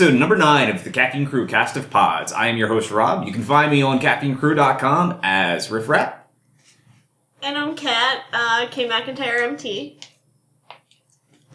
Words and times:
episode 0.00 0.14
number 0.16 0.36
nine 0.36 0.70
of 0.70 0.84
the 0.84 0.90
Caffeine 0.90 1.26
Crew 1.26 1.44
cast 1.44 1.76
of 1.76 1.90
pods. 1.90 2.32
I 2.32 2.46
am 2.46 2.56
your 2.56 2.68
host, 2.68 2.92
Rob. 2.92 3.26
You 3.26 3.32
can 3.32 3.42
find 3.42 3.68
me 3.68 3.82
on 3.82 3.98
caffeinecrew.com 3.98 5.18
as 5.24 5.72
Riff 5.72 5.88
Rap. 5.88 6.30
And 7.42 7.58
I'm 7.58 7.74
Kat, 7.74 8.22
uh, 8.32 8.68
K 8.70 8.88
McIntyre 8.88 9.42
MT. 9.42 9.98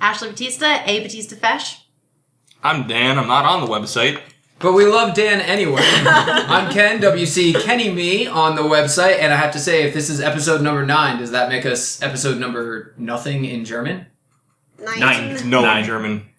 Ashley 0.01 0.31
Batista, 0.31 0.83
A 0.85 0.99
Batista 0.99 1.37
Fesh. 1.37 1.83
I'm 2.61 2.85
Dan. 2.85 3.17
I'm 3.17 3.29
not 3.29 3.45
on 3.45 3.61
the 3.61 3.67
website. 3.67 4.19
But 4.59 4.73
we 4.73 4.87
love 4.87 5.15
Dan 5.15 5.39
anyway. 5.39 5.79
I'm 5.81 6.69
Ken, 6.69 6.99
WC 6.99 7.63
Kenny 7.63 7.93
Me 7.93 8.27
on 8.27 8.57
the 8.57 8.63
website, 8.63 9.19
and 9.19 9.31
I 9.31 9.37
have 9.37 9.53
to 9.53 9.59
say, 9.59 9.83
if 9.83 9.93
this 9.93 10.09
is 10.09 10.19
episode 10.19 10.61
number 10.61 10.85
nine, 10.85 11.17
does 11.17 11.31
that 11.31 11.47
make 11.47 11.65
us 11.65 12.01
episode 12.01 12.39
number 12.39 12.93
nothing 12.97 13.45
in 13.45 13.63
German? 13.63 14.07
Nine. 14.77 15.49
No 15.49 15.61
Nine. 15.61 15.79
in 15.79 15.85
German. 15.85 16.29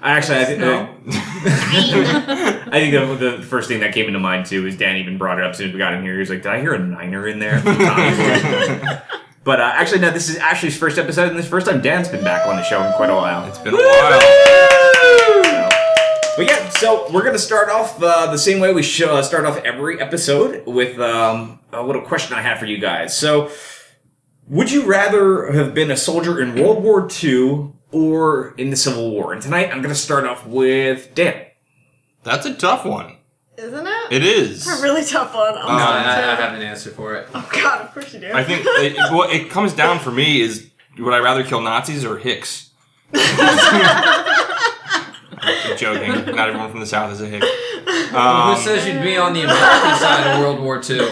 Actually, 0.00 0.38
I, 0.40 0.44
th- 0.44 0.58
No. 0.58 0.88
I 1.08 2.70
think 2.70 2.92
the, 2.94 3.36
the 3.36 3.42
first 3.42 3.68
thing 3.68 3.80
that 3.80 3.92
came 3.92 4.06
into 4.06 4.18
mind 4.20 4.46
too 4.46 4.66
is 4.66 4.76
Dan 4.76 4.96
even 4.96 5.18
brought 5.18 5.38
it 5.38 5.44
up 5.44 5.50
as 5.50 5.58
soon 5.58 5.68
as 5.68 5.72
we 5.72 5.78
got 5.78 5.94
in 5.94 6.02
here. 6.02 6.14
He 6.14 6.20
was 6.20 6.30
like, 6.30 6.42
"Did 6.42 6.52
I 6.52 6.60
hear 6.60 6.74
a 6.74 6.78
niner 6.78 7.26
in 7.26 7.38
there?" 7.38 7.60
but 9.44 9.60
uh, 9.60 9.72
actually, 9.74 10.00
no. 10.00 10.10
This 10.10 10.28
is 10.28 10.36
Ashley's 10.36 10.76
first 10.78 10.98
episode, 10.98 11.28
and 11.28 11.36
this 11.36 11.44
is 11.46 11.50
the 11.50 11.56
first 11.56 11.66
time 11.66 11.80
Dan's 11.80 12.08
been 12.08 12.22
back 12.22 12.46
on 12.46 12.56
the 12.56 12.62
show 12.62 12.82
in 12.84 12.92
quite 12.94 13.10
a 13.10 13.14
while. 13.14 13.46
It's 13.48 13.58
been 13.58 13.74
a 13.74 13.76
while. 13.76 14.20
So- 14.20 15.68
But 16.36 16.46
yeah, 16.46 16.68
so 16.70 17.10
we're 17.12 17.24
gonna 17.24 17.36
start 17.38 17.68
off 17.68 18.00
uh, 18.00 18.30
the 18.30 18.38
same 18.38 18.60
way 18.60 18.72
we 18.72 18.82
should 18.84 19.08
uh, 19.08 19.22
start 19.24 19.44
off 19.44 19.56
every 19.64 20.00
episode 20.00 20.64
with 20.66 20.98
um, 21.00 21.58
a 21.72 21.82
little 21.82 22.02
question 22.02 22.36
I 22.36 22.42
have 22.42 22.58
for 22.60 22.66
you 22.66 22.78
guys. 22.78 23.16
So, 23.18 23.50
would 24.46 24.70
you 24.70 24.84
rather 24.86 25.50
have 25.52 25.74
been 25.74 25.90
a 25.90 25.96
soldier 25.96 26.40
in 26.40 26.54
World 26.54 26.84
War 26.84 27.08
II 27.24 27.72
or 27.92 28.54
in 28.58 28.70
the 28.70 28.76
Civil 28.76 29.10
War? 29.10 29.32
And 29.32 29.42
tonight, 29.42 29.70
I'm 29.72 29.82
gonna 29.82 29.94
start 29.94 30.24
off 30.24 30.46
with 30.46 31.14
Dan. 31.14 31.46
That's 32.22 32.46
a 32.46 32.54
tough 32.54 32.84
one. 32.84 33.16
Isn't 33.56 33.86
it? 33.86 34.12
It 34.12 34.22
is. 34.24 34.66
It's 34.68 34.78
a 34.78 34.82
really 34.82 35.04
tough 35.04 35.34
one. 35.34 35.54
I'm 35.56 35.76
No, 35.78 35.84
I, 35.84 35.98
I 35.98 36.34
have 36.36 36.54
an 36.54 36.62
answer 36.62 36.90
for 36.90 37.14
it. 37.16 37.28
Oh 37.34 37.48
god, 37.52 37.80
of 37.82 37.92
course 37.92 38.14
you 38.14 38.20
do. 38.20 38.30
I 38.32 38.44
think 38.44 38.62
it, 38.64 38.92
it- 38.96 39.12
what 39.12 39.30
it 39.32 39.50
comes 39.50 39.72
down 39.72 39.98
for 39.98 40.10
me 40.12 40.40
is 40.40 40.70
would 40.98 41.12
I 41.14 41.18
rather 41.18 41.42
kill 41.44 41.60
Nazis 41.60 42.04
or 42.04 42.18
Hicks? 42.18 42.70
I'm 45.40 45.76
joking. 45.76 46.12
Not 46.36 46.48
everyone 46.48 46.70
from 46.70 46.80
the 46.80 46.86
South 46.86 47.12
is 47.12 47.20
a 47.20 47.26
Hick. 47.26 47.42
Um, 48.12 48.54
Who 48.54 48.60
says 48.62 48.86
you'd 48.86 49.02
be 49.02 49.16
on 49.16 49.32
the 49.32 49.42
American 49.42 49.98
side 49.98 50.26
of 50.34 50.40
World 50.40 50.60
War 50.60 50.76
II? 50.88 51.08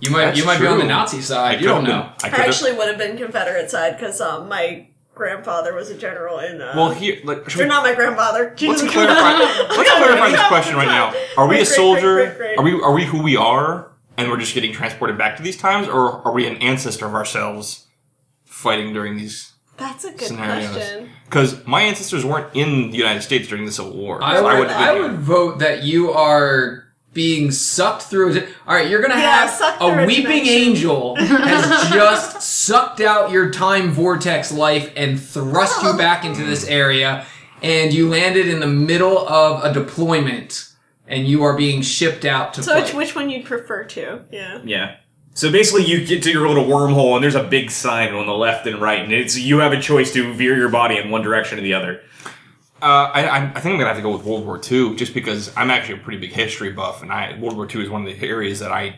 You 0.00 0.10
might, 0.10 0.36
you 0.36 0.44
might 0.44 0.58
be 0.60 0.66
on 0.66 0.74
the 0.78 0.82
true. 0.84 0.88
Nazi 0.88 1.18
I 1.18 1.20
side. 1.20 1.60
You 1.60 1.66
don't 1.68 1.84
been- 1.84 1.90
know. 1.90 2.12
I 2.22 2.28
I 2.28 2.44
actually 2.46 2.72
would 2.72 2.88
have 2.88 2.98
been 2.98 3.16
Confederate 3.16 3.70
side 3.70 3.96
because 3.96 4.20
um, 4.20 4.48
my 4.48 4.86
grandfather 5.14 5.74
was 5.74 5.90
a 5.90 5.96
general 5.96 6.38
in. 6.38 6.60
Uh, 6.60 6.72
Well, 6.76 6.90
here, 6.90 7.20
like, 7.24 7.48
should 7.48 7.60
or 7.60 7.64
we, 7.64 7.68
not 7.68 7.82
my 7.82 7.94
grandfather. 7.94 8.44
let's 8.48 8.60
Jesus 8.60 8.90
clarify. 8.92 9.32
Let's 9.32 9.90
clarify 9.90 10.30
this 10.30 10.46
question 10.48 10.76
right 10.76 10.88
now. 10.88 11.14
Are 11.36 11.48
we 11.48 11.60
a 11.60 11.66
soldier? 11.66 12.54
Are 12.58 12.64
we 12.64 12.80
are 12.80 12.92
we 12.92 13.04
who 13.04 13.22
we 13.22 13.36
are, 13.36 13.92
and 14.16 14.30
we're 14.30 14.38
just 14.38 14.54
getting 14.54 14.72
transported 14.72 15.16
back 15.18 15.36
to 15.36 15.42
these 15.42 15.56
times, 15.56 15.88
or 15.88 16.26
are 16.26 16.32
we 16.32 16.46
an 16.46 16.56
ancestor 16.56 17.06
of 17.06 17.14
ourselves 17.14 17.86
fighting 18.44 18.92
during 18.92 19.16
these? 19.16 19.52
That's 19.76 20.04
a 20.04 20.12
good 20.12 20.28
Scenarios. 20.28 20.70
question. 20.70 21.10
Because 21.24 21.66
my 21.66 21.82
ancestors 21.82 22.24
weren't 22.24 22.54
in 22.54 22.90
the 22.90 22.96
United 22.96 23.22
States 23.22 23.48
during 23.48 23.64
the 23.64 23.72
Civil 23.72 23.96
War. 23.96 24.22
I 24.22 24.36
so 24.36 24.44
would, 24.44 24.58
wouldn't 24.58 24.76
I 24.76 25.00
would 25.00 25.18
vote 25.18 25.58
that 25.58 25.82
you 25.82 26.12
are 26.12 26.83
being 27.14 27.50
sucked 27.50 28.02
through. 28.02 28.36
All 28.66 28.74
right, 28.74 28.90
you're 28.90 29.00
gonna 29.00 29.14
Yeah, 29.14 29.46
have 29.46 29.80
a 29.80 30.04
weeping 30.06 30.46
angel 30.46 31.14
has 31.18 31.90
just 31.90 32.42
sucked 32.42 33.00
out 33.00 33.30
your 33.30 33.50
time 33.50 33.90
vortex 33.92 34.52
life 34.52 34.92
and 34.96 35.20
thrust 35.20 35.82
you 35.82 35.94
back 35.96 36.24
into 36.24 36.44
this 36.44 36.66
area, 36.66 37.24
and 37.62 37.94
you 37.94 38.08
landed 38.08 38.48
in 38.48 38.60
the 38.60 38.66
middle 38.66 39.26
of 39.28 39.64
a 39.64 39.72
deployment, 39.72 40.68
and 41.06 41.26
you 41.26 41.42
are 41.44 41.56
being 41.56 41.80
shipped 41.82 42.24
out 42.24 42.52
to 42.54 42.62
So 42.62 42.74
which 42.74 42.86
fight. 42.90 42.94
which 42.96 43.14
one 43.14 43.30
you'd 43.30 43.44
prefer 43.46 43.84
to? 43.84 44.22
Yeah. 44.30 44.60
Yeah. 44.64 44.96
So 45.36 45.50
basically, 45.50 45.84
you 45.84 46.04
get 46.06 46.22
to 46.24 46.30
your 46.30 46.46
little 46.46 46.64
wormhole, 46.64 47.14
and 47.16 47.22
there's 47.24 47.34
a 47.34 47.42
big 47.42 47.70
sign 47.70 48.12
on 48.14 48.26
the 48.26 48.32
left 48.34 48.66
and 48.68 48.80
right, 48.80 49.00
and 49.02 49.12
it's 49.12 49.36
you 49.38 49.58
have 49.58 49.72
a 49.72 49.80
choice 49.80 50.12
to 50.12 50.32
veer 50.34 50.56
your 50.56 50.68
body 50.68 50.96
in 50.96 51.10
one 51.10 51.22
direction 51.22 51.58
or 51.58 51.62
the 51.62 51.74
other. 51.74 52.02
Uh, 52.82 53.10
I, 53.14 53.22
I 53.26 53.38
I 53.54 53.60
think 53.60 53.72
I'm 53.74 53.78
gonna 53.78 53.86
have 53.86 53.96
to 53.96 54.02
go 54.02 54.12
with 54.16 54.24
World 54.24 54.44
War 54.44 54.60
II, 54.70 54.96
just 54.96 55.14
because 55.14 55.50
I'm 55.56 55.70
actually 55.70 56.00
a 56.00 56.02
pretty 56.02 56.18
big 56.18 56.32
history 56.32 56.70
buff, 56.72 57.02
and 57.02 57.10
I 57.12 57.38
World 57.38 57.56
War 57.56 57.66
II 57.72 57.82
is 57.82 57.88
one 57.90 58.06
of 58.06 58.18
the 58.18 58.26
areas 58.26 58.58
that 58.60 58.72
I 58.72 58.96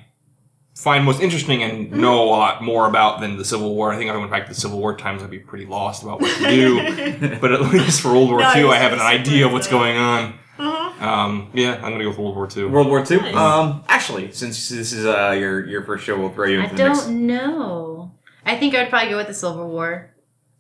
find 0.75 1.05
most 1.05 1.21
interesting 1.21 1.63
and 1.63 1.87
Mm-hmm. 1.89 2.01
know 2.01 2.23
a 2.25 2.29
lot 2.29 2.63
more 2.63 2.89
about 2.89 3.21
than 3.21 3.37
the 3.37 3.45
Civil 3.45 3.75
War. 3.75 3.93
I 3.93 3.97
think 3.97 4.11
if 4.11 4.15
I 4.17 4.19
went 4.19 4.31
back 4.31 4.45
to 4.47 4.49
the 4.55 4.61
Civil 4.61 4.79
War 4.79 4.97
times, 4.97 5.23
I'd 5.23 5.31
be 5.31 5.39
pretty 5.39 5.67
lost 5.67 6.03
about 6.03 6.21
what 6.21 6.37
to 6.39 6.51
do. 6.51 7.39
but 7.41 7.53
at 7.53 7.61
least 7.73 8.01
for 8.01 8.09
World 8.13 8.31
War 8.31 8.41
No, 8.41 8.53
II, 8.57 8.69
I 8.71 8.77
have 8.77 8.93
an 8.93 8.99
super 8.99 9.09
idea 9.09 9.47
of 9.47 9.53
what's 9.53 9.69
going 9.69 9.97
on. 9.97 10.39
Uh-huh. 10.59 11.07
Um, 11.09 11.51
yeah, 11.55 11.75
I'm 11.77 11.93
gonna 11.93 12.03
go 12.03 12.09
with 12.09 12.19
World 12.19 12.35
War 12.35 12.49
II. 12.55 12.65
World 12.67 12.89
War 12.89 13.05
II. 13.09 13.19
Nice. 13.19 13.35
Um, 13.37 13.85
actually, 13.89 14.33
since 14.33 14.69
this 14.71 14.93
is 14.93 15.05
uh, 15.07 15.31
your 15.39 15.65
your 15.67 15.85
first 15.85 16.05
show, 16.05 16.19
we'll 16.19 16.31
throw 16.31 16.47
you 16.47 16.61
I 16.61 16.65
into 16.65 16.77
the 16.77 16.83
don't 16.83 16.93
next 16.97 17.09
know. 17.09 18.13
I 18.45 18.57
think 18.57 18.75
I 18.75 18.81
would 18.83 18.89
probably 18.91 19.11
go 19.11 19.17
with 19.19 19.27
the 19.29 19.35
Civil 19.35 19.69
War. 19.69 20.15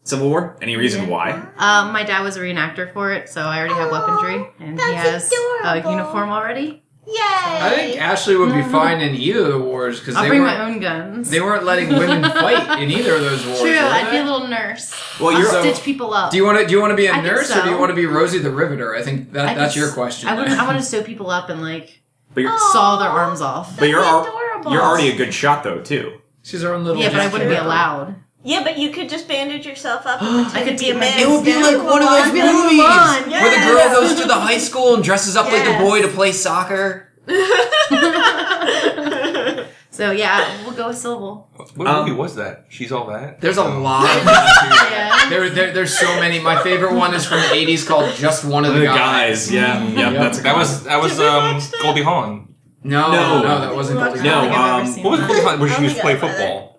Civil 0.07 0.29
War. 0.31 0.57
Any 0.63 0.77
reason 0.77 1.03
Yeah. 1.05 1.09
why? 1.11 1.31
Um, 1.59 1.93
my 1.93 2.03
dad 2.05 2.23
was 2.23 2.37
a 2.37 2.41
reenactor 2.41 2.93
for 2.93 3.13
it, 3.13 3.29
so 3.29 3.43
I 3.43 3.59
already 3.59 3.75
have 3.75 3.91
weaponry, 3.91 4.47
and 4.61 4.71
he 4.81 4.87
that's 4.87 5.31
has 5.31 5.33
a 5.65 5.91
uniform 5.91 6.31
already. 6.31 6.83
Yay! 7.09 7.15
I 7.23 7.71
think 7.77 8.01
Ashley 8.01 8.35
would 8.37 8.53
be 8.53 8.63
fine 8.79 9.01
in 9.01 9.15
either 9.15 9.41
of 9.47 9.53
the 9.53 9.59
wars 9.61 10.01
because 10.01 10.17
I'll 10.17 10.25
they 10.25 10.29
bring 10.29 10.41
weren't 10.43 10.59
my 10.59 10.65
own 10.65 10.81
guns. 10.81 11.31
they 11.31 11.41
weren't 11.41 11.63
letting 11.65 11.89
women 11.91 12.23
fight 12.33 12.83
in 12.83 12.91
either 12.91 13.15
of 13.15 13.21
those 13.21 13.47
wars. 13.47 13.61
True, 13.61 13.71
were 13.71 13.77
I'd 13.79 14.07
be 14.11 14.17
they? 14.17 14.23
a 14.23 14.25
little 14.25 14.49
nurse. 14.49 14.93
Well, 15.21 15.31
I'll 15.35 15.41
you're 15.41 15.51
So- 15.51 15.61
stitch 15.63 15.85
people 15.85 16.13
up. 16.13 16.33
Do 16.33 16.37
you 16.37 16.45
want 16.45 16.59
to 16.59 16.67
do 16.67 16.73
you 16.73 16.81
want 16.81 16.91
to 16.91 16.97
be 16.97 17.07
a 17.07 17.11
I 17.13 17.15
think 17.15 17.27
nurse 17.27 17.51
or 17.53 17.63
do 17.63 17.69
you 17.71 17.75
so. 17.77 17.79
want 17.81 17.91
to 17.91 17.95
be 17.97 18.07
Rosie 18.07 18.39
the 18.41 18.51
Riveter? 18.51 18.95
I 18.97 19.03
think 19.03 19.33
that 19.35 19.47
I 19.47 19.55
that's 19.55 19.75
could 19.75 19.81
your 19.81 19.93
question. 19.93 20.29
I 20.29 20.35
there. 20.35 20.47
want 20.47 20.59
I 20.61 20.67
want 20.67 20.79
to 20.79 20.85
sew 20.85 21.03
people 21.05 21.31
up 21.31 21.49
and 21.49 21.63
like 21.63 22.01
but 22.35 22.41
you're 22.43 22.59
saw 22.73 22.97
their 22.99 23.09
arms 23.09 23.41
off. 23.41 23.79
but 23.79 23.89
you're 23.89 24.01
That's 24.01 24.27
al- 24.27 24.37
adorable. 24.37 24.73
you're 24.73 24.83
already 24.83 25.09
a 25.11 25.17
good 25.17 25.33
shot 25.33 25.63
though 25.63 25.79
too. 25.81 26.21
She's 26.43 26.63
her 26.63 26.75
own 26.75 26.85
little. 26.85 27.01
Yeah, 27.01 27.11
but 27.11 27.21
I 27.21 27.27
wouldn't 27.29 27.49
be 27.51 27.55
gesture. 27.55 27.67
allowed. 27.69 28.17
Yeah, 28.47 28.63
but 28.63 28.79
you 28.79 28.91
could 28.91 29.09
just 29.09 29.27
bandage 29.27 29.67
yourself 29.67 30.07
up. 30.07 30.23
And 30.23 30.47
I 30.57 30.63
could 30.63 30.79
be 30.79 30.91
a 30.91 30.95
man. 30.95 31.19
It 31.19 31.29
would 31.29 31.45
be 31.45 31.55
like 31.55 31.83
one 31.83 32.01
of 32.01 32.09
those 32.09 32.31
I'd 32.31 32.35
like, 32.35 32.55
movies 32.55 32.81
"Come 32.81 33.31
where 33.31 33.51
the 33.51 33.67
girl 33.67 33.89
goes 34.01 34.15
to 34.21 34.27
the 34.29 34.35
high 34.49 34.59
school 34.59 34.95
and 34.95 35.03
dresses 35.03 35.35
up 35.37 35.47
like 35.51 35.67
a 35.67 35.79
boy 35.79 36.01
to 36.03 36.09
play 36.09 36.31
soccer. 36.33 37.09
So 39.91 40.11
yeah, 40.11 40.63
we'll 40.65 40.75
go 40.77 40.89
with 40.89 40.99
Civil. 40.99 41.49
What 41.75 41.89
Um, 41.89 42.01
movie 42.05 42.13
was 42.13 42.35
that? 42.37 42.67
She's 42.69 42.93
all 42.93 43.07
that. 43.07 43.41
There's 43.41 43.57
a 43.57 43.65
lot. 43.65 44.05
Of 44.05 44.25
Yeah. 44.27 45.31
there, 45.31 45.49
there, 45.49 45.73
there's 45.73 45.99
so 45.99 46.07
many. 46.21 46.39
My 46.39 46.63
favorite 46.63 46.93
one 46.95 47.15
is 47.15 47.25
from 47.25 47.41
the 47.41 47.47
'80s 47.47 47.87
called 47.87 48.15
"Just 48.15 48.45
One 48.45 48.67
of 48.67 48.75
the, 48.75 48.81
The 48.81 48.87
Guys." 48.87 49.47
guys, 49.49 49.53
yeah, 49.53 49.83
yeah, 49.89 50.11
Yep. 50.11 50.21
that's 50.21 50.39
a 50.41 50.43
That 50.43 50.57
was 50.57 50.85
that 50.85 51.01
was 51.03 51.13
Did 51.13 51.21
we 51.21 51.27
um. 51.29 51.61
Goldie 51.81 52.03
Hawn. 52.03 52.55
No, 52.85 53.11
No. 53.11 53.43
no, 53.43 53.61
that 53.61 53.75
wasn't 53.75 54.01
No, 54.01 54.07
Goldie 54.09 54.23
no, 54.23 54.39
I 54.39 54.43
don't 54.45 54.53
Hawn. 54.53 54.87
think 54.87 55.07
I've 55.07 55.07
ever 55.07 55.07
um, 55.07 55.11
What 55.11 55.11
was 55.11 55.21
that. 55.21 55.29
Goldie 55.29 55.43
Hawn? 55.49 55.61
Where 55.61 55.69
she 55.71 55.75
don't 55.77 55.85
used 55.85 55.97
to 55.97 56.03
play 56.03 56.13
I've 56.13 56.23
read 56.23 56.31
it. 56.31 56.37
football. 56.37 56.76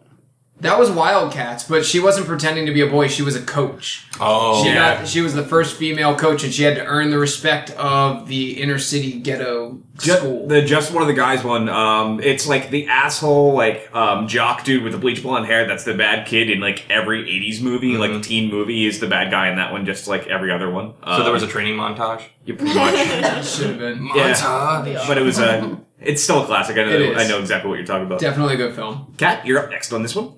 That 0.60 0.80
was 0.80 0.90
Wildcats, 0.90 1.66
but 1.66 1.86
she 1.86 2.00
wasn't 2.00 2.26
pretending 2.26 2.66
to 2.66 2.74
be 2.74 2.82
a 2.82 2.88
boy. 2.88 3.10
She 3.10 3.22
was 3.22 3.36
a 3.36 3.42
coach. 3.44 4.08
Oh, 4.20 4.64
she 4.64 4.70
yeah. 4.70 4.96
got 4.98 5.08
she 5.08 5.22
was 5.22 5.36
the 5.36 5.44
first 5.44 5.76
female 5.78 6.16
coach, 6.16 6.44
and 6.44 6.52
she 6.52 6.64
had 6.64 6.74
to 6.78 6.84
earn 6.84 7.12
the 7.12 7.20
respect 7.20 7.70
of 7.72 8.28
the 8.28 8.60
inner 8.60 8.80
city 8.80 9.20
ghetto 9.20 9.78
Just, 10.00 10.20
school. 10.22 10.48
the 10.48 10.64
just 10.64 10.92
one 10.92 11.04
of 11.04 11.08
the 11.08 11.14
guys 11.14 11.44
one. 11.44 11.70
Um, 11.70 12.20
it's 12.22 12.48
like 12.48 12.72
the 12.72 12.88
asshole 12.88 13.54
like 13.54 13.94
um 13.96 14.28
jock 14.28 14.64
dude 14.64 14.82
with 14.82 14.94
the 14.94 14.98
bleach 14.98 15.22
blonde 15.22 15.46
hair. 15.46 15.68
That's 15.68 15.84
the 15.84 15.94
bad 15.94 16.26
kid 16.26 16.50
in 16.50 16.60
like 16.60 16.90
every 16.90 17.24
'80s 17.26 17.62
movie, 17.62 17.96
like 17.96 18.10
Mhm. 18.10 18.24
teen 18.24 18.50
movie, 18.50 18.88
is 18.88 19.00
the 19.00 19.08
bad 19.08 19.30
guy 19.30 19.50
in 19.50 19.58
that 19.58 19.72
one, 19.72 19.86
just 19.86 20.08
like 20.08 20.26
every 20.26 20.52
other 20.52 20.72
one. 20.72 20.94
So 21.06 21.24
there 21.24 21.32
was 21.34 21.44
a 21.44 21.48
training 21.48 21.76
montage. 21.76 22.24
you 22.46 22.56
pretty 22.56 22.74
much. 22.74 22.96
Should 23.46 23.68
have 23.68 23.78
been 23.80 24.08
Yeah. 24.16 24.34
Montage. 24.34 25.08
but 25.08 25.20
it 25.20 25.24
was 25.24 25.38
a. 25.38 25.78
It's 26.00 26.22
still 26.24 26.44
a 26.44 26.46
classic. 26.46 26.78
I 26.78 26.84
know. 26.84 26.90
It 26.92 27.02
is. 27.02 27.18
I 27.18 27.28
know 27.28 27.40
exactly 27.40 27.70
what 27.70 27.78
you're 27.78 27.86
talking 27.88 28.06
about. 28.06 28.20
definitely 28.20 28.54
a 28.54 28.58
good 28.58 28.76
film. 28.76 29.14
Kat, 29.18 29.46
you're 29.46 29.58
up 29.60 29.70
next 29.72 29.92
on 29.94 30.04
this 30.04 30.16
one. 30.16 30.34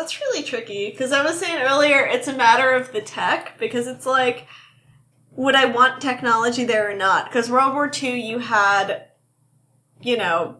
That's 0.00 0.18
really 0.18 0.42
tricky 0.42 0.88
because 0.88 1.12
I 1.12 1.22
was 1.22 1.38
saying 1.38 1.60
earlier 1.60 2.06
it's 2.06 2.26
a 2.26 2.32
matter 2.32 2.72
of 2.72 2.90
the 2.90 3.02
tech 3.02 3.58
because 3.58 3.86
it's 3.86 4.06
like, 4.06 4.46
would 5.32 5.54
I 5.54 5.66
want 5.66 6.00
technology 6.00 6.64
there 6.64 6.90
or 6.90 6.94
not? 6.94 7.26
Because 7.26 7.50
World 7.50 7.74
War 7.74 7.90
II, 8.02 8.18
you 8.18 8.38
had, 8.38 9.08
you 10.00 10.16
know, 10.16 10.59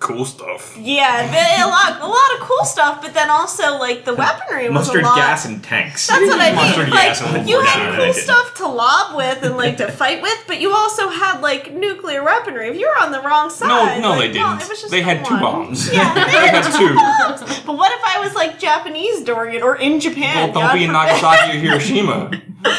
Cool 0.00 0.24
stuff. 0.24 0.76
yeah, 0.78 1.66
a 1.66 1.68
lot, 1.68 2.00
a 2.00 2.06
lot 2.06 2.34
of 2.34 2.40
cool 2.48 2.64
stuff, 2.64 3.02
but 3.02 3.12
then 3.12 3.28
also 3.28 3.76
like 3.78 4.06
the 4.06 4.14
weaponry 4.14 4.64
was 4.68 4.86
Mustard 4.88 5.02
a 5.02 5.04
lot. 5.04 5.16
gas 5.16 5.44
and 5.44 5.62
tanks. 5.62 6.06
That's 6.08 6.22
what 6.22 6.40
I 6.40 6.52
Mustard 6.52 6.86
mean. 6.86 6.94
gas 6.94 7.22
Like 7.22 7.46
you 7.46 7.60
had 7.60 7.96
cool 7.98 8.12
stuff 8.14 8.54
to 8.56 8.66
lob 8.66 9.14
with 9.14 9.42
and 9.42 9.58
like 9.58 9.76
to 9.76 9.92
fight 9.92 10.22
with, 10.22 10.42
but 10.46 10.58
you 10.58 10.72
also 10.72 11.10
had 11.10 11.42
like 11.42 11.74
nuclear 11.74 12.24
weaponry. 12.24 12.68
If 12.70 12.78
you 12.78 12.88
were 12.88 12.98
on 13.04 13.12
the 13.12 13.20
wrong 13.20 13.50
side, 13.50 14.00
no, 14.00 14.10
like, 14.10 14.20
they 14.20 14.32
didn't. 14.38 14.62
it 14.62 14.68
was 14.70 14.80
just 14.80 14.90
they 14.90 15.00
the 15.04 15.04
had 15.04 15.24
two 15.26 15.38
bombs. 15.38 15.92
Yeah, 15.92 16.14
they 16.14 16.48
had 16.48 16.62
two. 16.72 16.94
bombs. 16.94 17.60
But 17.66 17.76
what 17.76 17.92
if 17.92 18.00
I 18.02 18.20
was 18.24 18.34
like 18.34 18.58
Japanese 18.58 19.22
during 19.22 19.54
it 19.54 19.62
or 19.62 19.76
in 19.76 20.00
Japan? 20.00 20.50
Well, 20.54 20.66
don't 20.68 20.74
be 20.78 20.84
in. 20.84 20.92
Nagasaki 20.92 21.58
or 21.58 21.60
Hiroshima. 21.60 22.30
then 22.62 22.72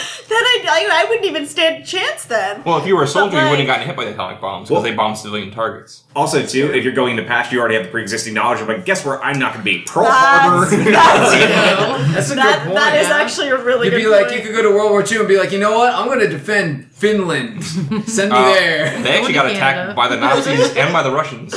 I, 0.43 0.65
I, 0.67 0.89
I 1.03 1.05
wouldn't 1.09 1.25
even 1.25 1.45
stand 1.45 1.83
a 1.83 1.85
chance 1.85 2.25
then. 2.25 2.63
Well, 2.63 2.77
if 2.77 2.85
you 2.85 2.95
were 2.95 3.03
a 3.03 3.07
soldier, 3.07 3.35
you 3.37 3.41
like- 3.41 3.51
wouldn't 3.51 3.67
have 3.67 3.75
gotten 3.77 3.87
hit 3.87 3.95
by 3.97 4.05
the 4.05 4.11
atomic 4.13 4.39
bombs 4.41 4.67
because 4.69 4.71
Well- 4.75 4.81
they 4.83 4.95
bomb 4.95 5.15
civilian 5.15 5.51
targets. 5.51 6.03
Also, 6.15 6.45
too, 6.45 6.71
if 6.73 6.83
you're 6.83 6.93
going 6.93 7.17
into 7.17 7.23
past, 7.27 7.51
you 7.51 7.59
already 7.59 7.75
have 7.75 7.85
the 7.85 7.91
pre-existing 7.91 8.33
knowledge 8.33 8.61
of 8.61 8.67
like, 8.67 8.85
guess 8.85 9.05
where 9.05 9.21
I'm 9.23 9.39
not 9.39 9.53
going 9.53 9.65
to 9.65 9.71
be 9.71 9.79
Pearl 9.85 10.03
That's- 10.03 10.41
Harbor. 10.41 10.65
that's- 10.91 12.11
That's 12.13 12.31
a 12.31 12.35
That, 12.35 12.57
good 12.59 12.63
point. 12.65 12.75
that 12.75 13.01
is 13.01 13.07
yeah. 13.07 13.17
actually 13.21 13.49
a 13.49 13.57
really 13.63 13.87
You'd 13.87 13.91
good 13.91 14.03
be 14.03 14.07
like, 14.07 14.27
point. 14.27 14.37
you 14.39 14.45
could 14.45 14.55
go 14.55 14.61
to 14.63 14.69
World 14.69 14.91
War 14.91 15.03
II 15.09 15.19
and 15.19 15.27
be 15.27 15.37
like, 15.37 15.51
you 15.51 15.59
know 15.59 15.77
what? 15.77 15.93
I'm 15.93 16.07
going 16.07 16.19
to 16.19 16.27
defend 16.27 16.91
Finland. 16.91 17.63
Send 17.63 18.31
me 18.31 18.37
Uh, 18.37 18.53
there. 18.53 19.01
They 19.01 19.17
actually 19.17 19.33
got 19.33 19.51
Canada. 19.51 19.57
attacked 19.91 19.95
by 19.95 20.07
the 20.07 20.17
Nazis 20.17 20.75
and 20.75 20.91
by 20.93 21.03
the 21.03 21.11
Russians 21.11 21.55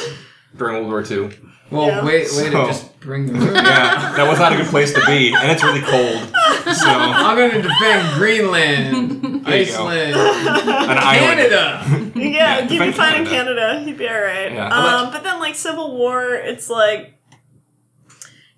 during 0.56 0.86
World 0.88 0.88
War 1.10 1.18
II. 1.28 1.30
Well, 1.70 1.86
Yeah. 1.88 2.04
wait, 2.04 2.28
wait 2.36 2.44
to 2.44 2.50
So- 2.52 2.66
just 2.66 3.00
bring 3.00 3.26
the 3.26 3.32
room. 3.32 3.54
Yeah, 3.54 4.12
that 4.16 4.26
was 4.28 4.38
not 4.38 4.52
a 4.52 4.56
good 4.56 4.66
place 4.66 4.92
to 4.92 5.04
be, 5.06 5.34
and 5.34 5.50
it's 5.50 5.62
really 5.64 5.80
cold. 5.80 6.28
So, 6.74 6.88
I'm 6.88 7.36
going 7.36 7.50
to 7.50 7.62
defend 7.62 8.14
Greenland, 8.14 9.22
There 9.44 9.58
you 9.58 9.66
go. 9.66 9.86
Iceland, 9.86 10.14
an 10.16 10.98
island. 10.98 11.50
Canada. 11.50 11.84
Yeah, 12.14 12.22
Yeah, 12.28 12.58
you'd 12.60 12.68
be 12.68 12.74
defend 12.78 12.94
fine 12.94 13.14
in 13.20 13.26
Canada. 13.26 13.60
Canada. 13.60 13.84
You'd 13.90 13.98
be 13.98 14.08
alright. 14.08 14.52
Yeah. 14.52 14.68
Um, 14.68 15.10
but 15.12 15.22
then, 15.24 15.40
like, 15.40 15.54
Civil 15.54 15.96
War, 15.96 16.34
it's 16.34 16.70
like, 16.70 17.13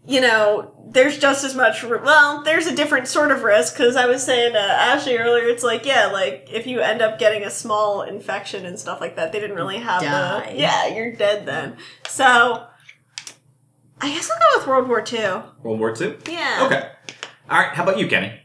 you 0.06 0.20
know, 0.20 0.72
there's 0.88 1.18
just 1.18 1.44
as 1.44 1.54
much, 1.54 1.82
well, 1.82 2.42
there's 2.44 2.66
a 2.66 2.74
different 2.74 3.08
sort 3.08 3.30
of 3.30 3.42
risk, 3.42 3.76
because 3.76 3.96
I 3.96 4.06
was 4.06 4.22
saying 4.22 4.52
to 4.52 4.58
Ashley 4.58 5.16
earlier, 5.16 5.44
it's 5.46 5.64
like, 5.64 5.84
yeah, 5.84 6.06
like, 6.06 6.48
if 6.52 6.66
you 6.66 6.80
end 6.80 7.02
up 7.02 7.18
getting 7.18 7.42
a 7.42 7.50
small 7.50 8.02
infection 8.02 8.64
and 8.64 8.78
stuff 8.78 9.00
like 9.00 9.16
that, 9.16 9.32
they 9.32 9.40
didn't 9.40 9.56
really 9.56 9.78
have 9.78 10.02
Die. 10.02 10.52
the, 10.52 10.58
yeah, 10.58 10.86
you're 10.86 11.12
dead 11.12 11.44
then. 11.44 11.76
So, 12.06 12.66
I 14.00 14.08
guess 14.08 14.30
I'll 14.30 14.38
go 14.38 14.58
with 14.58 14.66
World 14.68 14.88
War 14.88 15.04
II. 15.10 15.42
World 15.62 15.80
War 15.80 15.94
II? 16.00 16.16
Yeah. 16.30 16.62
Okay. 16.66 16.88
All 17.50 17.58
right, 17.58 17.74
how 17.74 17.82
about 17.82 17.98
you, 17.98 18.06
Kenny? 18.08 18.40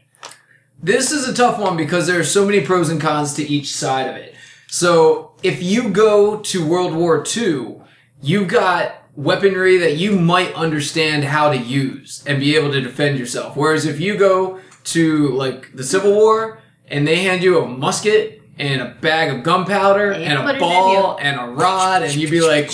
This 0.82 1.12
is 1.12 1.28
a 1.28 1.34
tough 1.34 1.60
one 1.60 1.76
because 1.76 2.08
there 2.08 2.18
are 2.18 2.24
so 2.24 2.44
many 2.44 2.60
pros 2.60 2.88
and 2.88 3.00
cons 3.00 3.34
to 3.34 3.42
each 3.48 3.72
side 3.72 4.08
of 4.08 4.16
it. 4.16 4.34
So 4.66 5.36
if 5.42 5.62
you 5.62 5.90
go 5.90 6.40
to 6.40 6.66
World 6.66 6.94
War 6.94 7.24
II, 7.36 7.76
you've 8.20 8.48
got 8.48 9.01
weaponry 9.14 9.76
that 9.78 9.96
you 9.96 10.12
might 10.18 10.54
understand 10.54 11.24
how 11.24 11.50
to 11.50 11.56
use 11.56 12.24
and 12.26 12.40
be 12.40 12.56
able 12.56 12.72
to 12.72 12.80
defend 12.80 13.18
yourself. 13.18 13.56
Whereas 13.56 13.84
if 13.86 14.00
you 14.00 14.16
go 14.16 14.60
to 14.84 15.28
like 15.28 15.74
the 15.74 15.84
Civil 15.84 16.12
War 16.12 16.60
and 16.88 17.06
they 17.06 17.16
hand 17.22 17.42
you 17.42 17.60
a 17.60 17.66
musket 17.68 18.40
and 18.58 18.82
a 18.82 18.94
bag 19.00 19.34
of 19.34 19.42
gunpowder 19.42 20.12
Hey, 20.12 20.24
and 20.24 20.38
a 20.38 20.42
put 20.42 20.50
it 20.50 20.54
in 20.56 20.60
ball 20.60 21.16
and 21.20 21.40
a 21.40 21.44
rod 21.52 22.02
and 22.02 22.14
you'd 22.14 22.30
be 22.30 22.40
like, 22.42 22.66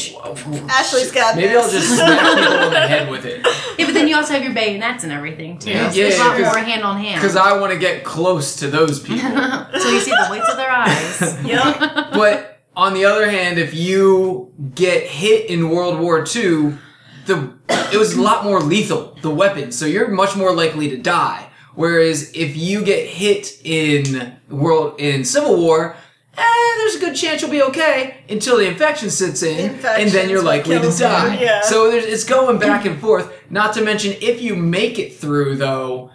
Ashley's 0.69 1.13
got 1.13 1.37
maybe 1.37 1.49
this. 1.49 1.65
I'll 1.65 1.71
just 1.71 1.95
smack 1.95 2.37
people 2.39 2.63
in 2.67 2.73
the 2.73 2.81
head 2.81 3.11
with 3.11 3.25
it. 3.25 3.47
Yeah, 3.79 3.87
but 3.87 3.95
then 3.95 4.09
you 4.09 4.17
also 4.17 4.35
have 4.35 4.43
your 4.43 4.55
bayonets 4.55 5.05
and 5.05 5.13
everything 5.13 5.59
too. 5.59 5.71
Yeah. 5.71 5.91
So 5.91 6.01
it's 6.01 6.17
a 6.17 6.19
lot 6.21 6.37
Yeah, 6.39 6.45
more 6.45 6.55
'cause- 6.55 6.65
hand 6.65 6.83
on 6.83 6.99
hand. 7.01 7.21
Because 7.21 7.37
I 7.37 7.59
want 7.61 7.73
to 7.73 7.79
get 7.79 8.05
close 8.05 8.57
to 8.57 8.69
those 8.69 8.99
people. 9.01 9.31
so 9.79 9.89
you 9.89 10.01
see 10.01 10.11
the 10.11 10.27
whites 10.29 10.49
of 10.51 10.57
their 10.57 10.71
eyes. 10.71 11.39
Yep. 11.45 12.13
But 12.13 12.58
on 12.79 12.95
the 12.95 13.05
other 13.05 13.29
hand, 13.29 13.59
if 13.59 13.75
you 13.75 14.55
get 14.73 15.03
hit 15.03 15.51
in 15.51 15.69
World 15.69 15.99
War 15.99 16.21
II, 16.21 16.79
the 17.27 17.53
it 17.69 17.99
was 17.99 18.15
a 18.15 18.23
lot 18.23 18.45
more 18.45 18.61
lethal, 18.61 19.19
the 19.21 19.31
weapon, 19.31 19.73
so 19.73 19.85
you're 19.85 20.09
much 20.09 20.37
more 20.37 20.55
likely 20.55 20.89
to 20.91 20.97
die. 20.97 21.51
Whereas 21.75 22.31
if 22.35 22.57
you 22.57 22.85
get 22.85 23.05
hit 23.09 23.61
in 23.65 24.37
world 24.49 25.01
in 25.01 25.25
Civil 25.25 25.57
War, 25.57 25.97
eh, 26.37 26.75
there's 26.77 26.95
a 26.95 27.01
good 27.01 27.17
chance 27.17 27.43
you'll 27.43 27.51
be 27.51 27.63
okay 27.63 28.19
until 28.29 28.59
the 28.59 28.69
infection 28.69 29.11
sits 29.11 29.43
in, 29.43 29.85
and 29.85 30.11
then 30.11 30.31
you're 30.31 30.43
likely 30.43 30.79
to 30.79 30.87
you, 30.87 30.99
die. 30.99 31.41
yeah. 31.41 31.63
So 31.63 31.91
there's, 31.91 32.05
it's 32.05 32.25
going 32.25 32.61
back 32.61 32.85
and 32.85 33.01
forth. 33.01 33.33
Not 33.51 33.75
to 33.75 33.83
mention, 33.83 34.15
if 34.21 34.41
you 34.41 34.55
make 34.55 35.01
it 35.01 35.17
through, 35.17 35.57
though, 35.57 36.13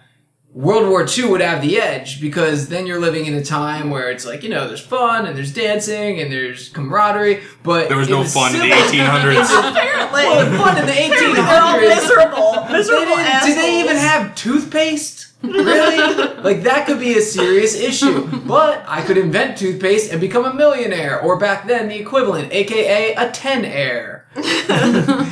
World 0.53 0.87
War 0.87 1.03
II 1.07 1.29
would 1.29 1.41
have 1.41 1.63
the 1.63 1.79
edge 1.79 2.21
because 2.21 2.69
then 2.69 2.85
you're 2.85 2.99
living 2.99 3.25
in 3.25 3.33
a 3.33 3.43
time 3.43 3.89
where 3.89 4.11
it's 4.11 4.23
like, 4.23 4.43
you 4.43 4.49
know, 4.49 4.67
there's 4.67 4.79
fun 4.85 5.25
and 5.25 5.35
there's 5.35 5.51
dancing 5.51 6.21
and 6.21 6.31
there's 6.31 6.69
camaraderie, 6.69 7.41
but 7.63 7.87
There 7.89 7.97
was 7.97 8.07
in 8.07 8.13
no 8.13 8.23
fun 8.23 8.53
in 8.53 8.61
the 8.61 8.69
1800s. 8.69 9.69
Apparently. 9.71 10.21
well, 10.21 10.49
the 10.51 10.57
fun 10.57 10.77
in 10.77 10.85
the 10.85 10.91
Apparently 10.91 11.41
they're 11.41 11.61
all 11.61 11.77
1800s. 11.79 11.89
miserable. 11.89 12.53
They 12.67 12.77
Miserable 12.79 13.15
didn't, 13.17 13.45
did 13.45 13.57
they 13.57 13.79
even 13.81 13.95
have 13.97 14.35
toothpaste? 14.35 15.27
Really? 15.41 15.97
like 16.43 16.63
that 16.63 16.85
could 16.87 16.99
be 16.99 17.17
a 17.17 17.21
serious 17.21 17.75
issue. 17.75 18.27
But 18.47 18.83
I 18.87 19.01
could 19.01 19.17
invent 19.17 19.57
toothpaste 19.57 20.11
and 20.11 20.21
become 20.21 20.45
a 20.45 20.53
millionaire, 20.53 21.19
or 21.19 21.37
back 21.37 21.67
then 21.67 21.89
the 21.89 21.99
equivalent, 21.99 22.51
aka 22.53 23.13
a 23.15 23.29
ten 23.31 23.65
air. 23.65 24.25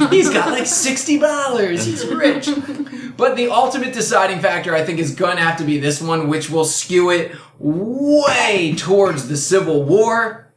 He's 0.09 0.29
got 0.29 0.51
like 0.51 0.65
sixty 0.65 1.17
dollars. 1.17 1.85
He's 1.85 2.05
rich. 2.05 2.49
But 3.17 3.35
the 3.35 3.49
ultimate 3.49 3.93
deciding 3.93 4.39
factor, 4.39 4.75
I 4.75 4.83
think, 4.83 4.99
is 4.99 5.13
gonna 5.15 5.41
have 5.41 5.57
to 5.57 5.63
be 5.63 5.79
this 5.79 6.01
one, 6.01 6.27
which 6.29 6.49
will 6.49 6.65
skew 6.65 7.09
it 7.09 7.33
way 7.59 8.75
towards 8.77 9.27
the 9.27 9.37
Civil 9.37 9.83
War, 9.83 10.51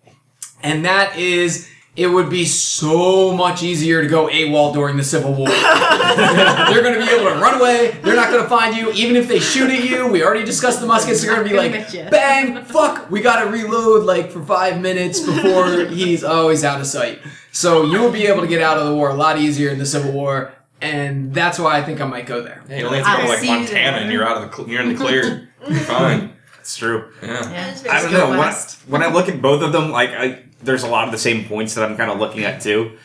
and 0.62 0.84
that 0.84 1.16
is. 1.18 1.70
It 1.96 2.08
would 2.08 2.28
be 2.28 2.44
so 2.44 3.36
much 3.36 3.62
easier 3.62 4.02
to 4.02 4.08
go 4.08 4.26
AWOL 4.26 4.74
during 4.74 4.96
the 4.96 5.04
Civil 5.04 5.32
War. 5.32 5.46
They're 6.16 6.82
going 6.82 6.98
to 6.98 7.06
be 7.06 7.08
able 7.08 7.30
to 7.30 7.38
run 7.40 7.60
away. 7.60 7.92
They're 8.02 8.16
not 8.16 8.30
going 8.30 8.42
to 8.42 8.48
find 8.48 8.76
you. 8.76 8.90
Even 8.94 9.14
if 9.14 9.28
they 9.28 9.38
shoot 9.38 9.70
at 9.70 9.84
you, 9.84 10.08
we 10.08 10.24
already 10.24 10.44
discussed 10.44 10.80
the 10.80 10.88
muskets. 10.88 11.22
They're 11.22 11.32
going 11.36 11.44
to 11.44 11.50
be 11.50 11.56
like, 11.56 11.70
gonna 11.70 11.84
miss 11.84 11.94
ya. 11.94 12.10
bang, 12.10 12.64
fuck, 12.64 13.08
we 13.12 13.20
got 13.20 13.44
to 13.44 13.48
reload 13.50 14.04
like 14.04 14.32
for 14.32 14.42
five 14.44 14.80
minutes 14.80 15.20
before 15.20 15.84
he's, 15.86 16.24
oh, 16.24 16.42
always 16.42 16.64
out 16.64 16.80
of 16.80 16.86
sight. 16.88 17.20
So 17.52 17.84
you'll 17.84 18.10
be 18.10 18.26
able 18.26 18.40
to 18.40 18.48
get 18.48 18.60
out 18.60 18.76
of 18.76 18.86
the 18.86 18.94
war 18.94 19.10
a 19.10 19.14
lot 19.14 19.38
easier 19.38 19.70
in 19.70 19.78
the 19.78 19.86
Civil 19.86 20.10
War. 20.10 20.52
And 20.84 21.32
that's 21.32 21.58
why 21.58 21.78
I 21.78 21.82
think 21.82 22.00
I 22.00 22.06
might 22.06 22.26
go 22.26 22.42
there. 22.42 22.62
Hey, 22.68 22.80
you 22.80 22.86
only 22.86 22.98
have 23.02 23.16
to 23.16 23.22
go 23.22 23.28
to 23.28 23.28
like 23.40 23.44
Montana 23.46 23.68
there. 23.92 24.00
and 24.02 24.12
you're 24.12 24.26
out 24.26 24.42
of 24.42 24.50
the 24.50 24.56
cl- 24.56 24.68
you're 24.68 24.82
in 24.82 24.88
the 24.90 24.94
clear. 24.96 25.48
You're 25.68 25.78
fine. 25.80 26.32
It's 26.60 26.76
true. 26.76 27.10
Yeah. 27.22 27.50
Yeah. 27.50 27.90
I 27.90 28.02
don't 28.02 28.10
Go 28.12 28.18
know. 28.18 28.30
When 28.30 28.38
I, 28.38 28.46
west. 28.46 28.78
when 28.86 29.02
I 29.02 29.10
look 29.10 29.28
at 29.30 29.40
both 29.40 29.62
of 29.62 29.72
them, 29.72 29.90
like 29.90 30.10
I, 30.10 30.42
there's 30.62 30.82
a 30.82 30.88
lot 30.88 31.06
of 31.06 31.12
the 31.12 31.18
same 31.18 31.46
points 31.46 31.74
that 31.74 31.88
I'm 31.88 31.96
kind 31.96 32.10
of 32.10 32.18
looking 32.18 32.44
at 32.44 32.60
too. 32.60 32.98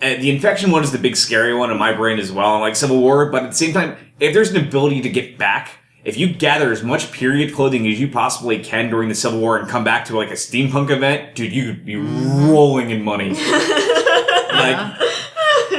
And 0.00 0.22
the 0.22 0.30
infection 0.30 0.70
one 0.70 0.82
is 0.82 0.92
the 0.92 0.98
big 0.98 1.14
scary 1.16 1.54
one 1.54 1.70
in 1.70 1.78
my 1.78 1.92
brain 1.92 2.18
as 2.18 2.32
well. 2.32 2.54
I'm 2.54 2.60
like 2.62 2.74
Civil 2.76 3.00
War, 3.00 3.30
but 3.30 3.42
at 3.44 3.50
the 3.50 3.56
same 3.56 3.72
time, 3.74 3.96
if 4.20 4.32
there's 4.34 4.50
an 4.50 4.56
ability 4.66 5.02
to 5.02 5.08
get 5.10 5.36
back, 5.38 5.70
if 6.04 6.16
you 6.16 6.32
gather 6.32 6.70
as 6.72 6.82
much 6.82 7.12
period 7.12 7.52
clothing 7.54 7.86
as 7.86 7.98
you 8.00 8.08
possibly 8.08 8.62
can 8.62 8.88
during 8.90 9.08
the 9.10 9.14
Civil 9.14 9.40
War 9.40 9.58
and 9.58 9.68
come 9.68 9.84
back 9.84 10.04
to 10.06 10.16
like 10.16 10.30
a 10.30 10.34
steampunk 10.34 10.88
event, 10.90 11.34
dude, 11.34 11.52
you 11.52 11.66
could 11.66 11.84
be 11.84 11.94
Mm-hmm. 11.96 12.48
rolling 12.50 12.90
in 12.90 13.02
money. 13.02 13.30
like, 13.34 15.00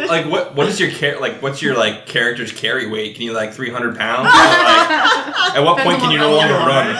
Like 0.07 0.25
what? 0.25 0.56
What 0.56 0.68
is 0.68 0.80
your 0.80 0.89
char- 0.89 1.19
like? 1.19 1.42
What's 1.42 1.62
your 1.62 1.75
like 1.75 2.06
character's 2.06 2.51
carry 2.51 2.88
weight? 2.89 3.13
Can 3.15 3.24
you 3.24 3.33
like 3.33 3.54
300 3.54 3.98
pounds? 3.98 4.25
Like, 4.25 5.56
at 5.56 5.59
what 5.63 5.80
point 5.83 6.00
can 6.00 6.12
you 6.12 6.18
no 6.18 6.36
longer 6.36 6.54
run? 6.54 6.95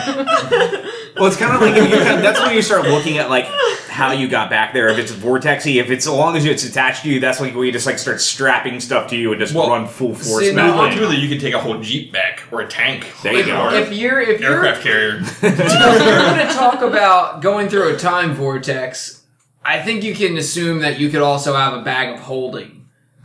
well, 1.16 1.26
it's 1.26 1.36
kind 1.36 1.54
of 1.54 1.60
like 1.60 1.74
you 1.74 1.96
kind 1.98 2.16
of, 2.16 2.22
that's 2.22 2.40
when 2.40 2.54
you 2.54 2.62
start 2.62 2.82
looking 2.84 3.18
at 3.18 3.28
like 3.30 3.46
how 3.88 4.12
you 4.12 4.28
got 4.28 4.48
back 4.50 4.72
there. 4.72 4.88
If 4.88 4.98
it's 4.98 5.12
vortexy, 5.12 5.76
if 5.80 5.90
it's 5.90 6.06
as 6.06 6.12
long 6.12 6.36
as 6.36 6.44
it's 6.44 6.64
attached 6.64 7.02
to 7.02 7.10
you, 7.10 7.20
that's 7.20 7.40
like 7.40 7.54
where 7.54 7.64
you 7.64 7.72
just 7.72 7.86
like 7.86 7.98
start 7.98 8.20
strapping 8.20 8.80
stuff 8.80 9.08
to 9.10 9.16
you 9.16 9.32
and 9.32 9.40
just 9.40 9.54
Well, 9.54 9.68
run 9.70 9.86
full 9.88 10.14
force. 10.14 10.44
see, 10.44 10.52
now- 10.52 10.80
Or 10.84 10.88
in. 10.88 10.96
truly, 10.96 11.16
you 11.16 11.28
could 11.28 11.40
take 11.40 11.54
a 11.54 11.58
whole 11.60 11.80
jeep 11.80 12.12
back 12.12 12.42
or 12.52 12.60
a 12.60 12.68
tank. 12.68 13.06
There 13.22 13.32
you 13.34 13.44
go. 13.46 13.70
If 13.74 13.92
you're, 13.92 14.20
if 14.20 14.40
you're, 14.40 14.54
aircraft 14.64 14.82
carrier. 14.82 15.18
if 15.20 15.42
you're 15.42 16.18
going 16.18 16.46
to 16.48 16.54
talk 16.54 16.82
about 16.82 17.42
going 17.42 17.68
through 17.68 17.94
a 17.94 17.98
time 17.98 18.34
vortex, 18.34 19.22
I 19.64 19.82
think 19.82 20.04
you 20.04 20.14
can 20.14 20.36
assume 20.36 20.78
that 20.80 20.98
you 21.00 21.08
could 21.10 21.22
also 21.22 21.54
have 21.56 21.74
a 21.74 21.82
bag 21.82 22.14
of 22.14 22.20
holding. 22.20 22.77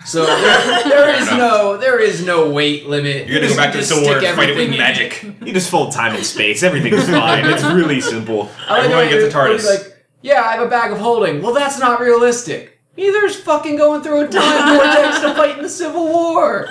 So 0.06 0.26
there, 0.26 0.84
there 0.84 1.16
is 1.16 1.28
no 1.32 1.78
there 1.78 2.00
is 2.00 2.26
no 2.26 2.50
weight 2.50 2.88
limit. 2.88 3.28
You're 3.28 3.40
gonna 3.40 3.50
go 3.52 3.56
back 3.58 3.74
to 3.74 3.80
the 3.80 4.02
war 4.04 4.18
and 4.18 4.36
fight 4.36 4.50
it 4.50 4.58
with 4.58 4.70
magic. 4.72 5.24
You 5.46 5.54
just 5.54 5.70
fold 5.70 5.94
time 5.94 6.14
and 6.16 6.26
space. 6.26 6.62
Everything's 6.64 7.08
fine. 7.10 7.46
It's 7.46 7.64
really 7.64 8.02
simple. 8.02 8.50
I 8.68 8.80
like 8.80 8.84
Everyone 8.90 9.04
gets 9.10 9.14
a 9.14 9.16
you're- 9.16 9.22
you'll 9.22 9.30
be 9.30 9.64
TARDIS. 9.64 9.66
Like, 9.86 10.06
yeah, 10.22 10.42
I 10.44 10.54
have 10.54 10.68
a 10.68 10.70
bag 10.70 10.92
of 10.92 11.00
holding. 11.00 11.42
Well, 11.42 11.54
that's 11.54 11.80
not 11.80 12.00
realistic. 12.00 12.73
Neither's 12.96 13.36
fucking 13.38 13.76
going 13.76 14.04
through 14.04 14.22
a 14.26 14.28
time 14.28 14.78
vortex 14.78 15.20
to 15.22 15.34
fight 15.34 15.58
in 15.58 15.64
the 15.64 15.70
Civil 15.70 16.06
War. 16.10 16.68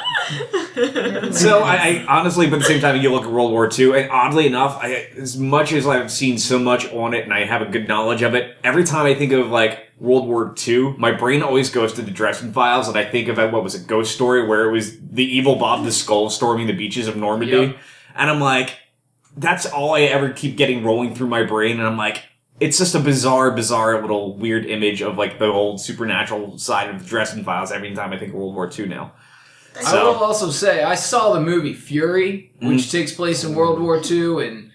So 1.32 1.60
I, 1.62 1.74
I 1.74 2.06
honestly, 2.08 2.46
but 2.46 2.56
at 2.56 2.58
the 2.60 2.64
same 2.66 2.80
time, 2.80 3.00
you 3.00 3.10
look 3.10 3.24
at 3.24 3.30
World 3.30 3.50
War 3.50 3.68
II, 3.76 3.98
and 4.00 4.10
oddly 4.10 4.46
enough, 4.46 4.78
I, 4.80 5.08
as 5.16 5.36
much 5.36 5.72
as 5.72 5.86
I've 5.86 6.12
seen 6.12 6.38
so 6.38 6.58
much 6.58 6.86
on 6.92 7.12
it 7.14 7.24
and 7.24 7.34
I 7.34 7.44
have 7.44 7.60
a 7.62 7.66
good 7.66 7.88
knowledge 7.88 8.22
of 8.22 8.34
it, 8.34 8.56
every 8.62 8.84
time 8.84 9.06
I 9.06 9.14
think 9.14 9.32
of 9.32 9.48
like 9.48 9.88
World 9.98 10.28
War 10.28 10.54
II, 10.66 10.94
my 10.96 11.10
brain 11.10 11.42
always 11.42 11.70
goes 11.70 11.92
to 11.94 12.02
the 12.02 12.10
Dresden 12.12 12.52
Files, 12.52 12.86
and 12.88 12.96
I 12.96 13.04
think 13.04 13.26
of 13.28 13.38
what 13.52 13.64
was 13.64 13.74
a 13.74 13.80
Ghost 13.80 14.14
Story 14.14 14.46
where 14.46 14.68
it 14.68 14.72
was 14.72 14.96
the 15.00 15.24
evil 15.24 15.56
Bob 15.56 15.84
the 15.84 15.92
Skull 15.92 16.30
storming 16.30 16.66
the 16.68 16.72
beaches 16.72 17.08
of 17.08 17.16
Normandy, 17.16 17.56
Yep. 17.56 17.76
and 18.14 18.30
I'm 18.30 18.40
like, 18.40 18.78
that's 19.36 19.66
all 19.66 19.94
I 19.94 20.02
ever 20.02 20.30
keep 20.30 20.56
getting 20.56 20.84
rolling 20.84 21.14
through 21.16 21.28
my 21.28 21.42
brain, 21.42 21.78
and 21.78 21.86
I'm 21.88 21.96
like. 21.96 22.22
It's 22.62 22.78
just 22.78 22.95
a 22.95 23.00
bizarre, 23.00 23.50
bizarre 23.50 24.00
little 24.00 24.37
weird 24.37 24.66
image 24.66 25.02
of 25.02 25.19
like 25.19 25.38
the 25.38 25.47
old 25.47 25.81
supernatural 25.81 26.59
side 26.59 26.90
of 26.90 27.02
the 27.02 27.04
Dresden 27.09 27.42
Files 27.45 27.73
every 27.73 27.92
time 27.95 28.12
I 28.12 28.19
think 28.19 28.33
of 28.33 28.38
World 28.38 28.54
War 28.54 28.71
II 28.76 28.87
now. 28.87 29.12
I 29.76 29.83
So- 29.83 30.12
will 30.12 30.21
also 30.21 30.50
say 30.50 30.83
I 30.85 30.95
saw 30.95 31.33
the 31.33 31.40
movie 31.40 31.73
Fury, 31.75 32.52
which 32.61 32.83
Mm. 32.85 32.90
takes 32.92 33.12
place 33.12 33.42
in 33.42 33.54
World 33.54 33.81
War 33.81 34.00
II, 34.09 34.47
and 34.47 34.71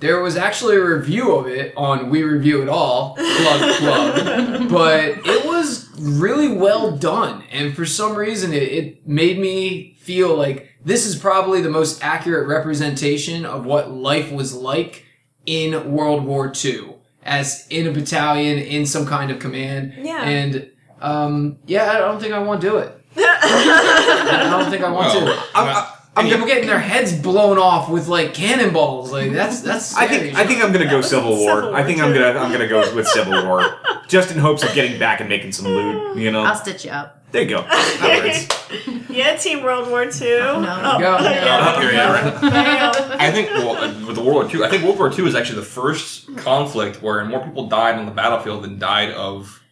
there 0.00 0.20
was 0.20 0.36
actually 0.36 0.76
a 0.76 0.84
review 0.84 1.32
of 1.36 1.46
it 1.46 1.72
on 1.76 2.10
We 2.10 2.24
Review 2.24 2.60
It 2.62 2.68
All, 2.68 3.14
plug 3.16 3.76
plug, 3.76 4.68
but 4.70 5.04
it 5.24 5.44
was 5.46 5.88
really 6.00 6.48
well 6.48 6.90
done, 6.96 7.44
and 7.52 7.76
for 7.76 7.86
some 7.86 8.16
reason 8.16 8.52
it, 8.52 8.64
it 8.64 9.06
made 9.06 9.38
me 9.38 9.96
feel 10.00 10.34
like 10.34 10.70
this 10.84 11.06
is 11.06 11.14
probably 11.14 11.60
the 11.60 11.70
most 11.70 12.02
accurate 12.02 12.48
representation 12.48 13.44
of 13.46 13.64
what 13.64 13.92
life 13.92 14.32
was 14.32 14.52
like 14.54 15.04
in 15.46 15.92
World 15.92 16.24
War 16.24 16.50
II 16.64 16.91
as 17.24 17.66
in 17.70 17.86
a 17.86 17.92
battalion 17.92 18.58
in 18.58 18.86
some 18.86 19.06
kind 19.06 19.30
of 19.30 19.38
command. 19.38 19.94
Yeah. 19.98 20.22
And 20.24 20.70
um, 21.00 21.58
yeah, 21.66 21.90
I 21.90 21.98
don't 21.98 22.20
think 22.20 22.32
I 22.34 22.38
want 22.40 22.60
to 22.60 22.68
do 22.68 22.78
it. 22.78 22.92
I 23.16 24.48
don't 24.50 24.70
think 24.70 24.82
I 24.82 24.90
want 24.90 25.14
Well, 25.14 25.26
to. 25.26 25.42
I'm, 25.54 25.86
I'm 26.14 26.26
People 26.28 26.46
getting 26.46 26.66
their 26.66 26.78
heads 26.78 27.14
blown 27.14 27.56
off 27.56 27.88
with 27.88 28.06
like 28.06 28.34
cannonballs, 28.34 29.10
like 29.10 29.32
that's 29.32 29.60
that's. 29.60 29.96
I 29.96 30.06
think 30.06 30.36
I 30.36 30.46
think 30.46 30.62
I'm 30.62 30.70
gonna 30.70 30.84
go 30.90 31.00
Civil 31.00 31.36
War. 31.38 31.62
Civil 31.62 31.74
I 31.74 31.82
think 31.84 32.00
I'm 32.00 32.12
gonna 32.12 32.38
I'm 32.38 32.52
gonna 32.52 32.68
go 32.68 32.94
with 32.94 33.08
Civil 33.08 33.46
War, 33.46 33.78
just 34.08 34.30
in 34.30 34.36
hopes 34.38 34.62
of 34.62 34.74
getting 34.74 34.98
back 34.98 35.20
and 35.20 35.28
making 35.30 35.52
some 35.52 35.66
loot. 35.68 36.18
You 36.18 36.30
know, 36.30 36.42
I'll 36.42 36.54
stitch 36.54 36.84
you 36.84 36.90
up. 36.90 37.24
there 37.32 37.42
you 37.42 37.48
go. 37.48 37.62
That 37.62 38.46
yeah, 39.08 39.36
Team 39.36 39.62
World 39.62 39.88
War 39.88 40.04
Two. 40.10 40.26
No. 40.38 40.80
Oh, 40.84 40.98
Go. 40.98 41.18
yeah. 41.22 41.80
Here, 41.80 41.92
yeah, 41.92 42.12
right. 42.12 43.20
I 43.20 43.32
think 43.32 43.48
well, 43.50 43.76
uh, 43.78 44.06
with 44.06 44.16
the 44.16 44.22
World 44.22 44.34
War 44.34 44.54
II, 44.54 44.64
I 44.64 44.68
think 44.68 44.84
World 44.84 44.98
War 44.98 45.10
II 45.10 45.26
is 45.26 45.34
actually 45.34 45.60
the 45.60 45.66
first 45.66 46.36
conflict 46.36 47.00
where 47.00 47.24
more 47.24 47.42
people 47.42 47.68
died 47.68 47.94
on 47.94 48.04
the 48.04 48.12
battlefield 48.12 48.64
than 48.64 48.78
died 48.78 49.12
of 49.12 49.62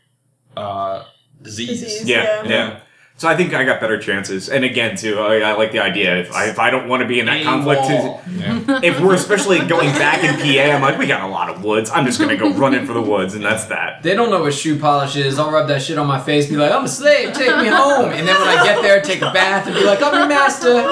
uh, 0.57 1.05
disease. 1.43 1.69
Disease. 1.83 2.09
Yeah, 2.09 2.43
Yeah. 2.45 2.49
yeah. 2.49 2.81
So 3.21 3.29
I 3.29 3.37
think 3.37 3.53
I 3.53 3.65
got 3.65 3.83
better 3.83 3.99
chances. 3.99 4.49
And 4.49 4.65
again, 4.65 4.97
too, 4.97 5.19
I, 5.19 5.41
I 5.41 5.53
like 5.53 5.73
the 5.73 5.81
idea. 5.81 6.21
If 6.21 6.33
I, 6.33 6.47
if 6.47 6.59
I 6.59 6.71
don't 6.71 6.89
want 6.89 7.03
to 7.03 7.07
be 7.07 7.21
in 7.21 7.27
that 7.27 7.43
conflict, 7.45 7.83
AWOL. 7.83 8.23
Yeah. 8.35 8.81
if 8.83 8.99
we're 8.99 9.13
especially 9.13 9.59
going 9.59 9.91
back 9.91 10.25
in 10.25 10.37
PA, 10.37 10.75
I'm 10.75 10.81
like, 10.81 10.97
we 10.99 11.07
got 11.07 11.29
a 11.29 11.31
lot 11.31 11.51
of 11.51 11.63
woods. 11.63 11.91
I'm 11.91 12.07
just 12.07 12.19
gonna 12.19 12.39
go 12.39 12.51
running 12.55 12.87
for 12.87 12.95
the 12.95 13.03
woods, 13.03 13.35
and 13.35 13.45
that's 13.45 13.67
that. 13.67 14.03
They 14.03 14.15
don't 14.15 14.31
know 14.31 14.41
what 14.41 14.55
shoe 14.55 14.79
polish 14.79 15.17
is. 15.17 15.39
I'll 15.39 15.51
rub 15.53 15.69
that 15.69 15.83
shit 15.83 15.99
on 15.99 16.07
my 16.07 16.19
face, 16.19 16.47
be 16.49 16.57
like, 16.57 16.73
I'm 16.73 16.87
a 16.87 16.89
slave, 16.89 17.35
take 17.35 17.55
me 17.59 17.67
home. 17.67 18.11
And 18.11 18.27
then 18.27 18.41
when 18.41 18.49
I 18.49 18.65
get 18.65 18.81
there, 18.81 19.03
take 19.03 19.21
a 19.21 19.31
bath 19.33 19.67
and 19.67 19.75
be 19.77 19.85
like, 19.85 20.03
I'm 20.03 20.15
your 20.15 20.27
master. 20.27 20.91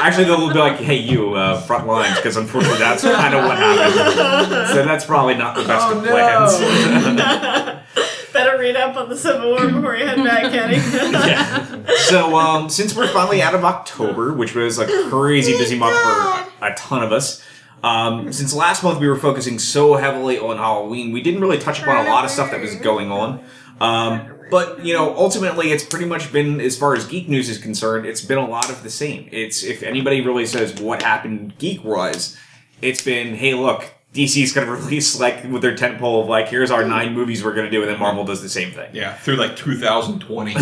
Actually, 0.00 0.24
they'll 0.24 0.48
be 0.52 0.58
like, 0.58 0.78
hey, 0.80 0.96
you 0.96 1.34
uh, 1.34 1.60
front 1.60 1.86
lines, 1.86 2.16
because 2.16 2.36
unfortunately, 2.36 2.80
that's 2.80 3.04
kind 3.04 3.36
of 3.36 3.44
what 3.44 3.56
happened. 3.56 4.68
So 4.70 4.84
that's 4.84 5.04
probably 5.04 5.36
not 5.36 5.54
the 5.54 5.62
best 5.62 5.86
Oh, 5.86 5.98
of 6.00 7.14
no. 7.14 7.78
Better 8.32 8.58
read 8.58 8.76
up 8.76 8.94
on 8.96 9.08
the 9.08 9.16
Civil 9.16 9.50
War 9.50 9.66
before 9.66 9.96
you 9.96 10.06
head 10.06 10.22
back, 10.22 10.52
Kenny. 10.52 10.76
yeah. 10.76 11.67
So, 12.08 12.36
um, 12.36 12.70
since 12.70 12.96
we're 12.96 13.08
finally 13.08 13.42
out 13.42 13.54
of 13.54 13.64
October, 13.64 14.32
which 14.32 14.54
was 14.54 14.78
a 14.78 14.86
crazy 15.10 15.52
busy 15.52 15.78
month 15.78 15.94
for 15.94 16.66
a 16.66 16.74
ton 16.74 17.02
of 17.02 17.12
us, 17.12 17.42
um, 17.82 18.32
since 18.32 18.54
last 18.54 18.82
month 18.82 18.98
we 18.98 19.06
were 19.06 19.18
focusing 19.18 19.58
so 19.58 19.94
heavily 19.94 20.38
on 20.38 20.56
Halloween, 20.56 21.12
we 21.12 21.20
didn't 21.22 21.40
really 21.40 21.58
touch 21.58 21.82
upon 21.82 22.06
a 22.06 22.08
lot 22.08 22.24
of 22.24 22.30
stuff 22.30 22.50
that 22.50 22.60
was 22.60 22.74
going 22.76 23.12
on. 23.12 23.44
Um, 23.80 24.38
but 24.50 24.82
you 24.84 24.94
know, 24.94 25.14
ultimately, 25.16 25.70
it's 25.70 25.84
pretty 25.84 26.06
much 26.06 26.32
been, 26.32 26.62
as 26.62 26.78
far 26.78 26.94
as 26.94 27.04
geek 27.04 27.28
news 27.28 27.50
is 27.50 27.58
concerned, 27.58 28.06
it's 28.06 28.22
been 28.22 28.38
a 28.38 28.48
lot 28.48 28.70
of 28.70 28.82
the 28.82 28.90
same. 28.90 29.28
It's 29.30 29.62
if 29.62 29.82
anybody 29.82 30.22
really 30.22 30.46
says 30.46 30.80
what 30.80 31.02
happened 31.02 31.58
geek 31.58 31.84
wise, 31.84 32.38
it's 32.80 33.02
been, 33.02 33.34
hey, 33.34 33.52
look, 33.52 33.84
DC's 34.14 34.52
going 34.52 34.66
to 34.66 34.72
release 34.72 35.18
like 35.20 35.44
with 35.44 35.62
their 35.62 35.76
tentpole 35.76 36.22
of 36.22 36.28
like, 36.28 36.48
here's 36.48 36.70
our 36.70 36.84
nine 36.84 37.14
movies 37.14 37.44
we're 37.44 37.54
going 37.54 37.66
to 37.66 37.70
do, 37.70 37.82
and 37.82 37.90
then 37.90 37.98
Marvel 37.98 38.24
does 38.24 38.42
the 38.42 38.48
same 38.48 38.72
thing. 38.72 38.90
Yeah, 38.94 39.14
through 39.14 39.36
like 39.36 39.56
2020. 39.56 40.54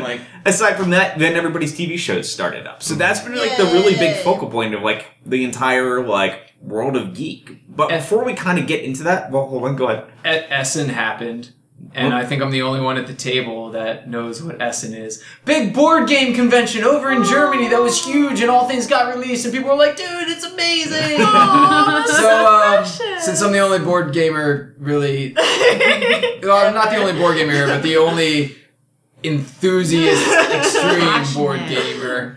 like, 0.00 0.20
Aside 0.44 0.76
from 0.76 0.90
that, 0.90 1.18
then 1.18 1.34
everybody's 1.34 1.72
TV 1.72 1.96
shows 1.98 2.32
started 2.32 2.66
up. 2.66 2.82
So 2.82 2.92
mm-hmm. 2.92 2.98
that's 2.98 3.20
been 3.20 3.36
like 3.36 3.56
the 3.56 3.64
really 3.64 3.94
big 3.94 4.16
focal 4.24 4.50
point 4.50 4.74
of 4.74 4.82
like 4.82 5.06
the 5.24 5.44
entire 5.44 6.04
like 6.04 6.54
world 6.60 6.96
of 6.96 7.14
geek. 7.14 7.62
But 7.68 7.90
before 7.90 8.24
we 8.24 8.34
kind 8.34 8.58
of 8.58 8.66
get 8.66 8.82
into 8.82 9.04
that, 9.04 9.30
well, 9.30 9.46
hold 9.46 9.64
on, 9.64 9.76
go 9.76 9.88
ahead. 9.88 10.06
E- 10.24 10.46
Essen 10.50 10.88
happened. 10.88 11.52
And 11.94 12.14
I 12.14 12.24
think 12.24 12.42
I'm 12.42 12.50
the 12.50 12.62
only 12.62 12.80
one 12.80 12.96
at 12.96 13.06
the 13.06 13.14
table 13.14 13.70
that 13.72 14.08
knows 14.08 14.42
what 14.42 14.62
Essen 14.62 14.94
is. 14.94 15.22
Big 15.44 15.74
board 15.74 16.08
game 16.08 16.34
convention 16.34 16.84
over 16.84 17.10
in 17.10 17.22
Germany 17.24 17.68
that 17.68 17.80
was 17.80 18.04
huge, 18.04 18.40
and 18.40 18.50
all 18.50 18.66
things 18.66 18.86
got 18.86 19.14
released, 19.14 19.44
and 19.44 19.52
people 19.52 19.70
were 19.70 19.76
like, 19.76 19.96
"Dude, 19.96 20.28
it's 20.28 20.44
amazing!" 20.44 21.20
Aw, 21.20 22.04
that's 22.06 22.16
so, 22.16 23.10
um, 23.12 23.20
since 23.20 23.42
I'm 23.42 23.52
the 23.52 23.58
only 23.58 23.78
board 23.78 24.12
gamer, 24.14 24.74
really, 24.78 25.34
well, 26.42 26.66
I'm 26.66 26.74
not 26.74 26.90
the 26.90 26.96
only 26.96 27.12
board 27.12 27.36
gamer 27.36 27.52
here, 27.52 27.66
but 27.66 27.82
the 27.82 27.96
only 27.98 28.56
enthusiast, 29.24 30.26
extreme 30.52 31.34
board 31.34 31.60
gamer. 31.68 32.36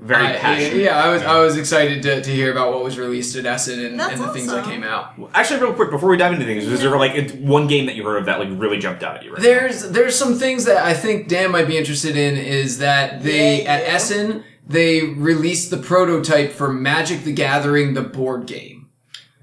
Very 0.00 0.26
I- 0.26 0.36
passionate. 0.36 0.76
yeah, 0.82 1.02
I 1.02 1.08
was 1.12 1.22
I 1.22 1.38
was 1.40 1.56
excited 1.56 2.02
to, 2.02 2.22
to 2.22 2.30
hear 2.30 2.50
about 2.50 2.72
what 2.72 2.82
was 2.84 2.98
released 2.98 3.36
at 3.36 3.46
Essen 3.46 3.78
and, 3.84 4.00
and 4.00 4.20
the 4.20 4.32
things 4.32 4.50
that 4.50 4.64
came 4.64 4.82
out. 4.82 5.14
Actually, 5.34 5.60
real 5.60 5.74
quick 5.74 5.90
before 5.90 6.08
we 6.10 6.16
dive 6.16 6.32
into 6.32 6.44
things, 6.44 6.66
was 6.66 6.80
there 6.80 6.96
like 6.98 7.30
one 7.36 7.66
game 7.66 7.86
that 7.86 7.94
you 7.96 8.04
heard 8.04 8.18
of 8.18 8.26
that 8.26 8.38
like 8.38 8.48
really 8.52 8.78
jumped 8.78 9.02
out 9.02 9.16
at 9.16 9.24
you? 9.24 9.32
Right? 9.32 9.42
There's 9.42 9.88
there's 9.90 10.16
some 10.16 10.34
things 10.34 10.64
that 10.64 10.78
I 10.78 10.94
think 10.94 11.28
Dan 11.28 11.50
might 11.52 11.66
be 11.68 11.76
interested 11.76 12.16
in 12.16 12.36
is 12.36 12.78
that 12.78 13.22
they 13.22 13.62
Yeah, 13.62 13.70
at 13.72 13.82
yeah. 13.82 13.92
Essen 13.94 14.44
they 14.66 15.02
released 15.02 15.70
the 15.70 15.76
prototype 15.78 16.52
for 16.52 16.72
Magic 16.72 17.24
the 17.24 17.32
Gathering 17.32 17.94
the 17.94 18.02
board 18.02 18.46
game. 18.46 18.79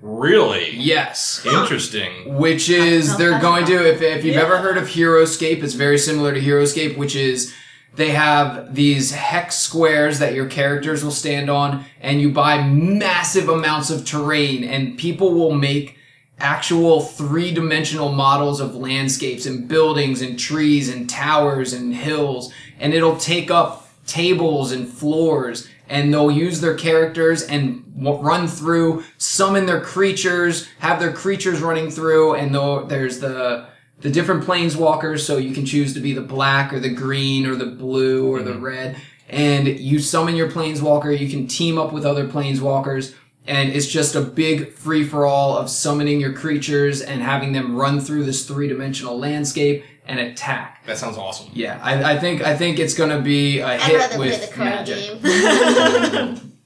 Really? 0.07 0.75
Yes. 0.77 1.41
Interesting. 1.45 2.37
Which 2.37 2.69
is 2.69 3.17
they're 3.17 3.39
going 3.39 3.65
to 3.65 3.87
if 3.89 4.01
if 4.01 4.23
you've 4.23 4.35
Yeah. 4.35 4.41
ever 4.41 4.57
heard 4.57 4.77
of 4.77 4.87
Heroscape, 4.87 5.61
it's 5.63 5.73
very 5.73 5.97
similar 5.97 6.33
to 6.33 6.39
Heroscape, 6.39 6.97
which 6.97 7.15
is 7.15 7.53
they 7.95 8.11
have 8.11 8.73
these 8.73 9.11
hex 9.11 9.57
squares 9.57 10.19
that 10.19 10.33
your 10.33 10.45
characters 10.45 11.03
will 11.03 11.11
stand 11.11 11.49
on, 11.49 11.83
and 11.99 12.21
you 12.21 12.29
buy 12.29 12.61
massive 12.63 13.49
amounts 13.49 13.89
of 13.89 14.05
terrain, 14.05 14.63
and 14.63 14.97
people 14.97 15.33
will 15.33 15.53
make 15.53 15.97
actual 16.39 17.01
three 17.01 17.51
dimensional 17.51 18.11
models 18.11 18.59
of 18.61 18.75
landscapes 18.75 19.45
and 19.45 19.67
buildings 19.67 20.21
and 20.21 20.37
trees 20.39 20.87
and 20.87 21.09
towers 21.09 21.73
and 21.73 21.95
hills, 21.95 22.53
and 22.79 22.93
it'll 22.93 23.17
take 23.17 23.49
up 23.51 23.89
tables 24.05 24.71
and 24.71 24.87
floors. 24.87 25.67
And 25.89 26.13
they'll 26.13 26.29
use 26.29 26.59
their 26.59 26.75
characters 26.75 27.41
and 27.43 27.61
w- 27.61 27.83
run 27.97 28.47
through, 28.47 29.03
summon 29.17 29.65
their 29.65 29.81
creatures, 29.81 30.67
have 30.79 30.99
their 30.99 31.13
creatures 31.13 31.61
running 31.61 31.89
through, 31.89 32.35
and 32.35 32.53
they'll- 32.53 32.85
there's 32.85 33.19
the 33.19 33.65
the 33.99 34.09
different 34.09 34.43
planeswalkers, 34.43 35.21
so 35.21 35.37
you 35.37 35.53
can 35.53 35.65
choose 35.65 35.93
to 35.95 35.99
be 35.99 36.13
the 36.13 36.21
black 36.21 36.71
or 36.71 36.79
the 36.79 36.89
green 36.89 37.47
or 37.47 37.55
the 37.55 37.65
blue 37.65 38.27
or 38.31 38.43
the 38.43 38.51
mm-hmm. 38.51 38.63
red. 38.63 38.95
And 39.29 39.67
you 39.67 39.99
summon 39.99 40.35
your 40.35 40.49
planeswalker, 40.49 41.17
you 41.17 41.27
can 41.27 41.47
team 41.47 41.77
up 41.77 41.91
with 41.91 42.05
other 42.05 42.27
planeswalkers, 42.27 43.15
and 43.45 43.69
it's 43.69 43.87
just 43.87 44.15
a 44.15 44.21
big 44.21 44.71
free 44.73 45.03
for 45.03 45.25
all 45.25 45.57
of 45.57 45.69
summoning 45.69 46.19
your 46.19 46.33
creatures 46.33 47.01
and 47.01 47.21
having 47.21 47.53
them 47.53 47.75
run 47.75 47.99
through 47.99 48.23
this 48.25 48.45
three 48.45 48.67
dimensional 48.67 49.17
landscape 49.17 49.83
and 50.05 50.19
attack. 50.19 50.85
That 50.85 50.97
sounds 50.97 51.17
awesome. 51.17 51.49
Yeah, 51.53 51.79
I, 51.81 52.13
I 52.13 52.19
think 52.19 52.41
I 52.41 52.55
think 52.55 52.79
it's 52.79 52.93
gonna 52.93 53.19
be 53.19 53.59
a 53.59 53.67
I'd 53.67 53.81
hit 53.81 53.97
rather 53.97 54.15
play 54.15 54.29
with 54.29 54.49
the 54.49 54.55
card 54.55 54.69
magic. 54.69 55.21
game. 55.21 56.51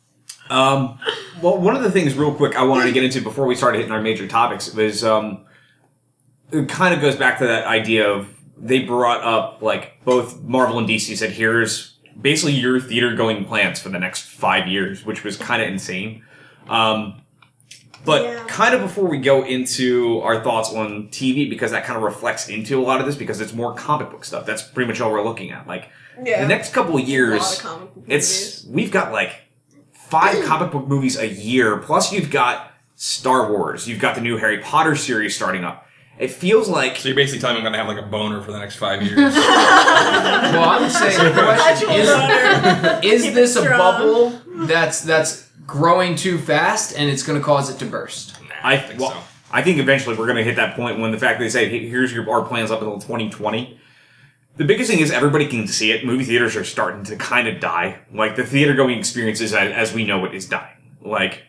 Um, 0.51 0.99
well, 1.41 1.57
one 1.57 1.75
of 1.75 1.81
the 1.81 1.89
things, 1.89 2.13
real 2.15 2.33
quick, 2.33 2.55
I 2.55 2.63
wanted 2.63 2.85
to 2.85 2.91
get 2.91 3.03
into 3.03 3.21
before 3.21 3.45
we 3.45 3.55
started 3.55 3.77
hitting 3.77 3.93
our 3.93 4.01
major 4.01 4.27
topics 4.27 4.73
was 4.73 5.03
um, 5.03 5.45
it 6.51 6.67
kind 6.67 6.93
of 6.93 7.01
goes 7.01 7.15
back 7.15 7.39
to 7.39 7.47
that 7.47 7.65
idea 7.65 8.07
of 8.09 8.27
they 8.57 8.79
brought 8.79 9.23
up 9.23 9.61
like 9.61 10.03
both 10.03 10.41
Marvel 10.43 10.77
and 10.77 10.87
DC 10.87 11.15
said, 11.17 11.31
"Here's 11.31 11.97
basically 12.19 12.53
your 12.53 12.79
theater 12.79 13.15
going 13.15 13.45
plans 13.45 13.79
for 13.79 13.89
the 13.89 13.97
next 13.97 14.23
five 14.23 14.67
years," 14.67 15.05
which 15.05 15.23
was 15.23 15.37
kind 15.37 15.61
of 15.61 15.69
insane. 15.69 16.23
Um, 16.69 17.21
but 18.03 18.23
Yeah. 18.23 18.43
kind 18.47 18.75
of 18.75 18.81
before 18.81 19.07
we 19.07 19.19
go 19.19 19.43
into 19.43 20.19
our 20.21 20.43
thoughts 20.43 20.73
on 20.73 21.07
TV, 21.11 21.49
because 21.49 21.71
that 21.71 21.85
kind 21.85 21.95
of 21.97 22.03
reflects 22.03 22.49
into 22.49 22.79
a 22.79 22.83
lot 22.83 22.99
of 22.99 23.05
this, 23.05 23.15
because 23.15 23.39
it's 23.39 23.53
more 23.53 23.73
comic 23.73 24.11
book 24.11 24.25
stuff. 24.25 24.45
That's 24.45 24.63
pretty 24.63 24.87
much 24.89 24.99
all 24.99 25.11
we're 25.11 25.23
looking 25.23 25.51
at. 25.51 25.65
Like 25.65 25.89
yeah. 26.23 26.41
the 26.41 26.47
next 26.47 26.73
couple 26.73 26.97
of 26.97 27.07
years, 27.07 27.63
of 27.63 27.89
it's 28.07 28.65
we've 28.65 28.91
got 28.91 29.11
like 29.13 29.31
five 30.11 30.43
comic 30.45 30.71
book 30.71 30.87
movies 30.87 31.17
a 31.17 31.27
year 31.27 31.77
plus 31.77 32.11
you've 32.11 32.29
got 32.29 32.73
star 32.95 33.51
wars 33.51 33.87
you've 33.87 33.99
got 33.99 34.13
the 34.13 34.21
new 34.21 34.37
harry 34.37 34.59
potter 34.59 34.95
series 34.95 35.35
starting 35.35 35.63
up 35.63 35.87
it 36.19 36.29
feels 36.29 36.69
like 36.69 36.97
So 36.97 37.09
you're 37.09 37.15
basically 37.15 37.39
telling 37.39 37.55
me 37.55 37.59
I'm 37.59 37.63
going 37.63 37.73
to 37.73 37.79
have 37.79 37.87
like 37.87 37.97
a 37.97 38.07
boner 38.07 38.41
for 38.43 38.51
the 38.51 38.59
next 38.59 38.75
five 38.75 39.01
years. 39.01 39.17
Well, 39.35 40.69
I'm 40.69 40.89
saying 40.89 41.17
the 41.17 41.41
question 41.41 41.89
is, 41.91 43.25
is 43.25 43.33
this 43.33 43.55
a 43.55 43.63
bubble 43.63 44.39
that's 44.67 45.01
that's 45.01 45.49
growing 45.65 46.15
too 46.15 46.37
fast 46.37 46.95
and 46.95 47.09
it's 47.09 47.23
going 47.23 47.39
to 47.39 47.43
cause 47.43 47.69
it 47.71 47.79
to 47.79 47.85
burst? 47.85 48.35
i 48.63 48.77
think 48.77 48.99
well, 48.99 49.11
so. 49.11 49.17
i 49.51 49.61
think 49.61 49.79
eventually 49.79 50.15
we're 50.15 50.25
going 50.25 50.37
to 50.37 50.43
hit 50.43 50.55
that 50.55 50.75
point 50.75 50.99
when 50.99 51.11
the 51.11 51.17
fact 51.17 51.39
that 51.39 51.45
they 51.45 51.49
say 51.49 51.69
hey, 51.69 51.87
here's 51.87 52.13
your 52.13 52.29
our 52.29 52.43
plans 52.43 52.69
up 52.69 52.81
until 52.81 52.99
2020 52.99 53.79
the 54.57 54.65
biggest 54.65 54.89
thing 54.89 54.99
is 54.99 55.11
everybody 55.11 55.47
can 55.47 55.67
see 55.67 55.91
it. 55.91 56.05
Movie 56.05 56.25
theaters 56.25 56.55
are 56.55 56.63
starting 56.63 57.03
to 57.05 57.15
kind 57.15 57.47
of 57.47 57.59
die. 57.59 57.99
Like 58.13 58.35
the 58.35 58.43
theater 58.45 58.73
going 58.73 58.97
experiences 58.97 59.53
as, 59.53 59.71
as 59.71 59.93
we 59.93 60.03
know 60.05 60.25
it 60.25 60.33
is 60.35 60.47
dying. 60.47 60.95
Like 61.01 61.43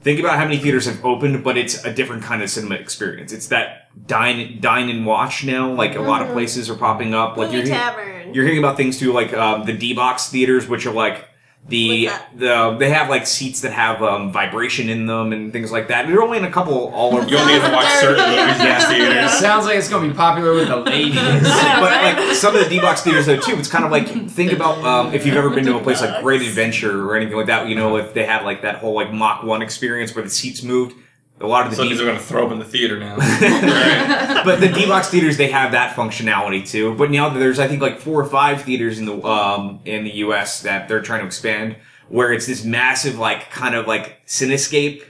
think 0.00 0.20
about 0.20 0.36
how 0.38 0.44
many 0.44 0.58
theaters 0.58 0.86
have 0.86 1.04
opened 1.04 1.42
but 1.42 1.56
it's 1.56 1.82
a 1.84 1.92
different 1.92 2.22
kind 2.22 2.42
of 2.42 2.50
cinema 2.50 2.76
experience. 2.76 3.32
It's 3.32 3.48
that 3.48 3.88
dine 4.06 4.58
dine 4.60 4.88
and 4.88 5.04
watch 5.04 5.44
now. 5.44 5.72
Like 5.72 5.94
a 5.96 6.00
lot 6.00 6.22
of 6.22 6.28
places 6.32 6.70
are 6.70 6.76
popping 6.76 7.12
up. 7.14 7.36
Like 7.36 7.48
Movie 7.50 7.56
you're 7.58 7.66
hearing- 7.66 7.78
Tavern. 7.80 8.34
you're 8.34 8.44
hearing 8.44 8.58
about 8.58 8.76
things 8.76 8.98
too, 8.98 9.12
like 9.12 9.32
um, 9.34 9.64
the 9.64 9.72
D 9.76 9.92
box 9.94 10.28
theaters, 10.30 10.68
which 10.68 10.86
are 10.86 10.92
like 10.92 11.28
the 11.66 12.10
the 12.36 12.76
they 12.78 12.90
have 12.90 13.08
like 13.08 13.26
seats 13.26 13.62
that 13.62 13.72
have 13.72 14.02
um, 14.02 14.30
vibration 14.30 14.90
in 14.90 15.06
them 15.06 15.32
and 15.32 15.50
things 15.50 15.72
like 15.72 15.88
that. 15.88 16.06
They're 16.06 16.22
only 16.22 16.36
in 16.36 16.44
a 16.44 16.50
couple 16.50 16.92
all 16.92 17.16
over. 17.16 17.26
You 17.26 17.38
only 17.38 17.54
get 17.54 17.66
to 17.66 17.72
watch 17.72 17.88
certain 18.00 18.22
movies 18.22 18.60
in 18.60 18.66
Yeah. 18.66 18.88
theaters. 18.88 19.32
Sounds 19.38 19.64
like 19.64 19.76
it's 19.78 19.88
going 19.88 20.02
to 20.06 20.10
be 20.10 20.14
popular 20.16 20.52
with 20.52 20.68
the 20.68 20.76
ladies. 20.76 21.14
but 21.14 21.38
like 22.18 22.34
some 22.34 22.54
of 22.54 22.62
the 22.62 22.68
D 22.68 22.80
box 22.80 23.00
theaters 23.00 23.24
though 23.26 23.40
too, 23.40 23.56
it's 23.56 23.68
kind 23.68 23.84
of 23.84 23.90
like 23.90 24.08
think 24.30 24.52
about 24.52 24.84
um, 24.84 25.14
if 25.14 25.24
you've 25.24 25.36
ever 25.36 25.48
been 25.48 25.64
to 25.64 25.78
a 25.78 25.82
place 25.82 26.02
like 26.02 26.22
Great 26.22 26.42
Adventure 26.42 27.08
or 27.08 27.16
anything 27.16 27.36
like 27.36 27.46
that. 27.46 27.66
You 27.66 27.76
know, 27.76 27.96
if 27.96 28.12
they 28.12 28.24
have 28.26 28.44
like 28.44 28.60
that 28.62 28.76
whole 28.76 28.94
like 28.94 29.10
Mach 29.12 29.42
One 29.42 29.62
experience 29.62 30.14
where 30.14 30.24
the 30.24 30.30
seats 30.30 30.62
moved. 30.62 30.96
A 31.40 31.46
lot 31.46 31.64
of 31.64 31.70
the 31.70 31.76
So 31.76 31.82
D- 31.82 31.94
they're 31.94 32.06
going 32.06 32.18
to 32.18 32.22
throw 32.22 32.48
them 32.48 32.52
in 32.54 32.58
the 32.58 32.64
theater 32.64 32.98
now. 32.98 33.16
but 34.44 34.60
the 34.60 34.68
D 34.68 34.86
box 34.86 35.08
theaters 35.08 35.36
they 35.36 35.48
have 35.48 35.72
that 35.72 35.96
functionality 35.96 36.66
too. 36.66 36.94
But 36.94 37.10
now 37.10 37.28
there's 37.28 37.58
I 37.58 37.68
think 37.68 37.82
like 37.82 37.98
four 37.98 38.20
or 38.20 38.26
five 38.26 38.62
theaters 38.62 38.98
in 38.98 39.06
the 39.06 39.22
um 39.24 39.80
in 39.84 40.04
the 40.04 40.12
U.S. 40.16 40.62
that 40.62 40.88
they're 40.88 41.02
trying 41.02 41.20
to 41.20 41.26
expand, 41.26 41.76
where 42.08 42.32
it's 42.32 42.46
this 42.46 42.64
massive 42.64 43.18
like 43.18 43.50
kind 43.50 43.74
of 43.74 43.86
like 43.86 44.24
cinescape 44.26 45.02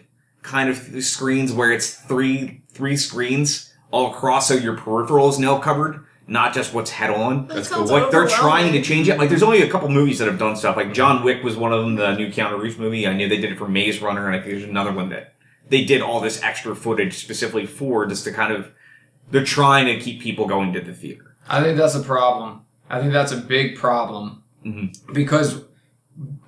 kind 0.43 0.69
of 0.69 0.77
screens 1.05 1.53
where 1.53 1.73
it's 1.73 1.95
three 1.95 2.63
three 2.69 2.97
screens 2.97 3.73
all 3.91 4.11
across, 4.11 4.49
so 4.49 4.55
your 4.55 4.77
peripheral 4.77 5.29
is 5.29 5.39
now 5.39 5.59
covered, 5.59 6.05
not 6.27 6.53
just 6.53 6.75
what's 6.75 6.91
head 6.91 7.11
on. 7.11 7.47
That 7.47 7.55
That's 7.55 7.69
sounds 7.69 7.91
Like 7.93 8.11
they're 8.11 8.27
trying 8.27 8.73
to 8.73 8.83
change 8.83 9.09
it. 9.09 9.19
Like 9.19 9.29
there's 9.29 9.43
only 9.43 9.63
a 9.63 9.71
couple 9.71 9.89
movies 9.89 10.19
that 10.19 10.27
have 10.27 10.39
done 10.39 10.57
stuff. 10.57 10.77
Like 10.77 10.93
John 10.93 11.23
Wick 11.23 11.45
was 11.45 11.57
one 11.57 11.73
of 11.73 11.85
them. 11.85 11.95
The 11.95 12.17
new 12.17 12.29
Keanu 12.29 12.61
Reeves 12.61 12.79
movie. 12.79 13.07
I 13.07 13.13
knew 13.13 13.29
they 13.29 13.39
did 13.39 13.53
it 13.53 13.59
for 13.59 13.69
Maze 13.69 14.03
Runner, 14.03 14.27
and 14.27 14.35
I 14.35 14.41
think 14.41 14.53
there's 14.53 14.69
another 14.69 14.93
one 14.93 15.11
that 15.11 15.34
they 15.69 15.85
did 15.85 16.01
all 16.03 16.21
this 16.21 16.43
extra 16.43 16.75
footage 16.77 17.15
specifically 17.15 17.67
for 17.67 18.07
just 18.07 18.25
to 18.25 18.33
kind 18.33 18.53
of. 18.53 18.71
They're 19.31 19.45
trying 19.45 19.87
to 19.87 19.99
keep 19.99 20.21
people 20.21 20.47
going 20.47 20.73
to 20.75 20.81
the 20.81 20.93
theater. 20.93 21.35
I 21.49 21.63
think 21.63 21.79
that's 21.79 21.95
a 21.95 22.01
problem. 22.03 22.61
I 22.91 23.01
think 23.01 23.13
that's 23.13 23.33
a 23.33 23.39
big 23.39 23.77
problem 23.77 24.43
Mhm. 24.65 24.95
because 25.15 25.63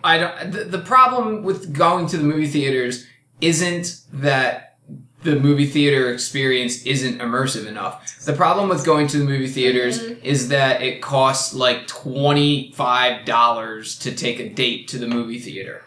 I 0.04 0.18
don't. 0.18 0.52
The, 0.52 0.64
the 0.64 0.78
problem 0.78 1.42
with 1.42 1.72
going 1.72 2.06
to 2.08 2.16
the 2.18 2.24
movie 2.24 2.46
theaters 2.46 3.06
isn't 3.40 4.00
that 4.12 4.76
the 5.22 5.40
movie 5.40 5.66
theater 5.66 6.12
experience 6.12 6.84
isn't 6.84 7.18
immersive 7.18 7.66
enough. 7.66 8.24
The 8.24 8.32
problem 8.34 8.68
with 8.68 8.84
going 8.84 9.08
to 9.08 9.18
the 9.18 9.24
movie 9.24 9.48
theaters 9.48 9.98
is 9.98 10.48
that 10.48 10.82
it 10.82 11.00
costs 11.02 11.52
like 11.54 11.86
twenty 11.86 12.72
five 12.72 13.24
dollars 13.24 13.98
to 14.00 14.14
take 14.14 14.38
a 14.38 14.48
date 14.50 14.86
to 14.88 14.98
the 14.98 15.06
movie 15.08 15.38
theater. 15.40 15.82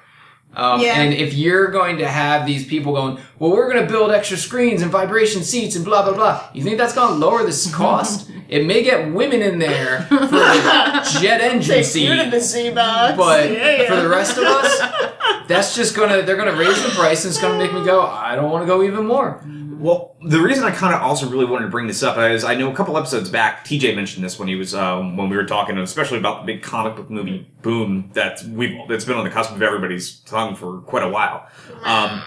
Um, 0.56 0.82
Yeah. 0.82 1.00
And 1.01 1.13
if 1.13 1.34
you're 1.34 1.68
going 1.68 1.98
to 2.00 2.08
have 2.08 2.46
these 2.46 2.65
people 2.65 2.94
going, 2.94 3.20
well, 3.38 3.51
we're 3.51 3.72
going 3.72 3.86
to 3.86 3.91
build 3.91 4.12
extra 4.12 4.38
screens 4.38 4.82
and 4.82 4.91
vibration 4.91 5.44
seats 5.44 5.75
and 5.75 5.86
blah 5.86 6.03
blah 6.03 6.13
blah, 6.13 6.50
you 6.53 6.63
think 6.63 6.77
that's 6.77 6.94
going 6.94 7.10
to 7.10 7.15
lower 7.15 7.44
this 7.46 7.74
cost? 7.84 8.29
it 8.50 8.65
may 8.65 8.82
get 8.82 9.13
women 9.13 9.41
in 9.44 9.60
there 9.60 10.01
for 10.10 10.15
the 10.18 11.20
jet 11.22 11.39
engine 11.39 11.75
Take 11.75 11.96
you 11.96 12.15
to 12.15 12.24
seat, 12.24 12.29
the 12.32 12.39
Z 12.39 12.72
but 12.72 13.51
yeah, 13.51 13.88
for 13.88 13.96
the 14.01 14.10
rest 14.10 14.38
of 14.38 14.44
us, 14.44 14.79
that's 15.48 15.75
just 15.75 15.96
gonna 15.96 16.24
they're 16.24 16.36
gonna 16.36 16.58
raise 16.58 16.82
the 16.84 16.89
price 16.89 17.24
and 17.25 17.32
it's 17.32 17.39
gonna 17.39 17.60
make 17.60 17.72
me 17.72 17.86
go, 17.86 18.01
I 18.01 18.36
don't 18.36 18.50
want 18.50 18.63
to 18.63 18.68
go 18.68 18.82
even 18.84 19.06
more. 19.06 19.39
Well, 19.79 20.17
the 20.21 20.41
reason 20.41 20.65
I 20.65 20.71
kind 20.71 20.93
of 20.93 21.01
also 21.01 21.29
really 21.29 21.45
wanted 21.45 21.65
to 21.65 21.71
bring 21.71 21.88
this 21.88 22.03
up 22.03 22.17
is 22.17 22.43
I 22.43 22.53
know 22.53 22.69
a 22.69 22.75
couple 22.75 22.98
episodes 22.98 23.29
back, 23.29 23.63
TJ 23.63 23.95
mentioned 23.95 24.25
this 24.25 24.38
when 24.38 24.50
he 24.50 24.55
was 24.55 24.75
um, 24.75 25.15
when 25.15 25.29
we 25.29 25.38
were 25.38 25.45
talking, 25.45 25.77
especially 25.77 26.17
about 26.17 26.45
the 26.45 26.53
big 26.53 26.62
comic 26.62 26.98
book 26.98 27.09
movie 27.09 27.50
boom 27.62 28.12
that 28.13 28.43
we've 28.43 28.77
that's 28.89 29.05
been 29.05 29.15
on 29.15 29.24
the 29.24 29.29
cusp 29.29 29.51
of 29.51 29.62
everybody's 29.62 30.19
tongue 30.19 30.53
for 30.53 30.79
quite 30.79 31.03
a 31.03 31.07
while. 31.07 31.48
Um, 31.86 32.21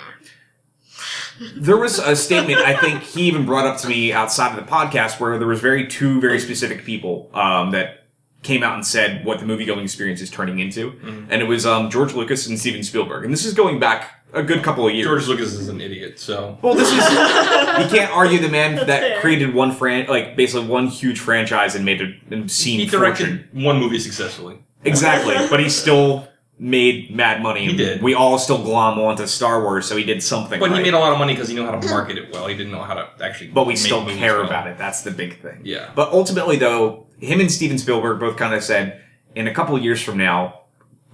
there 1.55 1.77
was 1.77 1.99
a 1.99 2.17
statement 2.17 2.61
I 2.61 2.75
think 2.75 3.03
he 3.03 3.25
even 3.25 3.45
brought 3.45 3.67
up 3.67 3.79
to 3.81 3.89
me 3.89 4.15
outside 4.15 4.59
of 4.59 4.65
the 4.65 4.71
podcast 4.71 5.21
where 5.21 5.39
there 5.39 5.49
was 5.49 5.61
very 5.61 5.87
two 5.87 6.23
very 6.23 6.39
specific 6.39 6.87
people 6.87 7.31
um, 7.35 7.73
that 7.73 8.07
came 8.43 8.63
out 8.63 8.75
and 8.75 8.87
said 8.87 9.27
what 9.27 9.41
the 9.41 9.47
movie 9.47 9.67
going 9.67 9.85
experience 9.85 10.23
is 10.23 10.31
turning 10.31 10.59
into, 10.59 10.99
and 11.29 11.43
it 11.43 11.47
was 11.47 11.67
um, 11.67 11.91
George 11.91 12.15
Lucas 12.15 12.47
and 12.47 12.59
Steven 12.59 12.83
Spielberg, 12.83 13.25
and 13.25 13.33
this 13.33 13.45
is 13.45 13.53
going 13.53 13.79
back 13.79 14.22
a 14.33 14.43
good 14.43 14.63
couple 14.63 14.87
of 14.89 14.95
years. 14.95 15.07
George 15.07 15.27
Lucas 15.29 15.53
is 15.55 15.69
an 15.69 15.81
idiot, 15.81 16.19
so 16.19 16.59
Well, 16.63 16.75
this 16.75 16.89
is 16.89 16.95
you 16.99 17.97
can't 17.99 18.11
argue 18.13 18.39
the 18.39 18.49
man 18.49 18.77
that 18.77 18.87
fair. 18.87 19.21
created 19.21 19.55
one 19.55 19.73
fran 19.73 20.07
like 20.09 20.37
basically 20.37 20.67
one 20.67 20.87
huge 20.87 21.21
franchise 21.21 21.75
and 21.75 21.85
made 21.85 22.01
a 22.01 22.13
and 22.31 22.51
seen 22.51 22.81
he 22.81 22.87
fortune. 22.89 23.01
directed 23.01 23.49
one 23.65 23.79
movie 23.79 23.99
successfully. 23.99 24.59
Exactly, 24.85 25.35
but 25.49 25.61
he 25.61 25.69
still 25.69 26.27
made 26.59 27.15
mad 27.15 27.43
money. 27.43 27.67
He 27.67 27.77
did. 27.77 28.03
We 28.03 28.15
all 28.15 28.39
still 28.39 28.63
glom 28.63 28.99
onto 28.99 29.27
Star 29.27 29.63
Wars, 29.63 29.87
so 29.87 29.97
he 29.97 30.05
did 30.05 30.23
something. 30.23 30.61
But 30.61 30.71
he 30.73 30.81
made 30.83 30.95
a 30.95 30.99
lot 30.99 31.13
of 31.13 31.19
money 31.19 31.33
because 31.35 31.49
he 31.49 31.55
knew 31.55 31.65
how 31.65 31.79
to 31.79 31.89
market 31.89 32.19
it 32.19 32.33
well. 32.33 32.47
He 32.47 32.57
didn't 32.57 32.73
know 32.73 32.83
how 32.83 32.95
to 32.95 33.09
actually. 33.21 33.49
but 33.51 33.67
we 33.67 33.73
make 33.75 33.79
still 33.79 34.05
care 34.07 34.37
well. 34.39 34.47
about 34.47 34.67
it. 34.69 34.79
That's 34.79 35.03
the 35.03 35.11
big 35.11 35.41
thing. 35.41 35.61
Yeah. 35.65 35.91
But 35.95 36.13
ultimately, 36.13 36.57
though, 36.57 37.07
him 37.19 37.41
and 37.41 37.51
Steven 37.51 37.79
Spielberg 37.79 38.21
both 38.21 38.37
kind 38.37 38.55
of 38.55 38.63
said, 38.63 39.03
in 39.35 39.47
a 39.49 39.55
couple 39.55 39.75
of 39.77 39.83
years 39.83 40.01
from 40.03 40.19
now, 40.19 40.62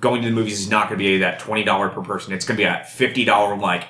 going 0.01 0.23
to 0.23 0.29
the 0.29 0.35
movies 0.35 0.61
is 0.61 0.71
not 0.71 0.89
going 0.89 0.99
to 0.99 1.05
be 1.05 1.19
that 1.19 1.39
twenty 1.41 1.65
dollar 1.65 1.89
per 1.89 2.03
person. 2.03 2.33
It's 2.33 2.45
going 2.45 2.57
to 2.57 2.63
be 2.63 2.67
a 2.67 2.85
fifty 2.85 3.25
dollar 3.25 3.57
like 3.57 3.85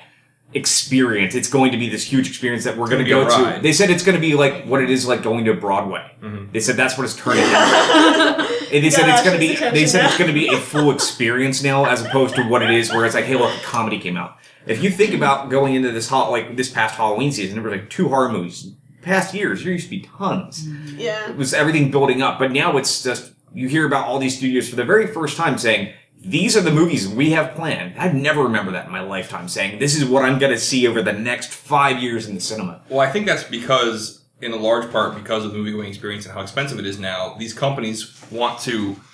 experience. 0.53 1.35
It's 1.35 1.47
going 1.49 1.71
to 1.71 1.77
be 1.77 1.89
this 1.89 2.03
huge 2.03 2.27
experience 2.27 2.63
that 2.63 2.75
we're 2.75 2.87
going 2.89 3.03
to 3.03 3.09
go 3.09 3.27
to. 3.29 3.61
They 3.61 3.71
said 3.71 3.89
it's 3.91 4.03
going 4.03 4.15
to 4.15 4.21
be 4.21 4.33
like 4.33 4.65
what 4.65 4.81
it 4.81 4.89
is 4.89 5.05
like 5.05 5.21
going 5.21 5.45
to 5.45 5.53
Broadway. 5.53 6.11
Mhm. 6.21 6.51
They 6.51 6.59
said 6.59 6.75
that's 6.75 6.97
what 6.97 7.03
it's 7.03 7.15
turning 7.15 7.43
into. 7.43 8.47
And 8.71 8.83
they 8.83 8.89
said 8.89 9.07
it's 9.09 9.23
going 9.23 9.33
to 9.33 9.39
be. 9.39 9.55
They 9.55 9.85
said 9.85 10.05
attention 10.05 10.05
it's 10.05 10.17
going 10.17 10.27
to 10.27 10.33
be 10.33 10.47
a 10.47 10.57
full 10.57 10.91
experience 10.95 11.63
now, 11.63 11.85
as 11.85 12.03
opposed 12.03 12.35
to 12.35 12.43
what 12.47 12.61
it 12.63 12.71
is, 12.71 12.91
where 12.91 13.05
it's 13.05 13.15
like, 13.15 13.25
hey, 13.25 13.35
look, 13.35 13.55
a 13.55 13.61
comedy 13.63 13.99
came 13.99 14.17
out. 14.17 14.37
If 14.65 14.83
you 14.83 14.89
think 14.91 15.13
about 15.13 15.49
going 15.49 15.75
into 15.75 15.91
this 15.91 16.09
hol- 16.09 16.31
like 16.31 16.55
this 16.57 16.69
past 16.69 16.95
Halloween 16.95 17.31
season, 17.31 17.55
there 17.55 17.63
were 17.63 17.71
like 17.71 17.89
two 17.89 18.09
horror 18.09 18.29
movies. 18.31 18.71
Past 19.01 19.33
years, 19.33 19.63
there 19.63 19.71
used 19.71 19.85
to 19.85 19.89
be 19.89 20.01
tons. 20.01 20.67
Yeah. 20.67 21.29
It 21.29 21.37
was 21.37 21.53
everything 21.53 21.89
building 21.89 22.21
up, 22.21 22.37
but 22.37 22.51
now 22.51 22.75
it's 22.77 23.01
just 23.01 23.31
you 23.53 23.67
hear 23.67 23.85
about 23.85 24.05
all 24.07 24.19
these 24.19 24.37
studios 24.37 24.69
for 24.69 24.75
the 24.75 24.85
very 24.85 25.07
first 25.07 25.37
time 25.37 25.57
saying 25.57 25.93
these 26.21 26.57
are 26.57 26.61
the 26.61 26.71
movies 26.71 27.07
we 27.07 27.31
have 27.31 27.55
planned. 27.55 27.95
I 27.97 28.11
never 28.11 28.43
remember 28.43 28.71
that 28.73 28.87
in 28.87 28.91
my 28.91 29.01
lifetime 29.01 29.47
saying 29.47 29.79
this 29.79 29.95
is 29.95 30.05
what 30.05 30.23
I'm 30.25 30.37
going 30.37 30.51
to 30.51 30.59
see 30.59 30.87
over 30.87 31.01
the 31.01 31.13
next 31.13 31.49
five 31.51 32.01
years 32.01 32.27
in 32.27 32.35
the 32.35 32.41
cinema. 32.41 32.81
Well, 32.89 32.99
I 32.99 33.09
think 33.09 33.25
that's 33.25 33.43
because, 33.43 34.23
in 34.41 34.51
a 34.51 34.57
large 34.57 34.91
part, 34.91 35.15
because 35.15 35.45
of 35.45 35.51
the 35.51 35.57
movie 35.57 35.71
going 35.71 35.87
experience 35.87 36.25
and 36.25 36.33
how 36.33 36.41
expensive 36.41 36.77
it 36.79 36.85
is 36.85 36.99
now, 36.99 37.35
these 37.39 37.53
companies 37.53 38.21
want 38.31 38.59
to. 38.61 38.95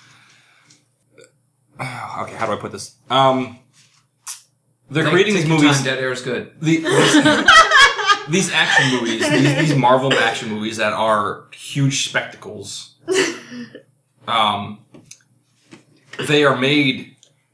Okay, 1.78 2.34
how 2.34 2.46
do 2.46 2.52
I 2.52 2.56
put 2.56 2.72
this? 2.72 2.96
Um, 3.10 3.58
they're 4.90 5.04
Take- 5.04 5.12
creating 5.12 5.34
take 5.34 5.42
these 5.42 5.48
your 5.50 5.58
movies. 5.60 5.76
Time, 5.76 5.84
Dead 5.84 5.98
Air 5.98 6.12
is 6.12 6.22
good. 6.22 6.52
The, 6.60 6.78
these, 6.78 8.28
these 8.30 8.52
action 8.52 8.90
movies, 8.98 9.28
these, 9.28 9.58
these 9.68 9.74
Marvel 9.76 10.12
action 10.14 10.48
movies 10.48 10.78
that 10.78 10.92
are 10.94 11.48
huge 11.52 12.08
spectacles, 12.08 12.94
um, 14.28 14.78
they 16.28 16.44
are 16.44 16.56
made 16.56 17.12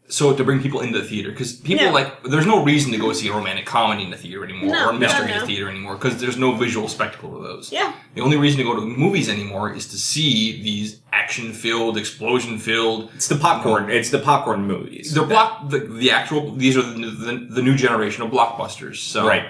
so 0.08 0.36
to 0.36 0.44
bring 0.44 0.60
people 0.60 0.80
into 0.82 0.98
the 0.98 1.04
theater 1.06 1.30
because 1.30 1.54
people 1.54 1.86
Yeah. 1.86 1.90
like 1.92 2.22
there's 2.24 2.44
no 2.46 2.62
reason 2.62 2.92
to 2.92 2.98
go 2.98 3.14
see 3.14 3.28
a 3.28 3.32
romantic 3.32 3.64
comedy 3.64 4.02
in 4.04 4.10
the 4.10 4.16
theater 4.18 4.44
anymore 4.44 4.68
No, 4.74 4.86
or 4.88 4.90
a 4.90 4.98
mystery 4.98 5.20
no, 5.28 5.32
in 5.32 5.34
no. 5.36 5.40
the 5.40 5.46
theater 5.46 5.68
anymore 5.70 5.94
because 5.94 6.20
there's 6.20 6.36
no 6.36 6.52
visual 6.54 6.86
spectacle 6.86 7.30
to 7.34 7.42
those. 7.42 7.72
Yeah. 7.72 7.94
The 8.14 8.20
only 8.20 8.36
reason 8.36 8.58
to 8.58 8.64
go 8.64 8.74
to 8.74 8.80
the 8.82 8.86
movies 8.86 9.30
anymore 9.30 9.72
is 9.74 9.86
to 9.88 9.96
see 9.96 10.62
these 10.62 11.00
action-filled, 11.14 11.96
explosion-filled, 11.96 13.10
It's 13.14 13.26
the 13.28 13.36
popcorn. 13.36 13.88
It's 13.90 14.10
the 14.10 14.18
popcorn 14.18 14.66
movies. 14.66 15.14
the 15.14 15.22
block, 15.22 15.70
the, 15.70 15.78
the 15.78 16.10
actual. 16.10 16.52
These 16.54 16.76
are 16.76 16.82
the, 16.82 17.06
the, 17.10 17.46
the 17.48 17.62
new 17.62 17.74
generation 17.74 18.22
of 18.22 18.30
blockbusters. 18.30 18.96
So 18.96 19.26
right. 19.26 19.46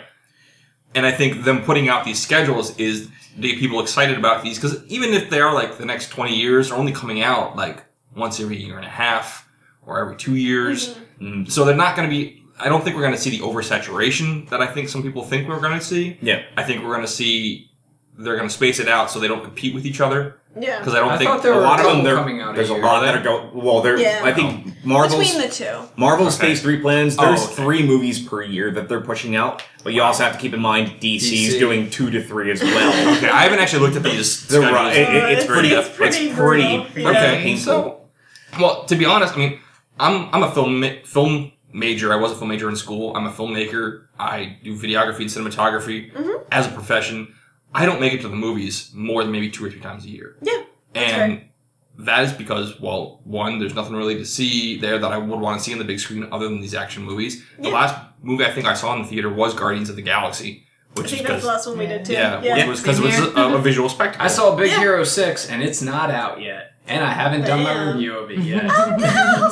And 0.94 1.06
I 1.06 1.12
think 1.12 1.44
them 1.44 1.62
putting 1.62 1.88
out 1.88 2.04
these 2.04 2.20
schedules 2.20 2.76
is 2.78 3.08
to 3.36 3.40
get 3.42 3.58
people 3.58 3.80
excited 3.80 4.18
about 4.18 4.42
these 4.42 4.58
because 4.58 4.84
even 4.86 5.10
if 5.14 5.30
they 5.30 5.40
are 5.40 5.54
like 5.54 5.78
the 5.78 5.86
next 5.86 6.08
20 6.08 6.36
years, 6.36 6.68
they're 6.68 6.78
only 6.78 6.92
coming 6.92 7.22
out 7.22 7.56
like 7.56 7.84
once 8.14 8.40
every 8.40 8.56
year 8.62 8.76
and 8.76 8.84
a 8.84 8.90
half 8.90 9.48
or 9.86 9.98
every 9.98 10.16
two 10.16 10.36
years. 10.36 10.96
Mm, 11.20 11.50
So 11.50 11.64
they're 11.64 11.76
not 11.76 11.96
going 11.96 12.08
to 12.08 12.14
be. 12.14 12.42
I 12.58 12.68
don't 12.68 12.84
think 12.84 12.94
we're 12.94 13.02
going 13.02 13.14
to 13.14 13.20
see 13.20 13.30
the 13.30 13.40
oversaturation 13.40 14.48
that 14.50 14.60
I 14.60 14.66
think 14.66 14.88
some 14.88 15.02
people 15.02 15.24
think 15.24 15.48
we're 15.48 15.60
going 15.60 15.78
to 15.78 15.84
see. 15.84 16.18
Yeah. 16.20 16.42
I 16.56 16.62
think 16.62 16.82
we're 16.82 16.94
going 16.94 17.06
to 17.06 17.08
see 17.12 17.70
they're 18.18 18.36
going 18.36 18.48
to 18.48 18.54
space 18.54 18.78
it 18.78 18.88
out 18.88 19.10
so 19.10 19.18
they 19.18 19.28
don't 19.28 19.42
compete 19.42 19.74
with 19.74 19.86
each 19.86 20.00
other 20.00 20.36
Yeah. 20.54 20.78
because 20.80 20.94
I 20.94 20.98
don't 21.00 21.10
I 21.12 21.18
think 21.18 21.42
there 21.42 21.52
A 21.54 21.60
lot 21.60 21.80
of 21.80 21.86
them. 21.86 21.94
couple 21.96 22.04
There, 22.04 22.16
coming 22.16 22.40
out. 22.40 22.54
there's 22.54 22.68
a 22.70 22.74
lot 22.74 23.02
Are 23.02 23.06
that 23.06 23.16
are 23.16 23.22
going. 23.22 23.54
Well, 23.54 23.80
there. 23.80 23.98
Yeah. 23.98 24.20
I 24.22 24.32
think 24.34 24.84
Marvel's 24.84 25.18
Between 25.32 25.48
the 25.48 25.54
two. 25.54 25.88
Marvel's 25.96 26.36
Okay. 26.38 26.48
Phase 26.48 26.60
Three 26.62 26.78
plans. 26.80 27.16
Oh, 27.18 27.22
There's 27.26 27.44
okay. 27.44 27.54
three 27.54 27.86
movies 27.86 28.20
per 28.20 28.42
year 28.42 28.70
that 28.72 28.88
they're 28.88 29.00
pushing 29.00 29.34
out, 29.34 29.62
but 29.82 29.92
you 29.94 30.02
also 30.02 30.24
have 30.24 30.32
to 30.34 30.38
keep 30.38 30.52
in 30.52 30.60
mind 30.60 31.00
DC's 31.00 31.54
DC. 31.54 31.58
doing 31.58 31.88
two 31.90 32.10
to 32.10 32.22
three 32.22 32.50
as 32.50 32.62
well. 32.62 33.16
Okay, 33.16 33.28
I 33.30 33.42
haven't 33.44 33.60
actually 33.60 33.80
looked 33.86 33.96
at 33.96 34.02
these. 34.02 34.46
They're 34.48 34.60
right. 34.60 34.94
It- 34.96 35.08
it- 35.08 35.38
it's 35.38 35.44
Uh, 35.44 35.52
pretty. 35.52 35.68
it's 35.72 35.88
pretty 35.88 36.26
It's 36.26 36.36
pretty. 36.38 36.76
brutal. 36.78 37.02
Yeah. 37.02 37.08
Okay, 37.10 37.42
painful. 37.42 37.64
so 37.64 38.00
well, 38.60 38.84
to 38.84 38.94
be 38.94 39.04
honest, 39.06 39.34
I 39.34 39.38
mean, 39.38 39.58
I'm 39.98 40.28
I'm 40.34 40.42
a 40.42 40.50
film 40.52 40.84
film 41.04 41.52
major. 41.72 42.12
I 42.12 42.16
was 42.16 42.32
a 42.32 42.34
film 42.34 42.50
major 42.50 42.68
in 42.68 42.76
school. 42.76 43.16
I'm 43.16 43.26
a 43.26 43.30
filmmaker. 43.32 44.02
I 44.18 44.58
do 44.62 44.76
videography 44.76 45.20
and 45.20 45.30
cinematography 45.30 46.12
Mm-hmm. 46.12 46.42
as 46.52 46.66
a 46.66 46.70
profession. 46.70 47.34
I 47.74 47.86
don't 47.86 48.00
make 48.00 48.12
it 48.12 48.20
to 48.22 48.28
the 48.28 48.36
movies 48.36 48.90
more 48.94 49.22
than 49.22 49.32
maybe 49.32 49.50
two 49.50 49.64
or 49.64 49.70
three 49.70 49.80
times 49.80 50.04
a 50.04 50.08
year, 50.08 50.36
Yeah. 50.42 50.62
and 50.94 51.42
that 51.98 52.24
is 52.24 52.32
because, 52.32 52.80
well, 52.80 53.20
one, 53.24 53.58
there's 53.58 53.74
nothing 53.74 53.94
really 53.94 54.16
to 54.16 54.24
see 54.26 54.78
there 54.78 54.98
that 54.98 55.12
I 55.12 55.18
would 55.18 55.40
want 55.40 55.58
to 55.58 55.64
see 55.64 55.72
on 55.72 55.78
the 55.78 55.84
big 55.84 56.00
screen 56.00 56.26
other 56.32 56.46
than 56.48 56.60
these 56.60 56.74
action 56.74 57.02
movies. 57.02 57.42
The 57.58 57.68
Yeah. 57.68 57.74
last 57.74 57.94
movie 58.22 58.44
I 58.44 58.50
think 58.50 58.66
I 58.66 58.74
saw 58.74 58.94
in 58.96 59.02
the 59.02 59.08
theater 59.08 59.28
was 59.30 59.54
Guardians 59.54 59.88
of 59.90 59.96
the 59.96 60.02
Galaxy, 60.02 60.64
which 60.94 61.06
is 61.06 61.12
think 61.12 61.22
that's 61.26 61.32
because 61.36 61.42
the 61.42 61.48
last 61.48 61.66
one 61.68 61.78
we 61.78 61.86
did 61.86 62.04
too. 62.04 62.12
yeah, 62.14 62.40
Yeah. 62.42 62.56
which 62.56 62.66
was 62.66 62.80
because 62.80 62.98
it 62.98 63.04
was 63.04 63.18
a, 63.18 63.54
a 63.56 63.58
visual 63.58 63.88
spectacle. 63.88 64.24
I 64.24 64.28
saw 64.28 64.54
Big 64.56 64.70
Yeah. 64.70 64.78
Hero 64.80 65.04
6 65.04 65.48
and 65.48 65.62
it's 65.62 65.80
not 65.82 66.10
out 66.10 66.40
yet. 66.42 66.72
And 66.88 67.04
I 67.04 67.12
haven't 67.12 67.42
done 67.42 67.62
my 67.62 67.90
review 67.92 68.16
of 68.18 68.30
it 68.30 68.38
yet. 68.52 68.68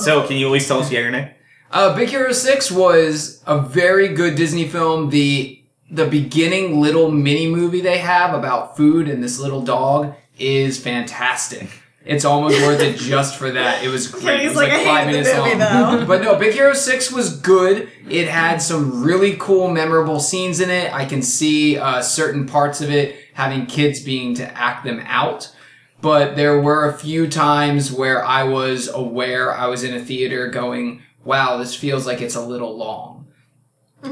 So, 0.00 0.26
can 0.26 0.36
you 0.36 0.46
at 0.46 0.52
least 0.52 0.66
tell 0.68 0.80
us 0.80 0.90
yay 0.90 1.02
or 1.04 1.10
nay? 1.10 1.34
Uh, 1.70 1.94
Big 1.94 2.08
Hero 2.08 2.32
Six 2.32 2.70
was 2.72 3.40
a 3.46 3.60
very 3.60 4.08
good 4.08 4.34
Disney 4.34 4.66
film. 4.66 5.10
The 5.10 5.59
the 5.90 6.06
beginning 6.06 6.80
little 6.80 7.10
mini 7.10 7.50
movie 7.50 7.80
they 7.80 7.98
have 7.98 8.32
about 8.34 8.76
food 8.76 9.08
and 9.08 9.22
this 9.22 9.38
little 9.38 9.62
dog 9.62 10.14
is 10.38 10.78
fantastic. 10.78 11.68
It's 12.04 12.24
almost 12.24 12.58
worth 12.62 12.80
it 12.80 12.96
just 12.96 13.36
for 13.36 13.50
that. 13.50 13.84
It 13.84 13.88
was 13.88 14.06
great. 14.10 14.40
it 14.40 14.48
was 14.48 14.56
like, 14.56 14.70
like, 14.70 14.80
"I 14.80 14.84
five 14.84 15.06
minutes 15.06 15.32
long. 15.36 15.58
though." 15.58 16.06
But 16.06 16.22
no, 16.22 16.36
Big 16.36 16.54
Hero 16.54 16.72
6 16.72 17.12
was 17.12 17.36
good. 17.38 17.90
It 18.08 18.26
had 18.26 18.62
some 18.62 19.04
really 19.04 19.36
cool, 19.38 19.70
memorable 19.70 20.18
scenes 20.18 20.60
in 20.60 20.70
it. 20.70 20.92
I 20.94 21.04
can 21.04 21.20
see 21.20 21.76
uh, 21.78 22.00
certain 22.00 22.46
parts 22.46 22.80
of 22.80 22.90
it 22.90 23.16
having 23.34 23.66
kids 23.66 24.00
being 24.00 24.34
to 24.36 24.58
act 24.58 24.84
them 24.84 25.00
out. 25.06 25.54
But 26.00 26.36
there 26.36 26.58
were 26.58 26.88
a 26.88 26.96
few 26.96 27.28
times 27.28 27.92
where 27.92 28.24
I 28.24 28.44
was 28.44 28.88
aware 28.88 29.52
I 29.52 29.66
was 29.66 29.84
in 29.84 29.94
a 29.94 30.00
theater 30.02 30.48
going, 30.48 31.02
wow, 31.24 31.58
this 31.58 31.74
feels 31.74 32.06
like 32.06 32.22
it's 32.22 32.34
a 32.34 32.40
little 32.44 32.74
long. 32.76 33.19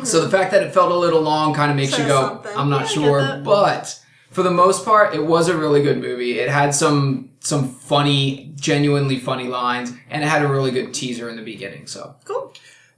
So 0.04 0.22
the 0.24 0.30
fact 0.30 0.50
that 0.52 0.62
it 0.62 0.72
felt 0.72 0.92
a 0.92 0.96
little 0.96 1.20
long 1.20 1.54
kind 1.54 1.70
of 1.70 1.76
makes 1.76 1.98
you 1.98 2.06
go, 2.06 2.28
something. 2.28 2.56
I'm 2.56 2.68
not 2.68 2.82
I 2.82 2.84
get 2.84 2.92
sure. 2.92 3.40
But 3.42 4.00
for 4.30 4.42
the 4.42 4.50
most 4.50 4.84
part, 4.84 5.14
it 5.14 5.24
was 5.24 5.48
a 5.48 5.56
really 5.56 5.82
good 5.82 5.98
movie. 5.98 6.38
It 6.38 6.50
had 6.50 6.74
some 6.74 7.30
some 7.40 7.68
funny, 7.68 8.52
genuinely 8.56 9.18
funny 9.18 9.48
lines, 9.48 9.92
and 10.10 10.22
it 10.22 10.26
had 10.26 10.42
a 10.42 10.48
really 10.48 10.70
good 10.70 10.92
teaser 10.92 11.28
in 11.30 11.36
the 11.36 11.42
beginning. 11.42 11.86
So 11.86 12.16
Cool. 12.24 12.52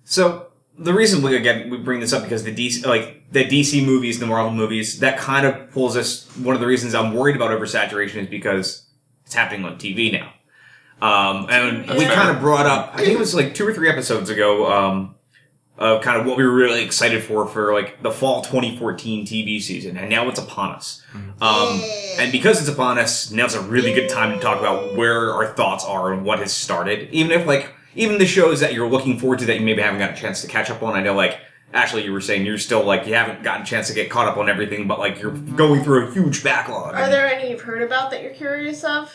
So 0.04 0.48
the 0.78 0.92
reason 0.94 1.22
we 1.22 1.36
again 1.36 1.70
we 1.70 1.76
bring 1.76 2.00
this 2.00 2.12
up 2.12 2.22
because 2.22 2.42
the 2.42 2.54
DC 2.54 2.84
like 2.84 3.30
the 3.30 3.44
DC 3.44 3.84
movies, 3.84 4.18
the 4.18 4.26
Marvel 4.26 4.50
movies, 4.52 4.98
that 4.98 5.18
kind 5.18 5.46
of 5.46 5.70
pulls 5.70 5.96
us. 5.96 6.26
One 6.36 6.54
of 6.54 6.60
the 6.60 6.66
reasons 6.66 6.94
I'm 6.94 7.14
worried 7.14 7.36
about 7.36 7.50
oversaturation 7.50 8.16
is 8.16 8.26
because 8.26 8.86
it's 9.24 9.34
happening 9.34 9.64
on 9.64 9.78
TV 9.78 10.10
now. 10.10 10.32
Um, 11.00 11.46
and 11.48 11.88
we 11.96 12.04
kind 12.04 12.30
of 12.30 12.40
brought 12.40 12.66
up, 12.66 12.90
I 12.92 12.98
think 12.98 13.10
it 13.10 13.18
was 13.18 13.34
like 13.34 13.54
two 13.54 13.66
or 13.66 13.72
three 13.72 13.88
episodes 13.88 14.28
ago, 14.28 14.70
um, 14.70 15.14
of 15.80 16.02
kind 16.02 16.20
of 16.20 16.26
what 16.26 16.36
we 16.36 16.44
were 16.44 16.54
really 16.54 16.84
excited 16.84 17.24
for 17.24 17.46
for 17.46 17.72
like 17.72 18.02
the 18.02 18.10
fall 18.10 18.42
2014 18.42 19.26
TV 19.26 19.60
season, 19.60 19.96
and 19.96 20.10
now 20.10 20.28
it's 20.28 20.38
upon 20.38 20.72
us. 20.72 21.02
Um, 21.40 21.80
and 22.18 22.30
because 22.30 22.60
it's 22.60 22.68
upon 22.68 22.98
us, 22.98 23.30
now's 23.30 23.54
a 23.54 23.62
really 23.62 23.94
good 23.94 24.10
time 24.10 24.34
to 24.34 24.38
talk 24.38 24.60
about 24.60 24.94
where 24.94 25.32
our 25.32 25.54
thoughts 25.54 25.84
are 25.84 26.12
and 26.12 26.24
what 26.24 26.38
has 26.40 26.52
started. 26.52 27.08
Even 27.10 27.32
if 27.32 27.46
like 27.46 27.72
even 27.94 28.18
the 28.18 28.26
shows 28.26 28.60
that 28.60 28.74
you're 28.74 28.88
looking 28.88 29.18
forward 29.18 29.38
to 29.38 29.46
that 29.46 29.58
you 29.58 29.64
maybe 29.64 29.80
haven't 29.80 29.98
got 29.98 30.12
a 30.12 30.20
chance 30.20 30.42
to 30.42 30.46
catch 30.46 30.70
up 30.70 30.82
on. 30.82 30.94
I 30.94 31.02
know 31.02 31.14
like 31.14 31.38
Ashley, 31.72 32.04
you 32.04 32.12
were 32.12 32.20
saying 32.20 32.44
you're 32.44 32.58
still 32.58 32.84
like 32.84 33.06
you 33.06 33.14
haven't 33.14 33.42
gotten 33.42 33.62
a 33.62 33.66
chance 33.66 33.88
to 33.88 33.94
get 33.94 34.10
caught 34.10 34.28
up 34.28 34.36
on 34.36 34.50
everything, 34.50 34.86
but 34.86 34.98
like 34.98 35.20
you're 35.22 35.32
going 35.32 35.82
through 35.82 36.08
a 36.08 36.12
huge 36.12 36.44
backlog. 36.44 36.94
Are 36.94 37.08
there 37.08 37.26
any 37.26 37.50
you've 37.50 37.62
heard 37.62 37.82
about 37.82 38.10
that 38.10 38.22
you're 38.22 38.34
curious 38.34 38.84
of? 38.84 39.12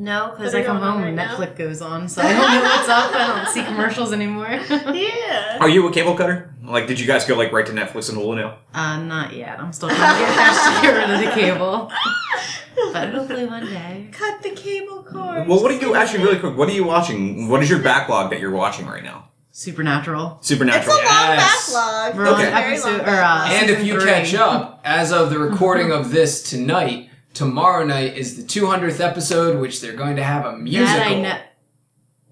No, 0.00 0.32
because 0.36 0.54
I 0.54 0.62
come 0.62 0.76
home 0.78 1.02
and 1.02 1.04
right 1.04 1.14
now? 1.14 1.34
Netflix 1.36 1.56
goes 1.56 1.82
on, 1.82 2.08
so 2.08 2.22
I 2.22 2.28
don't 2.32 2.38
know 2.40 2.60
what's 2.62 2.88
up. 2.88 3.12
I 3.14 3.42
don't 3.42 3.52
see 3.52 3.64
commercials 3.64 4.12
anymore. 4.12 4.46
Yeah. 4.94 5.58
Are 5.60 5.68
you 5.68 5.86
a 5.88 5.92
cable 5.92 6.14
cutter? 6.14 6.54
Like, 6.62 6.86
did 6.86 7.00
you 7.00 7.06
guys 7.06 7.24
go 7.24 7.34
like 7.36 7.50
right 7.52 7.66
to 7.66 7.72
Netflix 7.72 8.08
and 8.08 8.16
Hulu 8.18 8.36
now? 8.36 8.58
uh, 8.74 9.00
not 9.02 9.32
yet. 9.34 9.58
I'm 9.58 9.72
still 9.72 9.88
trying 9.88 10.14
to 10.14 10.24
get 10.24 10.36
past 10.36 10.76
to 10.76 10.82
get 10.86 10.96
rid 10.96 11.10
of 11.10 11.20
the 11.20 11.30
cable, 11.40 11.90
but 12.92 13.10
hopefully 13.10 13.44
one 13.46 13.66
day. 13.66 14.08
Cut 14.12 14.40
the 14.42 14.50
cable 14.50 15.02
cord. 15.02 15.48
Well, 15.48 15.60
what 15.60 15.72
are 15.72 15.74
you 15.78 15.96
actually 15.96 16.22
really 16.22 16.38
quick? 16.38 16.56
What 16.56 16.68
are 16.68 16.72
you 16.72 16.84
watching? 16.84 17.48
What 17.48 17.60
is 17.62 17.68
your 17.70 17.80
backlog 17.82 18.30
that 18.30 18.38
you're 18.40 18.52
watching 18.52 18.86
right 18.86 19.02
now? 19.02 19.28
Supernatural. 19.50 20.38
Supernatural. 20.40 20.96
It's 20.98 21.04
a 21.04 21.08
Supernatural. 21.08 21.26
long 21.28 21.36
Yes. 21.38 21.72
backlog. 21.74 22.16
We're 22.16 22.28
Okay. 22.34 22.52
episode 22.70 22.98
long 22.98 23.08
or 23.08 23.20
uh. 23.20 23.48
And 23.50 23.70
if 23.70 23.84
you 23.84 23.98
three. 24.00 24.08
catch 24.10 24.34
up, 24.34 24.80
as 24.84 25.10
of 25.12 25.30
the 25.30 25.38
recording 25.40 25.90
of 25.98 26.12
this 26.12 26.42
tonight, 26.48 27.07
tomorrow 27.38 27.84
night 27.84 28.16
is 28.16 28.36
the 28.36 28.42
200th 28.42 28.98
episode, 29.00 29.60
which 29.60 29.80
they're 29.80 29.92
going 29.92 30.16
to 30.16 30.24
have 30.24 30.44
a 30.44 30.56
musical. 30.58 30.98
That 30.98 31.06
I 31.06 31.20
know. 31.20 31.38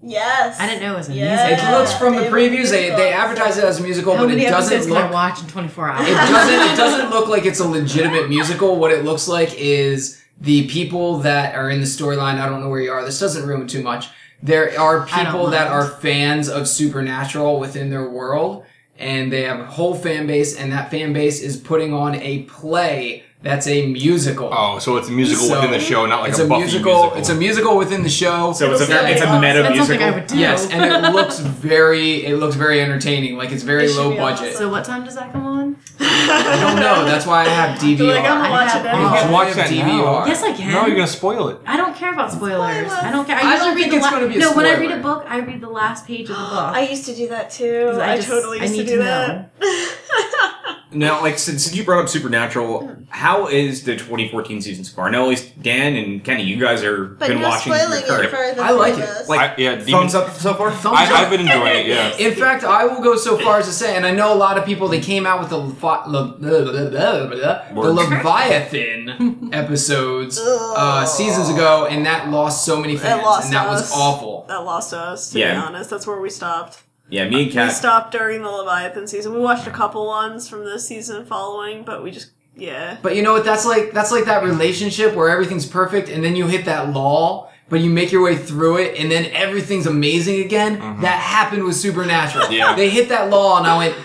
Yes. 0.03 0.59
I 0.59 0.67
didn't 0.67 0.81
know 0.83 0.93
it 0.93 0.97
was 0.97 1.09
a 1.09 1.13
Yeah. 1.13 1.47
musical. 1.47 1.73
It 1.73 1.77
looks 1.79 1.93
from 1.93 2.13
the 2.15 2.19
They 2.19 2.25
have 2.25 2.33
previews. 2.33 2.69
They 2.69 2.89
they 2.91 3.11
advertise 3.13 3.57
it 3.57 3.63
as 3.63 3.79
a 3.79 3.83
musical, 3.83 4.13
How 4.15 4.21
but 4.23 4.29
many 4.29 4.45
it 4.45 4.49
doesn't 4.49 4.83
can 4.83 4.91
I 4.95 5.03
look. 5.03 5.13
watch 5.13 5.41
in 5.41 5.47
24 5.47 5.89
hours? 5.89 6.07
It 6.07 6.13
doesn't. 6.13 6.73
It 6.73 6.77
doesn't 6.77 7.09
look 7.15 7.27
like 7.29 7.45
it's 7.45 7.59
a 7.59 7.67
legitimate 7.67 8.29
musical. 8.29 8.75
What 8.75 8.91
it 8.91 9.03
looks 9.05 9.27
like 9.27 9.55
is 9.57 10.21
the 10.39 10.67
people 10.67 11.17
that 11.19 11.55
are 11.55 11.69
in 11.69 11.79
the 11.79 11.87
storyline. 11.87 12.39
I 12.39 12.47
don't 12.47 12.61
know 12.61 12.69
where 12.69 12.81
you 12.81 12.91
are. 12.91 13.03
This 13.03 13.19
doesn't 13.19 13.47
ruin 13.47 13.65
too 13.67 13.81
much. 13.81 14.07
There 14.43 14.79
are 14.79 15.05
people 15.07 15.47
that 15.47 15.67
are 15.67 15.87
fans 15.87 16.47
of 16.47 16.67
Supernatural 16.67 17.59
within 17.59 17.89
their 17.89 18.07
world, 18.07 18.65
and 18.99 19.31
they 19.33 19.41
have 19.43 19.59
a 19.59 19.65
whole 19.65 19.95
fan 19.95 20.27
base, 20.27 20.55
and 20.55 20.71
that 20.73 20.91
fan 20.91 21.11
base 21.11 21.41
is 21.41 21.57
putting 21.57 21.91
on 21.91 22.13
a 22.15 22.43
play 22.43 23.23
that's 23.43 23.67
a 23.67 23.85
musical. 23.85 24.49
Oh, 24.51 24.79
so 24.79 24.97
it's 24.97 25.09
a 25.09 25.11
musical 25.11 25.45
So, 25.45 25.55
within 25.55 25.71
the 25.71 25.79
show, 25.79 26.05
not 26.07 26.21
like 26.21 26.29
it's 26.31 26.39
a, 26.39 26.45
a, 26.45 26.47
Buffy 26.47 26.61
musical, 26.63 26.91
musical. 26.93 27.19
It's 27.19 27.29
a 27.29 27.35
musical 27.35 27.77
within 27.77 28.03
the 28.03 28.09
show. 28.09 28.51
So 28.53 28.71
it's 28.71 28.81
a 28.81 28.83
It'll 28.85 29.05
it's 29.05 29.21
a 29.21 29.39
meta 29.39 29.61
That's 29.63 29.75
musical. 29.75 30.05
I 30.05 30.11
would 30.11 30.27
do. 30.27 30.37
yes, 30.37 30.69
and 30.71 30.83
it 31.05 31.09
looks 31.13 31.39
very. 31.39 32.25
It 32.25 32.37
looks 32.37 32.55
very 32.55 32.81
entertaining. 32.81 33.37
Like 33.37 33.51
it's 33.51 33.63
very 33.63 33.85
It 33.85 33.95
low 33.95 34.15
budget. 34.15 34.47
awesome. 34.49 34.57
So 34.57 34.69
what 34.69 34.83
time 34.85 35.05
does 35.05 35.15
that 35.15 35.31
come 35.31 35.45
on? 35.45 35.77
I 35.99 36.59
don't 36.61 36.75
know. 36.79 37.05
That's 37.05 37.25
why 37.25 37.41
I 37.45 37.49
have 37.49 37.79
DVR. 37.79 38.07
Like, 38.17 38.25
I'm 38.25 38.41
I 38.41 38.49
watching 38.49 38.69
have 38.69 38.85
it. 38.85 38.89
all- 38.89 39.01
You 39.01 39.07
can 39.09 39.23
can 39.23 39.31
watch 39.31 39.47
watch 39.47 39.55
that 39.57 39.69
DVR. 39.69 39.85
now. 39.87 40.25
Yes, 40.25 40.43
I 40.43 40.53
can. 40.53 40.71
no, 40.73 40.85
you're 40.87 40.95
gonna 40.95 41.07
spoil 41.07 41.47
it. 41.49 41.59
I 41.65 41.77
don't 41.77 41.95
care 41.95 42.11
about 42.13 42.31
spoilers. 42.31 42.57
Spoilers. 42.87 42.91
I 42.91 43.11
don't 43.11 43.25
care. 43.25 43.37
I, 43.37 43.41
I 43.41 43.53
usually 43.53 43.59
don't 43.69 43.75
read 43.75 43.81
think 43.81 43.91
the 43.91 43.97
it's 43.97 44.05
la- 44.05 44.11
gonna 44.11 44.27
be 44.27 44.35
a 44.35 44.39
No, 44.39 44.53
when 44.53 44.65
I 44.65 44.77
read 44.79 44.91
a 44.91 44.97
book, 45.01 45.25
I 45.27 45.39
read 45.39 45.61
the 45.61 45.69
last 45.69 46.05
page 46.07 46.29
of 46.29 46.35
the 46.37 46.43
book. 46.43 46.51
I 46.79 46.81
used 46.89 47.05
to 47.05 47.15
do 47.15 47.27
that 47.29 47.49
too. 47.51 47.91
I 47.95 48.13
I, 48.13 48.15
just- 48.17 48.27
totally 48.29 48.59
I 48.59 48.63
used 48.63 48.75
to 48.75 48.83
do 48.85 48.97
to 48.97 49.03
that. 49.03 49.51
Now, 50.91 51.21
like 51.21 51.37
since, 51.37 51.63
since 51.65 51.75
you 51.75 51.83
brought 51.83 52.03
up 52.03 52.09
Supernatural, 52.09 52.95
how 53.09 53.47
is 53.47 53.83
the 53.83 53.95
2014 53.97 54.61
season 54.61 54.83
so 54.85 54.95
far? 54.95 55.07
I 55.07 55.11
know 55.11 55.23
at 55.23 55.29
least 55.29 55.61
Dan 55.61 55.95
and 55.95 56.23
Kenny, 56.23 56.43
you 56.43 56.57
guys 56.57 56.81
are 56.83 57.05
but 57.05 57.27
been 57.27 57.39
you're 57.39 57.47
watching. 57.47 57.73
spoiling 57.73 58.05
your 58.05 58.23
it 58.23 58.29
current- 58.29 58.49
for 58.55 58.61
the 58.61 58.67
I 58.67 58.71
like 58.71 58.93
it. 58.93 58.99
us. 59.03 59.27
Like, 59.27 59.39
I, 59.51 59.55
yeah, 59.57 59.75
Demon, 59.75 59.85
thumbs 60.09 60.15
up 60.15 60.33
so 60.35 60.53
far. 60.53 60.71
Thumbs 60.71 60.97
I, 60.97 61.05
up. 61.05 61.11
I've 61.19 61.29
been 61.29 61.41
enjoying 61.41 61.85
it. 61.85 61.87
Yeah. 61.87 62.15
In 62.17 62.33
fact, 62.35 62.63
I 62.63 62.85
will 62.85 63.01
go 63.01 63.15
so 63.17 63.37
far 63.37 63.59
as 63.59 63.65
to 63.67 63.73
say, 63.73 63.95
and 63.97 64.05
I 64.05 64.11
know 64.11 64.33
a 64.33 64.35
lot 64.37 64.57
of 64.57 64.65
people, 64.65 64.87
they 64.87 65.01
came 65.01 65.25
out 65.25 65.39
with 65.41 65.49
the, 65.49 65.57
Levi- 65.57 66.05
Le- 66.05 66.37
the 66.39 67.63
Word. 67.73 67.93
Leviathan 67.93 69.49
episodes 69.53 70.39
uh, 70.39 71.05
seasons 71.05 71.49
ago, 71.49 71.85
and 71.89 72.05
that 72.05 72.29
lost 72.29 72.65
so 72.65 72.79
many 72.79 72.95
fans, 72.97 73.23
lost 73.23 73.45
and 73.45 73.53
that 73.53 73.67
was 73.67 73.81
us. 73.83 73.91
awful. 73.93 74.45
that 74.47 74.63
lost 74.63 74.93
us, 74.93 75.31
to 75.31 75.39
Yeah. 75.39 75.51
be 75.53 75.57
honest. 75.67 75.89
That's 75.89 76.07
where 76.07 76.19
we 76.21 76.29
stopped. 76.29 76.83
Yeah, 77.09 77.29
me 77.29 77.49
and 77.49 77.67
We 77.67 77.73
stopped 77.73 78.11
during 78.11 78.41
the 78.41 78.49
Leviathan 78.49 79.07
season. 79.07 79.33
We 79.33 79.39
watched 79.39 79.67
a 79.67 79.71
couple 79.71 80.05
ones 80.05 80.49
from 80.49 80.65
the 80.65 80.79
season 80.79 81.25
following, 81.25 81.83
but 81.83 82.03
we 82.03 82.11
just 82.11 82.31
yeah. 82.55 82.97
But 83.01 83.15
you 83.15 83.21
know 83.21 83.33
what? 83.33 83.45
That's 83.45 83.65
like 83.65 83.91
that's 83.91 84.11
like 84.11 84.25
that 84.25 84.43
relationship 84.43 85.15
where 85.15 85.29
everything's 85.29 85.65
perfect, 85.65 86.09
and 86.09 86.23
then 86.23 86.35
you 86.35 86.47
hit 86.47 86.65
that 86.65 86.91
lull, 86.91 87.51
but 87.69 87.79
you 87.79 87.89
make 87.89 88.11
your 88.11 88.23
way 88.23 88.35
through 88.35 88.77
it, 88.77 88.99
and 88.99 89.11
then 89.11 89.25
everything's 89.27 89.85
amazing 89.85 90.41
again. 90.43 90.79
That 91.01 91.19
happened 91.19 91.63
with 91.63 91.75
Supernatural. 91.75 92.47
Yeah. 92.51 92.75
They 92.75 92.89
hit 92.89 93.09
that 93.09 93.29
lull, 93.29 93.57
and 93.57 93.67
I 93.67 93.77
went, 93.77 93.95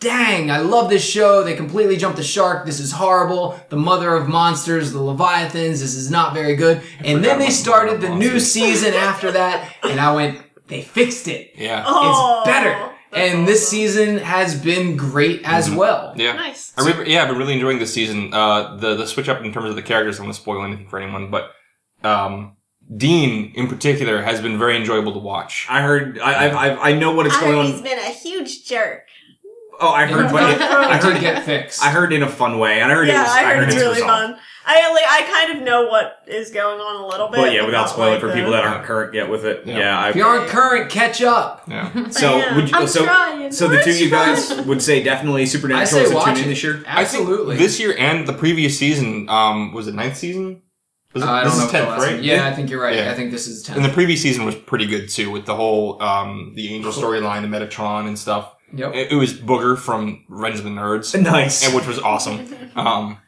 "Dang, 0.00 0.50
I 0.50 0.58
love 0.58 0.88
this 0.88 1.04
show." 1.04 1.44
They 1.44 1.54
completely 1.54 1.96
jumped 1.96 2.16
the 2.16 2.24
shark. 2.24 2.64
This 2.66 2.80
is 2.80 2.92
horrible. 2.92 3.60
The 3.68 3.76
mother 3.76 4.14
of 4.14 4.26
monsters, 4.26 4.92
the 4.92 5.02
Leviathans. 5.02 5.80
This 5.80 5.94
is 5.94 6.10
not 6.10 6.32
very 6.34 6.56
good. 6.56 6.80
And 7.00 7.22
then 7.22 7.38
they 7.38 7.50
started 7.50 8.00
the 8.00 8.08
the 8.08 8.14
new 8.14 8.40
season 8.40 8.94
after 8.94 9.30
that, 9.32 9.70
and 9.82 10.00
I 10.00 10.14
went, 10.14 10.40
"They 10.68 10.82
fixed 10.82 11.28
it. 11.28 11.52
Yeah. 11.56 11.84
Oh, 11.86 12.40
It's 12.40 12.48
better." 12.48 12.70
that's 13.10 13.32
And 13.32 13.48
this 13.48 13.66
season 13.68 14.18
has 14.18 14.54
been 14.60 14.96
great 14.96 15.40
as 15.44 15.70
well. 15.70 16.12
Yeah. 16.16 16.34
Nice. 16.34 16.72
I 16.76 16.86
re- 16.86 17.10
yeah, 17.10 17.22
I've 17.22 17.28
been 17.28 17.38
really 17.38 17.54
enjoying 17.54 17.78
this 17.78 17.92
season. 17.92 18.32
Uh, 18.34 18.76
the 18.76 18.94
the 18.94 19.06
switch 19.06 19.28
up 19.28 19.42
in 19.42 19.52
terms 19.52 19.70
of 19.70 19.76
the 19.76 19.82
characters. 19.82 20.16
I 20.16 20.18
don't 20.18 20.26
want 20.26 20.36
to 20.36 20.42
spoil 20.42 20.62
anything 20.64 20.88
for 20.88 20.98
anyone, 21.00 21.30
but 21.30 21.50
um, 22.04 22.56
Dean 22.94 23.52
in 23.54 23.66
particular 23.68 24.22
has 24.22 24.40
been 24.40 24.58
very 24.58 24.76
enjoyable 24.76 25.12
to 25.12 25.18
watch. 25.18 25.66
I 25.70 25.80
heard. 25.82 26.18
I, 26.18 26.48
I, 26.48 26.48
I, 26.68 26.88
I 26.90 26.92
know 26.92 27.12
what 27.12 27.26
is 27.26 27.32
I 27.34 27.40
going 27.40 27.52
heard 27.52 27.58
on. 27.60 27.66
he's 27.72 27.80
been 27.82 27.98
a 27.98 28.10
huge 28.12 28.66
jerk. 28.66 29.04
Oh, 29.80 29.90
I 29.90 30.06
heard. 30.06 30.30
but 30.32 30.50
it- 30.50 30.60
I 30.60 30.92
I 30.92 30.96
heard. 30.98 31.12
did 31.14 31.20
get 31.20 31.44
fixed. 31.44 31.82
I 31.82 31.90
heard 31.90 32.12
in 32.12 32.22
a 32.22 32.28
fun 32.28 32.58
way, 32.58 32.80
and 32.80 32.90
I 32.90 32.94
heard. 32.94 33.08
it 33.08 33.12
Yeah, 33.12 33.22
was, 33.22 33.30
I 33.32 33.54
heard 33.54 33.64
it's 33.68 33.74
it 33.74 33.76
was 33.76 33.82
really 33.84 33.94
resolved. 34.02 34.32
fun. 34.34 34.40
I 34.70 34.92
like 34.92 35.04
I 35.08 35.22
kind 35.46 35.58
of 35.58 35.64
know 35.64 35.86
what 35.88 36.22
is 36.26 36.50
going 36.50 36.78
on 36.80 37.02
a 37.02 37.06
little 37.06 37.28
bit. 37.28 37.36
But 37.38 37.52
yeah, 37.52 37.64
without 37.64 37.88
spoiling 37.88 38.12
like 38.12 38.20
for 38.20 38.26
the- 38.28 38.34
people 38.34 38.50
that 38.52 38.64
aren't 38.64 38.84
current 38.84 39.14
yet 39.14 39.28
with 39.30 39.44
it. 39.44 39.66
Yeah. 39.66 39.78
Yeah, 39.78 40.08
If 40.08 40.14
I, 40.16 40.18
you 40.18 40.24
aren't 40.24 40.48
current, 40.48 40.90
catch 40.90 41.22
up. 41.22 41.64
Yeah. 41.68 42.08
so 42.10 42.34
I 42.36 42.40
am. 42.40 42.56
would 42.56 42.70
you, 42.70 42.76
I'm 42.76 42.86
so 42.86 43.04
trying. 43.04 43.50
so 43.52 43.66
the 43.68 43.80
two 43.82 43.90
of 43.90 43.96
you 44.00 44.10
guys 44.10 44.60
would 44.66 44.82
say 44.82 45.02
definitely 45.02 45.42
I 45.42 45.44
Supernatural 45.46 45.86
say 45.86 46.02
is 46.04 46.10
a 46.10 46.14
watch 46.14 46.26
tune 46.26 46.36
it. 46.36 46.42
in 46.42 46.48
this 46.50 46.62
year. 46.62 46.82
Absolutely. 46.86 47.56
This 47.56 47.80
year 47.80 47.94
and 47.98 48.26
the 48.28 48.32
previous 48.34 48.78
season, 48.78 49.28
um, 49.28 49.72
was 49.72 49.88
it 49.88 49.94
ninth 49.94 50.16
season? 50.16 50.62
Was 51.14 51.22
it, 51.22 51.28
Uh, 51.28 51.32
I 51.32 51.44
this 51.44 51.52
don't 51.54 51.58
know. 51.60 51.64
is 51.64 51.66
if 51.66 51.72
the 51.72 51.78
tenth, 51.78 51.88
last 51.90 52.02
right? 52.02 52.14
one- 52.16 52.24
Yeah, 52.24 52.46
I 52.46 52.52
think 52.52 52.68
you're 52.70 52.82
right. 52.82 52.94
Yeah. 52.96 53.10
I 53.10 53.14
think 53.14 53.30
this 53.30 53.46
is 53.46 53.62
tenth. 53.62 53.76
And 53.76 53.84
the 53.84 53.88
previous 53.92 54.20
season 54.20 54.44
was 54.44 54.54
pretty 54.54 54.84
good 54.86 55.08
too, 55.08 55.30
with 55.30 55.46
the 55.46 55.54
whole 55.54 56.02
um, 56.02 56.52
the 56.54 56.74
Angel 56.74 56.92
storyline, 56.92 57.40
the 57.40 57.48
Metatron 57.48 58.06
and 58.06 58.18
stuff. 58.18 58.54
Yep. 58.74 58.94
It, 58.94 59.12
it 59.12 59.14
was 59.14 59.32
Booger 59.32 59.78
from 59.78 60.24
Revenge 60.28 60.58
of 60.58 60.64
the 60.64 60.70
Nerds, 60.70 61.18
Nice. 61.22 61.64
and 61.64 61.74
which 61.74 61.86
was 61.86 61.98
awesome. 61.98 62.46
Um, 62.76 63.18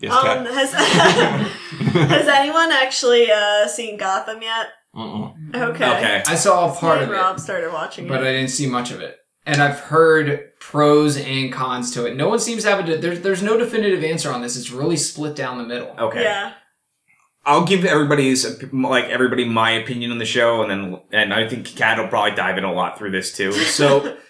yes, 0.00 0.12
Um, 0.12 0.44
Kat? 0.44 0.46
has 0.52 0.72
has 2.08 2.28
anyone 2.28 2.72
actually 2.72 3.30
uh, 3.30 3.66
seen 3.68 3.96
Gotham 3.96 4.42
yet? 4.42 4.66
Mm-mm. 4.94 5.54
Okay. 5.54 5.84
Okay. 5.96 6.22
I 6.26 6.34
saw 6.34 6.72
a 6.72 6.74
part 6.76 6.98
Me 6.98 7.04
of 7.04 7.10
and 7.10 7.18
it, 7.18 7.20
Rob 7.20 7.38
started 7.40 7.72
watching 7.72 8.08
but 8.08 8.22
it. 8.22 8.26
I 8.28 8.32
didn't 8.32 8.50
see 8.50 8.66
much 8.66 8.90
of 8.90 9.00
it. 9.00 9.16
And 9.46 9.62
I've 9.62 9.78
heard 9.80 10.50
pros 10.60 11.16
and 11.16 11.52
cons 11.52 11.92
to 11.92 12.06
it. 12.06 12.16
No 12.16 12.28
one 12.28 12.38
seems 12.40 12.62
to 12.64 12.70
have 12.70 12.80
a. 12.80 12.82
De- 12.82 12.98
there's 12.98 13.20
there's 13.20 13.42
no 13.42 13.56
definitive 13.56 14.04
answer 14.04 14.30
on 14.32 14.42
this. 14.42 14.56
It's 14.56 14.70
really 14.70 14.96
split 14.96 15.34
down 15.36 15.58
the 15.58 15.64
middle. 15.64 15.94
Okay. 15.98 16.22
Yeah. 16.22 16.52
I'll 17.46 17.64
give 17.64 17.84
everybody's 17.86 18.44
like 18.72 19.04
everybody 19.06 19.46
my 19.46 19.70
opinion 19.70 20.10
on 20.12 20.18
the 20.18 20.26
show, 20.26 20.62
and 20.62 20.70
then 20.70 21.00
and 21.10 21.32
I 21.32 21.48
think 21.48 21.74
Kat 21.74 21.98
will 21.98 22.08
probably 22.08 22.32
dive 22.36 22.58
in 22.58 22.64
a 22.64 22.72
lot 22.72 22.98
through 22.98 23.12
this 23.12 23.34
too. 23.34 23.50
So, 23.52 24.16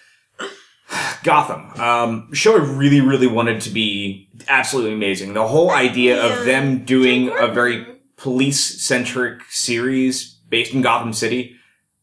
Gotham, 1.23 1.69
um, 1.79 2.33
show 2.33 2.57
I 2.57 2.63
really 2.63 3.01
really 3.01 3.27
wanted 3.27 3.61
to 3.61 3.69
be 3.69 4.29
absolutely 4.47 4.93
amazing. 4.93 5.33
The 5.33 5.47
whole 5.47 5.71
idea 5.71 6.23
of 6.23 6.45
them 6.45 6.83
doing 6.83 7.31
a 7.37 7.47
very 7.47 7.85
police 8.17 8.81
centric 8.81 9.43
series 9.49 10.35
based 10.49 10.73
in 10.73 10.81
Gotham 10.81 11.13
City 11.13 11.55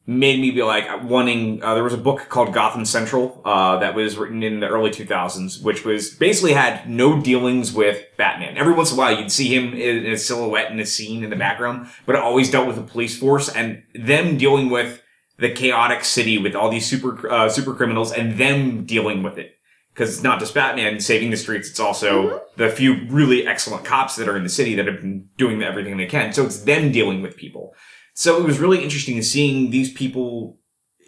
made 0.07 0.41
me 0.41 0.51
be 0.51 0.63
like 0.63 1.05
wanting. 1.05 1.63
Uh, 1.63 1.75
there 1.75 1.85
was 1.85 1.93
a 1.93 1.99
book 1.99 2.29
called 2.29 2.55
Gotham 2.55 2.85
Central 2.85 3.43
uh, 3.45 3.79
that 3.79 3.95
was 3.95 4.17
written 4.17 4.43
in 4.43 4.61
the 4.61 4.67
early 4.67 4.91
2000s, 4.91 5.63
which 5.63 5.85
was 5.85 6.11
basically 6.11 6.55
had 6.55 6.89
no 6.89 7.21
dealings 7.21 7.73
with 7.73 8.05
Batman. 8.17 8.57
Every 8.57 8.73
once 8.73 8.91
in 8.91 8.97
a 8.97 8.99
while, 8.99 9.19
you'd 9.19 9.31
see 9.31 9.55
him 9.55 9.75
in 9.75 10.07
a 10.07 10.17
silhouette 10.17 10.73
in 10.73 10.81
a 10.81 10.87
scene 10.87 11.23
in 11.23 11.31
the 11.31 11.37
background, 11.37 11.89
but 12.07 12.17
it 12.17 12.23
always 12.23 12.51
dealt 12.51 12.67
with 12.67 12.77
the 12.77 12.83
police 12.83 13.19
force 13.19 13.49
and 13.49 13.83
them 13.95 14.39
dealing 14.39 14.71
with 14.71 15.03
the 15.39 15.51
chaotic 15.51 16.05
city 16.05 16.39
with 16.39 16.55
all 16.55 16.71
these 16.71 16.87
super 16.87 17.31
uh, 17.31 17.49
super 17.49 17.75
criminals 17.75 18.13
and 18.13 18.39
them 18.39 18.85
dealing 18.85 19.23
with 19.23 19.39
it. 19.39 19.55
Because 19.95 20.15
it's 20.15 20.23
not 20.23 20.39
just 20.39 20.55
Batman 20.55 21.01
saving 21.01 21.31
the 21.31 21.37
streets; 21.37 21.69
it's 21.69 21.81
also 21.81 22.43
the 22.57 22.71
few 22.71 23.07
really 23.09 23.47
excellent 23.47 23.85
cops 23.85 24.17
that 24.17 24.29
are 24.29 24.37
in 24.37 24.45
the 24.45 24.49
city 24.49 24.75
that 24.77 24.87
have 24.87 25.01
been 25.01 25.29
doing 25.37 25.63
everything 25.63 25.97
they 25.97 26.07
can. 26.07 26.33
So 26.33 26.45
it's 26.45 26.61
them 26.61 26.93
dealing 26.93 27.21
with 27.21 27.37
people. 27.37 27.75
So 28.15 28.37
it 28.39 28.45
was 28.45 28.59
really 28.59 28.83
interesting 28.83 29.21
seeing 29.23 29.71
these 29.71 29.93
people 29.93 30.59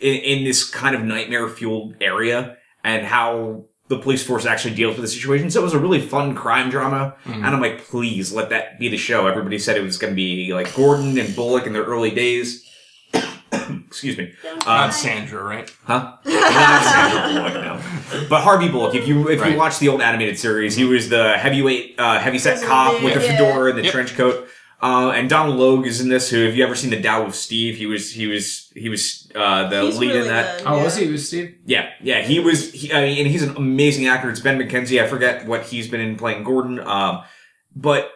in, 0.01 0.17
in 0.17 0.45
this 0.45 0.69
kind 0.69 0.95
of 0.95 1.03
nightmare 1.03 1.49
fueled 1.49 1.95
area 2.01 2.57
and 2.83 3.07
how 3.07 3.67
the 3.89 3.99
police 3.99 4.25
force 4.25 4.47
actually 4.47 4.75
deals 4.75 4.97
with 4.97 5.03
the 5.03 5.09
situation. 5.09 5.51
So 5.51 5.61
it 5.61 5.65
was 5.65 5.75
a 5.75 5.79
really 5.79 6.01
fun 6.01 6.35
crime 6.37 6.71
drama. 6.71 7.17
And 7.25 7.47
I'm 7.47 7.61
like, 7.61 7.89
please 7.89 8.33
let 8.33 8.51
that 8.51 8.79
be 8.79 8.89
the 8.89 8.97
show. 8.97 9.27
Everybody 9.27 9.59
said 9.59 9.77
it 9.77 9.83
was 9.83 9.99
going 9.99 10.13
to 10.13 10.17
be 10.17 10.55
like 10.55 10.75
Gordon 10.77 11.19
and 11.19 11.35
Bullock 11.35 11.67
in 11.67 11.73
their 11.73 11.83
early 11.83 12.13
days. 12.13 12.65
Excuse 13.87 14.17
me. 14.19 14.33
Don't 14.43 14.63
Uh, 14.67 14.77
Not 14.87 14.95
Sandra, 14.95 15.43
right? 15.43 15.71
Huh? 15.85 16.17
Not 16.25 16.83
Sandra 16.85 17.35
Bullock, 17.35 17.55
no. 17.55 18.27
But 18.29 18.43
Harvey 18.43 18.69
Bullock, 18.69 18.95
if 18.95 19.09
you 19.09 19.29
if 19.29 19.41
Right. 19.41 19.53
you 19.53 19.59
watch 19.59 19.79
the 19.79 19.89
old 19.89 20.01
animated 20.03 20.39
series, 20.39 20.77
he 20.77 20.85
was 20.85 21.09
the 21.09 21.37
heavyweight, 21.37 21.97
uh, 21.99 22.19
heavyset 22.19 22.55
Wasn't 22.55 22.71
cop 22.71 22.97
he? 22.99 23.05
with 23.05 23.15
the 23.15 23.21
Yeah. 23.25 23.37
fedora 23.37 23.71
and 23.71 23.79
the 23.79 23.83
Yep. 23.85 23.93
trench 23.93 24.15
coat. 24.17 24.49
Uh, 24.83 25.11
and 25.11 25.29
Donal 25.29 25.55
Logue 25.57 25.87
is 25.87 26.01
in 26.01 26.09
this. 26.09 26.31
Who, 26.31 26.43
have 26.47 26.57
you 26.57 26.65
ever 26.65 26.75
seen 26.75 26.89
the 26.89 27.03
Tao 27.03 27.25
of 27.27 27.35
Steve? 27.35 27.77
He 27.77 27.85
was 27.85 28.13
he 28.13 28.27
was 28.27 28.71
he 28.75 28.89
was 28.89 29.29
uh, 29.35 29.69
the 29.69 29.83
He's 29.83 29.99
lead 29.99 30.07
really 30.09 30.21
in 30.21 30.27
that. 30.29 30.59
good, 30.59 30.67
Oh, 30.67 30.77
yeah. 30.79 30.85
was 30.85 30.97
he? 30.97 31.07
Was 31.11 31.27
Steve? 31.29 31.55
Yeah, 31.67 31.91
yeah, 32.03 32.23
he 32.23 32.41
was. 32.41 32.73
He, 32.73 32.91
I 32.91 33.03
mean, 33.03 33.19
and 33.19 33.27
he's 33.27 33.43
an 33.43 33.55
amazing 33.57 34.07
actor. 34.07 34.31
It's 34.31 34.41
Ben 34.41 34.59
McKenzie. 34.59 35.03
I 35.03 35.07
forget 35.07 35.45
what 35.47 35.65
he's 35.65 35.87
been 35.89 36.01
in 36.01 36.17
playing 36.17 36.45
Gordon. 36.45 36.81
Um, 36.81 37.21
but 37.77 38.11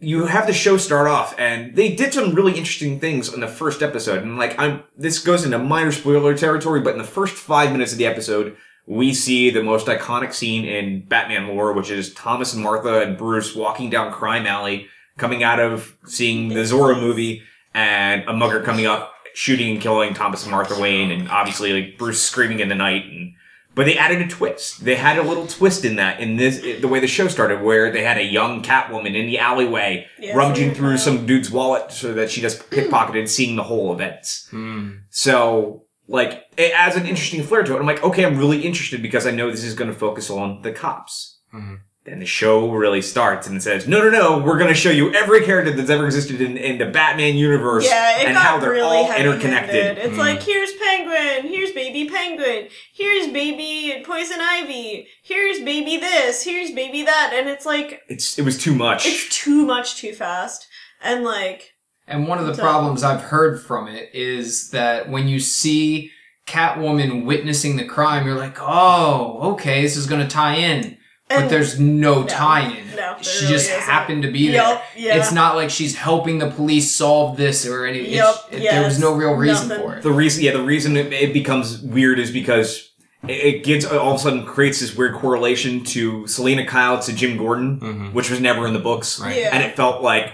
you 0.00 0.26
have 0.26 0.46
the 0.46 0.52
show 0.52 0.76
start 0.76 1.08
off, 1.08 1.34
and 1.38 1.74
they 1.74 1.94
did 1.94 2.14
some 2.14 2.34
really 2.34 2.56
interesting 2.56 3.00
things 3.00 3.32
in 3.32 3.40
the 3.40 3.48
first 3.48 3.82
episode. 3.82 4.22
And 4.22 4.38
like, 4.38 4.58
I'm 4.58 4.84
this 4.96 5.18
goes 5.18 5.44
into 5.44 5.58
minor 5.58 5.92
spoiler 5.92 6.36
territory, 6.36 6.80
but 6.80 6.92
in 6.92 6.98
the 6.98 7.04
first 7.04 7.34
five 7.34 7.72
minutes 7.72 7.92
of 7.92 7.98
the 7.98 8.06
episode, 8.06 8.56
we 8.86 9.12
see 9.12 9.50
the 9.50 9.62
most 9.62 9.86
iconic 9.86 10.32
scene 10.32 10.64
in 10.64 11.02
Batman 11.02 11.48
lore, 11.48 11.72
which 11.72 11.90
is 11.90 12.14
Thomas 12.14 12.54
and 12.54 12.62
Martha 12.62 13.02
and 13.02 13.18
Bruce 13.18 13.54
walking 13.54 13.90
down 13.90 14.12
Crime 14.12 14.46
Alley, 14.46 14.86
coming 15.16 15.42
out 15.42 15.58
of 15.58 15.96
seeing 16.06 16.48
the 16.48 16.60
Zorro 16.60 16.98
movie, 16.98 17.42
and 17.74 18.24
a 18.28 18.32
mugger 18.32 18.62
coming 18.62 18.86
up, 18.86 19.12
shooting 19.34 19.72
and 19.72 19.80
killing 19.80 20.14
Thomas 20.14 20.44
and 20.44 20.52
Martha 20.52 20.80
Wayne, 20.80 21.10
and 21.10 21.28
obviously 21.28 21.72
like 21.72 21.98
Bruce 21.98 22.22
screaming 22.22 22.60
in 22.60 22.68
the 22.68 22.74
night. 22.76 23.04
And 23.04 23.34
but 23.78 23.86
they 23.86 23.96
added 23.96 24.20
a 24.20 24.26
twist. 24.26 24.84
They 24.84 24.96
had 24.96 25.18
a 25.18 25.22
little 25.22 25.46
twist 25.46 25.84
in 25.84 25.94
that 25.96 26.18
in 26.20 26.34
this 26.36 26.60
the 26.60 26.88
way 26.88 26.98
the 26.98 27.06
show 27.06 27.28
started, 27.28 27.62
where 27.62 27.92
they 27.92 28.02
had 28.02 28.18
a 28.18 28.24
young 28.24 28.60
Catwoman 28.62 29.14
in 29.14 29.26
the 29.26 29.38
alleyway 29.38 30.06
Yeah, 30.18 30.34
rummaging 30.36 30.74
through 30.74 30.88
wild. 30.88 31.00
some 31.00 31.26
dude's 31.26 31.50
wallet 31.50 31.92
so 31.92 32.12
that 32.14 32.28
she 32.30 32.40
just 32.40 32.68
pickpocketed, 32.70 33.28
seeing 33.28 33.54
the 33.54 33.62
whole 33.62 33.92
events. 33.92 34.48
Hmm. 34.50 34.90
So, 35.10 35.84
like, 36.08 36.46
it 36.56 36.72
adds 36.74 36.96
an 36.96 37.06
interesting 37.06 37.44
flair 37.44 37.62
to 37.62 37.76
it. 37.76 37.78
I'm 37.78 37.86
like, 37.86 38.02
okay, 38.02 38.24
I'm 38.26 38.36
really 38.36 38.62
interested 38.62 39.00
because 39.00 39.26
I 39.28 39.30
know 39.30 39.48
this 39.50 39.62
is 39.64 39.74
going 39.74 39.92
to 39.92 39.96
focus 39.96 40.28
on 40.28 40.62
the 40.62 40.72
cops. 40.72 41.38
Mhm. 41.54 41.78
Then 42.08 42.20
the 42.20 42.26
show 42.26 42.70
really 42.72 43.02
starts 43.02 43.46
and 43.46 43.56
it 43.58 43.62
says, 43.62 43.86
no, 43.86 44.00
no, 44.02 44.08
no, 44.08 44.38
we're 44.38 44.56
going 44.56 44.68
to 44.68 44.74
show 44.74 44.90
you 44.90 45.12
every 45.14 45.42
character 45.44 45.72
that's 45.72 45.90
ever 45.90 46.06
existed 46.06 46.40
in, 46.40 46.56
in 46.56 46.78
the 46.78 46.86
Batman 46.86 47.36
universe 47.36 47.84
Yeah, 47.84 48.20
and 48.26 48.36
how 48.36 48.58
they're 48.58 48.70
really 48.70 48.96
all 48.96 49.04
heavy-handed. 49.04 49.34
interconnected. 49.44 49.98
It's 49.98 50.14
Mm. 50.14 50.18
like 50.18 50.42
here's 50.42 50.72
Penguin, 50.72 51.50
here's 51.52 51.72
baby 51.72 52.08
Penguin, 52.08 52.68
here's 52.94 53.28
baby 53.28 54.02
Poison 54.06 54.38
Ivy, 54.40 55.06
here's 55.22 55.60
baby 55.60 55.98
this, 55.98 56.42
here's 56.44 56.70
baby 56.70 57.02
that, 57.02 57.32
and 57.34 57.48
it's 57.48 57.66
like 57.66 58.00
It's 58.08 58.38
It 58.38 58.42
was 58.42 58.56
too 58.56 58.74
much. 58.74 59.04
it's 59.06 59.28
too 59.28 59.66
much 59.66 59.96
too 59.96 60.12
fast, 60.12 60.66
and 61.02 61.24
like 61.24 61.72
And 62.06 62.26
one 62.26 62.38
of 62.38 62.46
the 62.46 62.54
So- 62.54 62.62
problems 62.62 63.02
I've 63.04 63.20
heard 63.22 63.60
from 63.62 63.86
it 63.88 64.08
is 64.14 64.70
that 64.70 65.10
when 65.10 65.28
you 65.28 65.40
see 65.40 66.10
Catwoman 66.46 67.24
witnessing 67.24 67.76
the 67.76 67.84
crime, 67.84 68.26
you're 68.26 68.34
like, 68.38 68.56
oh, 68.60 69.38
okay, 69.52 69.82
this 69.82 69.96
is 69.96 70.06
going 70.06 70.22
to 70.22 70.26
tie 70.26 70.54
in. 70.54 70.96
But 71.28 71.48
there's 71.50 71.78
no, 71.78 72.22
No. 72.22 72.26
tie-in. 72.26 72.96
No, 72.96 73.16
she 73.20 73.44
really 73.44 73.52
just 73.54 73.68
isn't. 73.70 73.80
happened 73.82 74.22
to 74.22 74.30
be 74.30 74.48
there. 74.50 74.80
Yeah. 74.96 75.16
It's 75.18 75.30
not 75.30 75.56
like 75.56 75.68
she's 75.70 75.94
helping 75.94 76.38
the 76.38 76.50
police 76.50 76.90
solve 76.94 77.36
this 77.36 77.66
or 77.66 77.84
any. 77.86 77.98
it's- 78.00 78.14
Yup, 78.16 78.48
it- 78.50 78.62
yeah, 78.62 78.76
there 78.76 78.84
was 78.84 78.98
no 78.98 79.12
real 79.14 79.34
reason 79.34 79.68
nothing. 79.68 79.84
for 79.84 79.94
it. 79.96 80.02
the 80.02 80.10
reason, 80.10 80.42
yeah, 80.42 80.52
the 80.52 80.62
reason 80.62 80.96
it, 80.96 81.12
it 81.12 81.32
becomes 81.34 81.80
weird 81.82 82.18
is 82.18 82.30
because 82.30 82.90
it, 83.28 83.32
it 83.56 83.64
gets 83.64 83.84
all 83.84 84.10
of 84.14 84.16
a 84.16 84.18
sudden 84.18 84.46
creates 84.46 84.80
this 84.80 84.96
weird 84.96 85.14
correlation 85.16 85.84
to 85.84 86.26
Selina 86.26 86.64
Kyle 86.64 86.98
to 87.00 87.12
Jim 87.12 87.36
Gordon, 87.36 87.78
Mhm. 87.80 88.12
which 88.14 88.30
was 88.30 88.40
never 88.40 88.66
in 88.66 88.72
the 88.72 88.78
books. 88.80 89.20
Right. 89.20 89.36
Yeah. 89.36 89.50
And 89.52 89.62
it 89.62 89.76
felt 89.76 90.02
like 90.02 90.32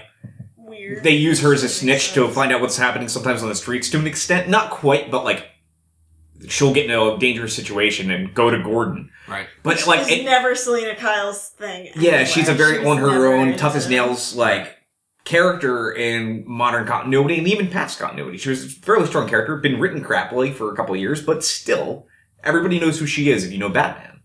weird. 0.57 1.03
they 1.03 1.11
use 1.11 1.41
her 1.41 1.53
as 1.53 1.63
a 1.63 1.69
snitch 1.69 2.13
to 2.13 2.27
find 2.29 2.51
out 2.53 2.61
what's 2.61 2.77
happening 2.77 3.09
sometimes 3.09 3.43
on 3.43 3.49
the 3.49 3.55
streets 3.55 3.89
to 3.89 3.97
an 3.99 4.07
extent. 4.07 4.49
Not 4.49 4.69
quite, 4.71 5.11
but 5.11 5.23
like 5.25 5.45
she'll 6.47 6.73
get 6.73 6.85
in 6.85 6.91
a 6.91 7.17
dangerous 7.17 7.55
situation 7.55 8.11
and 8.11 8.33
go 8.33 8.49
to 8.49 8.61
Gordon. 8.61 9.09
Right. 9.27 9.47
But 9.63 9.75
Which 9.75 9.87
like, 9.87 10.01
is 10.01 10.07
it- 10.09 10.23
never 10.25 10.55
Selina 10.55 10.95
Kyle's 10.95 11.49
thing. 11.49 11.89
yeah, 11.95 12.11
anyway. 12.11 12.25
she's 12.25 12.47
a 12.49 12.53
very 12.53 12.77
She's 12.79 12.85
on 12.87 12.97
her 12.97 13.33
own, 13.33 13.57
tough 13.57 13.75
as 13.75 13.89
nails 13.89 14.35
like 14.35 14.75
character 15.23 15.91
in 15.91 16.43
modern 16.45 16.85
continuity 16.85 17.37
and 17.39 17.47
even 17.47 17.67
past 17.67 17.97
continuity. 17.99 18.37
She 18.37 18.49
was 18.49 18.63
a 18.65 18.69
fairly 18.69 19.07
strong 19.07 19.27
character, 19.27 19.55
been 19.57 19.79
written 19.79 20.03
crappily 20.03 20.53
for 20.53 20.71
a 20.71 20.75
couple 20.75 20.93
of 20.93 21.01
years, 21.01 21.21
but 21.23 21.43
still, 21.43 22.07
everybody 22.43 22.79
knows 22.79 22.99
who 22.99 23.07
she 23.07 23.31
is 23.31 23.43
if 23.43 23.51
you 23.51 23.57
know 23.57 23.69
Batman. 23.69 24.21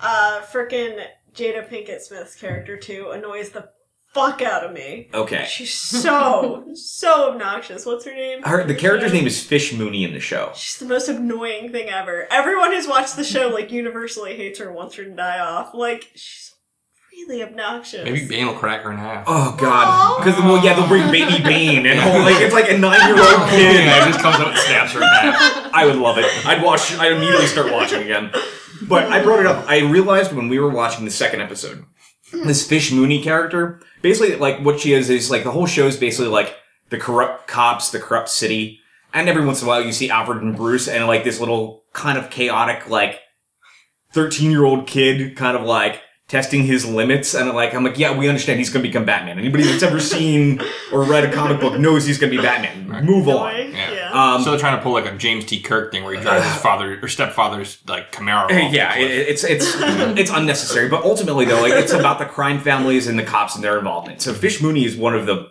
Uh, 0.00 0.40
frickin' 0.52 1.04
Jada 1.32 1.68
Pinkett 1.68 2.00
Smith's 2.00 2.34
character 2.34 2.76
too 2.76 3.10
annoys 3.12 3.50
the 3.50 3.68
fuck 4.12 4.42
out 4.42 4.64
of 4.64 4.72
me. 4.72 5.08
Okay. 5.12 5.46
She's 5.48 5.74
so 5.74 6.64
so 6.74 7.30
obnoxious. 7.32 7.86
What's 7.86 8.04
her 8.04 8.14
name? 8.14 8.42
Her, 8.42 8.64
the 8.64 8.74
character's 8.74 9.12
name 9.12 9.26
is 9.26 9.42
Fish 9.42 9.72
Mooney 9.72 10.04
in 10.04 10.12
the 10.12 10.20
show. 10.20 10.52
She's 10.54 10.78
the 10.78 10.86
most 10.86 11.08
annoying 11.08 11.70
thing 11.72 11.88
ever. 11.88 12.26
Everyone 12.30 12.72
who's 12.72 12.86
watched 12.88 13.16
the 13.16 13.24
show 13.24 13.48
like 13.48 13.70
universally 13.72 14.36
hates 14.36 14.58
her, 14.58 14.72
wants 14.72 14.96
her 14.96 15.04
to 15.04 15.10
die 15.10 15.38
off. 15.40 15.74
Like 15.74 16.08
she's 16.14 16.52
really 17.28 17.42
obnoxious. 17.42 18.04
Maybe 18.04 18.26
Bane 18.26 18.46
will 18.46 18.54
crack 18.54 18.82
her 18.82 18.90
in 18.90 18.98
half. 18.98 19.24
Oh 19.26 19.56
god. 19.58 20.24
Because, 20.24 20.38
well, 20.40 20.64
yeah, 20.64 20.74
they'll 20.74 20.88
bring 20.88 21.10
Baby 21.10 21.42
Bane 21.42 21.86
and 21.86 21.98
whole, 22.00 22.20
like, 22.22 22.40
it's 22.40 22.54
like 22.54 22.70
a 22.70 22.78
nine-year-old 22.78 23.48
kid. 23.50 23.84
yeah, 23.84 24.06
just 24.06 24.20
comes 24.20 24.36
up 24.36 24.48
and 24.48 24.58
snaps 24.58 24.92
her 24.92 25.00
in 25.02 25.06
half. 25.08 25.70
I 25.74 25.84
would 25.86 25.96
love 25.96 26.18
it. 26.18 26.24
I'd 26.46 26.62
watch. 26.62 26.92
I'd 26.98 27.12
immediately 27.12 27.46
start 27.46 27.70
watching 27.72 28.02
again. 28.02 28.30
But 28.88 29.04
I 29.12 29.22
brought 29.22 29.40
it 29.40 29.46
up. 29.46 29.64
I 29.68 29.80
realized 29.80 30.32
when 30.32 30.48
we 30.48 30.58
were 30.58 30.68
watching 30.70 31.04
the 31.04 31.10
second 31.10 31.40
episode, 31.40 31.84
this 32.32 32.66
Fish 32.66 32.90
Mooney 32.90 33.22
character, 33.22 33.80
basically, 34.02 34.36
like 34.36 34.58
what 34.60 34.80
she 34.80 34.92
is 34.92 35.08
is 35.08 35.30
like 35.30 35.44
the 35.44 35.50
whole 35.52 35.66
show 35.66 35.86
is 35.86 35.96
basically 35.96 36.28
like 36.30 36.54
the 36.90 36.98
corrupt 36.98 37.48
cops, 37.48 37.90
the 37.90 37.98
corrupt 38.00 38.28
city, 38.28 38.80
and 39.14 39.28
every 39.28 39.44
once 39.44 39.62
in 39.62 39.66
a 39.66 39.68
while 39.68 39.82
you 39.84 39.92
see 39.92 40.10
Alfred 40.10 40.42
and 40.42 40.54
Bruce 40.56 40.88
and 40.88 41.06
like 41.06 41.24
this 41.24 41.40
little 41.40 41.84
kind 41.92 42.18
of 42.18 42.28
chaotic 42.30 42.88
like 42.88 43.20
thirteen-year-old 44.12 44.86
kid, 44.86 45.36
kind 45.36 45.56
of 45.56 45.62
like 45.64 46.00
testing 46.28 46.64
his 46.64 46.86
limits 46.86 47.34
and 47.34 47.50
like 47.50 47.74
I'm 47.74 47.84
like 47.84 47.98
yeah 47.98 48.16
we 48.16 48.26
understand 48.26 48.58
he's 48.58 48.70
gonna 48.70 48.82
become 48.84 49.04
Batman 49.04 49.38
anybody 49.38 49.64
that's 49.64 49.82
ever 49.82 50.00
seen 50.00 50.62
or 50.90 51.02
read 51.02 51.24
a 51.24 51.32
comic 51.32 51.60
book 51.60 51.78
knows 51.78 52.06
he's 52.06 52.16
gonna 52.16 52.30
be 52.30 52.38
Batman 52.38 52.88
Right. 52.88 53.04
move 53.04 53.26
Annoying. 53.28 53.66
on 53.68 53.72
Yeah. 53.74 53.90
Yeah. 54.12 54.34
um 54.34 54.42
so 54.42 54.50
they're 54.50 54.58
trying 54.60 54.76
to 54.76 54.82
pull 54.82 54.92
like 54.92 55.06
a 55.06 55.16
James 55.16 55.44
T. 55.44 55.60
Kirk 55.60 55.90
thing 55.92 56.04
where 56.04 56.14
he 56.14 56.20
drives 56.20 56.44
his 56.46 56.56
father 56.62 56.98
or 57.02 57.08
stepfather's 57.08 57.78
like 57.88 58.12
Camaro. 58.12 58.44
off 58.44 58.48
the 58.48 58.76
yeah, 58.76 58.94
cliff. 58.94 59.10
it, 59.10 59.28
it's 59.28 59.44
it's 59.44 59.74
it's 60.18 60.30
unnecessary, 60.30 60.88
but 60.88 61.04
ultimately 61.04 61.44
though, 61.44 61.60
like 61.60 61.72
it's 61.72 61.92
about 61.92 62.18
the 62.18 62.26
crime 62.26 62.58
families 62.60 63.06
and 63.06 63.18
the 63.18 63.22
cops 63.24 63.54
and 63.54 63.64
their 63.64 63.78
involvement. 63.78 64.20
So 64.22 64.32
Fish 64.32 64.60
Mooney 64.62 64.84
is 64.84 64.96
one 64.96 65.14
of 65.14 65.26
the 65.26 65.50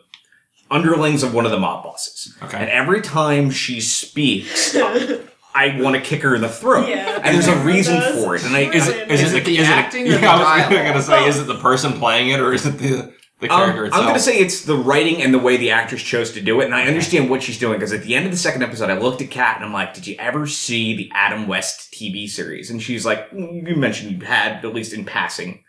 underlings 0.69 1.24
of 1.24 1.34
one 1.34 1.45
of 1.45 1.52
the 1.52 1.60
mob 1.60 1.84
bosses, 1.84 2.38
Okay. 2.43 2.58
and 2.58 2.69
every 2.69 3.02
time 3.02 3.50
she 3.52 3.82
speaks, 3.82 4.76
I 5.54 5.82
want 5.82 5.95
to 5.97 6.02
kick 6.02 6.21
her 6.21 6.34
in 6.34 6.41
the 6.41 6.47
throat, 6.47 6.88
Yeah. 6.88 7.19
and 7.21 7.36
there's 7.36 7.47
a 7.50 7.58
reason 7.58 7.95
Does. 8.00 8.24
for 8.24 8.36
it. 8.38 8.45
And 8.45 8.56
I, 8.56 8.62
Is 8.74 8.88
it, 8.88 9.12
is, 9.12 9.21
Is 9.21 9.34
it, 9.34 9.38
it 9.39 9.45
the 9.45 9.58
is 9.58 9.67
acting 9.67 10.08
It, 10.08 10.12
or 10.13 10.15
the 10.15 10.21
yeah, 10.21 10.32
I 10.32 10.38
was 10.38 10.69
dialogue? 10.69 10.88
gonna 10.88 11.02
say, 11.02 11.28
is 11.28 11.39
it 11.39 11.47
the 11.47 11.58
person 11.60 11.91
playing 12.00 12.30
it 12.30 12.39
or 12.39 12.54
is 12.54 12.65
it 12.65 12.78
the 12.78 13.13
the 13.41 13.49
Um, 13.49 13.60
character 13.71 13.95
I'm 13.95 14.04
going 14.04 14.13
to 14.13 14.19
say 14.19 14.38
it's 14.39 14.63
the 14.65 14.75
writing 14.77 15.21
and 15.21 15.34
the 15.34 15.39
way 15.39 15.58
the 15.58 15.71
actress 15.71 16.01
chose 16.01 16.32
to 16.34 16.41
do 16.41 16.62
it, 16.62 16.65
and 16.65 16.75
I 16.75 16.84
understand 16.86 17.30
what 17.30 17.43
she's 17.43 17.60
doing 17.60 17.73
because 17.80 17.91
at 17.91 18.04
the 18.04 18.15
end 18.15 18.25
of 18.25 18.32
the 18.32 18.38
second 18.38 18.62
episode, 18.63 18.89
I 18.89 18.97
looked 18.97 19.21
at 19.21 19.30
Kat 19.32 19.58
and 19.58 19.65
I'm 19.65 19.73
like, 19.73 19.93
"Did 19.93 20.08
you 20.08 20.15
ever 20.19 20.47
see 20.47 20.95
the 20.95 21.12
Adam 21.13 21.47
West 21.47 21.91
TV 21.93 22.27
series?" 22.30 22.69
And 22.71 22.82
she's 22.82 23.06
like, 23.06 23.30
"Mm, 23.32 23.67
"You 23.67 23.75
mentioned 23.75 24.12
you 24.21 24.25
had, 24.25 24.63
at 24.63 24.73
least 24.73 24.93
in 24.93 25.04
passing, 25.06 25.63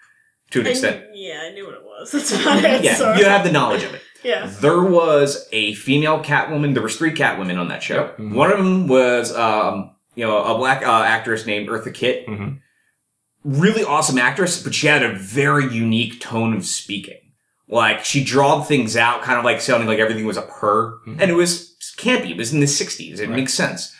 to 0.50 0.60
an 0.60 0.66
I 0.66 0.70
extent." 0.70 1.10
knew- 1.12 1.20
yeah, 1.28 1.40
I 1.44 1.52
knew 1.54 1.64
what 1.66 1.74
it 1.74 1.82
was. 1.84 2.12
That's 2.12 2.32
about 2.40 2.64
it. 2.64 2.84
Yeah, 2.84 2.94
Sorry. 2.94 3.18
you 3.18 3.24
have 3.24 3.44
the 3.44 3.52
knowledge 3.52 3.82
of 3.84 3.94
it. 3.94 4.02
yeah. 4.22 4.46
There 4.60 4.82
was 4.82 5.48
a 5.52 5.74
female 5.74 6.22
Catwoman. 6.22 6.74
There 6.74 6.82
was 6.82 6.96
three 6.96 7.12
Catwomen 7.12 7.58
on 7.58 7.68
that 7.68 7.82
show. 7.82 7.96
Yep. 7.96 8.18
Mhm. 8.18 8.34
One 8.34 8.52
of 8.52 8.58
them 8.58 8.86
was, 8.86 9.34
um, 9.34 9.90
you 10.14 10.24
know, 10.26 10.36
a 10.44 10.56
black 10.58 10.86
uh, 10.86 11.02
actress 11.04 11.46
named 11.46 11.68
Eartha 11.68 11.92
Kitt. 11.92 12.26
Mhm. 12.26 12.58
Really 13.44 13.82
awesome 13.82 14.18
actress, 14.18 14.62
but 14.62 14.72
she 14.74 14.86
had 14.86 15.02
a 15.02 15.12
very 15.14 15.72
unique 15.74 16.20
tone 16.20 16.54
of 16.54 16.64
speaking. 16.64 17.18
Like 17.68 18.04
she 18.04 18.22
drawed 18.24 18.66
things 18.66 18.96
out, 18.96 19.22
kind 19.22 19.38
of 19.38 19.44
like 19.44 19.60
sounding 19.60 19.88
like 19.88 19.98
everything 19.98 20.26
was 20.26 20.36
a 20.36 20.42
her, 20.42 20.98
mm-hmm. 21.06 21.20
and 21.20 21.30
it 21.30 21.34
was 21.34 21.74
campy. 21.96 22.30
It 22.30 22.36
was 22.36 22.52
in 22.52 22.60
the 22.60 22.66
'60s. 22.66 23.18
It 23.18 23.28
Right. 23.28 23.36
makes 23.36 23.54
sense. 23.54 23.94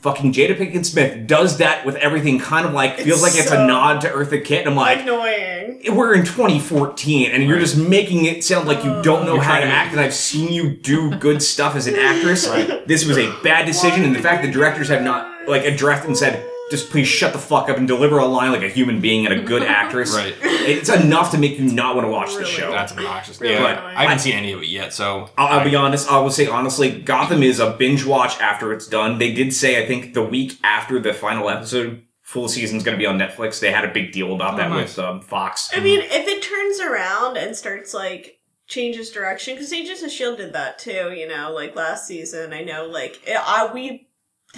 Fucking 0.00 0.32
Jada 0.32 0.56
Pinkett 0.56 0.86
Smith 0.86 1.26
does 1.26 1.58
that 1.58 1.84
with 1.84 1.96
everything, 1.96 2.38
kind 2.38 2.64
of 2.64 2.72
like 2.72 2.98
feels 2.98 3.20
It's 3.20 3.22
like 3.22 3.34
it's 3.34 3.48
so 3.50 3.64
a 3.64 3.66
nod 3.66 4.00
to 4.02 4.08
Eartha 4.08 4.44
Kitt. 4.44 4.60
And 4.60 4.70
I'm 4.70 4.76
like, 4.76 5.00
Annoying. 5.00 5.82
we're 5.92 6.14
in 6.14 6.24
2014 6.24 7.32
and 7.32 7.42
you're 7.42 7.58
just 7.58 7.76
making 7.76 8.26
it 8.26 8.44
sound 8.44 8.68
like 8.68 8.84
you 8.84 9.02
don't 9.02 9.24
know 9.26 9.34
You're 9.34 9.42
how 9.42 9.58
to 9.58 9.66
act 9.66 9.90
and 9.92 10.00
i've 10.00 10.14
seen 10.14 10.52
you 10.52 10.70
do 10.76 11.16
good 11.16 11.42
stuff 11.42 11.74
as 11.74 11.86
an 11.88 11.96
actress 11.96 12.46
Right. 12.48 12.86
this 12.86 13.04
was 13.06 13.16
a 13.18 13.32
bad 13.42 13.66
decision 13.66 14.04
and 14.04 14.14
the 14.14 14.20
fact 14.20 14.42
that 14.44 14.52
directors 14.52 14.88
have 14.88 15.02
not 15.02 15.48
like 15.48 15.64
addressed 15.64 16.06
and 16.06 16.16
said 16.16 16.48
just 16.70 16.90
please 16.90 17.08
shut 17.08 17.32
the 17.32 17.38
fuck 17.38 17.68
up 17.68 17.76
and 17.76 17.86
deliver 17.88 18.18
a 18.18 18.26
line 18.26 18.52
like 18.52 18.62
a 18.62 18.68
human 18.68 19.00
being 19.00 19.26
and 19.26 19.34
a 19.40 19.42
good 19.42 19.62
actress 19.80 20.14
Right. 20.14 20.34
it's 20.42 20.88
enough 20.88 21.30
to 21.32 21.38
make 21.38 21.58
you 21.58 21.64
not 21.72 21.94
want 21.96 22.06
to 22.06 22.10
watch 22.10 22.34
the 22.34 22.44
show 22.44 22.70
That's 22.70 22.92
obnoxious. 22.92 23.40
Really 23.40 23.54
yeah, 23.54 23.78
annoying. 23.78 23.96
I 23.96 24.02
haven't 24.02 24.18
seen 24.20 24.34
any 24.34 24.52
of 24.52 24.62
it 24.62 24.68
yet, 24.68 24.92
so 24.92 25.30
I'll, 25.38 25.58
I'll 25.60 25.64
be 25.64 25.74
honest. 25.76 26.10
I 26.10 26.18
will 26.20 26.30
say 26.30 26.46
honestly, 26.46 27.00
Gotham 27.00 27.42
is 27.42 27.58
a 27.60 27.70
binge 27.72 28.04
watch 28.04 28.38
after 28.40 28.72
it's 28.72 28.86
done. 28.86 29.18
They 29.18 29.32
did 29.32 29.52
say 29.52 29.82
I 29.82 29.86
think 29.86 30.14
the 30.14 30.22
week 30.22 30.58
after 30.62 30.98
the 31.00 31.14
final 31.14 31.48
episode, 31.48 32.02
full 32.22 32.48
season's 32.48 32.82
going 32.82 32.96
to 32.96 32.98
be 33.00 33.06
on 33.06 33.18
Netflix. 33.18 33.60
They 33.60 33.70
had 33.70 33.84
a 33.84 33.92
big 33.92 34.12
deal 34.12 34.34
about 34.34 34.54
Oh, 34.54 34.56
that 34.58 34.68
nice. 34.70 34.96
with 34.96 35.04
um, 35.06 35.20
Fox. 35.22 35.70
I 35.74 35.80
mean, 35.80 36.00
if 36.02 36.28
it 36.28 36.42
turns 36.42 36.80
around 36.80 37.36
and 37.38 37.56
starts 37.56 37.94
like 37.94 38.38
changes 38.66 39.10
direction, 39.10 39.54
because 39.54 39.72
Agents 39.72 40.02
of 40.02 40.10
Shield 40.10 40.36
did 40.36 40.52
that 40.52 40.78
too. 40.78 41.12
You 41.14 41.26
know, 41.28 41.50
like 41.52 41.74
last 41.74 42.06
season. 42.06 42.52
I 42.52 42.62
know, 42.62 42.84
like 42.86 43.20
it, 43.26 43.36
I 43.38 43.70
we 43.72 44.07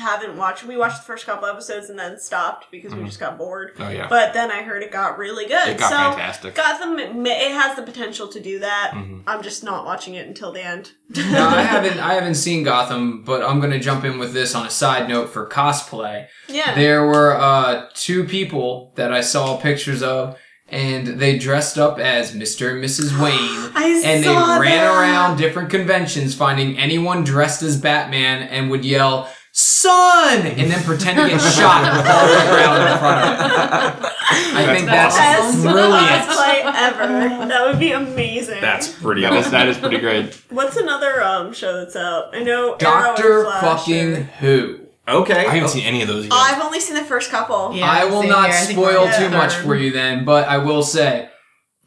haven't 0.01 0.37
watched. 0.37 0.65
We 0.65 0.77
watched 0.77 0.99
the 0.99 1.05
first 1.05 1.25
couple 1.27 1.47
episodes 1.49 1.89
and 1.91 1.99
then 1.99 2.19
stopped 2.19 2.67
because 2.71 2.95
we 2.95 3.03
Mhm. 3.03 3.07
just 3.07 3.21
got 3.21 3.39
bored. 3.39 3.73
oh 3.79 3.89
yeah, 3.89 4.07
But 4.09 4.33
then 4.35 4.51
I 4.51 4.63
heard 4.63 4.83
it 4.83 4.91
got 4.91 5.19
really 5.19 5.47
good. 5.47 5.69
it 5.69 5.79
got 5.79 5.91
so 5.91 5.97
fantastic. 5.97 6.55
Gotham, 6.55 6.99
it, 6.99 7.53
has 7.53 7.77
the 7.77 7.83
potential 7.83 8.27
to 8.29 8.41
do 8.41 8.59
that. 8.61 8.93
Mhm. 8.95 9.23
I'm 9.27 9.43
just 9.43 9.63
not 9.63 9.85
watching 9.85 10.15
it 10.15 10.27
until 10.27 10.51
the 10.53 10.65
end. 10.65 10.93
no, 11.15 11.49
I 11.49 11.63
haven't. 11.75 11.99
I 12.01 12.15
haven't 12.15 12.35
seen 12.37 12.63
Gotham, 12.65 13.23
but 13.25 13.43
I'm 13.43 13.61
gonna 13.61 13.79
jump 13.79 14.05
in 14.05 14.19
with 14.19 14.33
this 14.33 14.55
on 14.55 14.67
a 14.67 14.71
side 14.71 15.09
note 15.09 15.31
for 15.33 15.47
cosplay. 15.49 16.27
Yeah. 16.49 16.75
There 16.75 17.07
were 17.07 17.35
uh, 17.39 17.87
two 17.95 18.25
people 18.25 18.93
that 18.97 19.13
I 19.13 19.21
saw 19.21 19.57
pictures 19.57 20.03
of, 20.03 20.37
and 20.73 21.19
they 21.19 21.37
dressed 21.37 21.79
up 21.79 21.99
as 21.99 22.33
Mr. 22.33 22.71
and 22.71 22.83
Mrs. 22.85 23.11
Wayne. 23.23 23.73
I 23.75 24.01
and 24.05 24.23
they 24.23 24.35
saw 24.35 24.59
ran 24.59 24.77
that. 24.85 25.01
around 25.01 25.37
different 25.37 25.69
conventions 25.71 26.35
finding 26.35 26.79
anyone 26.79 27.25
dressed 27.25 27.63
as 27.63 27.77
Batman 27.77 28.43
and 28.45 28.71
would 28.71 28.85
yell, 28.85 29.29
Son! 29.63 30.47
And 30.47 30.71
then 30.71 30.83
pretend 30.85 31.19
to 31.19 31.29
get 31.29 31.39
shot 31.41 31.85
and 31.85 32.07
fall 32.07 32.27
to 32.27 32.33
the 32.35 32.51
ground 32.51 32.83
in 32.83 32.99
front 32.99 33.21
of 33.25 34.05
it. 34.05 34.13
I 34.55 34.75
think 34.75 34.87
that's 34.87 35.17
the 35.17 35.21
Best 35.21 35.63
brilliant. 35.63 36.25
cosplay 36.29 36.73
ever. 36.75 37.47
That 37.49 37.67
would 37.67 37.79
be 37.79 37.93
amazing. 37.93 38.61
That's 38.61 38.89
pretty 38.89 39.23
That 39.23 39.33
is, 39.35 39.39
awesome. 39.41 39.53
that 39.53 39.69
is 39.69 39.79
pretty 39.79 39.99
great. 39.99 40.35
What's 40.51 40.77
another 40.77 41.23
um 41.23 41.53
show 41.53 41.79
that's 41.79 41.97
out? 41.97 42.35
I 42.35 42.43
know 42.43 42.77
Doctor 42.79 43.45
fucking 43.45 44.17
are- 44.17 44.23
Who. 44.41 44.81
Okay. 45.09 45.47
I 45.47 45.51
haven't 45.55 45.71
seen 45.71 45.85
any 45.85 46.03
of 46.03 46.09
those 46.09 46.25
yet. 46.25 46.33
I've 46.33 46.63
only 46.63 46.81
seen 46.81 46.95
the 46.97 47.03
first 47.05 47.31
couple. 47.31 47.75
Yeah, 47.75 47.91
I 47.91 48.05
will 48.05 48.23
not 48.23 48.51
here. 48.51 48.59
Spoil 48.59 49.11
too 49.19 49.29
much 49.29 49.55
for 49.57 49.75
you 49.75 49.93
then, 49.93 50.25
but 50.25 50.47
I 50.49 50.59
will 50.59 50.83
say 50.83 51.29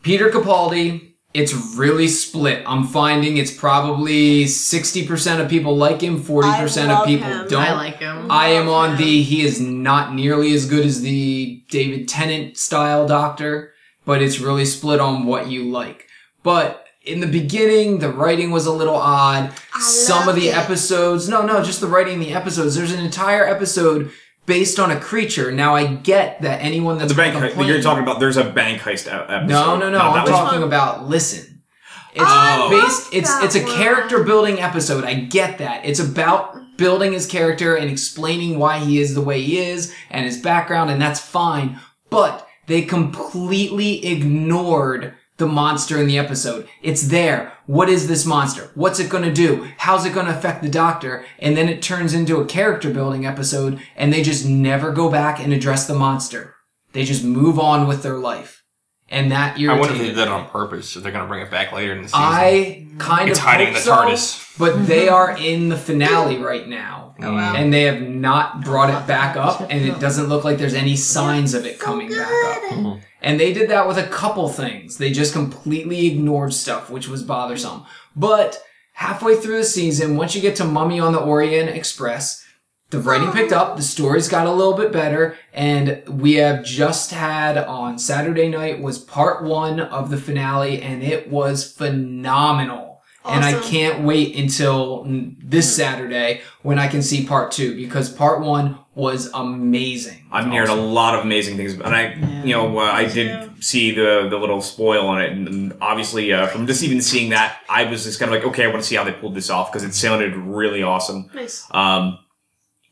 Peter 0.01 0.29
Capaldi, 0.29 1.12
it's 1.33 1.53
really 1.75 2.07
split. 2.07 2.63
I'm 2.67 2.85
finding 2.85 3.37
it's 3.37 3.51
probably 3.51 4.45
60% 4.45 5.41
of 5.41 5.49
people 5.49 5.75
like 5.75 6.01
him, 6.01 6.21
40% 6.23 6.89
of 6.95 7.05
people 7.05 7.27
him. 7.27 7.47
don't. 7.47 7.63
I 7.63 7.73
like 7.73 7.97
him. 7.97 8.29
I 8.29 8.47
am 8.49 8.69
on 8.69 8.91
him. 8.91 8.97
the 8.97 9.21
he 9.23 9.41
is 9.43 9.59
not 9.59 10.13
nearly 10.13 10.53
as 10.53 10.67
good 10.69 10.85
as 10.85 11.01
the 11.01 11.63
David 11.69 12.07
Tennant 12.07 12.57
style 12.57 13.07
doctor, 13.07 13.73
but 14.05 14.21
it's 14.21 14.39
really 14.39 14.65
split 14.65 14.99
on 14.99 15.25
what 15.25 15.47
you 15.47 15.63
like. 15.71 16.07
But 16.43 16.85
in 17.03 17.19
the 17.19 17.27
beginning, 17.27 17.99
the 17.99 18.09
writing 18.09 18.51
was 18.51 18.65
a 18.65 18.71
little 18.71 18.95
odd. 18.95 19.51
I 19.73 19.81
Some 19.81 20.29
of 20.29 20.35
the 20.35 20.49
it. 20.49 20.55
episodes, 20.57 21.27
no, 21.27 21.45
no, 21.45 21.63
just 21.63 21.81
the 21.81 21.87
writing 21.87 22.15
in 22.15 22.19
the 22.19 22.33
episodes. 22.33 22.75
There's 22.75 22.91
an 22.93 23.03
entire 23.03 23.45
episode 23.45 24.11
based 24.45 24.79
on 24.79 24.91
a 24.91 24.99
creature. 24.99 25.51
Now 25.51 25.75
I 25.75 25.85
get 25.95 26.41
that 26.41 26.61
anyone 26.61 26.97
that's 26.97 27.11
the 27.11 27.17
bank 27.17 27.35
heist. 27.35 27.65
You're 27.67 27.81
talking 27.81 28.03
about 28.03 28.19
there's 28.19 28.37
a 28.37 28.43
bank 28.43 28.81
heist 28.81 29.07
episode. 29.11 29.47
no, 29.47 29.77
no, 29.77 29.89
no. 29.89 29.97
Not 29.97 30.05
I'm 30.07 30.13
that 30.15 30.23
Which 30.25 30.33
one. 30.33 30.43
talking 30.45 30.59
one? 30.59 30.67
about 30.67 31.07
listen. 31.07 31.61
It's 32.15 32.23
Oh. 32.27 32.69
based. 32.69 33.13
It's 33.13 33.43
it's 33.43 33.55
a 33.55 33.63
one. 33.63 33.75
character 33.75 34.23
building 34.23 34.59
episode. 34.59 35.03
I 35.03 35.15
get 35.15 35.57
that. 35.57 35.85
It's 35.85 35.99
about 35.99 36.55
building 36.77 37.13
his 37.13 37.25
character 37.27 37.75
and 37.75 37.89
explaining 37.89 38.59
why 38.59 38.79
he 38.79 38.99
is 38.99 39.15
the 39.15 39.21
way 39.21 39.41
he 39.41 39.59
is 39.59 39.93
and 40.11 40.25
his 40.25 40.37
background, 40.37 40.91
and 40.91 41.01
that's 41.01 41.19
fine. 41.19 41.79
But 42.09 42.47
they 42.67 42.83
completely 42.83 44.05
ignored 44.05 45.13
the 45.37 45.47
monster 45.47 45.97
in 45.97 46.07
the 46.07 46.17
episode. 46.17 46.67
It's 46.81 47.07
there. 47.07 47.53
What 47.65 47.89
is 47.89 48.07
this 48.07 48.25
monster? 48.25 48.69
What's 48.75 48.99
it 48.99 49.09
going 49.09 49.23
to 49.23 49.33
do? 49.33 49.69
How's 49.77 50.05
it 50.05 50.13
going 50.13 50.27
to 50.27 50.37
affect 50.37 50.61
the 50.61 50.69
doctor? 50.69 51.25
And 51.39 51.57
then 51.57 51.69
it 51.69 51.81
turns 51.81 52.13
into 52.13 52.39
a 52.39 52.45
character 52.45 52.89
building 52.89 53.25
episode, 53.25 53.79
and 53.95 54.13
they 54.13 54.21
just 54.21 54.45
never 54.45 54.91
go 54.91 55.09
back 55.09 55.39
and 55.39 55.51
address 55.51 55.87
the 55.87 55.95
monster. 55.95 56.55
They 56.91 57.03
just 57.05 57.23
move 57.23 57.59
on 57.59 57.87
with 57.87 58.03
their 58.03 58.17
life. 58.17 58.62
And 59.13 59.31
that 59.31 59.59
year 59.59 59.69
I 59.71 59.75
irritated 59.75 59.91
wonder 59.91 59.93
if 59.95 60.01
they 60.01 60.15
did 60.15 60.27
that 60.27 60.27
on 60.33 60.49
purpose. 60.49 60.95
If 60.95 61.03
they're 61.03 61.11
gonna 61.11 61.27
bring 61.27 61.41
it 61.41 61.51
back 61.51 61.71
later 61.71 61.93
in 61.93 62.01
the 62.01 62.07
season. 62.07 62.19
I 62.21 62.87
kind 62.97 63.29
it's 63.29 63.39
of 63.39 63.45
hiding 63.45 63.67
hope 63.67 63.67
in 63.67 63.73
the 63.75 63.79
so, 63.79 63.95
TARDIS. 63.95 64.57
but 64.57 64.87
they 64.87 65.07
are 65.07 65.37
in 65.37 65.69
the 65.69 65.77
finale 65.77 66.37
right 66.37 66.67
now, 66.67 67.15
mm. 67.19 67.25
Oh, 67.25 67.33
wow. 67.33 67.55
and 67.55 67.73
they 67.73 67.83
have 67.83 68.01
not 68.01 68.63
brought 68.63 68.89
it 68.89 69.07
back 69.07 69.37
up, 69.37 69.61
and 69.69 69.85
it 69.85 69.99
doesn't 70.01 70.27
look 70.27 70.43
like 70.43 70.57
there's 70.57 70.73
any 70.73 70.95
signs 70.95 71.53
of 71.53 71.65
it 71.65 71.79
coming 71.79 72.09
back 72.09 72.71
up. 72.71 72.99
And 73.21 73.39
they 73.39 73.53
did 73.53 73.69
that 73.69 73.87
with 73.87 73.97
a 73.97 74.07
couple 74.07 74.49
things. 74.49 74.97
They 74.97 75.11
just 75.11 75.31
completely 75.31 76.07
ignored 76.07 76.53
stuff, 76.53 76.89
which 76.89 77.07
was 77.07 77.23
bothersome. 77.23 77.85
But 78.15 78.61
halfway 78.93 79.35
through 79.35 79.57
the 79.57 79.63
season, 79.63 80.17
once 80.17 80.35
you 80.35 80.41
get 80.41 80.57
to 80.57 80.65
Mummy 80.65 80.99
on 80.99 81.13
the 81.13 81.19
Orient 81.21 81.69
Express, 81.69 82.42
the 82.93 82.99
writing 82.99 83.31
picked 83.31 83.51
up, 83.51 83.75
the 83.75 83.81
stories 83.81 84.29
got 84.29 84.45
a 84.45 84.51
little 84.51 84.73
bit 84.73 84.91
better, 84.91 85.35
and 85.51 86.03
we 86.07 86.33
have 86.35 86.63
just 86.63 87.11
had 87.11 87.57
on 87.57 87.97
Saturday 87.97 88.47
night 88.49 88.79
was 88.81 88.99
part 88.99 89.43
one 89.43 89.79
of 89.79 90.11
the 90.11 90.17
finale, 90.17 90.79
and 90.81 91.03
it 91.03 91.29
was 91.29 91.69
phenomenal. 91.71 93.01
Awesome. 93.25 93.43
And 93.43 93.55
I 93.55 93.59
can't 93.61 94.03
wait 94.03 94.35
until 94.35 95.05
mm, 95.05 95.35
this 95.39 95.73
Saturday 95.73 96.41
when 96.61 96.77
I 96.77 96.87
can 96.87 97.01
see 97.01 97.25
part 97.25 97.51
two 97.51 97.75
because 97.75 98.11
part 98.11 98.41
one 98.41 98.77
was 98.95 99.31
amazing. 99.33 100.27
I'm 100.31 100.51
heard 100.51 100.69
a 100.69 100.75
lot 100.75 101.15
of 101.15 101.23
amazing 101.23 101.57
things, 101.57 101.73
and 101.73 101.95
I, 101.95 102.13
you 102.43 102.53
know, 102.53 102.77
uh, 102.77 102.83
I 102.83 103.05
did 103.05 103.63
see 103.63 103.91
the 103.91 104.27
the 104.29 104.37
little 104.37 104.61
spoil 104.61 105.07
on 105.07 105.21
it, 105.21 105.31
and, 105.31 105.47
and 105.47 105.73
obviously 105.81 106.31
uh, 106.31 106.47
from 106.47 106.67
just 106.67 106.83
even 106.83 107.01
seeing 107.01 107.29
that, 107.29 107.59
I 107.69 107.85
was 107.85 108.03
just 108.03 108.19
kind 108.19 108.31
of 108.31 108.37
like, 108.37 108.47
okay, 108.49 108.65
I 108.65 108.67
want 108.67 108.81
to 108.81 108.87
see 108.87 108.95
how 108.95 109.03
they 109.03 109.13
pulled 109.13 109.35
this 109.35 109.49
off 109.49 109.71
because 109.71 109.83
it 109.83 109.95
sounded 109.95 110.35
really 110.35 110.83
awesome. 110.83 111.29
Nice. 111.33 111.65
Um, 111.71 112.19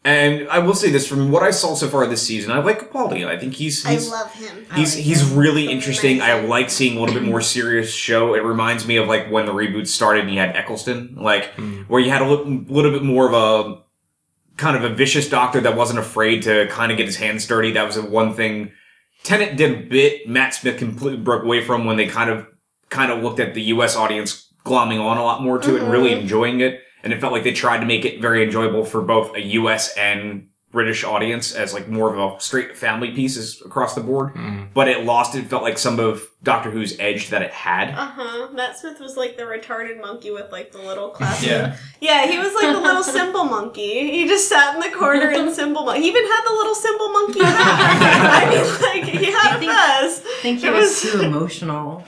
and 0.04 0.48
I 0.50 0.60
will 0.60 0.74
say 0.74 0.90
this 0.90 1.08
from 1.08 1.30
what 1.32 1.44
I 1.44 1.52
saw 1.52 1.76
so 1.76 1.88
far 1.88 2.06
this 2.08 2.24
season, 2.26 2.52
I 2.52 2.60
like 2.60 2.80
Capaldi. 2.92 3.26
I 3.28 3.38
think 3.38 3.54
he's 3.54 3.86
I 3.86 3.92
he's 3.94 4.10
love 4.10 4.34
him. 4.34 4.66
he's 4.76 4.96
like 4.96 5.04
he's 5.04 5.30
him. 5.32 5.38
really 5.38 5.72
interesting. 5.72 6.22
I 6.22 6.42
like 6.42 6.70
seeing 6.72 6.98
a 6.98 7.00
little 7.00 7.14
bit 7.14 7.24
more 7.24 7.42
serious 7.42 7.94
show. 7.94 8.34
It 8.34 8.44
reminds 8.44 8.88
me 8.88 8.98
of 8.98 9.08
like 9.08 9.30
when 9.30 9.46
the 9.46 9.54
reboot 9.54 9.88
started 9.88 10.22
and 10.26 10.34
you 10.34 10.40
had 10.40 10.56
Eccleston, 10.56 11.16
like 11.20 11.56
Mm. 11.56 11.86
where 11.88 12.02
you 12.02 12.10
had 12.10 12.22
a 12.24 12.30
li- 12.30 12.66
little 12.68 12.92
bit 12.92 13.04
more 13.04 13.28
of 13.32 13.34
a 13.34 13.82
kind 14.58 14.76
of 14.76 14.84
a 14.84 14.94
vicious 14.94 15.30
doctor 15.30 15.62
that 15.62 15.76
wasn't 15.76 16.00
afraid 16.00 16.42
to 16.44 16.68
kind 16.68 16.92
of 16.92 16.98
get 16.98 17.06
his 17.06 17.18
hands 17.18 17.46
dirty. 17.46 17.72
That 17.72 17.86
was 17.86 17.96
the 17.96 18.02
one 18.04 18.34
thing 18.34 18.72
Tennant 19.24 19.56
did 19.56 19.72
a 19.72 19.82
bit. 19.88 20.28
Matt 20.28 20.56
Smith 20.56 20.78
completely 20.80 21.20
broke 21.20 21.44
away 21.44 21.64
from 21.64 21.86
when 21.86 21.96
they 21.98 22.08
kind 22.08 22.30
of 22.32 22.48
kind 22.90 23.12
of 23.12 23.22
looked 23.24 23.40
at 23.40 23.54
the 23.54 23.62
U.S. 23.76 23.96
audience 23.96 24.52
glomming 24.66 25.00
on 25.00 25.18
a 25.18 25.24
lot 25.24 25.42
more 25.44 25.60
to 25.60 25.76
it 25.76 25.84
and 25.84 25.92
really 25.92 26.10
Mhm. 26.10 26.22
enjoying 26.22 26.60
it. 26.60 26.82
And 27.04 27.12
it 27.14 27.20
felt 27.22 27.34
like 27.34 27.44
they 27.44 27.54
tried 27.54 27.80
to 27.80 27.86
make 27.86 28.06
it 28.06 28.22
very 28.22 28.44
enjoyable 28.44 28.86
for 28.86 29.02
both 29.02 29.36
a 29.36 29.42
U.S. 29.42 29.96
and 29.98 30.48
British 30.72 31.04
audience 31.04 31.54
as 31.54 31.74
like 31.74 31.90
more 31.90 32.14
of 32.16 32.18
a 32.38 32.40
straight 32.40 32.78
family 32.78 33.12
piece 33.12 33.36
as 33.36 33.62
across 33.66 33.94
the 33.94 34.00
board. 34.02 34.34
Mhm. 34.36 34.68
But 34.74 34.88
it 34.88 35.04
lost. 35.04 35.36
It 35.36 35.48
felt 35.48 35.64
like 35.64 35.78
some 35.78 36.00
of 36.00 36.26
Doctor 36.44 36.72
Who's 36.72 36.98
edge 36.98 37.30
that 37.32 37.42
it 37.42 37.52
had. 37.52 37.90
Uh 37.90 38.06
huh. 38.16 38.48
Matt 38.54 38.78
Smith 38.80 38.98
was 39.02 39.18
like 39.18 39.36
the 39.36 39.44
retarded 39.44 40.00
monkey 40.00 40.32
with 40.32 40.50
like 40.50 40.72
the 40.72 40.78
little 40.78 41.10
classic. 41.18 41.50
Yeah. 41.50 41.76
Yeah, 42.00 42.26
he 42.26 42.38
was 42.38 42.54
like 42.54 42.74
the 42.74 42.80
little 42.80 43.04
cymbal 43.18 43.44
monkey. 43.44 44.12
He 44.12 44.28
just 44.28 44.48
sat 44.48 44.76
in 44.76 44.80
the 44.80 44.96
corner 44.98 45.28
and 45.30 45.52
cymbal 45.54 45.84
monkey. 45.84 46.04
He 46.04 46.08
even 46.08 46.24
had 46.24 46.42
the 46.46 46.54
little 46.54 46.76
cymbal 46.76 47.10
monkey 47.10 47.44
hat. 47.44 48.46
I 48.46 48.50
mean, 48.50 48.82
like 48.82 49.20
he 49.20 49.26
had 49.26 49.52
I 49.52 49.56
a 49.56 49.60
think- 49.60 49.72
fez. 49.74 50.22
I 50.26 50.40
think 50.42 50.60
he 50.62 50.68
It 50.68 50.74
was, 50.74 51.04
was- 51.04 51.12
too 51.12 51.20
emotional. 51.22 52.06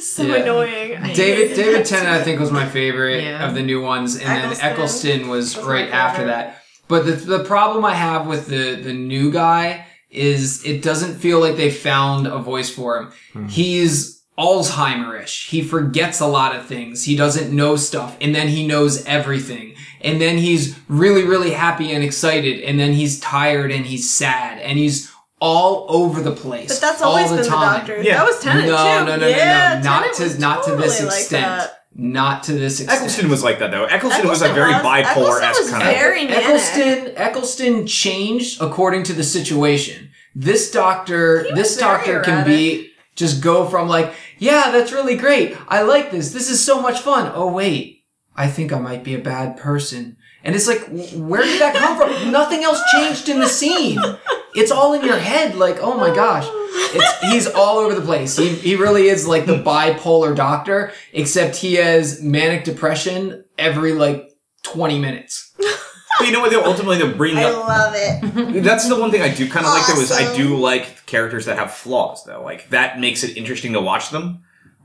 It's 0.00 0.12
so 0.12 0.22
Yeah. 0.22 0.36
annoying. 0.36 0.98
David 1.14 1.54
David. 1.54 1.84
Tennant 1.84 2.08
I 2.08 2.22
think 2.22 2.40
was 2.40 2.50
my 2.50 2.66
favorite 2.66 3.22
Yeah. 3.22 3.46
of 3.46 3.54
the 3.54 3.60
new 3.62 3.82
ones, 3.82 4.16
and 4.16 4.22
then 4.26 4.44
Eccleston 4.44 4.66
Eccleston 4.70 5.28
was 5.28 5.56
was 5.58 5.66
right 5.66 5.90
after 5.90 6.24
that. 6.24 6.62
But 6.88 7.04
the 7.04 7.12
the 7.12 7.40
problem 7.44 7.84
I 7.84 7.94
have 7.94 8.26
with 8.26 8.46
the 8.46 8.76
the 8.82 8.94
new 8.94 9.30
guy 9.30 9.84
is 10.10 10.64
it 10.64 10.80
doesn't 10.80 11.20
feel 11.20 11.38
like 11.38 11.56
they 11.58 11.70
found 11.70 12.26
a 12.26 12.38
voice 12.38 12.70
for 12.70 12.96
him. 12.96 13.08
Hmm. 13.34 13.46
He's 13.48 14.22
Alzheimer-ish. 14.38 15.48
He 15.50 15.60
forgets 15.60 16.18
a 16.18 16.26
lot 16.26 16.56
of 16.56 16.64
things. 16.64 17.04
He 17.04 17.14
doesn't 17.14 17.54
know 17.54 17.76
stuff, 17.76 18.16
and 18.22 18.34
then 18.34 18.48
he 18.48 18.66
knows 18.66 19.04
everything. 19.04 19.74
And 20.00 20.18
then 20.18 20.38
he's 20.38 20.76
really, 20.88 21.24
really 21.24 21.50
happy 21.50 21.92
and 21.92 22.02
excited, 22.02 22.60
and 22.62 22.80
then 22.80 22.94
he's 22.94 23.20
tired 23.20 23.70
and 23.70 23.84
he's 23.84 24.10
sad, 24.10 24.58
and 24.62 24.78
he's 24.78 25.10
all 25.40 25.86
over 25.88 26.20
the 26.20 26.32
place. 26.32 26.68
But 26.68 26.80
that's 26.80 27.02
all 27.02 27.12
always 27.16 27.30
the 27.30 27.36
been 27.38 27.46
time. 27.46 27.72
the 27.72 27.78
Doctor. 27.78 28.02
Yeah. 28.02 28.18
That 28.18 28.26
was 28.26 28.40
Tennant 28.40 28.68
no, 28.68 28.76
too. 28.76 29.06
no, 29.06 29.16
no, 29.16 29.26
yeah, 29.26 29.74
no, 29.74 29.78
no, 29.78 29.82
not 29.84 30.00
Tennant 30.00 30.16
to 30.16 30.22
was 30.24 30.38
not 30.38 30.64
to 30.64 30.76
this 30.76 30.92
totally 30.98 31.08
like 31.10 31.20
extent. 31.20 31.70
Not 31.92 32.44
to 32.44 32.52
this 32.52 32.80
extent. 32.80 32.98
Eccleston 32.98 33.28
was 33.30 33.42
like 33.42 33.58
that 33.58 33.70
though. 33.72 33.84
Eccleston, 33.86 34.28
was 34.28 34.42
a 34.42 34.52
very 34.52 34.72
was- 34.72 34.82
bipolar 34.82 35.40
esque 35.42 35.42
Eccleston 35.42 35.64
was 35.64 35.70
kind 35.70 35.82
of. 35.88 35.94
very 35.94 36.24
manic. 36.24 36.38
Eccleston 36.44 37.12
Eccleston 37.16 37.86
changed 37.86 38.62
according 38.62 39.02
to 39.04 39.12
the 39.12 39.24
situation. 39.24 40.10
This 40.34 40.70
doctor, 40.70 41.44
He 41.44 41.52
this 41.54 41.76
doctor 41.76 42.20
can 42.20 42.46
be 42.46 42.92
just 43.16 43.42
go 43.42 43.66
from 43.68 43.88
like, 43.88 44.12
yeah, 44.38 44.70
that's 44.70 44.92
really 44.92 45.16
great. 45.16 45.56
I 45.68 45.82
like 45.82 46.10
this. 46.12 46.32
This 46.32 46.48
is 46.48 46.62
so 46.64 46.80
much 46.80 47.00
fun. 47.00 47.32
Oh 47.34 47.50
wait, 47.52 48.04
I 48.36 48.46
think 48.46 48.72
I 48.72 48.78
might 48.78 49.02
be 49.02 49.14
a 49.14 49.18
bad 49.18 49.56
person. 49.56 50.16
And 50.44 50.54
it's 50.54 50.66
like, 50.68 50.82
where 51.14 51.42
did 51.42 51.60
that 51.60 51.74
come 51.74 51.96
from? 51.98 52.30
Nothing 52.30 52.62
else 52.62 52.80
changed 52.92 53.28
in 53.28 53.40
the 53.40 53.48
scene. 53.48 53.98
It's 54.54 54.70
all 54.70 54.94
in 54.94 55.04
your 55.04 55.18
head. 55.18 55.54
Like, 55.54 55.78
oh 55.80 55.96
my 55.96 56.14
gosh, 56.14 56.46
it's 56.94 57.20
he's 57.32 57.46
all 57.46 57.78
over 57.78 57.94
the 57.94 58.00
place. 58.00 58.36
He 58.36 58.48
he 58.50 58.76
really 58.76 59.08
is 59.08 59.26
like 59.26 59.46
the 59.46 59.62
bipolar 59.62 60.34
doctor, 60.34 60.92
except 61.12 61.56
he 61.56 61.74
has 61.74 62.22
manic 62.22 62.64
depression 62.64 63.44
every 63.58 63.92
like 63.92 64.30
twenty 64.62 64.98
minutes. 64.98 65.52
But 66.18 66.26
you 66.26 66.32
know 66.32 66.40
what? 66.40 66.50
They'll 66.50 66.64
ultimately 66.64 66.98
they'll 66.98 67.16
bring 67.16 67.38
I 67.38 67.44
up. 67.44 67.66
love 67.66 67.94
it. 67.96 68.62
That's 68.62 68.86
the 68.88 69.00
one 69.00 69.10
thing 69.10 69.22
I 69.22 69.32
do 69.32 69.48
kind 69.48 69.64
of 69.64 69.72
like 69.72 69.86
though 69.86 70.00
is 70.00 70.12
I 70.12 70.36
do 70.36 70.56
like 70.56 71.06
characters 71.06 71.46
that 71.46 71.56
have 71.58 71.72
flaws 71.72 72.24
though. 72.24 72.42
Like 72.42 72.68
that 72.70 73.00
makes 73.00 73.24
it 73.24 73.36
interesting 73.36 73.72
to 73.72 73.80
watch 73.80 74.10
them. 74.10 74.42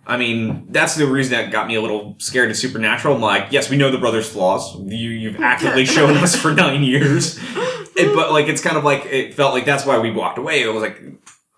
I 0.07 0.17
mean, 0.17 0.67
that's 0.69 0.95
the 0.95 1.07
reason 1.07 1.33
that 1.33 1.51
got 1.51 1.67
me 1.67 1.75
a 1.75 1.81
little 1.81 2.15
scared 2.19 2.51
of 2.51 2.57
Supernatural. 2.57 3.15
I'm 3.15 3.21
like, 3.21 3.51
yes, 3.51 3.69
we 3.69 3.77
know 3.77 3.89
the 3.89 3.97
brother's 3.97 4.29
flaws. 4.29 4.75
You, 4.75 5.09
you've 5.09 5.41
actively 5.41 5.85
shown 5.85 6.15
us 6.17 6.35
for 6.35 6.53
nine 6.53 6.83
years. 6.83 7.39
It, 7.95 8.15
but 8.15 8.31
like, 8.31 8.47
it's 8.47 8.61
kind 8.61 8.77
of 8.77 8.83
like 8.83 9.05
it 9.05 9.33
felt 9.33 9.53
like 9.53 9.65
that's 9.65 9.85
why 9.85 9.97
we 9.97 10.11
walked 10.11 10.37
away. 10.37 10.61
It 10.61 10.67
was 10.67 10.81
like, 10.81 11.01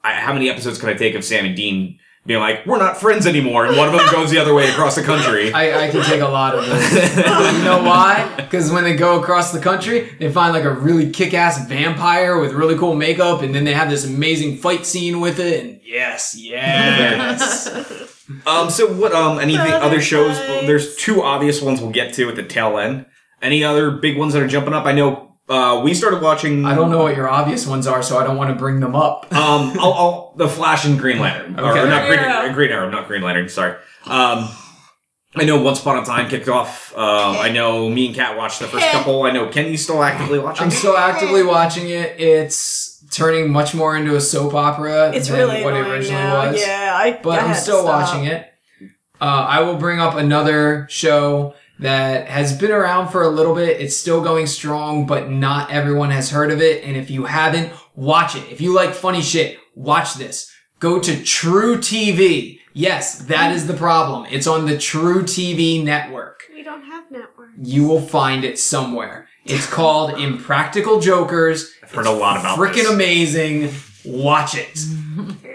I, 0.04 0.14
how 0.14 0.34
many 0.34 0.50
episodes 0.50 0.80
could 0.80 0.89
I 0.89 0.93
take 0.93 1.16
of 1.16 1.26
Sam 1.26 1.45
and 1.45 1.56
Dean 1.56 2.00
being 2.28 2.41
like, 2.41 2.66
we're 2.66 2.78
not 2.78 2.98
friends 2.98 3.26
anymore, 3.26 3.66
and 3.66 3.78
one 3.78 3.88
of 3.88 3.93
them 3.98 4.06
goes 4.12 4.30
the 4.30 4.38
other 4.38 4.54
way 4.54 4.70
across 4.70 4.95
the 4.95 5.02
country. 5.02 5.52
I, 5.54 5.86
I 5.86 5.89
can 5.89 6.04
take 6.04 6.22
a 6.22 6.28
lot 6.28 6.56
of 6.56 6.66
this. 6.66 7.16
you 7.18 7.64
know 7.64 7.82
why? 7.84 8.34
Because 8.36 8.70
when 8.70 8.84
they 8.84 8.98
go 8.98 9.20
across 9.22 9.54
the 9.54 9.62
country, 9.62 10.10
they 10.20 10.30
find 10.30 10.54
like 10.54 10.66
a 10.66 10.74
really 10.74 11.10
kick-ass 11.10 11.68
vampire 11.68 12.38
with 12.38 12.52
really 12.52 12.78
cool 12.78 12.95
makeup, 12.95 13.41
and 13.41 13.56
then 13.56 13.64
they 13.64 13.74
have 13.74 13.89
this 13.89 14.06
amazing 14.06 14.58
fight 14.58 14.86
scene 14.86 15.22
with 15.22 15.39
it. 15.39 15.64
And 15.64 15.80
yes, 15.84 16.36
yes. 16.38 18.16
Um, 18.45 18.69
so 18.69 18.91
what, 18.93 19.13
um, 19.13 19.39
anything, 19.39 19.67
Brother 19.67 19.86
other 19.86 20.01
shows, 20.01 20.38
fights. 20.38 20.67
there's 20.67 20.95
two 20.95 21.21
obvious 21.23 21.61
ones 21.61 21.82
we'll 21.82 21.91
get 21.91 22.13
to 22.15 22.30
at 22.30 22.36
the 22.36 22.43
tail 22.43 22.78
end. 22.78 23.05
Any 23.41 23.63
other 23.63 23.91
big 23.91 24.17
ones 24.17 24.34
that 24.34 24.41
are 24.41 24.47
jumping 24.47 24.73
up? 24.73 24.86
I 24.86 24.91
know, 24.91 25.38
uh, 25.47 25.82
we 25.84 25.93
started 25.93 26.21
watching. 26.21 26.65
I 26.65 26.75
don't 26.75 26.91
know 26.91 27.03
what 27.03 27.15
your 27.15 27.30
obvious 27.30 27.65
ones 27.65 27.88
are, 27.88 28.03
so 28.03 28.17
I 28.17 28.25
don't 28.25 28.36
want 28.36 28.49
to 28.49 28.55
bring 28.55 28.80
them 28.80 28.95
up. 28.95 29.28
Um, 29.38 29.78
I'll, 29.80 29.93
I'll, 29.93 30.34
the 30.36 30.49
Flash 30.49 30.84
and 30.84 30.99
Green 30.99 31.19
Lantern. 31.19 31.57
Or, 31.57 31.73
not 31.73 32.07
Green, 32.07 32.19
Green 32.19 32.30
Arrow. 32.30 32.53
Green 32.53 32.71
Arrow, 32.71 32.89
not 32.89 33.07
Green 33.07 33.21
Lantern, 33.21 33.47
sorry. 33.47 33.75
Um, 34.05 34.49
I 35.36 35.43
know 35.45 35.61
Once 35.61 35.80
Upon 35.80 35.99
a 35.99 36.05
Time 36.05 36.28
kicked 36.28 36.49
off. 36.49 36.91
Um, 36.97 37.38
I 37.38 37.49
know 37.49 37.89
me 37.89 38.07
and 38.07 38.15
Kat 38.15 38.36
watched 38.36 38.59
the 38.59 38.67
first 38.67 38.88
couple. 38.88 39.23
I 39.23 39.32
know 39.32 39.47
Kenny's 39.49 39.84
still 39.84 40.03
actively 40.03 40.39
watching. 40.39 40.63
I'm 40.63 40.71
still 40.71 40.97
actively 40.97 41.43
watching 41.43 41.89
it. 41.89 42.19
It's 42.19 42.97
turning 43.12 43.51
much 43.51 43.74
more 43.74 43.95
into 43.95 44.16
a 44.16 44.22
soap 44.22 44.53
opera 44.53 45.12
It's 45.14 45.28
than 45.28 45.38
really 45.38 45.64
what 45.64 45.74
it 45.74 45.88
originally 45.88 46.12
now. 46.24 46.51
was. 46.51 46.62
Yeah, 46.62 46.93
I. 46.95 47.20
but 47.22 47.39
I 47.39 47.47
I'm 47.47 47.55
still 47.55 47.86
watching 47.86 48.26
it. 48.26 48.51
Uh, 49.20 49.45
I 49.49 49.62
will 49.62 49.78
bring 49.78 49.99
up 49.99 50.16
another 50.16 50.86
show 50.89 51.55
that 51.80 52.28
has 52.28 52.58
been 52.58 52.72
around 52.72 53.10
for 53.10 53.24
a 53.24 53.30
little 53.30 53.55
bit. 53.55 53.80
It's 53.82 53.95
still 53.97 54.22
going 54.22 54.47
strong, 54.47 55.05
but 55.05 55.30
not 55.30 55.72
everyone 55.72 56.12
has 56.12 56.30
heard 56.30 56.51
of 56.51 56.62
it. 56.62 56.84
And 56.84 56.95
if 56.97 57.10
you 57.10 57.26
haven't, 57.26 57.72
watch 57.95 58.36
it. 58.36 58.51
If 58.51 58.62
you 58.62 58.74
like 58.74 58.93
funny 58.93 59.22
shit, 59.22 59.58
watch 59.76 60.16
this. 60.16 60.51
Go 60.80 60.99
to 60.99 61.12
truTV. 61.14 62.60
Yes, 62.74 63.20
that 63.24 63.55
is 63.55 63.66
the 63.66 63.74
problem. 63.74 64.28
It's 64.30 64.45
on 64.45 64.66
the 64.68 64.74
truTV 64.76 65.84
network. 65.84 66.43
We 66.53 66.62
don't 66.64 66.84
have 66.84 67.10
network. 67.10 67.49
You 67.60 67.88
will 67.88 68.01
find 68.01 68.43
it 68.43 68.60
somewhere. 68.60 69.28
It's 69.50 69.70
called 69.70 70.20
Impractical 70.20 71.00
Jokers. 71.00 71.74
I've 71.82 71.91
heard 71.91 72.06
a 72.06 72.12
lot 72.12 72.39
about 72.39 72.58
Freaking 72.60 72.74
this. 72.76 72.89
amazing. 72.91 73.72
Watch 74.06 74.56
it. 74.56 74.78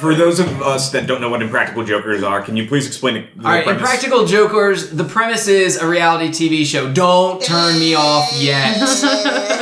For 0.00 0.14
those 0.14 0.38
of 0.38 0.62
us 0.62 0.90
that 0.92 1.06
don't 1.06 1.20
know 1.20 1.28
what 1.28 1.42
Impractical 1.42 1.82
Jokers 1.84 2.22
are, 2.22 2.40
can 2.40 2.56
you 2.56 2.68
please 2.68 2.86
explain 2.86 3.14
the 3.14 3.44
All 3.44 3.50
right, 3.52 3.64
premise? 3.64 3.80
Impractical 3.82 4.26
Jokers. 4.26 4.90
The 4.90 5.04
premise 5.04 5.48
is 5.48 5.76
a 5.76 5.88
reality 5.88 6.28
TV 6.28 6.64
show. 6.64 6.92
Don't 6.92 7.42
turn 7.42 7.78
me 7.80 7.94
off 7.94 8.30
yet. 8.36 8.76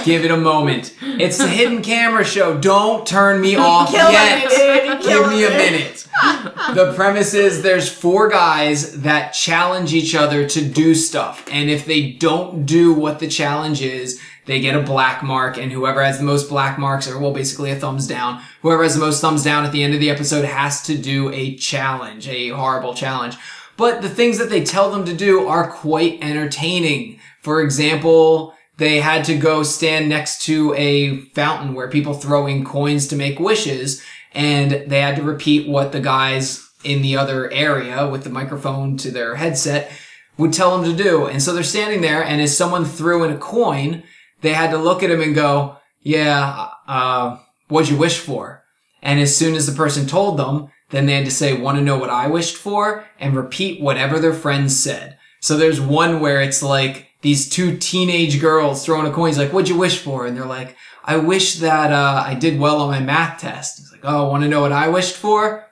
Give 0.05 0.25
it 0.25 0.31
a 0.31 0.37
moment. 0.37 0.95
It's 1.01 1.41
a 1.41 1.49
hidden 1.49 1.81
camera 1.83 2.25
show. 2.25 2.59
Don't 2.59 3.07
turn 3.07 3.41
me 3.41 3.57
off 3.57 3.91
Killing 3.91 4.13
yet. 4.13 4.99
me, 4.99 5.07
Give 5.07 5.29
me 5.29 5.45
a 5.45 5.51
minute. 5.51 6.07
The 6.75 6.93
premise 6.95 7.33
is 7.35 7.63
there's 7.63 7.89
four 7.91 8.29
guys 8.29 9.03
that 9.03 9.33
challenge 9.33 9.95
each 9.95 10.15
other 10.15 10.49
to 10.49 10.65
do 10.65 10.95
stuff. 10.95 11.47
And 11.51 11.71
if 11.71 11.87
they 11.87 12.11
don't 12.13 12.67
do 12.67 12.93
what 12.93 13.21
the 13.21 13.29
challenge 13.29 13.81
is, 13.81 14.21
they 14.47 14.61
get 14.61 14.77
a 14.77 14.81
black 14.81 15.23
mark. 15.23 15.59
And 15.59 15.71
whoever 15.71 16.03
has 16.03 16.19
the 16.19 16.25
most 16.25 16.49
black 16.49 16.79
marks, 16.79 17.09
or 17.09 17.19
well, 17.19 17.33
basically 17.33 17.71
a 17.71 17.77
thumbs 17.77 18.07
down, 18.07 18.43
whoever 18.63 18.83
has 18.83 18.95
the 18.95 19.01
most 19.01 19.21
thumbs 19.21 19.45
down 19.45 19.65
at 19.65 19.73
the 19.73 19.83
end 19.83 19.95
of 19.95 20.01
the 20.01 20.11
episode 20.11 20.45
has 20.45 20.83
to 20.83 20.97
do 20.97 21.31
a 21.33 21.57
challenge, 21.57 22.29
a 22.29 22.51
horrible 22.51 22.95
challenge. 22.95 23.37
But 23.77 24.01
the 24.01 24.09
things 24.09 24.39
that 24.39 24.49
they 24.49 24.65
tell 24.65 24.91
them 24.91 25.05
to 25.05 25.15
do 25.15 25.47
are 25.47 25.71
quite 25.71 26.23
entertaining. 26.23 27.21
For 27.43 27.61
example, 27.61 28.55
they 28.79 29.01
had 29.01 29.25
to 29.27 29.37
go 29.37 29.63
stand 29.63 30.09
next 30.09 30.43
to 30.43 30.75
a 30.75 31.21
fountain 31.35 31.75
where 31.75 31.89
people 31.89 32.15
throw 32.15 32.47
in 32.47 32.65
coins 32.65 33.07
to 33.09 33.17
make 33.17 33.39
wishes 33.39 34.03
and 34.33 34.71
they 34.87 35.01
had 35.01 35.17
to 35.17 35.23
repeat 35.23 35.69
what 35.69 35.93
the 35.93 36.01
guys 36.01 36.69
in 36.85 37.03
the 37.03 37.17
other 37.17 37.51
area 37.51 38.07
with 38.07 38.23
the 38.25 38.31
microphone 38.31 38.97
to 38.99 39.11
their 39.11 39.37
headset 39.37 39.91
would 40.37 40.53
tell 40.53 40.77
them 40.77 40.91
to 40.91 41.03
do. 41.03 41.27
And 41.27 41.43
so 41.43 41.55
they're 41.55 41.63
standing 41.63 42.03
there 42.03 42.23
and 42.23 42.41
as 42.41 42.57
someone 42.57 42.85
threw 42.85 43.25
in 43.25 43.33
a 43.33 43.39
coin, 43.39 44.03
they 44.41 44.53
had 44.53 44.71
to 44.71 44.79
look 44.79 45.03
at 45.03 45.11
him 45.11 45.21
and 45.21 45.35
go, 45.35 45.77
yeah, 46.01 46.69
uh, 46.87 47.39
what'd 47.69 47.91
you 47.91 47.97
wish 47.97 48.19
for? 48.19 48.65
And 49.03 49.21
as 49.21 49.37
soon 49.37 49.55
as 49.55 49.67
the 49.67 49.73
person 49.73 50.07
told 50.07 50.39
them, 50.39 50.69
then 50.91 51.07
they 51.07 51.15
had 51.15 51.25
to 51.25 51.31
say, 51.31 51.59
want 51.59 51.79
to 51.79 51.85
know 51.85 51.99
what 51.99 52.11
I 52.11 52.29
wished 52.29 52.57
for? 52.57 53.07
And 53.19 53.35
repeat 53.35 53.81
whatever 53.81 54.19
their 54.19 54.33
friends 54.33 54.79
said. 54.79 55.19
So 55.41 55.57
there's 55.57 55.81
one 55.81 56.21
where 56.21 56.41
it's 56.41 56.63
like 56.63 57.09
these 57.23 57.49
two 57.49 57.77
teenage 57.77 58.41
girls 58.41 58.85
throwing 58.85 59.07
a 59.07 59.13
coin. 59.13 59.29
He's 59.29 59.39
like, 59.39 59.53
what'd 59.53 59.69
you 59.69 59.77
wish 59.77 59.99
for? 59.99 60.27
And 60.27 60.37
they're 60.37 60.47
like, 60.47 60.77
I 61.05 61.17
wish 61.17 61.57
that, 61.57 61.93
uh, 61.93 62.23
I 62.25 62.35
did 62.35 62.59
well 62.59 62.81
on 62.81 62.91
my 62.91 63.01
math 63.01 63.41
test. 63.41 63.79
He's 63.79 63.93
like, 63.93 64.01
oh, 64.05 64.29
want 64.29 64.43
to 64.45 64.49
know 64.49 64.61
what 64.61 64.73
I 64.73 64.89
wished 64.89 65.17
for? 65.17 65.66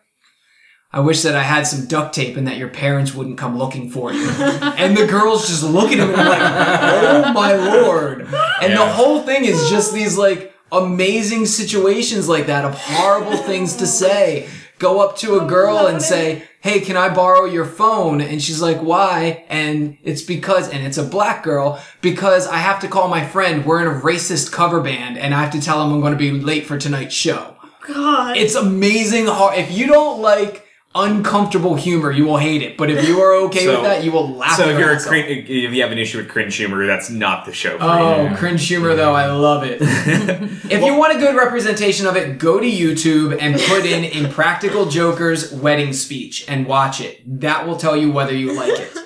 I 0.94 1.00
wish 1.00 1.22
that 1.22 1.34
I 1.34 1.42
had 1.42 1.66
some 1.66 1.86
duct 1.86 2.14
tape 2.14 2.36
and 2.36 2.46
that 2.46 2.56
your 2.56 2.68
parents 2.68 3.16
wouldn't 3.16 3.36
come 3.36 3.58
looking 3.58 3.90
for 3.90 4.12
you. 4.12 4.28
and 4.30 4.96
the 4.96 5.08
girls 5.08 5.48
just 5.48 5.64
look 5.64 5.90
at 5.90 5.98
him 5.98 6.10
and 6.10 6.16
like, 6.16 6.40
oh 6.40 7.32
my 7.32 7.56
lord. 7.56 8.20
And 8.62 8.74
the 8.74 8.86
whole 8.86 9.20
thing 9.22 9.44
is 9.44 9.68
just 9.68 9.92
these 9.92 10.16
like 10.16 10.54
amazing 10.70 11.46
situations 11.46 12.28
like 12.28 12.46
that 12.46 12.64
of 12.64 12.76
horrible 12.76 13.36
things 13.38 13.74
to 13.78 13.88
say. 13.88 14.48
Go 14.78 15.00
up 15.00 15.16
to 15.18 15.40
a 15.40 15.46
girl 15.46 15.88
and 15.88 16.00
say, 16.00 16.44
Hey, 16.60 16.78
can 16.80 16.96
I 16.96 17.12
borrow 17.12 17.44
your 17.44 17.64
phone? 17.64 18.20
And 18.20 18.40
she's 18.40 18.62
like, 18.62 18.78
why? 18.78 19.44
And 19.48 19.98
it's 20.04 20.22
because, 20.22 20.68
and 20.68 20.86
it's 20.86 20.96
a 20.96 21.02
black 21.02 21.42
girl, 21.42 21.82
because 22.02 22.46
I 22.46 22.58
have 22.58 22.80
to 22.80 22.88
call 22.88 23.08
my 23.08 23.26
friend. 23.26 23.66
We're 23.66 23.80
in 23.80 23.88
a 23.88 24.00
racist 24.00 24.52
cover 24.52 24.80
band 24.80 25.18
and 25.18 25.34
I 25.34 25.42
have 25.42 25.52
to 25.54 25.60
tell 25.60 25.84
him 25.84 25.92
I'm 25.92 26.00
going 26.00 26.12
to 26.12 26.18
be 26.18 26.30
late 26.30 26.66
for 26.66 26.78
tonight's 26.78 27.14
show. 27.14 27.56
God. 27.84 28.36
It's 28.36 28.54
amazing. 28.54 29.26
Hard. 29.26 29.58
If 29.58 29.72
you 29.72 29.88
don't 29.88 30.22
like 30.22 30.63
uncomfortable 30.94 31.74
humor, 31.74 32.10
you 32.12 32.24
will 32.24 32.36
hate 32.36 32.62
it. 32.62 32.76
But 32.76 32.90
if 32.90 33.06
you 33.08 33.20
are 33.20 33.34
okay 33.46 33.64
So- 33.64 33.72
with 33.72 33.82
that, 33.82 34.04
you 34.04 34.12
will 34.12 34.28
laugh. 34.36 34.56
So 34.56 34.68
if 34.68 34.78
you're 34.78 34.92
a 34.92 35.00
crin- 35.00 35.26
if 35.48 35.72
you 35.74 35.82
have 35.82 35.90
an 35.92 35.98
issue 35.98 36.18
with 36.18 36.28
cringe 36.28 36.54
humor, 36.56 36.86
that's 36.86 37.10
not 37.10 37.44
the 37.46 37.52
show 37.52 37.78
for 37.78 37.84
Oh, 37.84 38.28
you. 38.30 38.36
cringe 38.36 38.66
humor 38.66 38.94
though, 38.94 39.12
I 39.14 39.26
love 39.30 39.64
it. 39.64 39.78
if 39.82 40.82
you 40.84 40.94
want 40.96 41.16
a 41.16 41.18
good 41.18 41.34
representation 41.36 42.06
of 42.06 42.16
it, 42.16 42.38
go 42.38 42.60
to 42.60 42.66
YouTube 42.70 43.36
and 43.40 43.58
put 43.60 43.84
in 43.84 44.04
Impractical 44.04 44.86
Joker's 44.86 45.52
wedding 45.52 45.92
speech 45.92 46.44
and 46.48 46.66
watch 46.66 47.00
it. 47.00 47.20
That 47.40 47.66
will 47.66 47.76
tell 47.76 47.96
you 47.96 48.12
whether 48.12 48.34
you 48.34 48.52
like 48.52 48.78
it. 48.78 48.96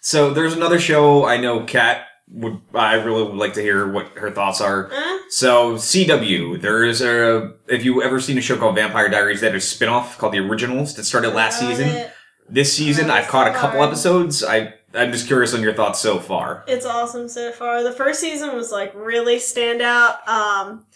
So 0.00 0.32
there's 0.32 0.52
another 0.54 0.78
show 0.78 1.24
I 1.26 1.36
know 1.38 1.64
Kat 1.64 2.02
would 2.28 2.60
I 2.74 2.94
really 2.94 3.22
would 3.22 3.36
like 3.36 3.54
to 3.54 3.62
hear 3.62 3.90
what 3.90 4.08
her 4.18 4.30
thoughts 4.30 4.60
are. 4.60 4.90
Huh? 4.92 5.22
So 5.30 5.74
CW, 5.76 6.60
there 6.60 6.84
is 6.84 7.00
a 7.00 7.54
if 7.68 7.84
you 7.84 8.02
ever 8.02 8.20
seen 8.20 8.38
a 8.38 8.40
show 8.40 8.56
called 8.56 8.74
Vampire 8.74 9.08
Diaries 9.08 9.40
that 9.40 9.54
is 9.54 9.64
a 9.64 9.66
spin-off 9.66 10.18
called 10.18 10.32
The 10.32 10.40
Originals 10.40 10.94
that 10.94 11.04
started 11.04 11.30
last 11.30 11.60
season. 11.60 11.88
it. 11.88 12.12
This 12.48 12.72
season 12.72 13.10
I've 13.10 13.28
caught 13.28 13.48
a 13.48 13.54
so 13.54 13.60
couple 13.60 13.82
episodes. 13.82 14.44
I 14.44 14.74
I'm 14.94 15.12
just 15.12 15.26
curious 15.26 15.54
on 15.54 15.62
your 15.62 15.74
thoughts 15.74 16.00
so 16.00 16.18
far. 16.18 16.64
It's 16.66 16.86
awesome 16.86 17.28
so 17.28 17.52
far. 17.52 17.82
The 17.82 17.92
first 17.92 18.20
season 18.20 18.54
was 18.54 18.72
like 18.72 18.92
really 18.94 19.36
standout. 19.36 20.26
Um, 20.26 20.86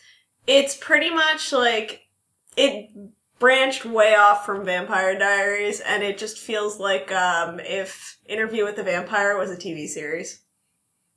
it's 0.47 0.77
pretty 0.77 1.11
much 1.11 1.53
like 1.53 2.09
it 2.57 2.91
branched 3.39 3.85
way 3.85 4.15
off 4.15 4.47
from 4.47 4.65
Vampire 4.65 5.19
Diaries, 5.19 5.81
and 5.81 6.03
it 6.03 6.19
just 6.19 6.39
feels 6.39 6.79
like 6.79 7.13
um, 7.13 7.61
if 7.61 8.19
Interview 8.27 8.65
with 8.65 8.77
the 8.77 8.83
Vampire 8.83 9.37
was 9.37 9.51
a 9.51 9.57
TV 9.57 9.87
series. 9.87 10.43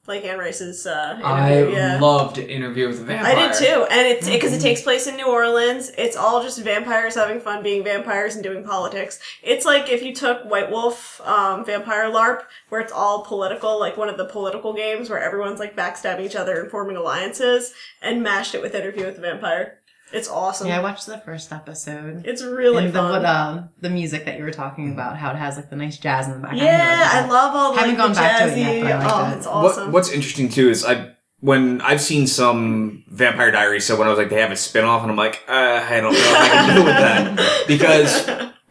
Like 0.06 0.26
Anne 0.26 0.38
Rice's 0.38 0.86
uh, 0.86 1.18
I 1.24 1.64
yeah. 1.64 1.98
loved 1.98 2.38
Interview 2.38 2.88
with 2.88 3.00
a 3.00 3.04
Vampire. 3.06 3.38
I 3.38 3.48
did 3.48 3.54
too, 3.58 3.88
and 3.90 4.06
it's 4.06 4.28
because 4.28 4.52
it 4.52 4.60
takes 4.60 4.82
place 4.82 5.08
in 5.08 5.16
New 5.16 5.28
Orleans. 5.28 5.92
It's 5.98 6.18
all 6.18 6.44
just 6.44 6.60
vampires 6.60 7.16
having 7.16 7.40
fun 7.40 7.64
being 7.64 7.86
vampires 7.86 8.36
and 8.36 8.44
doing 8.44 8.66
politics. 8.66 9.20
It's 9.42 9.66
like 9.66 9.90
if 9.90 10.04
you 10.04 10.14
took 10.14 10.44
White 10.44 10.70
Wolf 10.70 11.22
um, 11.22 11.64
Vampire 11.64 12.12
LARP, 12.12 12.44
where 12.68 12.82
it's 12.82 12.92
all 12.92 13.24
political, 13.24 13.80
like 13.80 13.96
one 13.96 14.10
of 14.10 14.18
the 14.18 14.26
political 14.26 14.74
games 14.74 15.10
where 15.10 15.20
everyone's 15.20 15.60
like 15.60 15.76
backstabbing 15.76 16.26
each 16.26 16.36
other 16.36 16.60
and 16.60 16.70
forming 16.70 16.98
alliances, 16.98 17.74
and 18.02 18.22
mashed 18.22 18.54
it 18.54 18.62
with 18.62 18.76
Interview 18.76 19.06
with 19.06 19.16
the 19.16 19.22
Vampire. 19.22 19.80
It's 20.14 20.30
awesome. 20.30 20.68
Yeah, 20.68 20.80
I 20.80 20.84
watched 20.84 21.08
the 21.08 21.18
first 21.18 21.52
episode. 21.52 22.26
It's 22.26 22.44
really 22.44 22.86
and 22.86 22.94
the, 22.94 23.00
fun. 23.00 23.12
what, 23.12 23.26
um, 23.26 23.70
the 23.82 23.90
music 23.90 24.26
that 24.26 24.38
you 24.38 24.44
were 24.44 24.52
talking 24.52 24.92
about, 24.92 25.18
how 25.18 25.32
it 25.32 25.38
has 25.38 25.56
like 25.58 25.72
the 25.72 25.76
nice 25.76 25.98
jazz 25.98 26.28
in 26.28 26.34
the 26.34 26.40
background. 26.40 26.62
yeah, 26.64 27.10
I 27.12 27.28
love 27.28 27.56
all 27.56 27.74
the, 27.74 27.80
Haven't 27.80 27.98
like, 27.98 28.06
gone 28.06 28.10
the 28.12 28.16
back 28.16 28.40
to 28.40 28.48
it 28.48 28.52
jazzy. 28.56 28.84
yet, 28.84 28.84
but 28.84 28.92
I 28.92 28.98
liked 28.98 29.16
oh, 29.16 29.32
it. 29.34 29.38
it's 29.38 29.48
awesome. 29.48 29.84
What, 29.86 29.94
what's 29.94 30.12
interesting 30.12 30.50
too 30.50 30.70
is 30.70 30.86
I 30.86 31.14
when 31.40 31.82
I've 31.82 32.00
seen 32.00 32.28
some 32.28 33.04
Vampire 33.08 33.52
Diaries, 33.52 33.86
so 33.86 33.98
when 33.98 34.08
I 34.08 34.12
was 34.12 34.20
like 34.20 34.30
they 34.30 34.40
have 34.40 34.52
a 34.52 34.56
spin-off 34.56 35.02
and 35.02 35.12
I'm 35.12 35.18
like, 35.18 35.44
uh, 35.48 35.52
I 35.90 36.00
don't 36.00 36.14
know 36.14 36.20
if 36.20 36.38
I 36.38 36.48
can 36.48 36.76
deal 36.76 36.86
with 36.86 36.96
that 36.96 37.64
because 37.68 38.26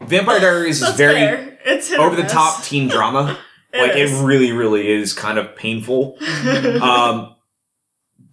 Vampire 0.07 0.39
Diaries 0.39 0.81
is 0.81 0.95
very 0.95 1.15
fair. 1.15 1.59
It's 1.65 1.91
over 1.91 2.15
the 2.15 2.23
top 2.23 2.63
teen 2.63 2.87
drama. 2.87 3.37
It 3.75 3.81
like 3.81 3.97
is. 3.97 4.11
it 4.11 4.23
really, 4.23 4.51
really 4.51 4.87
is 4.87 5.13
kind 5.13 5.39
of 5.39 5.55
painful. 5.55 6.15
um, 6.79 7.32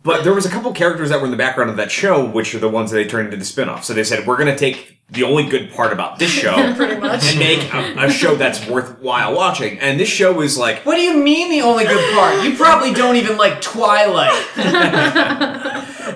but 0.03 0.25
there 0.25 0.33
was 0.33 0.47
a 0.47 0.51
couple 0.51 0.73
characters 0.73 1.11
that 1.11 1.21
were 1.21 1.27
in 1.27 1.31
the 1.31 1.37
background 1.37 1.71
of 1.71 1.77
that 1.77 1.91
show, 1.91 2.25
which 2.25 2.55
are 2.55 2.59
the 2.59 2.69
ones 2.69 2.91
that 2.91 2.97
they 2.97 3.07
turned 3.07 3.27
into 3.27 3.37
the 3.37 3.45
spin-off. 3.45 3.85
So 3.85 3.93
they 3.93 4.05
said, 4.05 4.27
we're 4.27 4.39
going 4.39 4.51
to 4.51 4.57
take 4.57 4.99
the 5.11 5.25
only 5.25 5.45
good 5.45 5.71
part 5.73 5.93
about 5.93 6.19
this 6.19 6.31
show 6.31 6.55
and 6.55 7.39
make 7.39 7.73
a, 7.75 8.07
a 8.07 8.11
show 8.11 8.35
that's 8.35 8.67
worthwhile 8.67 9.35
watching. 9.35 9.79
And 9.81 9.99
this 10.01 10.09
show 10.09 10.41
is 10.41 10.57
like, 10.57 10.87
What 10.87 10.97
do 10.97 11.03
you 11.03 11.17
mean 11.23 11.51
the 11.51 11.63
only 11.63 11.85
good 11.85 12.15
part? 12.15 12.45
You 12.45 12.57
probably 12.57 12.93
don't 12.93 13.17
even 13.17 13.37
like 13.37 13.61
Twilight. 13.61 14.33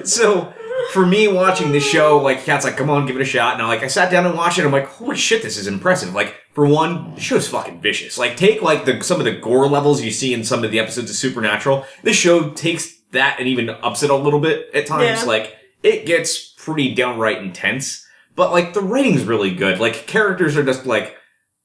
so 0.07 0.55
for 0.93 1.05
me 1.05 1.29
watching 1.29 1.73
this 1.73 1.85
show, 1.85 2.19
like 2.19 2.45
Kat's 2.45 2.65
like, 2.65 2.77
come 2.77 2.91
on, 2.91 3.07
give 3.07 3.17
it 3.17 3.23
a 3.23 3.27
shot. 3.27 3.55
And 3.55 3.63
I 3.63 3.67
like 3.67 3.83
I 3.83 3.89
sat 3.89 4.11
down 4.11 4.27
and 4.27 4.37
watched 4.37 4.59
it. 4.59 4.65
I'm 4.65 4.73
like, 4.73 4.87
holy 4.87 5.17
shit, 5.17 5.43
this 5.43 5.57
is 5.59 5.67
impressive. 5.67 6.15
Like 6.15 6.37
for 6.53 6.67
one, 6.67 7.17
the 7.17 7.21
show's 7.21 7.49
fucking 7.49 7.81
vicious. 7.81 8.17
Like 8.17 8.37
take 8.37 8.63
like 8.63 8.85
the 8.85 9.03
some 9.03 9.19
of 9.19 9.25
the 9.25 9.33
gore 9.33 9.67
levels 9.67 10.03
you 10.03 10.11
see 10.11 10.33
in 10.33 10.45
some 10.45 10.63
of 10.65 10.71
the 10.71 10.79
episodes 10.79 11.11
of 11.11 11.17
Supernatural. 11.17 11.85
This 12.03 12.17
show 12.17 12.51
takes 12.51 12.95
that 13.15 13.37
and 13.41 13.49
even 13.49 13.71
ups 13.71 14.03
it 14.03 14.11
a 14.11 14.15
little 14.17 14.41
bit 14.41 14.69
at 14.75 14.87
times. 14.87 15.23
Yeah. 15.23 15.27
Like 15.27 15.57
it 15.83 16.07
gets 16.07 16.53
pretty 16.57 16.95
downright 16.95 17.39
intense. 17.39 18.07
But 18.37 18.53
like 18.53 18.75
the 18.75 18.81
writing's 18.83 19.25
really 19.25 19.55
good. 19.55 19.81
Like 19.81 20.07
characters 20.07 20.57
are 20.57 20.65
just 20.65 20.87
like 20.87 21.17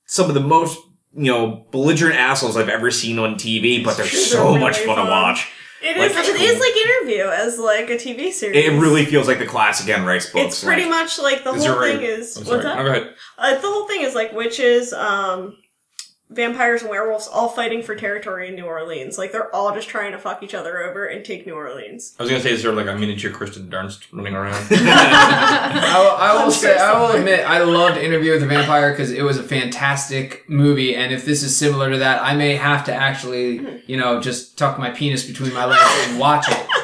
some 0.06 0.28
of 0.30 0.34
the 0.34 0.40
most 0.42 0.80
you 1.16 1.32
know 1.32 1.66
belligerent 1.72 2.16
assholes 2.16 2.56
I've 2.58 2.70
ever 2.70 2.90
seen 2.92 3.20
on 3.20 3.36
TV. 3.36 3.84
But 3.84 3.98
they're 3.98 4.06
They're 4.06 4.16
so 4.22 4.46
really 4.46 4.60
much 4.62 4.78
fun 4.80 4.98
to 4.98 5.04
watch. 5.12 5.52
It 5.82 5.98
Like, 5.98 6.12
is. 6.12 6.28
It 6.28 6.42
is 6.42 6.60
like 6.60 6.76
interview 6.76 7.30
as 7.30 7.58
like 7.58 7.90
a 7.90 7.96
TV 7.96 8.32
series. 8.34 8.66
It 8.66 8.78
really 8.82 9.06
feels 9.06 9.30
like 9.30 9.40
the 9.40 9.46
classic 9.46 9.88
Anne 9.90 10.06
Rice 10.06 10.30
books. 10.30 10.56
It's 10.56 10.64
pretty 10.64 10.82
like, 10.82 10.90
much 10.92 11.18
like 11.20 11.44
the 11.46 11.54
whole 11.54 11.62
there 11.62 11.82
a- 11.82 11.88
thing 11.98 12.02
is. 12.02 12.36
I'm 12.36 12.44
what's 12.44 12.50
sorry. 12.50 12.64
that? 12.64 12.80
Oh, 12.80 12.84
go 12.84 12.90
ahead. 12.92 13.16
Uh, 13.38 13.56
the 13.56 13.62
whole 13.68 13.88
thing 13.88 14.02
is 14.02 14.14
like 14.14 14.34
witches, 14.34 14.92
um, 14.92 15.56
vampires, 16.30 16.82
and 16.82 16.90
werewolves 16.92 17.28
all 17.28 17.50
fighting 17.50 17.82
for 17.82 17.96
territory 17.96 18.48
in 18.48 18.56
New 18.56 18.66
Orleans. 18.66 19.18
Like 19.18 19.32
they're 19.32 19.54
all 19.56 19.74
just 19.74 19.90
trying 19.90 20.12
to 20.12 20.18
fuck 20.20 20.44
each 20.44 20.54
other 20.54 20.84
over 20.84 21.06
and 21.06 21.26
take 21.26 21.46
New 21.46 21.54
Orleans. 21.56 22.16
I 22.20 22.24
was 22.24 22.30
gonna 22.30 22.42
say, 22.44 22.52
is 22.52 22.64
there 22.64 22.72
like 22.74 22.88
a 22.88 22.96
miniature 22.96 23.32
Kristen 23.32 23.68
Dunst 23.70 24.06
running 24.12 24.34
around? 24.36 24.66
I 24.72 26.00
will, 26.00 26.12
I 26.18 26.44
will 26.44 26.52
say, 26.52 26.78
I 26.78 27.00
will 27.00 27.12
admit, 27.18 27.46
I 27.48 27.64
loved 27.64 27.98
Interview 27.98 28.32
with 28.32 28.42
the 28.42 28.48
Vampire 28.48 28.92
because 28.92 29.12
it 29.12 29.24
was 29.24 29.38
a 29.38 29.44
fantastic 29.44 30.48
movie. 30.50 30.96
And 30.96 31.12
if 31.14 31.26
this 31.26 31.44
is 31.44 31.56
similar 31.56 31.90
to 31.92 31.98
that, 32.00 32.22
I 32.22 32.36
may 32.36 32.56
have 32.56 32.84
to 32.86 32.94
actually, 32.94 33.82
you 33.88 33.98
know, 33.98 34.22
just 34.22 34.58
tuck 34.58 34.78
my 34.80 34.90
penis 34.92 35.26
between 35.26 35.54
my 35.54 35.66
legs 35.66 36.10
and 36.10 36.20
watch 36.20 36.46
it. 36.50 36.68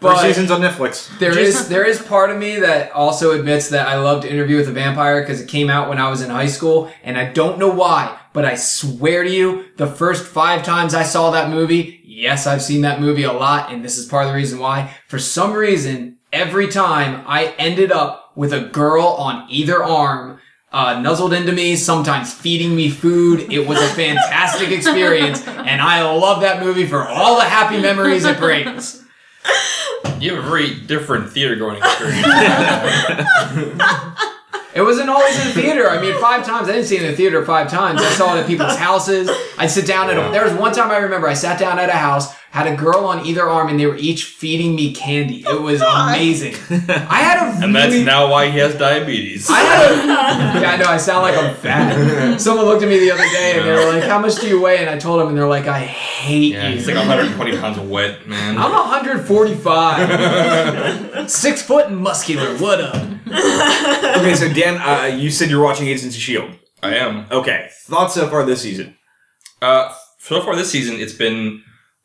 First 0.00 0.14
But 0.16 0.22
season's 0.22 0.50
on 0.50 0.62
Netflix. 0.62 1.18
there 1.18 1.38
is 1.38 1.68
there 1.68 1.84
is 1.84 2.00
part 2.00 2.30
of 2.30 2.38
me 2.38 2.58
that 2.60 2.90
also 2.92 3.38
admits 3.38 3.68
that 3.68 3.86
I 3.86 3.96
loved 3.98 4.24
Interview 4.24 4.56
with 4.56 4.64
the 4.64 4.72
Vampire 4.72 5.20
because 5.20 5.42
it 5.42 5.46
came 5.48 5.68
out 5.68 5.90
when 5.90 5.98
I 5.98 6.08
was 6.08 6.22
in 6.22 6.30
high 6.30 6.46
school, 6.46 6.90
and 7.02 7.18
I 7.18 7.30
don't 7.30 7.58
know 7.58 7.68
why, 7.68 8.18
but 8.32 8.44
I 8.44 8.54
swear 8.54 9.24
to 9.24 9.30
you, 9.30 9.64
the 9.76 9.86
first 9.86 10.26
five 10.26 10.62
times 10.62 10.94
I 10.94 11.02
saw 11.02 11.30
that 11.30 11.50
movie, 11.50 12.00
yes, 12.04 12.46
I've 12.46 12.62
seen 12.62 12.82
that 12.82 13.00
movie 13.00 13.24
a 13.24 13.32
lot, 13.32 13.72
and 13.72 13.84
this 13.84 13.98
is 13.98 14.06
part 14.06 14.24
of 14.24 14.30
the 14.30 14.36
reason 14.36 14.58
why. 14.58 14.94
For 15.08 15.18
some 15.18 15.52
reason, 15.52 16.18
every 16.32 16.68
time 16.68 17.24
I 17.26 17.54
ended 17.58 17.90
up 17.90 18.32
with 18.34 18.52
a 18.52 18.60
girl 18.60 19.06
on 19.06 19.46
either 19.50 19.82
arm. 19.82 20.38
Uh, 20.72 21.00
nuzzled 21.00 21.32
into 21.32 21.50
me, 21.50 21.74
sometimes 21.74 22.32
feeding 22.32 22.76
me 22.76 22.88
food. 22.88 23.52
It 23.52 23.66
was 23.66 23.82
a 23.82 23.88
fantastic 23.88 24.70
experience, 24.70 25.44
and 25.44 25.82
I 25.82 26.02
love 26.02 26.42
that 26.42 26.62
movie 26.62 26.86
for 26.86 27.08
all 27.08 27.36
the 27.36 27.44
happy 27.44 27.82
memories 27.82 28.24
it 28.24 28.38
brings. 28.38 29.02
you 30.20 30.36
have 30.36 30.44
a 30.44 30.48
very 30.48 30.72
different 30.74 31.30
theater 31.30 31.56
going 31.56 31.78
experience. 31.78 32.24
It 34.72 34.82
wasn't 34.82 35.10
always 35.10 35.38
in 35.40 35.48
the 35.48 35.52
theater. 35.54 35.88
I 35.90 36.00
mean, 36.00 36.18
five 36.20 36.44
times. 36.46 36.68
I 36.68 36.72
didn't 36.72 36.86
see 36.86 36.96
it 36.96 37.02
in 37.02 37.10
the 37.10 37.16
theater 37.16 37.44
five 37.44 37.68
times. 37.68 38.00
I 38.00 38.10
saw 38.10 38.36
it 38.36 38.40
at 38.40 38.46
people's 38.46 38.76
houses. 38.76 39.28
I'd 39.58 39.70
sit 39.70 39.86
down 39.86 40.10
at 40.10 40.16
a, 40.16 40.30
there 40.30 40.44
was 40.44 40.52
one 40.52 40.72
time 40.72 40.90
I 40.90 40.98
remember 40.98 41.26
I 41.26 41.34
sat 41.34 41.58
down 41.58 41.78
at 41.78 41.88
a 41.88 41.92
house, 41.92 42.32
had 42.50 42.66
a 42.66 42.74
girl 42.74 43.04
on 43.04 43.24
either 43.24 43.48
arm, 43.48 43.68
and 43.68 43.78
they 43.78 43.86
were 43.86 43.94
each 43.96 44.24
feeding 44.24 44.74
me 44.74 44.92
candy. 44.92 45.44
It 45.46 45.60
was 45.62 45.80
amazing. 45.80 46.56
I 46.88 47.20
had 47.22 47.38
a 47.38 47.42
and 47.64 47.72
that's 47.74 47.92
really- 47.92 48.04
now 48.04 48.28
why 48.28 48.50
he 48.50 48.58
has 48.58 48.74
diabetes. 48.74 49.48
I 49.48 49.60
had 49.60 49.92
a, 49.92 49.94
yeah, 50.60 50.72
I 50.72 50.76
know. 50.76 50.86
I 50.86 50.96
sound 50.96 51.22
like 51.22 51.36
I'm 51.38 51.54
fat. 51.54 52.40
Someone 52.40 52.66
looked 52.66 52.82
at 52.82 52.88
me 52.88 52.98
the 52.98 53.12
other 53.12 53.22
day 53.22 53.52
and 53.56 53.64
they 53.66 53.70
were 53.72 53.86
like, 53.92 54.02
"How 54.02 54.18
much 54.18 54.34
do 54.40 54.48
you 54.48 54.60
weigh?" 54.60 54.78
And 54.78 54.90
I 54.90 54.98
told 54.98 55.20
them, 55.20 55.28
and 55.28 55.38
they're 55.38 55.46
like, 55.46 55.68
"I 55.68 55.78
hate 55.80 56.54
yeah, 56.54 56.68
you." 56.70 56.74
he's 56.76 56.86
like 56.88 56.96
120 56.96 57.56
pounds 57.58 57.78
of 57.78 57.88
wet, 57.88 58.26
man. 58.26 58.58
I'm 58.58 58.72
145, 58.72 61.30
six 61.30 61.62
foot 61.62 61.86
and 61.86 61.98
muscular. 61.98 62.56
What 62.58 62.80
up? 62.80 62.96
Okay, 62.96 64.34
so 64.34 64.52
Dan, 64.52 64.76
uh, 64.78 65.04
you 65.16 65.30
said 65.30 65.50
you're 65.50 65.62
watching 65.62 65.86
Agents 65.86 66.16
of 66.16 66.20
Shield. 66.22 66.50
I 66.82 66.96
am. 66.96 67.26
Okay, 67.30 67.68
thoughts 67.84 68.14
so 68.14 68.26
far 68.28 68.44
this 68.44 68.62
season? 68.62 68.96
Uh, 69.62 69.92
so 70.18 70.40
far 70.42 70.56
this 70.56 70.68
season, 70.70 70.96
it's 70.98 71.12
been. 71.12 71.62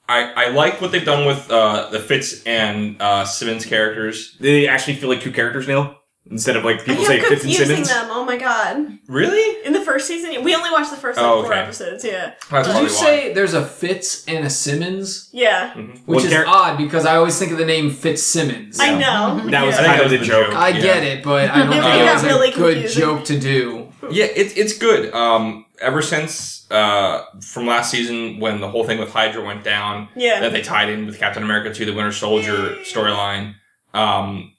I, 0.08 0.46
I 0.46 0.50
like 0.50 0.82
what 0.82 0.92
they've 0.92 1.04
done 1.06 1.26
with 1.26 1.50
uh, 1.50 1.90
the 1.90 2.00
Fitz 2.00 2.44
and 2.46 3.02
uh, 3.02 3.26
Simmons 3.26 3.66
characters. 3.66 4.38
They 4.40 4.68
actually 4.68 4.96
feel 4.96 5.10
like 5.10 5.22
two 5.22 5.32
characters 5.32 5.68
now 5.68 6.00
instead 6.32 6.56
of 6.56 6.64
like 6.66 6.84
people 6.84 7.04
I 7.04 7.08
say 7.08 7.22
Fitz 7.22 7.44
and 7.44 7.54
Simmons. 7.54 7.88
them. 7.90 8.08
Oh 8.10 8.26
my 8.26 8.38
god! 8.38 8.98
Really? 9.08 9.64
In 9.66 9.74
the 9.74 9.82
first 9.82 10.08
season, 10.08 10.44
we 10.44 10.56
only 10.56 10.72
watched 10.72 10.90
the 10.92 10.98
first 10.98 11.18
like, 11.18 11.26
Oh, 11.26 11.44
four 11.44 11.54
okay. 11.54 11.62
episodes. 11.62 12.04
Yeah, 12.04 12.34
That's 12.50 12.68
Did 12.68 12.74
probably 12.74 12.74
you 12.82 12.88
why. 12.88 12.88
say 12.88 13.34
there's 13.34 13.54
a 13.54 13.66
Fitz 13.66 14.26
and 14.28 14.46
a 14.46 14.50
Simmons? 14.50 15.30
yeah. 15.34 15.76
Which 15.76 16.00
One 16.06 16.26
is 16.26 16.32
char- 16.32 16.46
odd 16.48 16.78
because 16.78 17.06
I 17.06 17.16
always 17.16 17.38
think 17.38 17.52
of 17.52 17.58
the 17.58 17.66
name 17.66 17.90
Fitzsimmons. 17.92 18.80
I 18.80 18.98
know. 18.98 19.42
That 19.52 19.66
was 19.66 19.76
Yeah. 19.76 19.82
I 19.82 19.84
think 19.84 19.88
kind 19.88 20.02
of 20.02 20.10
that 20.10 20.10
the 20.10 20.20
was 20.20 20.28
the 20.28 20.34
joke. 20.34 20.48
joke. 20.48 20.56
I 20.56 20.70
Yeah. 20.70 20.82
get 20.82 21.04
it, 21.04 21.24
but 21.24 21.50
I 21.50 21.58
don't 21.60 21.68
It 21.70 21.72
think 21.72 21.86
it 21.86 22.06
got 22.06 22.14
was 22.16 22.24
a 22.24 22.28
really 22.28 22.52
good 22.52 22.74
confusing. 22.74 23.02
joke 23.02 23.26
to 23.26 23.40
do. 23.40 23.88
Yeah, 24.12 24.26
it's 24.26 24.54
it's 24.56 24.78
good. 24.78 25.14
Um, 25.14 25.65
ever 25.80 26.02
since 26.02 26.70
uh, 26.72 27.24
from 27.42 27.68
last 27.68 27.92
season 27.92 28.40
when 28.40 28.62
the 28.62 28.70
whole 28.70 28.84
thing 28.86 28.98
with 29.00 29.12
Hydra 29.12 29.44
went 29.44 29.64
down, 29.64 30.10
Yeah. 30.16 30.40
that 30.42 30.52
they 30.52 30.62
tied 30.62 30.90
in 30.90 31.06
with 31.06 31.20
Captain 31.20 31.44
America 31.44 31.74
to 31.74 31.86
the 31.86 31.94
Winter 31.94 32.12
Soldier 32.12 32.76
storyline. 32.84 33.56
Um, 33.94 34.54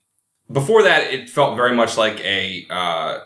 before 0.50 0.82
that, 0.84 1.12
it 1.12 1.28
felt 1.28 1.56
very 1.56 1.74
much 1.74 1.96
like 1.96 2.20
a 2.20 2.66
uh, 2.70 3.18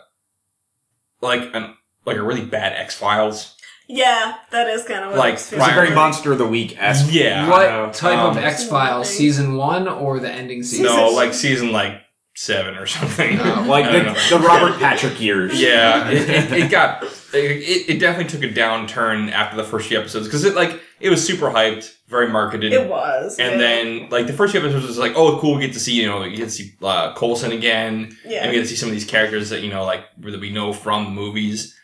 like 1.21 1.53
an 1.53 1.75
like 2.05 2.17
a 2.17 2.23
really 2.23 2.43
bad 2.45 2.73
X 2.73 2.95
Files. 2.95 3.55
Yeah, 3.87 4.35
that 4.51 4.67
is 4.69 4.83
kind 4.85 5.03
of 5.03 5.09
what 5.11 5.19
Like, 5.19 5.33
it's 5.35 5.51
It's 5.51 5.61
a 5.67 5.71
very 5.73 5.93
Monster 5.93 6.31
of 6.31 6.37
the 6.37 6.47
Week 6.47 6.81
esque. 6.81 7.11
Yeah. 7.11 7.49
what 7.49 7.93
type 7.93 8.17
of 8.19 8.37
um, 8.37 8.43
X 8.43 8.67
Files? 8.67 9.09
Season 9.09 9.55
one 9.55 9.87
or 9.87 10.19
the 10.19 10.31
ending 10.31 10.63
season? 10.63 10.85
No, 10.85 11.09
like 11.09 11.33
season 11.33 11.71
like 11.71 12.01
seven 12.41 12.75
or 12.75 12.87
something. 12.87 13.37
Like 13.71 13.85
the, 13.85 14.35
the 14.35 14.43
Robert 14.43 14.79
Patrick 14.79 15.21
years. 15.21 15.59
Yeah, 15.61 16.09
it, 16.09 16.29
it, 16.29 16.51
it 16.51 16.71
got 16.71 17.03
it, 17.03 17.89
it 17.89 17.99
definitely 17.99 18.29
took 18.31 18.49
a 18.49 18.53
downturn 18.53 19.31
after 19.31 19.55
the 19.55 19.63
first 19.63 19.87
few 19.87 19.99
episodes 19.99 20.27
because 20.27 20.43
it 20.43 20.55
like 20.55 20.81
it 20.99 21.09
was 21.09 21.25
super 21.25 21.47
hyped, 21.47 21.95
very 22.07 22.27
marketed. 22.27 22.73
It 22.73 22.89
was. 22.89 23.37
And 23.39 23.51
yeah. 23.53 23.57
then, 23.57 24.09
like 24.09 24.27
the 24.27 24.33
first 24.33 24.51
few 24.51 24.59
episodes 24.59 24.87
was 24.87 24.97
like, 24.97 25.13
oh, 25.15 25.39
cool, 25.39 25.55
we 25.55 25.61
get 25.61 25.73
to 25.73 25.79
see, 25.79 25.93
you 25.93 26.07
know, 26.07 26.23
you 26.23 26.35
get 26.37 26.45
to 26.45 26.51
see 26.51 26.73
uh, 26.81 27.13
Coulson 27.15 27.51
again, 27.51 28.17
Yeah. 28.25 28.39
and 28.41 28.49
we 28.51 28.57
get 28.57 28.63
to 28.63 28.67
see 28.67 28.75
some 28.75 28.89
of 28.89 28.93
these 28.93 29.05
characters 29.05 29.49
that 29.51 29.61
you 29.61 29.69
know, 29.69 29.85
like 29.85 30.05
that 30.19 30.39
we 30.39 30.49
know 30.51 30.73
from 30.73 31.05
the 31.05 31.11
movies. 31.11 31.77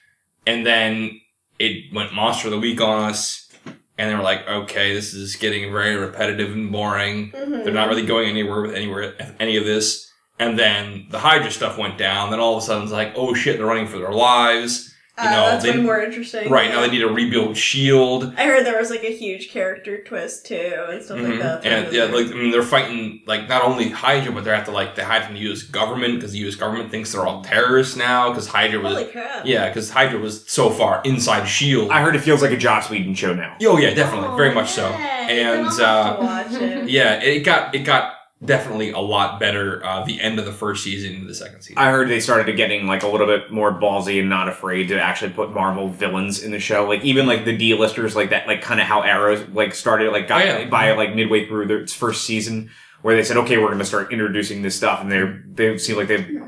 And 0.45 0.66
then 0.66 1.22
it 1.60 1.93
went 1.93 2.14
Monster 2.14 2.47
of 2.47 2.51
the 2.53 2.60
Week 2.60 2.82
on 2.82 3.10
us, 3.10 3.49
and 3.97 4.10
they 4.10 4.16
were 4.16 4.24
like, 4.24 4.47
okay, 4.47 4.93
this 4.93 5.14
is 5.14 5.36
getting 5.36 5.72
very 5.72 5.95
repetitive 5.95 6.51
and 6.51 6.72
boring. 6.72 7.32
Mhm. 7.32 7.64
They're 7.64 7.74
not 7.74 7.88
really 7.89 8.05
going 8.05 8.30
anywhere 8.30 8.62
with 8.62 8.76
anywhere 8.76 9.14
any 9.39 9.58
of 9.58 9.66
this. 9.66 10.07
And 10.40 10.58
then 10.58 11.08
the 11.10 11.20
Hydra 11.20 11.50
stuff 11.52 11.78
went 11.78 11.98
down. 11.98 12.30
Then 12.32 12.40
all 12.40 12.56
of 12.58 12.64
a 12.64 12.66
sudden 12.66 12.84
it's 12.84 12.92
like, 12.92 13.14
oh 13.16 13.34
shit, 13.34 13.58
they're 13.58 13.66
running 13.66 13.88
for 13.88 13.98
their 13.98 14.12
lives. 14.14 14.94
Uh, 15.20 15.24
know, 15.24 15.46
that's 15.50 15.64
they- 15.64 15.72
way 15.72 15.78
more 15.78 16.00
interesting. 16.00 16.48
right 16.52 16.70
now 16.70 16.80
they 16.82 16.92
need 16.92 17.00
to 17.00 17.08
rebuild 17.08 17.58
Shield. 17.58 18.36
I 18.38 18.44
heard 18.44 18.64
there 18.68 18.78
was 18.78 18.92
like 18.92 19.04
a 19.04 19.12
huge 19.12 19.50
character 19.50 20.04
twist 20.04 20.46
too 20.46 20.86
and 20.90 21.02
stuff 21.02 21.18
like 21.18 21.28
Mhm. 21.34 21.40
that. 21.42 21.66
And 21.66 21.92
yeah, 21.92 22.04
like 22.04 22.28
I 22.28 22.36
mean, 22.36 22.52
they're 22.52 22.62
fighting 22.62 23.24
like 23.26 23.50
not 23.50 23.64
only 23.64 23.90
Hydra, 23.90 24.32
but 24.32 24.44
they 24.44 24.52
have 24.52 24.66
to 24.66 24.72
like 24.72 24.94
they 24.94 25.02
hide 25.02 25.26
from 25.26 25.34
the 25.34 25.40
U.S. 25.40 25.64
government 25.64 26.16
because 26.16 26.34
the 26.34 26.38
U.S. 26.46 26.54
government 26.54 26.92
thinks 26.92 27.14
they're 27.14 27.26
all 27.26 27.42
terrorists 27.42 27.96
now 27.96 28.30
because 28.30 28.46
Hydra 28.48 28.80
was 28.80 28.94
holy 28.94 29.06
crap. 29.06 29.44
yeah 29.44 29.68
because 29.70 29.90
Hydra 29.90 30.20
was 30.20 30.48
so 30.48 30.70
far 30.70 31.02
inside 31.04 31.46
Shield. 31.48 31.90
I 31.90 32.02
heard 32.02 32.16
it 32.16 32.20
feels 32.20 32.44
like 32.44 32.52
a 32.52 32.58
Joss 32.58 32.92
Whedon 32.92 33.16
show 33.16 33.34
now. 33.34 33.56
oh 33.64 33.80
yeah, 33.80 33.96
definitely, 33.96 34.38
very 34.38 34.54
much 34.54 34.70
so. 34.70 34.86
And 34.86 35.66
then 35.66 35.66
I'll 35.66 35.72
have 35.72 35.80
uh, 35.80 36.18
to 36.18 36.24
watch 36.24 36.62
it. 36.62 36.90
yeah, 36.90 37.20
it 37.24 37.40
got 37.40 37.74
it 37.74 37.80
got 37.80 38.14
definitely 38.44 38.92
a 38.92 39.00
lot 39.00 39.40
better 39.40 39.84
uh, 39.86 40.04
the 40.06 40.22
end 40.22 40.38
of 40.40 40.46
the 40.46 40.52
first 40.52 40.84
season 40.84 41.14
into 41.16 41.28
the 41.28 41.34
second 41.34 41.62
season. 41.62 41.78
I 41.78 41.90
heard 41.92 42.08
they 42.08 42.20
started 42.20 42.56
getting 42.56 42.86
like 42.86 43.04
a 43.04 43.08
little 43.08 43.26
bit 43.28 43.52
more 43.52 43.72
ballsy 43.72 44.20
and 44.20 44.30
not 44.30 44.48
afraid 44.48 44.90
to 44.90 45.02
actually 45.02 45.32
put 45.34 45.52
Marvel 45.54 45.90
villains 45.90 46.44
in 46.44 46.52
the 46.52 46.60
show. 46.60 46.88
Like 46.88 47.04
even 47.04 47.26
like 47.26 47.46
the 47.46 47.58
D-listers, 47.58 48.16
like 48.16 48.30
that, 48.30 48.46
like 48.48 48.62
kind 48.62 48.80
of 48.80 48.86
how 48.86 49.02
Arrow 49.02 49.44
like 49.54 49.74
started, 49.74 50.12
like 50.12 50.28
got 50.28 50.42
Oh, 50.42 50.46
yeah. 50.46 50.70
by 50.70 50.92
like 50.92 51.16
midway 51.16 51.48
through 51.48 51.66
their 51.68 51.88
first 51.88 52.26
season, 52.26 52.70
where 53.02 53.16
they 53.16 53.24
said, 53.24 53.38
okay, 53.38 53.58
we're 53.58 53.68
going 53.68 53.80
to 53.80 53.86
start 53.86 54.12
introducing 54.12 54.62
this 54.62 54.76
stuff, 54.76 55.02
and 55.02 55.12
they're 55.12 55.44
they 55.48 55.78
seem 55.78 55.98
like 55.98 56.08
they've 56.08 56.42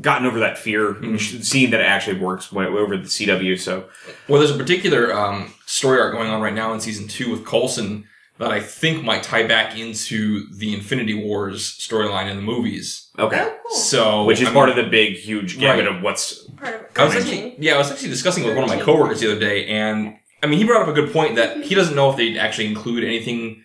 gotten 0.00 0.26
over 0.26 0.38
that 0.38 0.56
fear 0.56 0.92
and 0.96 1.20
sh- 1.20 1.40
seen 1.40 1.70
that 1.70 1.80
it 1.80 1.86
actually 1.86 2.18
works 2.20 2.52
over 2.54 2.96
the 2.96 3.02
CW. 3.02 3.58
So 3.58 3.88
Well, 4.28 4.38
there's 4.40 4.54
a 4.54 4.56
particular 4.58 5.12
um, 5.12 5.52
story 5.66 6.00
arc 6.00 6.12
going 6.14 6.30
on 6.30 6.40
right 6.40 6.54
now 6.54 6.72
in 6.72 6.80
season 6.80 7.08
two 7.08 7.30
with 7.32 7.44
Coulson 7.44 8.04
that 8.38 8.50
I 8.52 8.60
think 8.60 9.02
might 9.04 9.22
tie 9.24 9.46
back 9.46 9.76
into 9.78 10.46
the 10.54 10.72
Infinity 10.74 11.14
Wars 11.14 11.76
storyline 11.78 12.30
in 12.30 12.36
the 12.36 12.42
movies. 12.42 13.10
okay, 13.18 13.40
Oh, 13.42 13.58
cool. 13.68 13.76
So, 13.76 14.24
which 14.24 14.40
is 14.40 14.48
I 14.48 14.52
part 14.52 14.68
of 14.68 14.76
the 14.76 14.84
big, 14.84 15.16
huge 15.16 15.58
gamut 15.58 15.86
Right. 15.86 15.96
of 15.96 16.02
what's 16.02 16.44
Part 16.56 16.74
of 16.74 16.98
I 16.98 17.04
was 17.04 17.14
it. 17.16 17.18
actually, 17.22 17.56
yeah, 17.58 17.74
I 17.74 17.78
was 17.78 17.90
actually 17.90 18.10
discussing 18.10 18.44
with 18.44 18.54
one 18.54 18.64
of 18.64 18.70
my 18.70 18.80
coworkers 18.80 19.20
the 19.20 19.30
other 19.32 19.40
day, 19.40 19.66
and 19.66 20.14
I 20.42 20.46
mean, 20.46 20.58
he 20.60 20.64
brought 20.64 20.82
up 20.82 20.88
a 20.88 20.92
good 20.92 21.12
point 21.12 21.34
that 21.36 21.64
he 21.64 21.74
doesn't 21.74 21.96
know 21.96 22.10
if 22.10 22.16
they'd 22.16 22.36
actually 22.38 22.66
include 22.68 23.02
anything 23.04 23.64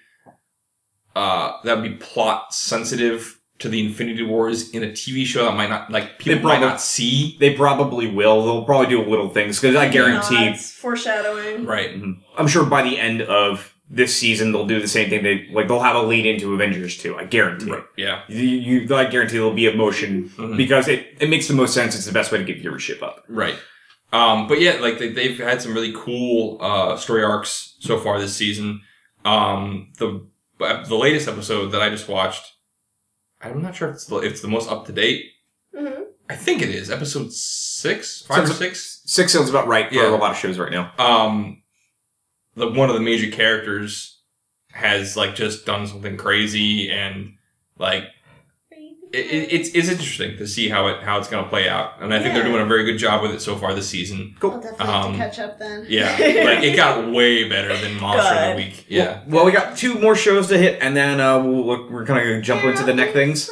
uh, 1.15 1.53
that 1.63 1.78
would 1.80 1.84
be 1.89 1.95
plot 1.97 2.53
sensitive 2.53 3.39
to 3.59 3.69
the 3.69 3.86
Infinity 3.86 4.24
Wars 4.24 4.71
in 4.71 4.84
a 4.84 4.88
TV 4.88 5.26
show 5.26 5.45
that 5.45 5.55
might 5.55 5.69
not 5.69 5.91
like 5.91 6.17
people 6.17 6.38
They 6.38 6.41
might 6.43 6.59
not 6.61 6.82
see. 6.82 7.38
they 7.39 7.53
probably 7.53 8.07
will. 8.07 8.43
They'll 8.43 8.65
probably 8.65 8.88
do 8.88 9.03
little 9.03 9.30
things 9.30 9.59
because 9.61 9.76
I 9.76 9.88
guarantee. 9.89 10.49
Nods, 10.49 10.71
foreshadowing. 10.74 11.65
Right. 11.65 11.95
Mhm. 12.01 12.17
I'm 12.38 12.47
sure 12.47 12.65
by 12.65 12.82
the 12.82 12.97
end 12.99 13.21
of 13.21 13.72
this 13.95 14.15
season 14.17 14.51
they'll 14.51 14.65
do 14.65 14.81
the 14.81 14.87
same 14.87 15.09
thing. 15.09 15.23
They 15.23 15.47
like 15.53 15.67
they'll 15.67 15.79
have 15.79 15.95
a 15.95 16.01
lead 16.01 16.25
into 16.25 16.53
Avengers 16.53 16.97
2. 16.97 17.15
I 17.15 17.25
guarantee. 17.25 17.71
Right. 17.71 17.83
Yeah. 17.95 18.23
You, 18.27 18.39
you, 18.41 18.95
I 18.95 19.05
guarantee 19.05 19.33
there'll 19.37 19.53
be 19.53 19.67
emotion 19.67 20.29
Mhm. 20.35 20.57
because 20.57 20.87
it, 20.87 21.15
it 21.19 21.29
makes 21.29 21.47
the 21.47 21.53
most 21.53 21.73
sense. 21.73 21.95
It's 21.95 22.05
the 22.05 22.11
best 22.11 22.31
way 22.31 22.39
to 22.39 22.43
get 22.43 22.61
viewership 22.63 23.03
up. 23.03 23.23
Right. 23.29 23.55
Um, 24.11 24.47
but 24.47 24.59
yeah, 24.59 24.73
like 24.79 24.97
they, 24.99 25.09
they've 25.09 25.37
had 25.37 25.61
some 25.61 25.73
really 25.73 25.93
cool 25.95 26.57
uh, 26.61 26.97
story 26.97 27.23
arcs 27.23 27.75
so 27.79 27.99
far 27.99 28.19
this 28.19 28.35
season. 28.35 28.81
Um, 29.25 29.91
the 29.99 30.27
the 30.59 30.95
latest 30.95 31.27
episode 31.27 31.67
that 31.71 31.81
I 31.81 31.89
just 31.89 32.07
watched, 32.07 32.43
I'm 33.41 33.61
not 33.61 33.75
sure 33.75 33.89
if 33.89 33.95
it's 33.95 34.05
the, 34.05 34.17
if 34.17 34.31
it's 34.33 34.41
the 34.41 34.47
most 34.47 34.69
up 34.69 34.85
to 34.85 34.91
date. 34.93 35.25
Mhm. 35.75 36.03
I 36.29 36.35
think 36.35 36.61
it 36.61 36.69
is 36.69 36.89
episode 36.91 37.33
six, 37.33 38.21
five 38.27 38.43
or 38.49 38.53
six. 38.53 39.01
Six 39.05 39.33
sounds 39.33 39.49
about 39.49 39.67
right 39.67 39.89
for 39.89 39.95
Yeah. 39.95 40.09
a 40.09 40.15
lot 40.15 40.31
of 40.31 40.37
shows 40.37 40.57
right 40.57 40.71
now. 40.71 40.91
Um, 40.97 41.62
the 42.56 42.68
one 42.70 42.89
of 42.89 42.95
the 42.95 43.01
major 43.01 43.30
characters 43.36 44.20
has 44.72 45.16
like 45.16 45.36
just 45.36 45.66
done 45.66 45.86
something 45.88 46.18
crazy 46.18 46.89
and 46.91 47.34
like 47.78 48.06
it, 48.72 49.18
it, 49.28 49.54
it's 49.54 49.70
it's 49.76 49.89
interesting 49.89 50.38
to 50.38 50.47
see 50.47 50.70
how 50.70 50.88
it 50.88 51.04
how 51.04 51.20
it's 51.20 51.28
going 51.28 51.43
to 51.43 51.49
play 51.49 51.70
out, 51.70 52.01
and 52.01 52.12
I 52.12 52.20
think 52.20 52.34
they're 52.34 52.43
doing 52.43 52.62
a 52.64 52.66
very 52.66 52.84
good 52.84 52.97
job 52.97 53.22
with 53.22 53.30
it 53.32 53.41
so 53.41 53.56
far 53.56 53.76
this 53.76 53.88
season. 53.88 54.36
I'll 54.41 54.60
definitely 54.60 54.86
have 54.88 55.06
Um, 55.06 55.12
to 55.12 55.18
catch 55.20 55.38
up 55.39 55.60
then. 55.60 55.86
Yeah, 55.88 56.10
like 56.20 56.64
it 56.64 56.76
got 56.76 57.12
way 57.12 57.47
better 57.47 57.78
than 57.78 57.99
Monster 58.01 58.34
of 58.34 58.58
the 58.58 58.64
Week. 58.64 58.86
Yeah, 58.89 59.22
Well, 59.28 59.45
we 59.45 59.51
got 59.51 59.78
two 59.78 59.99
more 59.99 60.16
shows 60.16 60.47
to 60.47 60.58
hit, 60.58 60.82
and 60.82 60.97
then 60.97 61.20
uh, 61.22 61.38
we'll 61.43 61.64
look, 61.64 61.91
we're 61.91 62.06
kind 62.08 62.20
of 62.20 62.26
going 62.26 62.38
to 62.38 62.41
jump 62.41 62.64
into 62.64 62.84
the 62.84 62.93
next 62.95 63.14
things. 63.14 63.49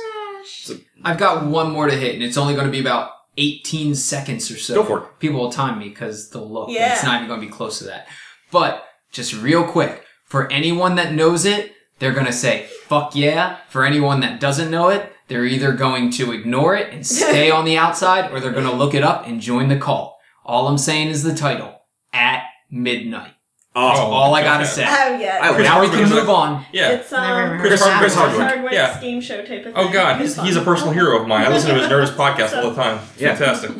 Fresh. 0.66 0.80
I've 1.04 1.20
got 1.20 1.46
one 1.46 1.72
more 1.72 1.88
to 1.88 1.96
hit, 1.96 2.16
and 2.16 2.24
it's 2.24 2.38
only 2.38 2.56
going 2.56 2.66
to 2.66 2.72
be 2.72 2.80
about 2.82 3.12
18 3.38 3.94
seconds 3.94 4.50
or 4.50 4.58
so. 4.58 4.74
Go 4.74 4.84
for 4.84 4.98
it. 5.04 5.20
People 5.20 5.42
will 5.42 5.52
time 5.52 5.78
me 5.78 5.90
because 5.90 6.32
they'll 6.32 6.50
look. 6.50 6.70
Yeah. 6.72 6.94
It's 6.94 7.04
not 7.04 7.18
even 7.18 7.28
going 7.28 7.40
to 7.40 7.46
be 7.46 7.52
close 7.54 7.78
to 7.80 7.84
that. 7.86 8.08
But 8.52 8.84
just 9.12 9.34
real 9.34 9.64
quick, 9.64 10.04
for 10.26 10.52
anyone 10.52 10.96
that 10.96 11.14
knows 11.14 11.46
it, 11.46 11.74
they're 12.00 12.14
going 12.14 12.26
to 12.26 12.34
say, 12.34 12.68
fuck 12.86 13.16
yeah. 13.16 13.58
For 13.70 13.84
anyone 13.86 14.22
that 14.22 14.40
doesn't 14.40 14.72
know 14.72 14.90
it, 14.90 15.12
they're 15.28 15.46
either 15.46 15.72
going 15.74 16.10
to 16.12 16.32
ignore 16.32 16.76
it 16.76 16.94
and 16.94 17.06
stay 17.06 17.52
on 17.58 17.66
the 17.66 17.78
outside, 17.78 18.32
or 18.32 18.40
they're 18.40 18.52
going 18.52 18.66
to 18.66 18.74
look 18.76 18.94
it 18.94 19.04
up 19.04 19.28
and 19.28 19.40
join 19.42 19.70
the 19.70 19.78
call. 19.78 20.18
All 20.46 20.68
I'm 20.68 20.78
saying 20.78 21.10
is 21.10 21.24
the 21.24 21.36
title 21.36 21.82
At 22.14 22.44
Midnight. 22.70 23.34
That's 23.74 24.00
Oh, 24.00 24.04
all 24.12 24.36
I 24.36 24.42
got 24.44 24.58
to 24.58 24.64
okay. 24.64 24.72
say. 24.74 24.86
Oh 24.86 25.18
yeah. 25.18 25.40
I 25.42 25.54
Chris 25.54 25.64
now 25.66 25.80
we 25.82 25.88
can 25.88 26.00
is 26.02 26.10
move 26.10 26.30
on. 26.30 26.66
yeah. 26.74 26.90
It's 26.92 27.14
um 27.14 27.58
Chris- 27.60 27.82
Chris, 27.82 27.98
Chris 28.00 28.16
Hardwick. 28.16 28.42
Hardwick's 28.42 28.74
Yeah. 28.76 28.98
steam 28.98 29.22
show 29.22 29.38
type 29.46 29.60
of 29.60 29.64
thing. 29.64 29.74
Oh 29.78 29.90
God, 29.90 30.20
he's, 30.20 30.36
he's 30.42 30.58
a 30.58 30.62
personal 30.62 30.92
hero 30.94 31.22
of 31.22 31.26
mine. 31.28 31.46
I 31.46 31.50
listen 31.50 31.70
to 31.74 31.80
his 31.80 31.88
Nerdist 31.88 32.16
podcast 32.18 32.54
all 32.62 32.70
the 32.72 32.76
time. 32.76 33.00
Yeah. 33.18 33.34
Fantastic. 33.36 33.72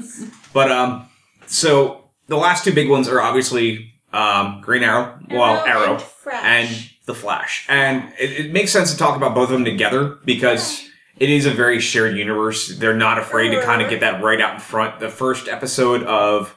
But 0.54 0.72
um, 0.72 1.10
so 1.46 2.06
the 2.28 2.38
last 2.38 2.64
two 2.64 2.74
big 2.74 2.90
ones 2.90 3.10
are 3.10 3.20
obviously 3.20 3.94
um, 4.14 4.62
Green 4.62 4.84
Arrow, 4.84 5.20
well, 5.30 5.64
Arrow, 5.66 6.02
and 6.32 6.68
and 6.68 6.90
The 7.06 7.14
Flash, 7.16 7.66
and 7.70 8.12
it, 8.20 8.46
it 8.48 8.52
makes 8.54 8.72
sense 8.72 8.92
to 8.92 8.98
talk 8.98 9.16
about 9.18 9.34
both 9.36 9.50
of 9.50 9.54
them 9.54 9.66
together 9.66 10.18
because 10.26 10.88
it 11.18 11.30
is 11.30 11.46
a 11.46 11.52
very 11.52 11.80
shared 11.80 12.18
universe. 12.18 12.78
They're 12.78 12.96
not 12.96 13.18
afraid 13.20 13.52
to 13.52 13.62
kind 13.64 13.82
of 13.82 13.90
get 13.90 14.00
that 14.02 14.22
right 14.24 14.42
out 14.42 14.56
in 14.56 14.60
front. 14.60 15.00
The 15.00 15.10
first 15.10 15.48
episode 15.48 16.04
of 16.04 16.56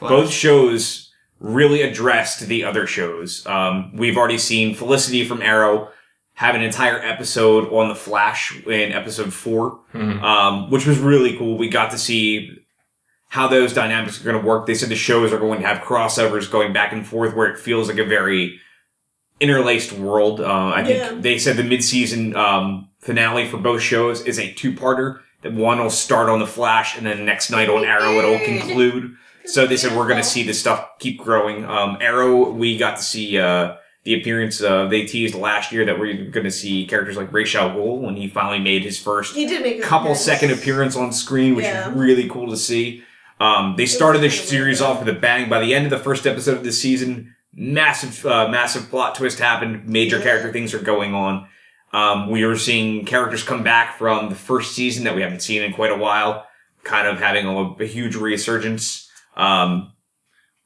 both 0.00 0.30
shows 0.30 1.10
really 1.40 1.82
addressed 1.82 2.40
the 2.46 2.64
other 2.64 2.86
shows. 2.86 3.44
Um, 3.46 3.96
we've 3.96 4.16
already 4.16 4.38
seen 4.38 4.74
Felicity 4.74 5.24
from 5.24 5.42
Arrow 5.42 5.88
have 6.34 6.54
an 6.54 6.62
entire 6.62 6.98
episode 6.98 7.72
on 7.72 7.88
the 7.88 7.94
Flash 7.94 8.56
in 8.66 8.92
episode 8.92 9.32
4 9.32 9.78
Mhm. 9.94 10.22
um, 10.22 10.70
which 10.70 10.86
was 10.86 10.98
really 10.98 11.36
cool. 11.36 11.58
We 11.58 11.68
got 11.68 11.90
to 11.90 11.98
see 11.98 12.61
how 13.32 13.48
those 13.48 13.72
dynamics 13.72 14.20
are 14.20 14.24
going 14.24 14.38
to 14.38 14.46
work. 14.46 14.66
They 14.66 14.74
said 14.74 14.90
the 14.90 14.94
shows 14.94 15.32
are 15.32 15.38
going 15.38 15.62
to 15.62 15.66
have 15.66 15.78
crossovers 15.78 16.50
going 16.50 16.74
back 16.74 16.92
and 16.92 17.06
forth, 17.06 17.34
where 17.34 17.46
it 17.48 17.58
feels 17.58 17.88
like 17.88 17.96
a 17.96 18.04
very 18.04 18.60
interlaced 19.40 19.90
world. 19.92 20.38
Uh, 20.42 20.68
I 20.74 20.84
think 20.84 20.98
Yeah. 20.98 21.14
they 21.18 21.38
said 21.38 21.56
the 21.56 21.64
mid-season 21.64 22.36
um, 22.36 22.88
finale 23.00 23.48
for 23.48 23.56
both 23.56 23.80
shows 23.80 24.20
is 24.26 24.38
a 24.38 24.52
two-parter. 24.52 25.20
That 25.40 25.54
one 25.54 25.78
will 25.78 25.88
start 25.88 26.28
on 26.28 26.40
the 26.40 26.46
Flash, 26.46 26.98
and 26.98 27.06
then 27.06 27.16
the 27.16 27.24
next 27.24 27.48
night 27.50 27.70
on 27.70 27.86
Arrow 27.86 28.12
it'll 28.18 28.38
conclude. 28.44 29.14
So 29.46 29.66
they 29.66 29.78
said 29.78 29.96
we're 29.96 30.06
going 30.06 30.22
to 30.22 30.28
see 30.28 30.42
this 30.42 30.60
stuff 30.60 30.86
keep 30.98 31.18
growing. 31.18 31.64
Um, 31.64 31.96
Arrow, 32.02 32.50
we 32.50 32.76
got 32.76 32.98
to 32.98 33.02
see 33.02 33.38
uh, 33.38 33.76
the 34.04 34.20
appearance. 34.20 34.62
Uh, 34.62 34.86
they 34.88 35.06
teased 35.06 35.34
last 35.34 35.72
year 35.72 35.86
that 35.86 35.98
we're 35.98 36.26
going 36.30 36.44
to 36.44 36.50
see 36.50 36.86
characters 36.86 37.16
like 37.16 37.32
Ra's 37.32 37.54
al 37.56 37.70
Ghul 37.70 38.02
when 38.02 38.14
he 38.14 38.28
finally 38.28 38.60
made 38.60 38.82
his 38.84 39.00
first 39.00 39.34
he 39.34 39.46
did 39.46 39.62
make 39.62 39.80
couple 39.82 40.08
appearance. 40.12 40.20
second 40.20 40.50
appearance 40.52 40.96
on 40.96 41.12
screen, 41.12 41.54
which 41.56 41.64
Yeah. 41.64 41.88
is 41.90 41.96
really 41.96 42.28
cool 42.28 42.50
to 42.50 42.56
see. 42.58 43.02
Um, 43.42 43.74
they 43.76 43.86
started 43.86 44.22
was 44.22 44.30
this 44.30 44.48
series 44.48 44.80
off 44.80 45.00
with 45.04 45.08
a 45.16 45.18
bang. 45.18 45.48
By 45.48 45.60
the 45.60 45.74
end 45.74 45.84
of 45.84 45.90
the 45.90 45.98
first 45.98 46.26
episode 46.26 46.58
of 46.58 46.64
the 46.64 46.72
season, 46.72 47.34
massive, 47.52 48.24
uh, 48.24 48.48
massive 48.48 48.88
plot 48.88 49.14
twist 49.16 49.38
happened. 49.38 49.88
Major 49.88 50.18
Yeah. 50.18 50.22
character 50.24 50.52
things 50.52 50.72
are 50.74 50.78
going 50.78 51.14
on. 51.14 51.48
Um, 51.92 52.30
we 52.30 52.42
are 52.44 52.56
seeing 52.56 53.04
characters 53.04 53.42
come 53.42 53.62
back 53.62 53.98
from 53.98 54.28
the 54.28 54.34
first 54.34 54.74
season 54.74 55.04
that 55.04 55.14
we 55.16 55.22
haven't 55.22 55.40
seen 55.40 55.62
in 55.62 55.72
quite 55.72 55.90
a 55.90 55.96
while, 55.96 56.46
kind 56.84 57.06
of 57.08 57.18
having 57.18 57.46
a, 57.46 57.82
a 57.82 57.86
huge 57.86 58.14
resurgence. 58.16 59.08
Um, 59.36 59.92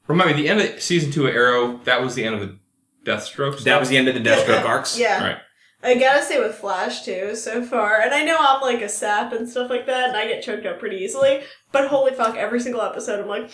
Remind 0.07 0.37
me, 0.37 0.41
the 0.43 0.47
end 0.49 0.61
of 0.61 0.81
season 0.81 1.11
two 1.11 1.27
of 1.27 1.35
Arrow, 1.35 1.81
that 1.83 2.01
was 2.01 2.15
the 2.15 2.23
end 2.23 2.35
of 2.35 2.41
the 2.41 2.57
Deathstroke. 3.05 3.61
that 3.63 3.79
was 3.79 3.89
the 3.89 3.97
end 3.97 4.07
of 4.07 4.13
the 4.13 4.21
Deathstroke 4.21 4.63
arcs. 4.63 4.97
Yeah. 4.97 5.21
Right. 5.21 5.37
I 5.83 5.95
gotta 5.95 6.23
say 6.23 6.39
with 6.39 6.55
Flash 6.55 7.05
too, 7.05 7.35
so 7.35 7.63
far, 7.63 8.01
and 8.01 8.13
I 8.13 8.23
know 8.23 8.35
I'm 8.39 8.61
like 8.61 8.81
a 8.81 8.89
sap 8.89 9.31
and 9.33 9.47
stuff 9.47 9.69
like 9.69 9.85
that, 9.85 10.09
and 10.09 10.17
I 10.17 10.27
get 10.27 10.43
choked 10.43 10.65
up 10.65 10.79
pretty 10.79 10.97
easily. 10.97 11.41
But 11.71 11.87
holy 11.87 12.13
fuck, 12.13 12.35
every 12.35 12.59
single 12.59 12.81
episode, 12.81 13.19
I'm 13.21 13.27
like, 13.27 13.51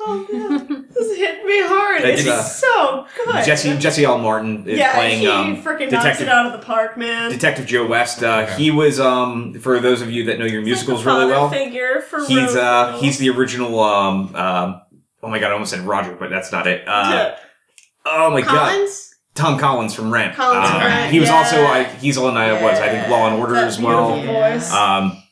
oh 0.00 0.26
man, 0.32 0.86
this 0.94 1.16
hit 1.16 1.44
me 1.44 1.60
hard. 1.62 2.02
It's, 2.02 2.20
It's, 2.22 2.30
uh, 2.30 2.42
so 2.42 3.06
good. 3.24 3.44
Jesse 3.44 3.76
Jesse 3.78 4.04
L. 4.04 4.18
Martin 4.18 4.68
is 4.68 4.78
yeah, 4.78 4.94
playing 4.94 5.20
he 5.20 5.26
um, 5.26 5.62
freaking 5.62 5.90
knocks 5.90 6.20
it 6.20 6.28
out 6.28 6.46
of 6.46 6.52
the 6.52 6.64
park, 6.64 6.96
man. 6.96 7.30
Detective 7.32 7.66
Joe 7.66 7.86
West. 7.86 8.22
Uh, 8.22 8.46
Okay. 8.48 8.62
He 8.62 8.70
was 8.70 9.00
um, 9.00 9.54
for 9.54 9.80
those 9.80 10.00
of 10.00 10.12
you 10.12 10.24
that 10.26 10.38
know 10.38 10.44
your 10.44 10.60
He's 10.60 10.66
musicals 10.66 11.02
the 11.02 11.10
really 11.10 11.22
father 11.22 11.32
well. 11.32 11.50
Figure 11.50 12.00
for 12.02 12.24
he's 12.24 12.54
uh 12.54 12.90
Rose 12.92 13.00
he's 13.00 13.18
the 13.18 13.30
original 13.30 13.80
um 13.80 14.34
um 14.36 14.80
oh 15.24 15.28
my 15.28 15.40
god 15.40 15.50
I 15.50 15.54
almost 15.54 15.72
said 15.72 15.80
Roger 15.80 16.14
but 16.14 16.30
that's 16.30 16.52
not 16.52 16.68
it 16.68 16.86
uh 16.86 17.34
oh 18.06 18.30
my 18.30 18.42
god 18.42 18.70
Collins. 18.70 19.07
Tom 19.38 19.58
Collins 19.58 19.94
from 19.94 20.12
Rent 20.12 20.34
Collins 20.36 20.68
Uh, 20.68 20.72
from 20.72 20.80
Rent, 20.86 21.12
he 21.12 21.20
was 21.20 21.28
yeah. 21.30 21.36
also 21.36 21.64
I, 21.64 21.84
he's 21.84 22.18
on 22.18 22.36
uh, 22.36 22.60
was 22.62 22.78
I 22.78 22.88
think 22.90 23.08
Law 23.08 23.26
and 23.28 23.36
Order 23.40 23.54
That 23.54 23.64
as 23.68 23.80
well 23.80 24.20
voice. 24.20 24.70
um 24.72 25.22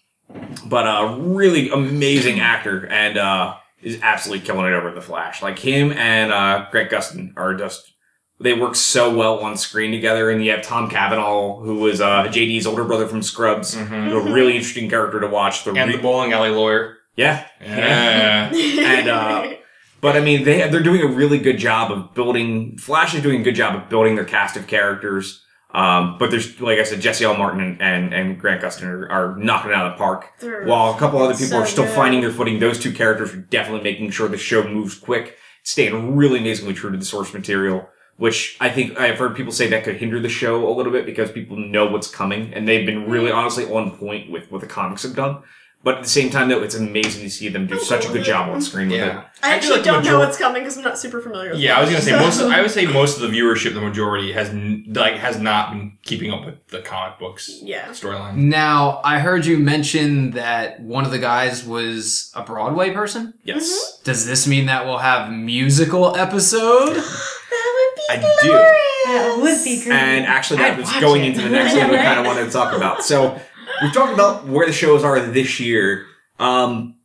but 0.66 0.86
a 0.86 1.16
really 1.18 1.68
amazing 1.70 2.40
actor 2.40 2.86
and 2.86 3.18
uh 3.18 3.54
is 3.82 3.98
absolutely 4.02 4.44
killing 4.46 4.66
it 4.66 4.74
over 4.74 4.90
the 4.92 5.00
Flash 5.02 5.42
like 5.42 5.58
him 5.58 5.92
and 5.92 6.32
uh 6.32 6.66
Greg 6.70 6.88
Gustin 6.88 7.32
are 7.36 7.54
just 7.54 7.92
they 8.40 8.52
work 8.52 8.74
so 8.74 9.14
well 9.16 9.38
on 9.40 9.56
screen 9.56 9.92
together 9.92 10.28
and 10.30 10.44
you 10.44 10.50
have 10.50 10.62
Tom 10.62 10.90
Cavanagh 10.90 11.60
who 11.62 11.76
was 11.76 12.00
uh 12.00 12.24
JD's 12.24 12.66
older 12.66 12.84
brother 12.84 13.06
from 13.06 13.22
Scrubs 13.22 13.74
Mhm. 13.76 14.12
a 14.12 14.32
really 14.32 14.56
interesting 14.56 14.88
character 14.90 15.20
to 15.20 15.26
watch 15.28 15.64
the 15.64 15.72
And 15.72 15.90
re- 15.90 15.96
the 15.96 16.02
bowling 16.02 16.32
alley 16.32 16.50
lawyer. 16.50 16.96
yeah 17.16 17.44
Yeah. 17.60 18.50
And, 18.54 19.08
uh, 19.08 19.55
But 20.00 20.16
I 20.16 20.20
mean, 20.20 20.44
they 20.44 20.68
they're 20.68 20.82
doing 20.82 21.02
a 21.02 21.06
really 21.06 21.38
good 21.38 21.58
job 21.58 21.90
of 21.90 22.14
building. 22.14 22.76
Flash 22.78 23.14
is 23.14 23.22
doing 23.22 23.40
a 23.40 23.44
good 23.44 23.54
job 23.54 23.74
of 23.74 23.88
building 23.88 24.14
their 24.14 24.24
cast 24.24 24.56
of 24.56 24.66
characters. 24.66 25.42
Um, 25.74 26.16
but 26.18 26.30
there's, 26.30 26.58
like 26.60 26.78
I 26.78 26.84
said, 26.84 27.00
Jesse 27.00 27.24
L. 27.24 27.36
Martin 27.36 27.60
and, 27.60 27.82
and, 27.82 28.14
and 28.14 28.40
Grant 28.40 28.62
Gustin 28.62 28.84
are, 28.84 29.10
are 29.10 29.36
knocking 29.36 29.72
it 29.72 29.74
out 29.74 29.86
of 29.86 29.92
the 29.92 29.98
park. 29.98 30.32
They're 30.40 30.64
While 30.64 30.94
a 30.94 30.98
couple 30.98 31.20
other 31.20 31.34
people 31.34 31.48
so 31.48 31.58
are 31.58 31.66
still 31.66 31.84
good. 31.84 31.94
finding 31.94 32.22
their 32.22 32.30
footing, 32.30 32.60
those 32.60 32.78
two 32.78 32.92
characters 32.92 33.34
are 33.34 33.38
definitely 33.40 33.82
making 33.82 34.10
sure 34.10 34.26
the 34.28 34.38
show 34.38 34.66
moves 34.66 34.94
quick, 34.96 35.36
staying 35.64 36.16
really 36.16 36.38
amazingly 36.38 36.72
true 36.72 36.90
to 36.90 36.96
the 36.96 37.04
source 37.04 37.34
material. 37.34 37.88
Which 38.16 38.56
I 38.60 38.70
think 38.70 38.98
I've 38.98 39.18
heard 39.18 39.36
people 39.36 39.52
say 39.52 39.68
that 39.68 39.84
could 39.84 39.96
hinder 39.96 40.18
the 40.18 40.30
show 40.30 40.66
a 40.66 40.72
little 40.72 40.90
bit 40.90 41.04
because 41.04 41.30
people 41.30 41.58
know 41.58 41.84
what's 41.84 42.08
coming, 42.08 42.54
and 42.54 42.66
they've 42.66 42.86
been 42.86 43.10
really 43.10 43.30
honestly 43.30 43.70
on 43.70 43.94
point 43.98 44.30
with 44.30 44.50
what 44.50 44.62
the 44.62 44.66
comics 44.66 45.02
have 45.02 45.14
done. 45.14 45.42
But 45.86 45.98
at 45.98 46.02
the 46.02 46.08
same 46.08 46.30
time, 46.30 46.48
though, 46.48 46.64
it's 46.64 46.74
amazing 46.74 47.22
to 47.22 47.30
see 47.30 47.48
them 47.48 47.68
do 47.68 47.78
such 47.78 48.06
a 48.06 48.08
good 48.12 48.24
job 48.24 48.50
on 48.50 48.60
screen 48.60 48.88
with 48.88 48.98
it. 48.98 49.06
Yeah. 49.06 49.22
I 49.40 49.50
feel 49.50 49.52
actually 49.52 49.76
like 49.76 49.84
don't 49.84 50.04
know 50.04 50.18
what's 50.18 50.36
coming 50.36 50.62
because 50.62 50.76
I'm 50.76 50.82
not 50.82 50.98
super 50.98 51.20
familiar 51.20 51.50
with 51.52 51.60
Yeah, 51.60 51.78
I 51.78 51.80
was 51.80 51.90
gonna 51.90 52.02
say 52.02 52.18
most. 52.18 52.40
Of, 52.40 52.50
I 52.50 52.60
would 52.60 52.72
say 52.72 52.86
most 52.86 53.20
of 53.20 53.22
the 53.22 53.28
viewership, 53.28 53.72
the 53.72 53.80
majority, 53.80 54.32
has 54.32 54.48
n- 54.48 54.86
like 54.88 55.14
has 55.14 55.38
not 55.38 55.70
been 55.70 55.96
keeping 56.02 56.32
up 56.32 56.44
with 56.44 56.66
the 56.70 56.80
comic 56.80 57.20
books 57.20 57.60
Yeah. 57.62 57.86
storyline. 57.90 58.34
Now, 58.34 59.00
I 59.04 59.20
heard 59.20 59.46
you 59.46 59.58
mention 59.60 60.32
that 60.32 60.80
one 60.80 61.04
of 61.04 61.12
the 61.12 61.20
guys 61.20 61.64
was 61.64 62.32
a 62.34 62.42
Broadway 62.42 62.90
person. 62.90 63.34
Yes, 63.44 63.62
mm-hmm. 63.70 64.02
Does 64.06 64.26
this 64.26 64.48
mean 64.48 64.66
that 64.66 64.86
we'll 64.86 64.98
have 64.98 65.30
musical 65.30 66.16
episode? 66.16 67.00
That 67.48 67.92
would 68.10 68.20
be 68.20 68.26
I 68.26 68.42
do. 68.42 68.50
That 68.52 69.38
would 69.40 69.64
be 69.64 69.84
great. 69.84 69.94
And 69.94 70.26
actually, 70.26 70.58
that 70.58 70.72
I'd 70.72 70.78
was 70.78 70.88
watch 70.88 71.00
going 71.00 71.22
it. 71.22 71.28
into 71.28 71.42
the 71.42 71.50
next 71.50 71.72
thing 71.74 71.88
we 71.88 71.96
kind 71.96 72.18
of 72.18 72.26
wanted 72.26 72.44
to 72.46 72.50
talk 72.50 72.74
about. 72.76 73.04
So 73.04 73.40
we've 73.82 73.92
talked 73.92 74.12
about 74.12 74.46
where 74.46 74.66
the 74.66 74.72
shows 74.72 75.04
are 75.04 75.20
this 75.20 75.60
year. 75.60 76.06
Um, 76.38 76.96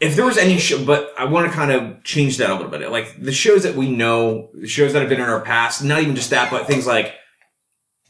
if 0.00 0.16
there 0.16 0.24
was 0.24 0.38
any 0.38 0.58
show, 0.58 0.82
but 0.84 1.12
I 1.18 1.26
want 1.26 1.46
to 1.50 1.52
kind 1.52 1.70
of 1.70 2.02
change 2.04 2.38
that 2.38 2.48
a 2.50 2.54
little 2.54 2.70
bit. 2.70 2.90
Like 2.90 3.20
the 3.22 3.32
shows 3.32 3.62
that 3.64 3.74
we 3.74 3.90
know, 3.90 4.48
the 4.54 4.66
shows 4.66 4.92
that 4.94 5.00
have 5.00 5.08
been 5.10 5.20
in 5.20 5.28
our 5.28 5.42
past, 5.42 5.84
not 5.84 6.00
even 6.00 6.14
just 6.16 6.30
that, 6.30 6.50
but 6.50 6.66
things 6.66 6.86
like 6.86 7.14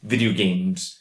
video 0.03 0.31
games, 0.31 0.97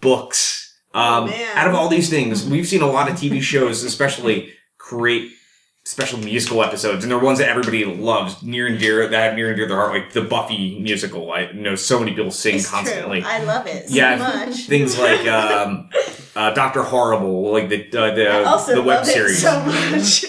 books. 0.00 0.60
Um, 0.94 1.30
Oh, 1.30 1.52
out 1.54 1.68
of 1.68 1.74
all 1.74 1.88
these 1.88 2.10
things, 2.10 2.46
we've 2.46 2.66
seen 2.66 2.82
a 2.82 2.86
lot 2.86 3.10
of 3.10 3.16
TV 3.16 3.40
shows, 3.40 3.82
especially 3.84 4.52
create 4.78 5.32
special 5.92 6.18
musical 6.18 6.62
episodes, 6.64 7.04
and 7.04 7.10
they're 7.10 7.18
ones 7.18 7.38
that 7.38 7.48
everybody 7.50 7.84
loves, 7.84 8.42
near 8.42 8.66
and 8.66 8.78
dear, 8.78 9.06
that 9.06 9.22
have 9.22 9.34
near 9.34 9.48
and 9.48 9.56
dear 9.56 9.66
to 9.66 9.74
their 9.74 9.76
heart, 9.80 9.92
like 9.92 10.12
the 10.12 10.22
Buffy 10.22 10.78
musical. 10.80 11.30
I 11.30 11.52
know 11.52 11.74
so 11.74 11.98
many 12.00 12.12
people 12.14 12.30
sing 12.30 12.54
It's 12.56 12.70
constantly. 12.70 13.20
True. 13.20 13.30
I 13.30 13.42
love 13.44 13.66
it 13.66 13.88
so 13.88 13.94
Yeah, 13.94 14.16
much. 14.46 14.56
Things 14.66 14.98
like 14.98 15.26
um, 15.28 15.90
uh, 16.34 16.50
Doctor 16.54 16.82
Horrible, 16.82 17.52
like 17.52 17.68
the 17.68 17.88
uh, 17.94 18.06
I 18.06 18.14
the, 18.14 18.44
also 18.44 18.74
the 18.74 18.82
web 18.82 18.98
love 19.00 19.06
series. 19.06 19.38
it 19.38 19.40
so 19.42 19.60
much. 19.64 20.24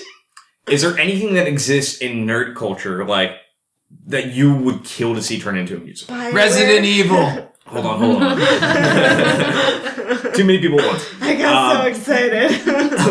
Is 0.68 0.82
there 0.82 0.98
anything 1.00 1.34
that 1.36 1.48
exists 1.48 1.98
in 2.00 2.26
nerd 2.26 2.56
culture 2.56 3.04
like 3.06 3.32
that 4.08 4.34
you 4.34 4.54
would 4.54 4.84
kill 4.84 5.16
to 5.16 5.22
see 5.22 5.40
turn 5.40 5.58
into 5.58 5.76
a 5.78 5.80
musical? 5.80 6.16
Bioware. 6.16 6.34
Resident 6.34 6.86
Evil. 6.86 7.50
Hold 7.66 7.86
on, 7.86 8.00
hold 8.00 8.22
on. 8.22 8.38
Too 10.34 10.44
many 10.44 10.60
people 10.60 10.80
at 10.82 10.88
once. 10.88 11.10
I 11.22 11.36
got 11.36 11.72
so 11.74 11.82
Um, 11.82 11.88
excited. 11.88 12.52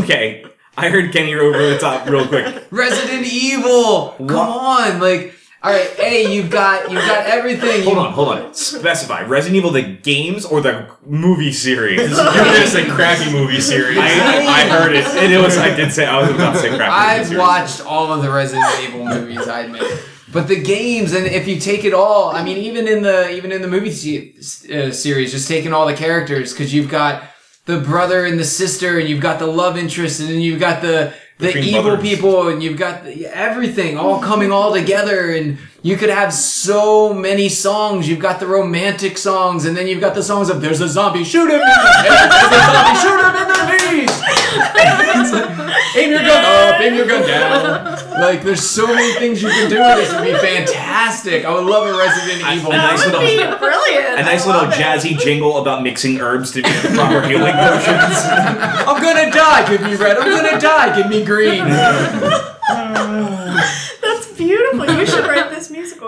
Okay, 0.04 0.44
I 0.76 0.88
heard 0.88 1.12
Kenny 1.12 1.34
over 1.34 1.70
the 1.70 1.78
top 1.78 2.08
real 2.08 2.26
quick. 2.26 2.66
Resident 2.70 3.26
Evil. 3.26 4.14
Come 4.18 4.30
on, 4.30 5.00
like. 5.00 5.34
All 5.64 5.70
right, 5.72 5.90
hey, 5.90 6.34
you've 6.34 6.50
got 6.50 6.90
you've 6.90 7.02
got 7.06 7.24
everything. 7.26 7.84
Hold 7.84 7.96
You- 7.96 8.02
on, 8.02 8.12
hold 8.14 8.28
on. 8.30 8.52
Specify 8.52 9.22
Resident 9.22 9.58
Evil 9.58 9.70
the 9.70 9.82
games 9.82 10.44
or 10.44 10.60
the 10.60 10.88
movie 11.06 11.52
series? 11.52 12.00
You're 12.00 12.16
gonna 12.16 12.66
say 12.66 12.84
crappy 12.88 13.30
movie 13.30 13.60
series. 13.60 13.96
I, 13.96 14.02
I 14.02 14.68
heard 14.68 14.92
it, 14.92 15.06
and 15.06 15.32
it 15.32 15.38
was. 15.38 15.56
I 15.58 15.72
did 15.72 15.92
say 15.92 16.04
I 16.04 16.20
was 16.20 16.30
about 16.30 16.54
to 16.54 16.58
say 16.58 16.68
crap. 16.76 16.80
movie 17.20 17.36
I've 17.36 17.38
watched 17.38 17.80
all 17.86 18.12
of 18.12 18.22
the 18.22 18.30
Resident 18.32 18.66
Evil 18.82 19.04
movies. 19.04 19.46
I 19.46 19.60
admit, 19.60 19.84
but 20.32 20.48
the 20.48 20.60
games, 20.60 21.12
and 21.12 21.26
if 21.28 21.46
you 21.46 21.60
take 21.60 21.84
it 21.84 21.94
all, 21.94 22.30
I 22.34 22.42
mean, 22.42 22.56
even 22.56 22.88
in 22.88 23.04
the 23.04 23.30
even 23.30 23.52
in 23.52 23.62
the 23.62 23.68
movie 23.68 23.92
se- 23.92 24.88
uh, 24.88 24.90
series, 24.90 25.30
just 25.30 25.46
taking 25.46 25.72
all 25.72 25.86
the 25.86 25.94
characters, 25.94 26.52
because 26.52 26.74
you've 26.74 26.90
got 26.90 27.22
the 27.64 27.78
brother 27.78 28.26
and 28.26 28.38
the 28.38 28.44
sister, 28.44 28.98
and 28.98 29.08
you've 29.08 29.20
got 29.20 29.38
the 29.38 29.46
love 29.46 29.76
interest, 29.78 30.20
and 30.20 30.28
then 30.28 30.40
you've 30.40 30.60
got 30.60 30.82
the 30.82 31.14
the 31.38 31.58
evil 31.58 31.82
brothers. 31.82 32.08
people, 32.08 32.48
and 32.48 32.62
you've 32.62 32.76
got 32.76 33.04
the, 33.04 33.26
everything 33.26 33.98
all 33.98 34.20
coming 34.20 34.52
all 34.52 34.72
together, 34.72 35.30
and 35.30 35.58
you 35.82 35.96
could 35.96 36.10
have 36.10 36.32
so 36.32 37.12
many 37.12 37.48
songs. 37.48 38.08
You've 38.08 38.20
got 38.20 38.38
the 38.40 38.46
romantic 38.46 39.18
songs, 39.18 39.64
and 39.64 39.76
then 39.76 39.86
you've 39.86 40.00
got 40.00 40.14
the 40.14 40.22
songs 40.22 40.50
of 40.50 40.60
"There's 40.60 40.80
a 40.80 40.88
zombie, 40.88 41.24
shoot 41.24 41.50
him!" 41.50 41.54
in 41.54 41.60
the 41.60 41.66
head, 41.66 42.30
There's 42.30 42.52
a 42.52 42.72
zombie, 42.72 42.98
shoot 43.00 43.20
him 43.26 43.36
in 43.36 43.48
the 43.48 43.56
knees. 43.92 45.48
It's 45.94 45.96
like, 45.96 46.04
aim 46.04 46.10
your 46.10 46.20
gun 46.20 46.44
up, 46.44 46.80
aim 46.80 46.94
your 46.94 47.06
gun 47.06 47.26
down. 47.26 48.10
Like, 48.20 48.42
there's 48.42 48.68
so 48.68 48.86
many 48.86 49.12
things 49.14 49.42
you 49.42 49.48
can 49.48 49.68
do 49.70 49.76
this. 49.76 50.10
It'd 50.12 50.22
be 50.24 50.32
fantastic. 50.38 51.44
I 51.44 51.52
would 51.54 51.64
love 51.64 51.86
a 51.86 51.92
Resident 51.98 52.44
I- 52.44 52.56
Evil. 52.56 52.72
a 52.72 52.76
nice 52.76 53.04
that 53.04 53.12
would 53.14 53.22
little- 53.24 53.52
be 53.52 53.58
brilliant. 53.58 54.20
A 54.20 54.22
nice 54.22 54.46
little 54.46 54.62
it. 54.64 54.70
jazzy 54.74 55.18
jingle 55.18 55.58
about 55.58 55.82
mixing 55.82 56.20
herbs 56.20 56.50
to 56.52 56.62
get 56.62 56.82
the 56.82 56.88
proper 56.90 57.20
healing 57.26 57.52
potions. 57.54 58.16
I'm 58.88 59.02
gonna 59.02 59.30
die. 59.30 59.68
Give 59.68 59.80
me 59.82 59.94
red. 59.96 60.16
I'm 60.18 60.30
gonna 60.30 60.60
die. 60.60 60.96
Give 60.96 61.08
me 61.08 61.24
green. 61.24 61.64
That's 64.02 64.26
beautiful. 64.36 64.86
You 64.86 65.06
should 65.06 65.26
write 65.26 65.50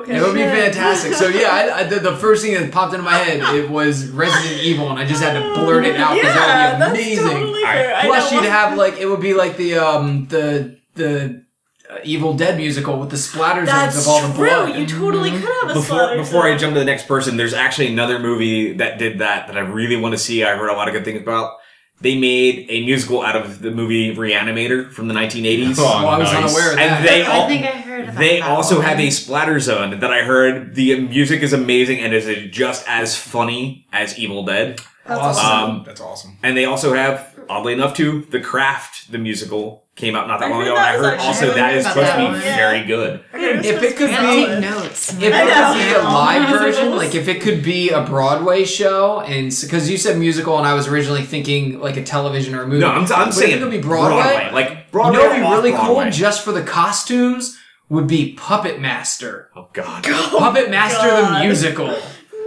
this 0.07 0.13
musical. 0.21 0.37
It 0.37 0.45
would 0.45 0.53
be 0.55 0.61
fantastic. 0.61 1.15
So 1.15 1.29
yeah, 1.29 1.49
I, 1.49 1.79
I, 1.81 1.85
the, 1.85 1.99
the 2.01 2.17
first 2.17 2.43
thing 2.45 2.55
that 2.55 2.71
popped 2.73 2.93
into 2.95 3.05
my 3.05 3.17
head 3.17 3.55
it 3.55 3.71
was 3.71 4.09
Resident 4.09 4.63
Evil, 4.63 4.91
and 4.91 4.99
I 4.99 5.05
just 5.07 5.23
had 5.23 5.35
to 5.35 5.55
blurt 5.61 5.85
it 5.85 5.97
out 5.97 6.15
because 6.15 6.35
Yeah, 6.35 6.79
that 6.79 6.91
would 6.91 6.97
be 6.97 7.15
that's 7.17 7.19
amazing. 7.21 7.41
totally 7.41 7.65
I 7.65 8.03
Plus, 8.07 8.33
you'd 8.33 8.45
have 8.45 8.77
like 8.79 8.99
it 8.99 9.07
would 9.07 9.21
be 9.21 9.35
like 9.35 9.57
the 9.57 9.77
um 9.79 10.27
the 10.29 10.79
the 10.95 11.45
uh, 11.91 11.99
Evil 12.03 12.35
Dead 12.35 12.57
musical 12.57 12.99
with 12.99 13.11
the 13.11 13.17
splatter 13.17 13.67
zones 13.67 13.95
That's 13.95 14.01
of 14.03 14.09
all 14.09 14.23
the 14.27 14.35
true. 14.35 14.47
blood. 14.47 14.79
You 14.79 14.87
totally 14.87 15.31
could 15.31 15.41
have 15.43 15.65
a 15.71 15.75
Before 15.75 15.83
slaughter 15.83 16.17
before 16.17 16.43
I 16.47 16.57
jump 16.57 16.73
to 16.75 16.79
the 16.79 16.85
next 16.87 17.07
person, 17.07 17.37
there's 17.37 17.53
actually 17.53 17.89
another 17.89 18.19
movie 18.19 18.73
that 18.75 18.99
did 18.99 19.19
that 19.19 19.49
that 19.49 19.57
I 19.57 19.61
really 19.61 19.97
want 19.97 20.13
to 20.13 20.19
see. 20.19 20.45
I 20.45 20.57
heard 20.57 20.71
a 20.71 20.75
lot 20.75 20.89
of 20.89 20.95
good 20.95 21.05
things 21.05 21.21
about. 21.21 21.57
They 22.05 22.19
made 22.19 22.67
a 22.69 22.85
musical 22.85 23.23
out 23.23 23.35
of 23.35 23.61
the 23.63 23.71
movie 23.71 24.15
Reanimator 24.15 24.93
from 24.93 25.09
the 25.09 25.15
1980s. 25.15 25.77
Oh, 25.79 25.83
Well, 25.85 26.09
I 26.09 26.19
was 26.19 26.31
nice. 26.31 26.45
unaware 26.45 26.71
of 26.73 26.77
that. 26.77 26.99
And 26.99 27.09
they 27.09 27.23
I 27.25 27.35
all 27.39 27.49
think 27.49 27.65
I 27.65 27.69
heard 27.71 28.05
about 28.05 28.17
they 28.19 28.41
that 28.41 28.49
also 28.49 28.77
one. 28.77 28.85
have 28.85 29.01
a 29.01 29.09
splatter 29.09 29.59
zone 29.59 29.99
that 30.01 30.13
I 30.13 30.23
heard 30.23 30.75
the 30.75 31.01
music 31.01 31.41
is 31.43 31.55
amazing 31.55 32.01
and 32.01 32.13
is 32.13 32.29
just 32.51 32.87
as 32.89 33.17
funny 33.17 33.87
as 33.91 34.19
Evil 34.19 34.45
Dead. 34.45 34.81
That's 35.07 35.21
Awesome. 35.21 35.71
Um, 35.77 35.83
That's 35.87 36.01
awesome. 36.01 36.37
And 36.43 36.55
they 36.57 36.67
also 36.67 36.93
have, 36.95 37.34
oddly 37.49 37.73
enough, 37.73 37.95
too, 37.95 38.27
The 38.31 38.41
Craft, 38.41 39.11
the 39.13 39.19
musical, 39.19 39.85
came 39.97 40.17
out 40.17 40.27
not 40.27 40.41
that 40.41 40.47
I 40.47 40.51
long 40.51 40.63
ago. 40.63 40.71
And 40.71 40.79
that 40.79 40.95
I 40.95 40.99
heard 40.99 41.19
also 41.21 41.43
really 41.47 41.55
that 41.61 41.71
good 41.71 41.79
is 41.79 41.85
about 41.85 41.95
supposed 41.95 42.13
to 42.13 42.19
be 42.19 42.25
one. 42.25 42.41
very 42.41 42.85
good. 42.85 43.25
I 43.33 43.39
If 43.39 43.83
it 43.83 43.97
could 43.97 44.11
be- 44.11 44.17
take 44.17 44.59
notes. 44.61 45.13
If 45.13 45.23
it 45.23 45.33
could 45.33 45.75
be 45.75 45.95
a 45.95 46.03
live 46.03 46.49
version, 46.49 46.97
like 46.97 47.15
if 47.15 47.29
it 47.29 47.41
could 47.41 47.63
be 47.63 47.91
a 47.91 48.03
Broadway 48.03 48.65
show, 48.65 49.21
and 49.21 49.57
because 49.61 49.89
you 49.89 49.97
said 49.97 50.19
musical, 50.19 50.59
and 50.59 50.67
I 50.67 50.75
was 50.75 50.89
originally 50.89 51.23
thinking 51.23 51.79
like 51.79 51.97
a 51.97 52.03
television 52.03 52.55
or 52.57 52.63
a 52.63 52.67
movie. 52.67 52.81
No, 52.81 52.89
I'm, 52.91 53.07
I'm 53.13 53.31
saying 53.31 53.57
it 53.57 53.61
could 53.61 53.71
be 53.71 53.81
Broadway. 53.81 54.51
Like, 54.53 54.91
Broadway 54.91 55.19
you 55.19 55.23
know, 55.23 55.29
what'd 55.29 55.63
be 55.65 55.69
really 55.69 55.73
off-Broadway. 55.77 56.05
cool 56.05 56.11
just 56.13 56.45
for 56.45 56.51
the 56.53 56.63
costumes 56.65 57.57
would 57.89 58.09
be 58.09 58.33
Puppet 58.35 58.81
Master. 58.81 59.51
Oh, 59.55 59.69
God. 59.73 60.03
Puppet 60.03 60.71
Master 60.71 61.07
God. 61.07 61.41
the 61.43 61.47
musical. 61.47 61.87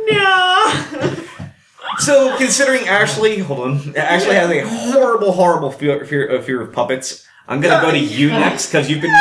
No. 0.09 1.06
So, 1.99 2.37
considering 2.37 2.87
Ashley, 2.87 3.39
hold 3.39 3.59
on, 3.59 3.97
Ashley 3.97 4.35
has 4.35 4.49
a 4.51 4.61
horrible, 4.67 5.31
horrible 5.31 5.71
fear, 5.71 6.05
fear, 6.05 6.37
uh, 6.37 6.41
fear 6.41 6.61
of 6.61 6.71
puppets. 6.71 7.25
I'm 7.47 7.61
gonna 7.61 7.81
go 7.81 7.91
to 7.91 7.97
you 7.97 8.27
next 8.29 8.67
because 8.67 8.89
you've 8.89 9.01
been 9.01 9.13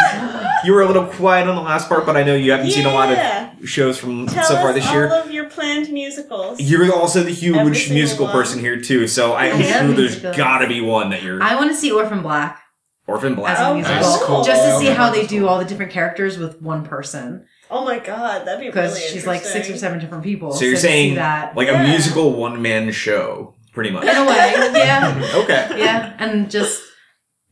you 0.64 0.72
were 0.72 0.82
a 0.82 0.86
little 0.86 1.06
quiet 1.06 1.46
on 1.48 1.54
the 1.54 1.62
last 1.62 1.88
part, 1.88 2.04
but 2.04 2.16
I 2.16 2.22
know 2.24 2.34
you 2.34 2.50
haven't 2.50 2.70
seen 2.72 2.84
a 2.86 2.92
lot 2.92 3.08
Yeah. 3.10 3.50
of 3.62 3.68
shows 3.68 3.98
from 3.98 4.26
Tell 4.26 4.44
so 4.44 4.56
far 4.56 4.70
us 4.70 4.74
this 4.74 4.86
all 4.88 4.92
year. 4.94 5.06
of 5.06 5.30
your 5.30 5.44
planned 5.48 5.90
musicals. 5.90 6.60
You're 6.60 6.92
also 6.92 7.20
the 7.22 7.30
Every 7.30 7.34
huge 7.34 7.78
single 7.78 7.94
musical 7.94 8.24
one. 8.26 8.34
person 8.34 8.58
here 8.60 8.80
too, 8.80 9.06
so 9.06 9.32
I 9.34 9.46
am 9.46 9.56
I 9.56 9.60
love 9.60 9.66
sure 9.68 9.82
there's 9.88 9.96
musicals. 9.96 10.36
gotta 10.36 10.66
be 10.66 10.80
one 10.80 11.10
that 11.10 11.22
you're 11.22 11.40
I 11.42 11.54
want 11.54 11.70
to 11.70 11.76
see 11.76 11.92
Orphan 11.92 12.20
Black 12.22 12.60
Orphan 13.06 13.34
as 13.34 13.38
Black. 13.38 13.58
a 13.58 13.66
Oh, 13.68 13.74
musical, 13.74 14.00
that's 14.02 14.22
cool. 14.24 14.42
just 14.44 14.62
to 14.64 14.78
see 14.80 14.86
how 14.92 15.10
they 15.10 15.24
do 15.24 15.46
all 15.46 15.58
the 15.60 15.64
different 15.64 15.92
characters 15.92 16.36
with 16.36 16.60
one 16.60 16.84
person. 16.84 17.44
Oh 17.70 17.84
my 17.84 17.98
god, 17.98 18.46
that'd 18.46 18.60
be 18.60 18.66
Because 18.66 18.94
really 18.94 19.08
she's 19.12 19.26
like 19.26 19.42
six 19.44 19.68
or 19.70 19.76
seven 19.76 19.98
different 19.98 20.24
people. 20.24 20.52
So 20.52 20.64
you're 20.64 20.74
to 20.74 20.80
see 20.80 20.86
saying 20.86 21.14
that 21.16 21.56
like 21.56 21.68
Yeah. 21.68 21.82
a 21.82 21.88
musical 21.88 22.32
one 22.32 22.60
man 22.62 22.90
show, 22.92 23.54
pretty 23.72 23.90
much. 23.90 24.04
in 24.04 24.10
a 24.16 24.24
way, 24.24 24.36
yeah, 24.74 25.30
Okay. 25.42 25.66
yeah, 25.78 26.14
and 26.18 26.50
just 26.50 26.82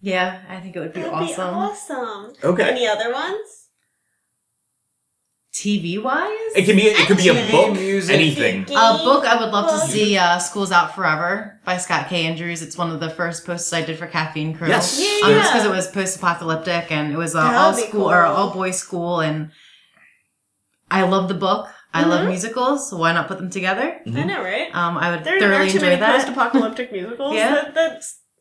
yeah, 0.01 0.41
I 0.49 0.61
think 0.61 0.77
it 0.77 0.81
would 0.81 0.93
be 0.93 1.01
That'd 1.01 1.15
awesome. 1.15 1.55
be 1.55 1.61
awesome. 1.61 2.33
Okay. 2.45 2.71
Any 2.71 2.87
other 2.87 3.13
ones? 3.13 3.61
TV 5.55 6.03
wise, 6.03 6.29
It 6.57 6.65
can 6.65 6.75
be 6.75 6.83
it 6.83 7.07
could 7.07 7.17
be 7.17 7.29
a 7.29 7.51
book, 7.53 7.75
music. 7.75 8.13
anything. 8.13 8.63
A 8.65 8.99
book 9.05 9.25
I 9.25 9.37
would 9.41 9.53
love 9.53 9.71
to 9.71 9.79
Book. 9.79 9.89
see 9.89 10.17
uh, 10.19 10.39
School's 10.41 10.73
Out 10.73 10.97
Forever 10.97 11.61
by 11.65 11.77
Scott 11.77 12.09
K. 12.09 12.27
Andrews. 12.27 12.61
It's 12.61 12.77
one 12.77 12.91
of 12.91 12.99
the 12.99 13.09
first 13.09 13.47
posts 13.47 13.73
I 13.73 13.83
did 13.83 13.97
for 13.97 14.09
Caffeine 14.09 14.57
Crew. 14.57 14.67
Yes. 14.67 14.99
Yeah, 15.01 15.27
Um, 15.29 15.31
yeah. 15.31 15.39
just 15.39 15.53
because 15.53 15.67
it 15.67 15.71
was 15.71 15.87
post-apocalyptic 15.87 16.91
and 16.91 17.13
it 17.13 17.17
was 17.17 17.37
uh, 17.37 17.43
That'd 17.43 17.57
all 17.57 17.77
be 17.77 17.83
school 17.87 18.11
or 18.11 18.25
cool. 18.25 18.33
all 18.35 18.51
boys 18.53 18.79
school 18.79 19.21
and 19.21 19.53
I 20.99 21.03
love 21.03 21.29
the 21.29 21.35
book. 21.47 21.69
I 21.93 22.03
love 22.05 22.23
Mhm. 22.23 22.29
musicals, 22.35 22.91
so 22.91 22.97
why 22.97 23.13
not 23.13 23.29
put 23.29 23.39
them 23.39 23.51
together? 23.51 23.89
I 24.07 24.25
know, 24.25 24.43
right? 24.43 24.69
Um, 24.75 24.99
I 24.99 25.11
would 25.11 25.23
There 25.25 25.39
thoroughly 25.41 25.57
are 25.67 25.71
too 25.71 25.77
enjoy 25.79 25.87
many 25.91 26.01
that. 26.01 26.13
post-apocalyptic 26.17 26.91
musicals 26.93 27.35
Yeah. 27.41 27.51
that, 27.55 27.75
that 27.75 27.93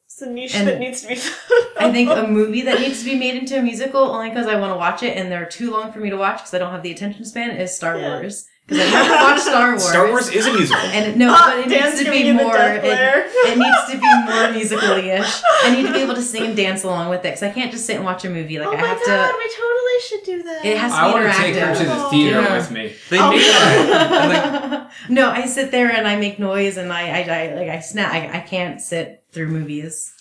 It's 0.05 0.21
a 0.21 0.29
niche 0.29 0.55
And- 0.55 0.67
that 0.67 0.79
needs 0.79 1.01
to 1.01 1.07
be. 1.07 1.15
I 1.85 1.91
think 1.91 2.09
a 2.11 2.27
movie 2.27 2.61
that 2.63 2.79
needs 2.79 2.99
to 2.99 3.05
be 3.05 3.15
made 3.15 3.35
into 3.35 3.57
a 3.57 3.63
musical 3.63 4.01
only 4.15 4.29
because 4.29 4.47
I 4.47 4.55
want 4.55 4.71
to 4.73 4.77
watch 4.77 5.01
it 5.01 5.17
and 5.17 5.31
they're 5.31 5.45
too 5.59 5.71
long 5.71 5.91
for 5.91 5.99
me 5.99 6.09
to 6.11 6.17
watch 6.17 6.37
because 6.37 6.53
I 6.53 6.59
don't 6.59 6.71
have 6.71 6.83
the 6.83 6.91
attention 6.91 7.25
span 7.25 7.49
is 7.51 7.75
Star 7.75 7.97
Yeah. 7.97 8.09
Wars 8.19 8.45
because 8.67 8.81
I 8.87 8.91
never 8.91 9.13
watched 9.15 9.41
Star 9.51 9.69
Wars. 9.71 9.83
Star 9.89 10.07
Wars 10.09 10.29
is 10.29 10.45
a 10.47 10.53
musical. 10.53 10.81
And 10.83 11.11
it- 11.11 11.17
no, 11.17 11.27
but 11.37 11.59
it 11.59 11.69
Dan's 11.69 11.95
needs 11.95 12.05
to 12.05 12.11
be 12.11 12.31
more. 12.33 12.55
It, 12.57 12.83
it 12.85 13.57
needs 13.57 13.91
to 13.91 13.97
be 13.97 14.31
more 14.31 14.51
musically-ish. 14.51 15.41
I 15.63 15.75
need 15.75 15.85
to 15.87 15.93
be 15.93 15.99
able 15.99 16.15
to 16.15 16.21
sing 16.21 16.43
and 16.47 16.55
dance 16.55 16.83
along 16.83 17.09
with 17.09 17.19
it 17.19 17.23
because 17.35 17.43
I 17.43 17.49
can't 17.49 17.71
just 17.71 17.85
sit 17.85 17.97
and 17.97 18.05
watch 18.05 18.23
a 18.25 18.29
movie. 18.29 18.57
Like 18.59 18.69
oh 18.69 18.71
I 18.71 18.81
my 18.81 18.87
have 18.87 18.99
god, 19.05 19.31
to. 19.31 19.37
we 19.37 19.49
totally 19.49 19.99
should 20.07 20.23
do 20.23 20.43
that. 20.43 20.65
It 20.65 20.77
has 20.77 20.91
to 20.93 20.97
I 20.97 21.07
be 21.07 21.13
want 21.13 21.33
to 21.33 21.41
take 21.41 21.55
her 21.55 21.75
to 21.75 21.83
the 21.85 22.09
theater 22.09 22.41
Yeah. 22.41 22.57
with 22.57 22.71
me. 22.71 22.93
They 23.09 23.19
Oh. 23.19 23.29
made 23.31 23.41
that. 23.41 24.71
like, 24.99 25.09
no, 25.09 25.29
I 25.29 25.45
sit 25.45 25.71
there 25.71 25.91
and 25.91 26.07
I 26.07 26.15
make 26.15 26.39
noise 26.39 26.77
and 26.77 26.91
I, 26.91 27.09
I, 27.09 27.21
I 27.21 27.53
like 27.55 27.69
I 27.69 27.79
snap. 27.79 28.13
I, 28.13 28.37
I 28.37 28.39
can't 28.41 28.81
sit 28.81 29.23
through 29.31 29.47
movies. 29.49 30.13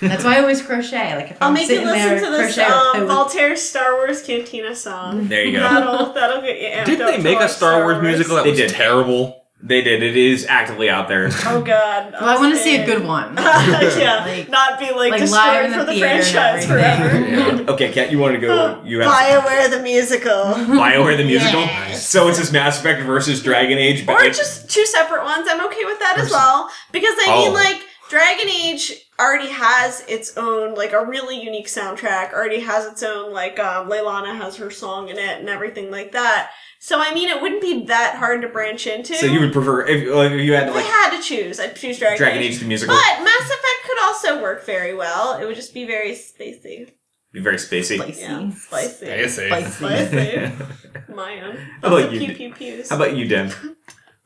That's 0.00 0.24
why 0.24 0.36
I 0.36 0.40
always 0.40 0.62
crochet. 0.62 1.14
Like 1.16 1.30
if 1.32 1.38
I'll 1.42 1.48
I'm 1.48 1.54
make 1.54 1.68
you 1.68 1.80
listen 1.84 2.24
to 2.24 2.30
this 2.30 2.54
crochet 2.54 2.72
um, 2.72 3.00
with 3.00 3.08
Voltaire's 3.08 3.62
Star 3.62 3.94
Wars 3.96 4.22
Cantina 4.22 4.74
song. 4.74 5.28
There 5.28 5.44
you 5.44 5.52
go. 5.52 5.60
That'll 5.60 6.12
that'll 6.12 6.40
get 6.42 6.60
you 6.60 6.68
amped 6.68 6.84
didn't 6.86 7.06
they 7.06 7.22
make 7.22 7.36
a 7.38 7.42
watch 7.42 7.50
Star 7.50 7.82
Wars 7.82 8.02
musical 8.02 8.36
that 8.36 8.44
They 8.44 8.50
was 8.50 8.58
did. 8.58 8.70
terrible? 8.70 9.36
They 9.62 9.82
did. 9.82 10.02
It 10.02 10.16
is 10.16 10.46
actively 10.46 10.88
out 10.88 11.06
there. 11.08 11.28
Oh 11.44 11.60
god. 11.60 12.12
Well, 12.18 12.24
I 12.30 12.36
want 12.40 12.54
to 12.54 12.58
see 12.58 12.76
a 12.76 12.80
I'm 12.80 12.86
good 12.86 13.04
one. 13.04 13.34
yeah, 13.36 14.24
Like- 14.26 14.48
not 14.48 14.78
be 14.78 14.86
like, 14.86 15.10
like 15.10 15.20
live 15.20 15.20
destroyed 15.20 15.64
in 15.66 15.72
for 15.72 15.84
the 15.84 15.92
the 15.92 16.00
franchise 16.00 16.64
forever. 16.66 17.18
Yeah. 17.20 17.70
Okay, 17.72 17.92
Kat, 17.92 18.10
you 18.10 18.18
want 18.18 18.34
to 18.36 18.40
go? 18.40 18.82
You 18.86 19.00
have 19.00 19.12
Bioware 19.12 19.68
the 19.70 19.82
musical. 19.82 20.30
Bioware 20.32 21.18
the 21.18 21.24
musical. 21.24 21.60
Yeah. 21.60 21.92
So 21.92 22.28
it's 22.28 22.38
this 22.38 22.50
Mass 22.52 22.80
Effect 22.80 23.02
versus 23.02 23.42
Dragon 23.42 23.76
Age, 23.76 24.06
but 24.06 24.14
or 24.14 24.24
it's 24.24 24.38
just 24.38 24.70
two 24.70 24.86
separate 24.86 25.24
ones. 25.24 25.46
I'm 25.50 25.62
okay 25.66 25.84
with 25.84 25.98
that 25.98 26.16
as 26.18 26.30
well. 26.30 26.70
Because 26.90 27.12
I 27.18 27.26
Oh. 27.28 27.44
mean, 27.44 27.52
like, 27.52 27.82
Dragon 28.10 28.48
Age 28.48 28.92
already 29.20 29.50
has 29.50 30.04
its 30.08 30.36
own, 30.36 30.74
like, 30.74 30.92
a 30.92 31.06
really 31.06 31.40
unique 31.40 31.68
soundtrack, 31.68 32.32
already 32.32 32.58
has 32.58 32.84
its 32.86 33.04
own, 33.04 33.32
like, 33.32 33.60
um, 33.60 33.88
Leliana 33.88 34.36
has 34.36 34.56
her 34.56 34.68
song 34.68 35.08
in 35.08 35.16
it 35.16 35.38
and 35.38 35.48
everything 35.48 35.92
like 35.92 36.10
that. 36.10 36.50
So, 36.80 37.00
I 37.00 37.14
mean, 37.14 37.28
it 37.28 37.40
wouldn't 37.40 37.60
be 37.62 37.84
that 37.86 38.16
hard 38.16 38.42
to 38.42 38.48
branch 38.48 38.88
into. 38.88 39.14
so 39.14 39.26
you 39.26 39.38
would 39.38 39.52
prefer 39.52 39.86
if, 39.86 40.12
like, 40.12 40.32
if 40.32 40.40
you 40.40 40.54
had 40.54 40.64
to 40.64 40.70
if 40.70 40.76
I 40.76 40.80
had 40.82 41.16
to 41.16 41.22
choose, 41.22 41.60
I'd 41.60 41.76
choose 41.76 41.98
Dragon, 42.00 42.14
Age. 42.14 42.18
Dragon 42.18 42.42
Age. 42.42 42.50
Age 42.54 42.58
the 42.58 42.66
musical, 42.66 42.96
But 42.96 43.22
Mass 43.22 43.46
Effect 43.46 43.84
could 43.86 44.00
also 44.02 44.42
work 44.42 44.66
very 44.66 44.92
well. 44.94 45.38
It 45.38 45.46
would 45.46 45.56
just 45.56 45.72
be 45.72 45.86
very 45.86 46.12
spacey. 46.12 46.90
be 47.32 47.40
very 47.40 47.58
spacey. 47.58 47.96
Spicy. 47.96 48.20
Yeah, 48.22 48.50
spicy. 48.50 49.06
Spicy. 49.06 49.70
Spicy. 49.70 49.70
Spicy. 49.70 51.12
My 51.14 51.40
own. 51.42 51.56
How 51.82 51.88
about 51.96 52.10
you, 52.12 52.18
Pew 52.18 52.26
Dan? 52.28 52.36
pew 52.36 52.54
pews. 52.54 52.88
How 52.88 52.96
about 52.96 53.14
you, 53.14 53.28
Dan? 53.28 53.52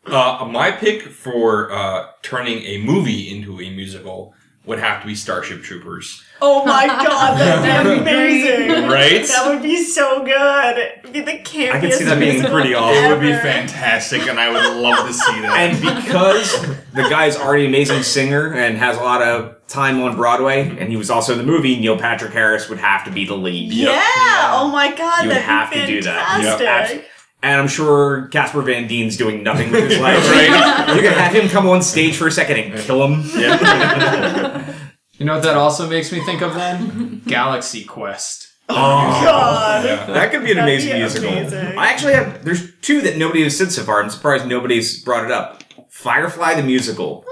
Uh, 0.06 0.46
my 0.50 0.70
pick 0.70 1.02
for 1.02 1.72
uh, 1.72 2.08
turning 2.22 2.58
a 2.64 2.78
movie 2.78 3.34
into 3.34 3.60
a 3.60 3.70
musical 3.70 4.34
would 4.66 4.78
have 4.78 5.02
to 5.02 5.06
be 5.06 5.14
Starship 5.14 5.62
Troopers. 5.62 6.22
Oh 6.40 6.64
my 6.64 6.86
god, 7.04 7.38
that'd 7.38 7.62
be 7.62 7.68
That'd 7.68 7.98
be 7.98 8.10
great. 8.10 8.66
amazing. 8.70 8.88
Right? 8.90 9.26
That 9.26 9.46
would 9.52 9.62
be 9.62 9.82
so 9.84 10.24
good. 10.24 10.78
It'd 10.78 11.12
be 11.12 11.20
the 11.20 11.38
campiest 11.38 11.72
I 11.74 11.80
can 11.80 11.92
see 11.92 12.04
that 12.04 12.18
being 12.18 12.42
pretty 12.44 12.74
awesome. 12.74 13.04
It 13.04 13.08
would 13.10 13.20
be 13.20 13.32
fantastic, 13.34 14.22
and 14.26 14.40
I 14.40 14.50
would 14.50 14.80
love 14.82 15.06
to 15.06 15.12
see 15.12 15.40
that. 15.42 15.56
And 15.58 15.80
because 15.80 16.50
the 16.94 17.02
guy's 17.10 17.36
already 17.36 17.64
an 17.64 17.70
amazing 17.70 18.02
singer 18.02 18.54
and 18.54 18.78
has 18.78 18.96
a 18.96 19.00
lot 19.02 19.20
of 19.22 19.54
time 19.68 20.00
on 20.02 20.16
Broadway, 20.16 20.74
and 20.78 20.88
he 20.90 20.96
was 20.96 21.10
also 21.10 21.32
in 21.32 21.38
the 21.38 21.44
movie, 21.44 21.78
Neil 21.78 21.98
Patrick 21.98 22.32
Harris 22.32 22.68
would 22.70 22.78
have 22.78 23.04
to 23.04 23.10
be 23.10 23.26
the 23.26 23.36
lead. 23.36 23.70
Yeah. 23.72 24.00
Oh 24.52 24.68
my 24.72 24.94
god, 24.96 25.24
You 25.24 25.28
would 25.28 25.36
that'd 25.36 25.42
have 25.44 25.70
be 25.70 25.80
to 25.80 25.86
do 25.86 26.02
that. 26.02 26.42
Yep. 26.42 27.04
Fantastic. 27.44 27.46
Abs- 27.46 27.52
And 27.52 27.60
I'm 27.60 27.68
sure 27.68 28.28
Casper 28.28 28.62
Van 28.62 28.86
Dien's 28.86 29.16
doing 29.16 29.42
nothing 29.42 29.70
with 29.70 29.90
his 29.90 29.98
life. 30.00 30.18
Right. 30.30 30.88
You're 30.94 31.02
gonna 31.04 31.20
have 31.20 31.34
him 31.34 31.48
come 31.48 31.68
on 31.68 31.82
stage 31.82 32.16
for 32.16 32.26
a 32.26 32.30
second 32.32 32.58
and 32.58 32.80
kill 32.82 33.06
him. 33.06 33.22
You 35.16 35.26
know 35.26 35.34
what 35.34 35.44
that 35.44 35.56
also 35.56 35.88
makes 35.88 36.10
me 36.10 36.18
think 36.24 36.42
of 36.42 36.54
then? 36.54 37.22
Galaxy 37.24 37.84
Quest. 37.84 38.48
Oh, 38.68 38.74
oh 38.74 39.24
God. 39.24 39.84
Yeah. 39.84 40.06
that 40.06 40.32
could 40.32 40.42
be 40.42 40.50
an 40.50 40.56
That'd 40.56 40.72
amazing 40.74 40.92
be 40.92 40.98
musical. 40.98 41.28
amazing. 41.30 41.78
I 41.78 41.86
actually 41.86 42.14
have. 42.14 42.44
There's 42.44 42.74
two 42.80 43.00
that 43.02 43.16
nobody 43.16 43.44
has 43.44 43.56
said 43.56 43.70
so 43.70 43.84
far. 43.84 44.02
I'm 44.02 44.10
surprised 44.10 44.46
nobody's 44.48 45.04
brought 45.04 45.24
it 45.24 45.30
up. 45.30 45.62
Firefly 45.88 46.54
the 46.54 46.64
musical. 46.64 47.24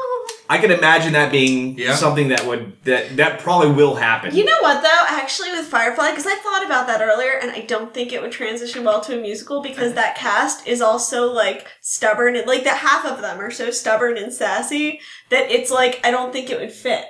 I 0.53 0.59
can 0.59 0.71
imagine 0.71 1.15
that 1.15 1.33
being 1.33 1.79
Yeah. 1.79 1.95
something 1.95 2.29
that 2.29 2.45
would 2.47 2.73
that 2.85 3.17
that 3.17 3.41
probably 3.41 3.71
will 3.71 3.95
happen. 3.95 4.35
You 4.37 4.45
know 4.45 4.59
what 4.61 4.83
though? 4.83 5.05
Actually, 5.09 5.51
with 5.53 5.67
Firefly, 5.67 6.11
because 6.11 6.27
I 6.27 6.35
thought 6.37 6.65
about 6.67 6.87
that 6.89 7.01
earlier, 7.01 7.39
and 7.41 7.51
I 7.51 7.61
don't 7.61 7.95
think 7.95 8.13
it 8.13 8.21
would 8.21 8.33
transition 8.33 8.85
well 8.85 9.01
to 9.03 9.19
a 9.19 9.21
musical 9.21 9.63
because 9.63 9.95
that 9.95 10.15
cast 10.17 10.67
is 10.67 10.83
also 10.83 11.33
like 11.33 11.67
stubborn 11.81 12.37
and 12.37 12.47
like 12.47 12.65
that 12.65 12.77
half 12.79 13.07
of 13.07 13.23
them 13.23 13.41
are 13.41 13.51
so 13.51 13.71
stubborn 13.71 14.19
and 14.19 14.31
sassy 14.31 15.01
that 15.31 15.51
it's 15.51 15.71
like 15.71 16.01
I 16.05 16.11
don't 16.11 16.33
think 16.35 16.51
it 16.51 16.61
would 16.61 16.73
fit. 16.73 17.07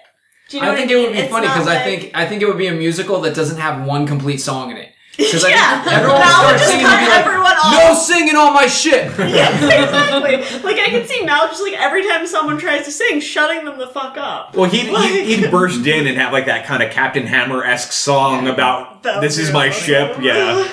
Do 0.49 0.59
you 0.59 0.63
know 0.63 0.69
I 0.69 0.71
what 0.71 0.79
think 0.79 0.91
I 0.91 0.95
it 0.95 0.97
would 1.03 1.13
be 1.13 1.19
It's 1.19 1.33
funny 1.33 1.47
not 1.49 1.55
because 1.55 1.69
I 1.69 1.83
think 1.83 2.11
I 2.15 2.27
think 2.27 2.43
it 2.43 2.47
would 2.47 2.59
be 2.59 2.69
a 2.69 2.73
musical 2.75 3.21
that 3.23 3.35
doesn't 3.35 3.59
have 3.59 3.85
one 3.85 4.07
complete 4.07 4.39
song 4.39 4.71
in 4.71 4.77
it. 4.77 4.92
Because 5.17 5.47
yeah, 5.47 5.85
everyone 5.91 6.21
Mal 6.21 6.47
would 6.47 6.59
just 6.59 6.69
singing 6.71 6.87
cut 6.87 6.99
and 6.99 7.05
be 7.07 7.11
like, 7.11 7.21
everyone 7.27 7.53
off. 7.53 7.73
"No 7.73 7.95
singing 7.95 8.35
on 8.37 8.55
my 8.55 8.67
shit." 8.67 9.13
Yeah, 9.19 9.53
exactly. 9.55 10.37
like 10.63 10.79
I 10.79 10.89
can 10.89 11.07
see 11.07 11.23
Mal 11.25 11.49
just 11.49 11.61
like 11.63 11.75
every 11.75 12.03
time 12.09 12.27
someone 12.27 12.57
tries 12.59 12.87
to 12.87 12.91
sing, 12.91 13.21
shutting 13.21 13.65
them 13.67 13.79
the 13.79 13.87
fuck 13.89 14.17
up. 14.17 14.57
Well, 14.57 14.71
he'd, 14.71 14.91
Like- 14.91 15.11
he'd, 15.11 15.41
he'd 15.41 15.51
burst 15.51 15.87
in 15.87 16.07
and 16.07 16.17
have 16.17 16.33
like 16.33 16.47
that 16.47 16.65
kind 16.65 16.83
of 16.83 16.91
Captain 16.91 17.27
Hammer 17.27 17.63
esque 17.63 17.93
song 17.93 18.49
about 18.49 19.03
this 19.03 19.37
is 19.39 19.53
my 19.53 19.69
awesome. 19.69 19.83
ship. 19.85 20.17
Yeah, 20.21 20.67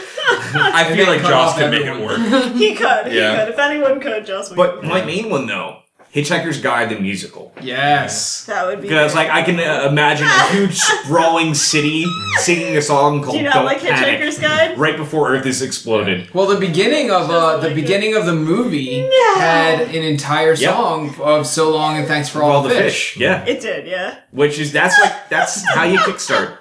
I 0.53 0.93
feel 0.95 1.07
like 1.07 1.21
Joss 1.21 1.57
could 1.57 1.71
make 1.71 1.85
it 1.85 1.99
work. 1.99 2.17
he 2.55 2.75
could. 2.75 3.07
He 3.11 3.17
Yeah. 3.17 3.43
could. 3.45 3.53
If 3.53 3.59
anyone 3.59 3.99
could, 3.99 4.25
just 4.25 4.55
but 4.55 4.83
my 4.85 5.03
main 5.03 5.29
one 5.29 5.47
though, 5.47 5.81
Hitchhiker's 6.13 6.59
Guide 6.59 6.89
the 6.89 6.99
musical. 6.99 7.53
Yes. 7.61 8.45
that 8.45 8.65
would 8.65 8.81
be. 8.81 8.87
Because 8.87 9.13
like 9.13 9.29
I 9.29 9.43
can 9.43 9.59
uh, 9.59 9.87
imagine 9.89 10.25
a 10.25 10.47
huge 10.53 10.75
sprawling 11.03 11.53
city 11.53 12.05
singing 12.39 12.75
a 12.77 12.81
song 12.81 13.21
called 13.21 13.33
Do 13.33 13.37
you 13.37 13.43
not 13.43 13.53
"Don't 13.53 13.65
like 13.65 13.79
Panic" 13.81 14.19
Hitchhiker's 14.19 14.39
Guide? 14.39 14.77
right 14.77 14.97
before 14.97 15.29
Earth 15.31 15.45
is 15.45 15.61
exploded. 15.61 16.33
Well, 16.33 16.47
the 16.47 16.59
beginning 16.59 17.11
of 17.11 17.29
uh, 17.29 17.51
Just 17.53 17.61
the 17.61 17.67
like 17.67 17.75
beginning 17.75 18.15
of 18.15 18.25
the 18.25 18.33
movie 18.33 19.07
Yeah. 19.11 19.35
had 19.35 19.81
an 19.81 20.03
entire 20.03 20.53
Yep. 20.55 20.57
song 20.57 21.15
of 21.21 21.45
"So 21.45 21.69
Long 21.71 21.97
and 21.97 22.07
Thanks 22.07 22.27
for 22.29 22.39
For 22.39 22.43
All, 22.43 22.63
the 22.63 22.69
fish. 22.69 23.15
yeah. 23.17 23.45
It 23.45 23.61
did, 23.61 23.85
yeah. 23.85 24.19
Which 24.31 24.57
is 24.57 24.71
that's 24.71 24.99
like 24.99 25.29
that's 25.29 25.63
how 25.75 25.83
you 25.83 25.99
kickstart. 25.99 26.57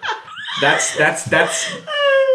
That's 0.60 0.96
that's 0.96 1.24
that's. 1.24 1.74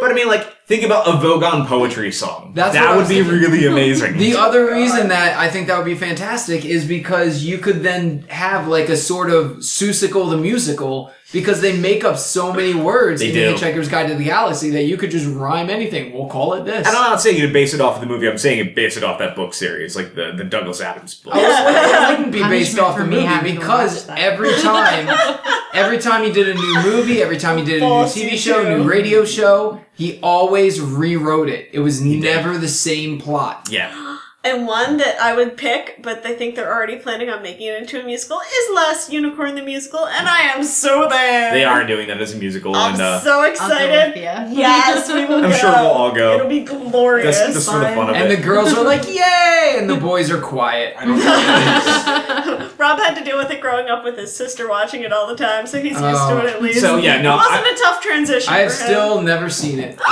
But 0.01 0.11
I 0.11 0.13
mean, 0.15 0.27
like 0.27 0.52
think 0.73 0.85
about 0.85 1.07
a 1.07 1.11
Vogon 1.11 1.67
poetry 1.67 2.11
song. 2.11 2.51
That's 2.55 2.73
that 2.73 2.97
would 2.97 3.07
be 3.07 3.21
thinking. 3.21 3.31
really 3.31 3.65
amazing. 3.73 4.17
The 4.17 4.35
other 4.35 4.73
reason 4.73 5.09
that 5.09 5.37
I 5.37 5.49
think 5.49 5.67
that 5.67 5.77
would 5.77 5.85
be 5.85 5.95
fantastic 5.95 6.65
is 6.65 6.87
because 6.87 7.43
you 7.43 7.59
could 7.59 7.83
then 7.83 8.23
have 8.29 8.67
like 8.67 8.89
a 8.89 8.97
sort 8.97 9.29
of 9.29 9.57
Seussical 9.57 10.29
the 10.29 10.37
musical 10.37 11.11
because 11.33 11.59
they 11.59 11.77
make 11.77 12.05
up 12.05 12.17
so 12.17 12.53
many 12.53 12.73
words 12.73 13.19
They 13.19 13.29
in 13.29 13.33
do. 13.33 13.45
the 13.47 13.53
Hitchhiker's 13.57 13.89
Guide 13.89 14.07
to 14.07 14.15
the 14.15 14.23
Galaxy 14.23 14.69
that 14.69 14.83
you 14.83 14.95
could 14.95 15.11
just 15.11 15.25
rhyme 15.27 15.69
anything. 15.69 16.13
We'll 16.13 16.27
call 16.29 16.53
it 16.53 16.63
this. 16.63 16.87
and 16.87 16.95
I'm 16.95 17.09
not 17.11 17.19
saying 17.21 17.37
you 17.41 17.51
base 17.51 17.73
it 17.73 17.81
off 17.81 17.95
of 17.95 18.01
the 18.01 18.07
movie. 18.07 18.29
I'm 18.29 18.37
saying 18.37 18.59
you 18.65 18.73
base 18.73 18.95
it 18.95 19.03
off 19.03 19.19
that 19.19 19.35
book 19.35 19.53
series, 19.53 19.95
like 19.95 20.15
the, 20.15 20.31
the 20.37 20.43
Douglas 20.45 20.79
Adams 20.79 21.15
book. 21.15 21.33
I 21.33 21.37
was 21.37 21.49
like, 21.65 21.75
it 21.75 22.09
wouldn't 22.17 22.31
be 22.33 22.39
based 22.39 22.77
Punishment 22.77 22.87
off 22.87 22.95
the 22.95 23.01
for 23.03 23.07
me 23.09 23.15
movie 23.17 23.27
having 23.27 23.53
to 23.55 23.59
because 23.59 24.07
watch 24.07 24.07
that. 24.07 24.19
every 24.19 24.53
time, 24.61 25.39
every 25.73 25.97
time 25.97 26.23
he 26.23 26.31
did 26.31 26.47
a 26.49 26.53
new 26.53 26.83
movie, 26.83 27.21
every 27.21 27.37
time 27.37 27.57
he 27.57 27.65
did 27.65 27.77
a 27.81 27.85
new 27.85 27.89
False 27.89 28.15
TV 28.15 28.37
show, 28.37 28.77
new 28.77 28.87
radio 28.87 29.25
show, 29.25 29.81
he 29.95 30.19
always 30.21 30.79
rewrote 30.79 31.49
it. 31.49 31.69
It 31.73 31.79
was 31.79 31.99
never 31.99 32.57
the 32.57 32.69
same 32.69 33.19
plot. 33.19 33.67
Yeah. 33.71 33.91
And 34.45 34.67
one 34.67 34.97
that 34.97 35.21
I 35.21 35.33
would 35.33 35.55
pick, 35.55 36.01
but 36.01 36.25
I 36.25 36.35
think 36.35 36.55
they're 36.55 36.69
already 36.69 36.97
planning 36.97 37.29
on 37.29 37.41
making 37.41 37.67
it 37.67 37.77
into 37.81 38.01
a 38.01 38.03
musical, 38.03 38.41
is 38.41 38.75
Last 38.75 39.09
Unicorn 39.09 39.55
the 39.55 39.61
Musical, 39.61 40.05
and 40.05 40.27
I 40.27 40.41
am 40.53 40.65
so 40.65 41.07
there. 41.09 41.53
They 41.53 41.63
are 41.63 41.85
doing 41.87 42.09
that 42.09 42.19
as 42.19 42.33
a 42.33 42.37
musical, 42.37 42.75
I'm 42.75 42.91
and 42.95 43.01
uh, 43.01 43.19
so 43.21 43.43
excited. 43.43 44.13
with 44.13 44.21
ya. 44.21 44.45
Yes, 44.49 45.07
we 45.07 45.23
will 45.33 45.45
I'm 45.45 45.49
go. 45.49 45.55
sure 45.55 45.71
we'll 45.71 45.85
all 45.91 46.11
go. 46.11 46.35
It'll 46.35 46.49
be 46.49 46.59
glorious. 46.59 47.37
that's, 47.37 47.53
that's 47.53 47.69
for 47.71 47.79
the 47.79 47.85
fun 47.95 48.09
of 48.09 48.17
And 48.17 48.29
the 48.29 48.35
girls 48.35 48.73
are 48.73 48.83
like, 48.83 49.03
"Yay!" 49.07 49.75
and 49.79 49.89
the 49.89 49.95
boys 49.95 50.29
are 50.29 50.41
quiet. 50.41 50.93
I 50.99 51.05
don't 51.05 51.19
know. 51.19 52.69
Rob 52.77 52.99
had 52.99 53.15
to 53.17 53.23
deal 53.23 53.37
with 53.37 53.49
it 53.49 53.61
growing 53.61 53.87
up 53.87 54.03
with 54.03 54.17
his 54.17 54.35
sister 54.35 54.67
watching 54.67 55.03
it 55.03 55.13
all 55.13 55.25
the 55.25 55.37
time, 55.37 55.65
so 55.67 55.77
he's 55.81 55.93
used 55.93 56.03
Oh. 56.03 56.37
to 56.37 56.45
it 56.45 56.53
at 56.53 56.61
least. 56.61 56.81
So, 56.81 56.97
yeah, 56.97 57.21
no, 57.21 57.35
it 57.35 57.37
wasn't 57.37 57.65
I- 57.65 57.71
a 57.71 57.77
tough 57.77 58.01
transition. 58.03 58.51
I 58.53 58.57
have 58.57 58.73
for 58.73 58.83
him. 58.83 58.87
still 58.89 59.21
never 59.21 59.49
seen 59.49 59.79
it. 59.79 59.97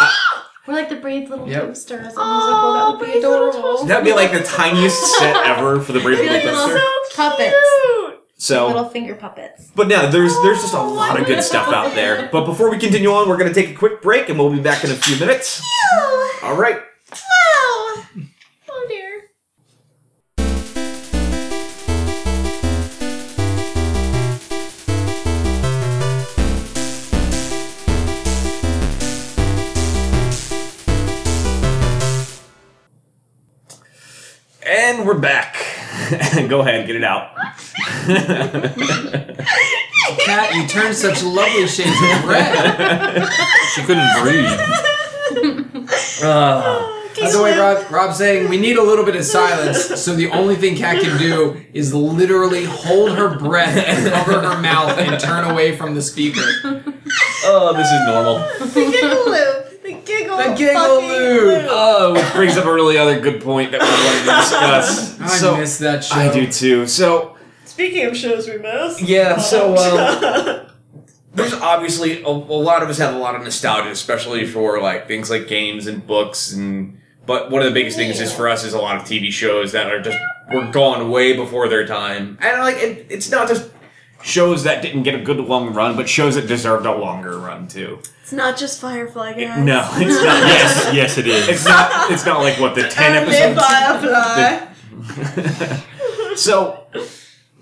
We're 0.71 0.77
like 0.77 0.89
the 0.89 0.95
brave 0.95 1.29
little 1.29 1.47
Yep. 1.49 1.61
toaster 1.67 1.99
as 1.99 2.15
a 2.15 2.19
Oh, 2.19 2.37
musical. 2.37 2.73
That 2.73 2.87
would 2.87 2.99
be 2.99 3.05
Brave 3.11 3.23
Little 3.23 3.49
adorable. 3.49 3.71
Toaster. 3.73 3.87
That'd 3.87 4.05
be 4.05 4.13
like 4.13 4.31
the 4.31 4.43
tiniest 4.43 5.17
set 5.19 5.35
ever 5.45 5.81
for 5.81 5.91
the 5.91 5.99
Brave 5.99 6.19
Little 6.19 6.33
like 6.33 6.43
Toaster. 6.43 6.77
So 6.77 7.15
Puppets. 7.15 7.55
cute. 7.83 8.19
So, 8.37 8.67
Little 8.67 8.85
finger 8.89 9.13
puppets. 9.15 9.69
but 9.75 9.87
no, 9.87 10.09
there's 10.09 10.33
there's 10.41 10.61
just 10.61 10.73
a 10.73 10.77
oh, 10.79 10.87
lot 10.93 11.19
of 11.19 11.27
good 11.27 11.43
stuff 11.43 11.67
out 11.73 11.93
there. 11.93 12.27
But 12.31 12.45
before 12.45 12.71
we 12.71 12.79
continue 12.79 13.11
on, 13.11 13.27
we're 13.29 13.37
gonna 13.37 13.53
take 13.53 13.69
a 13.69 13.73
quick 13.75 14.01
break, 14.01 14.29
and 14.29 14.39
we'll 14.39 14.49
be 14.51 14.59
back 14.59 14.83
in 14.83 14.89
a 14.91 14.95
few 14.95 15.19
minutes. 15.19 15.61
All 16.41 16.55
right. 16.55 16.79
We're 35.11 35.19
back. 35.19 35.57
Go 36.47 36.61
ahead, 36.61 36.87
get 36.87 36.95
it 36.95 37.03
out. 37.03 37.35
Kat, 40.25 40.55
you 40.55 40.65
turned 40.69 40.95
such 40.95 41.21
lovely 41.21 41.67
shades 41.67 41.89
of 41.89 42.23
red. 42.25 43.27
She 43.75 43.81
couldn't 43.81 44.07
breathe. 44.21 44.59
Uh, 46.23 46.87
By 47.19 47.29
the 47.31 47.41
way, 47.43 47.57
Rob, 47.57 47.91
Rob's 47.91 48.17
saying 48.17 48.47
we 48.47 48.57
need 48.57 48.77
a 48.77 48.83
little 48.83 49.03
bit 49.03 49.15
of 49.15 49.25
silence, 49.25 49.85
so 50.01 50.15
the 50.15 50.29
only 50.29 50.55
thing 50.55 50.75
Kat 50.77 51.01
can 51.01 51.17
do 51.17 51.59
is 51.73 51.93
literally 51.93 52.63
hold 52.63 53.17
her 53.17 53.37
breath 53.37 53.75
and 53.75 54.09
cover 54.13 54.39
her 54.39 54.61
mouth 54.61 54.97
and 54.97 55.19
turn 55.19 55.43
away 55.49 55.75
from 55.75 55.95
the 55.95 56.01
speaker. 56.01 56.39
oh, 57.43 57.73
this 57.75 57.87
is 57.87 58.01
normal. 58.05 58.39
the 58.73 58.91
giggle 58.91 59.25
loop. 59.29 59.60
The 59.91 60.01
giggle. 60.05 60.37
The 60.37 60.55
giggle 60.55 61.01
fucking 61.01 61.09
loop. 61.09 61.65
Oh, 61.69 62.13
which 62.13 62.33
brings 62.33 62.57
up 62.57 62.65
a 62.65 62.73
really 62.73 62.97
other 62.97 63.19
good 63.19 63.41
point 63.41 63.71
that 63.71 63.81
we 63.81 63.87
wanted 63.87 64.31
to 64.31 64.41
discuss. 64.41 65.19
I 65.21 65.27
so 65.37 65.57
miss 65.57 65.77
that 65.79 66.03
show. 66.03 66.15
I 66.15 66.31
do 66.33 66.51
too. 66.51 66.87
So 66.87 67.35
Speaking 67.65 68.05
of 68.05 68.15
shows 68.17 68.47
we 68.47 68.57
miss. 68.57 69.01
yeah, 69.01 69.37
so 69.37 69.75
um, 69.77 70.67
there's 71.33 71.53
obviously 71.53 72.21
a, 72.23 72.27
a 72.27 72.29
lot 72.29 72.83
of 72.83 72.89
us 72.89 72.97
have 72.97 73.15
a 73.15 73.17
lot 73.17 73.35
of 73.35 73.43
nostalgia, 73.43 73.89
especially 73.89 74.45
for 74.45 74.81
like 74.81 75.07
things 75.07 75.29
like 75.29 75.47
games 75.47 75.87
and 75.87 76.05
books 76.05 76.53
and. 76.53 76.97
But 77.23 77.51
one 77.51 77.61
of 77.61 77.67
the 77.67 77.73
biggest 77.73 77.97
things 77.97 78.19
is 78.19 78.33
for 78.33 78.49
us 78.49 78.63
is 78.63 78.73
a 78.73 78.79
lot 78.79 78.95
of 78.95 79.03
TV 79.03 79.31
shows 79.31 79.73
that 79.73 79.91
are 79.91 80.01
just 80.01 80.17
were 80.51 80.69
gone 80.71 81.11
way 81.11 81.33
before 81.33 81.69
their 81.69 81.85
time, 81.85 82.37
and 82.41 82.59
like 82.59 82.77
it, 82.77 83.05
it's 83.09 83.29
not 83.29 83.47
just 83.47 83.70
shows 84.23 84.63
that 84.63 84.81
didn't 84.81 85.03
get 85.03 85.15
a 85.15 85.19
good 85.19 85.37
long 85.39 85.73
run, 85.73 85.95
but 85.95 86.07
shows 86.09 86.35
that 86.35 86.47
deserved 86.47 86.85
a 86.85 86.95
longer 86.95 87.37
run 87.37 87.67
too. 87.67 87.99
It's 88.21 88.37
not 88.37 88.57
just 88.57 88.79
Firefly, 88.79 89.33
guys. 89.33 89.63
No, 89.63 89.81
it's 89.95 90.23
not. 90.23 90.47
yes, 90.47 90.93
yes, 90.93 91.17
it 91.17 91.27
is. 91.27 91.49
It's 91.49 91.65
not. 91.65 92.11
It's 92.11 92.25
not 92.25 92.39
like 92.39 92.59
what 92.59 92.75
the 92.75 92.83
ten 92.89 93.17
Only 93.17 93.35
episodes. 93.35 93.61
Firefly. 93.67 94.67
so, 96.35 96.87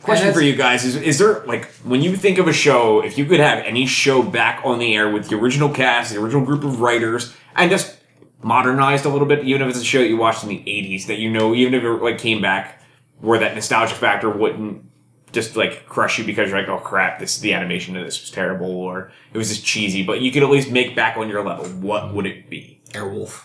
question 0.02 0.32
for 0.34 0.42
you 0.42 0.56
guys 0.56 0.86
is: 0.86 0.96
Is 0.96 1.18
there 1.18 1.44
like 1.46 1.66
when 1.84 2.02
you 2.02 2.16
think 2.16 2.38
of 2.38 2.48
a 2.48 2.54
show, 2.54 3.04
if 3.04 3.18
you 3.18 3.26
could 3.26 3.40
have 3.40 3.66
any 3.66 3.88
show 3.88 4.22
back 4.22 4.62
on 4.64 4.78
the 4.78 4.96
air 4.96 5.10
with 5.10 5.30
the 5.30 5.36
original 5.38 5.70
cast, 5.70 6.14
the 6.14 6.20
original 6.20 6.46
group 6.46 6.64
of 6.64 6.82
writers, 6.82 7.36
and 7.56 7.72
just 7.72 7.98
modernized 8.44 9.06
a 9.06 9.10
little 9.10 9.28
bit, 9.28 9.44
even 9.46 9.64
if 9.64 9.70
it's 9.70 9.82
a 9.82 9.84
show 9.84 10.00
that 10.00 10.08
you 10.08 10.18
watched 10.18 10.44
in 10.44 10.50
the 10.50 10.60
'80s, 10.60 11.08
that 11.08 11.18
you 11.18 11.32
know, 11.32 11.56
even 11.56 11.74
if 11.74 11.84
it 11.84 11.90
like 12.04 12.20
came 12.20 12.42
back, 12.42 12.82
where 13.20 13.40
that 13.40 13.56
nostalgia 13.56 13.96
factor 13.96 14.30
wouldn't 14.30 14.89
just 15.32 15.56
like 15.56 15.86
crush 15.88 16.18
you 16.20 16.26
because 16.26 16.50
you're 16.50 16.60
like, 16.60 16.70
oh 16.70 16.78
crap, 16.80 17.20
this 17.20 17.40
the 17.40 17.54
animation 17.54 17.96
of 17.98 18.06
this 18.06 18.20
was 18.22 18.32
terrible, 18.32 18.72
or 18.72 19.12
it 19.34 19.38
was 19.38 19.50
just 19.50 19.66
cheesy, 19.66 20.04
but 20.04 20.22
you 20.22 20.32
could 20.32 20.44
at 20.44 20.50
least 20.50 20.72
make 20.72 20.96
back 20.96 21.18
on 21.18 21.30
your 21.30 21.44
level. 21.44 21.66
What 21.66 22.14
would 22.14 22.26
it 22.26 22.50
be? 22.50 22.82
Airwolf. 22.92 23.44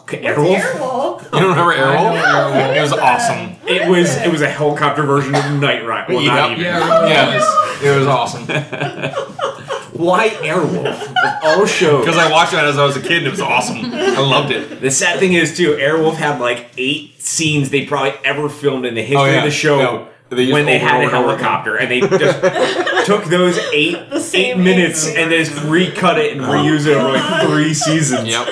Okay, 0.00 0.20
Airwolf. 0.24 0.60
Airwolf. 0.60 1.22
You 1.32 1.40
don't 1.40 1.50
remember 1.50 1.72
I 1.74 1.76
know 1.94 2.20
Airwolf? 2.20 2.52
Airwolf. 2.72 2.76
It 2.76 2.80
was 2.82 2.92
awesome. 2.92 3.56
It 3.68 3.88
was 3.88 4.16
it 4.16 4.30
was 4.32 4.40
a 4.42 4.48
helicopter 4.48 5.02
version 5.04 5.34
of 5.34 5.44
Knight 5.60 5.86
Rider. 5.86 6.14
Well, 6.14 6.24
not 6.24 6.50
even. 6.52 6.64
Yeah, 6.64 7.04
it 7.04 7.08
Yeah, 7.10 7.36
was. 7.36 7.82
it 7.84 7.98
was 7.98 8.06
awesome. 8.08 8.46
Why 9.92 10.28
Airwolf? 10.28 11.14
Oh, 11.16 11.52
of 11.52 11.58
all 11.60 11.66
shows. 11.66 12.04
Because 12.04 12.18
I 12.18 12.30
watched 12.30 12.52
that 12.52 12.66
as 12.66 12.76
I 12.78 12.84
was 12.84 12.96
a 12.96 13.00
kid 13.00 13.18
and 13.18 13.28
it 13.28 13.30
was 13.30 13.40
awesome. 13.40 13.78
I 13.82 14.18
loved 14.20 14.50
it. 14.50 14.80
the 14.80 14.90
sad 14.90 15.18
thing 15.18 15.32
is 15.32 15.56
too, 15.56 15.70
Airwolf 15.72 16.16
had 16.16 16.38
like 16.40 16.70
eight 16.76 17.20
scenes 17.22 17.70
they 17.70 17.86
probably 17.86 18.12
ever 18.24 18.48
filmed 18.50 18.84
in 18.84 18.94
the 18.94 19.02
history 19.02 19.16
Oh, 19.16 19.24
yeah. 19.24 19.38
of 19.38 19.44
the 19.44 19.50
show 19.50 19.78
Yeah. 19.78 20.08
They 20.28 20.52
when 20.52 20.66
they 20.66 20.78
had 20.78 21.02
a 21.02 21.06
and 21.06 21.14
over 21.14 21.34
again. 21.34 21.38
helicopter, 21.38 21.76
and 21.76 21.90
they 21.90 22.00
just 22.00 23.06
took 23.06 23.24
those 23.26 23.58
eight 23.72 24.10
The 24.10 24.30
eight 24.34 24.58
minutes 24.58 25.06
eight 25.06 25.18
and 25.18 25.30
then 25.30 25.44
just 25.44 25.62
recut 25.64 26.18
it 26.18 26.32
and 26.32 26.40
oh 26.40 26.48
reuse 26.48 26.86
it 26.86 26.96
over 26.96 27.16
like 27.16 27.46
three 27.46 27.74
seasons. 27.74 28.28
Yep. 28.28 28.48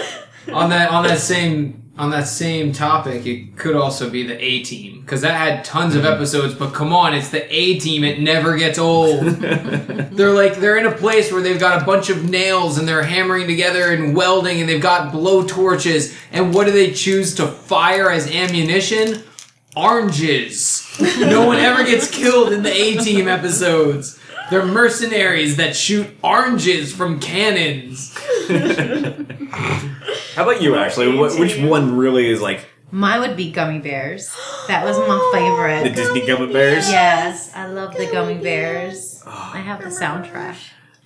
on 0.52 0.70
that 0.70 0.90
on 0.90 1.02
that 1.04 1.18
same 1.18 1.84
on 1.96 2.10
that 2.10 2.26
same 2.26 2.72
topic, 2.72 3.24
it 3.24 3.56
could 3.56 3.76
also 3.76 4.10
be 4.10 4.24
the 4.24 4.42
A 4.42 4.62
team 4.64 5.00
because 5.00 5.20
that 5.20 5.36
had 5.36 5.64
tons 5.64 5.94
of 5.94 6.02
mm-hmm. 6.02 6.12
episodes. 6.12 6.54
But 6.54 6.72
come 6.74 6.92
on, 6.92 7.14
it's 7.14 7.28
the 7.28 7.44
A 7.54 7.78
team. 7.78 8.02
It 8.02 8.20
never 8.20 8.56
gets 8.56 8.78
old. 8.78 9.24
they're 9.26 10.32
like 10.32 10.56
they're 10.56 10.76
in 10.76 10.86
a 10.86 10.96
place 10.96 11.32
where 11.32 11.42
they've 11.42 11.60
got 11.60 11.80
a 11.80 11.84
bunch 11.84 12.10
of 12.10 12.28
nails 12.28 12.78
and 12.78 12.88
they're 12.88 13.02
hammering 13.02 13.46
together 13.46 13.92
and 13.92 14.16
welding, 14.16 14.60
and 14.60 14.68
they've 14.68 14.82
got 14.82 15.12
blow 15.12 15.44
torches. 15.46 16.16
And 16.32 16.52
what 16.52 16.66
do 16.66 16.72
they 16.72 16.92
choose 16.92 17.34
to 17.36 17.46
fire 17.46 18.10
as 18.10 18.28
ammunition? 18.30 19.22
Oranges. 19.76 20.86
no 21.18 21.46
one 21.46 21.58
ever 21.58 21.84
gets 21.84 22.08
killed 22.10 22.52
in 22.52 22.62
the 22.62 22.72
A 22.72 22.96
team 22.96 23.28
episodes. 23.28 24.18
They're 24.50 24.64
mercenaries 24.66 25.56
that 25.56 25.74
shoot 25.74 26.06
oranges 26.22 26.92
from 26.92 27.18
cannons. 27.18 28.14
How 30.34 30.42
about 30.42 30.60
you, 30.62 30.74
Ashley? 30.76 31.16
What, 31.16 31.38
which 31.38 31.58
one 31.58 31.96
really 31.96 32.28
is 32.28 32.40
like 32.42 32.66
Mine 32.90 33.20
would 33.20 33.36
be 33.36 33.50
gummy 33.50 33.80
bears. 33.80 34.36
That 34.68 34.84
was 34.84 34.96
my 34.98 35.30
favorite. 35.32 35.82
the 35.82 35.88
favorite. 35.90 36.14
Disney 36.14 36.26
Gummy 36.26 36.52
Bears? 36.52 36.88
Yes, 36.88 37.50
I 37.52 37.66
love 37.66 37.96
the 37.96 38.06
gummy 38.06 38.38
bears. 38.38 39.20
I 39.26 39.58
have 39.58 39.80
the 39.80 39.88
soundtrack. 39.88 40.56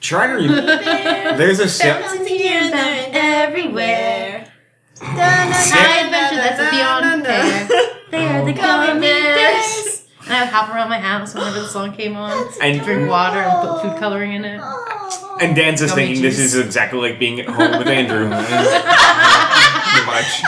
Try 0.00 0.26
to. 0.26 0.34
Re- 0.34 1.36
There's 1.38 1.60
a 1.60 1.68
set. 1.68 2.04
Hear 2.28 2.70
them 2.70 3.10
everywhere. 3.14 4.52
High 5.00 6.04
adventure 6.04 6.36
that's 6.36 6.70
beyond 6.70 7.24
compare. 7.24 7.94
They're 8.11 8.44
the 8.44 8.52
gummy 8.52 9.00
bears. 9.00 10.06
And 10.24 10.34
I 10.34 10.40
would 10.44 10.50
hop 10.50 10.68
around 10.74 10.90
my 10.90 10.98
house 10.98 11.34
whenever 11.34 11.61
the 11.61 11.68
song 11.68 11.94
came 11.94 12.16
on. 12.16 12.48
And 12.61 12.80
Drink 12.82 13.09
water 13.09 13.38
and 13.38 13.68
put 13.68 13.82
food 13.82 13.98
coloring 13.98 14.32
in 14.32 14.44
it. 14.44 14.61
And 15.40 15.56
Dan's 15.56 15.80
just 15.80 15.94
Gummy 15.94 16.06
thinking 16.06 16.22
this 16.22 16.36
juice. 16.36 16.54
is 16.54 16.64
exactly 16.66 16.98
like 17.00 17.18
being 17.18 17.40
at 17.40 17.46
home 17.48 17.78
with 17.78 17.88
Andrew. 17.88 18.28
Pretty 19.88 20.06
much. 20.06 20.42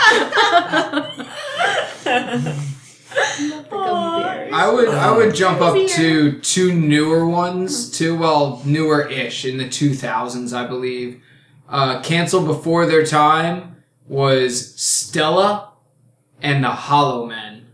The 3.40 3.66
gummy 3.70 4.34
bears. 4.38 4.52
I 4.52 4.70
would 4.72 4.88
I 4.88 5.16
would 5.16 5.34
jump 5.34 5.60
up 5.60 5.74
to 5.74 6.38
two 6.40 6.74
newer 6.74 7.26
ones, 7.26 7.90
two 7.90 8.16
well 8.18 8.60
newer-ish 8.64 9.44
in 9.44 9.58
the 9.58 9.64
2000s, 9.64 10.52
I 10.56 10.66
believe. 10.66 11.22
Uh, 11.68 12.02
canceled 12.02 12.46
before 12.46 12.86
their 12.86 13.04
time 13.06 13.76
was 14.08 14.74
Stella 14.80 15.69
and 16.42 16.62
the 16.64 16.68
Hollow 16.70 17.26
Men. 17.26 17.66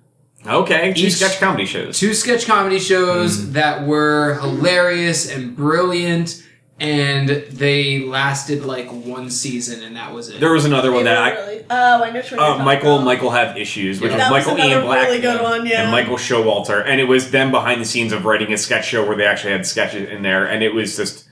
okay, 0.47 0.93
two 0.95 1.07
Each- 1.07 1.15
sketch 1.15 1.41
comedy 1.41 1.65
shows. 1.67 1.99
Two 1.99 2.15
sketch 2.15 2.47
comedy 2.47 2.79
shows 2.79 3.39
Mm. 3.39 3.53
that 3.55 3.87
were 3.87 4.39
hilarious 4.41 5.31
and 5.31 5.57
brilliant, 5.57 6.43
and 6.79 7.29
they 7.29 8.01
lasted 8.01 8.65
like 8.65 8.87
one 8.91 9.31
season, 9.31 9.83
and 9.83 9.97
that 9.97 10.13
was 10.15 10.29
it. 10.29 10.39
There 10.41 10.53
was 10.53 10.65
another 10.65 10.93
one 10.93 11.05
that 11.05 11.19
I, 11.19 11.31
Really- 11.33 11.53
Oh, 11.69 12.05
I 12.05 12.11
know 12.11 12.21
which 12.21 12.31
one 12.31 12.39
uh, 12.61 12.65
Michael 12.65 12.95
about. 12.97 13.05
Michael 13.07 13.31
had 13.31 13.59
issues, 13.59 14.01
which 14.01 14.13
That 14.13 14.31
was 14.31 14.45
was 14.45 14.47
Michael 14.47 14.55
another 14.55 14.71
Ian 14.81 14.83
Black 14.87 15.07
really 15.09 15.21
good 15.21 15.43
one, 15.43 15.67
yeah. 15.67 15.83
and 15.83 15.91
Michael 15.91 16.17
Showalter, 16.17 16.85
and 16.87 17.01
it 17.01 17.05
was 17.09 17.33
them 17.33 17.51
behind 17.51 17.81
the 17.81 17.85
scenes 17.87 18.13
of 18.13 18.25
writing 18.25 18.53
a 18.53 18.59
sketch 18.59 18.87
show 18.87 19.05
where 19.05 19.17
they 19.17 19.25
actually 19.27 19.53
had 19.53 19.67
sketches 19.67 20.09
in 20.11 20.23
there, 20.23 20.45
and 20.47 20.63
it 20.63 20.73
was 20.75 20.97
just 20.97 21.25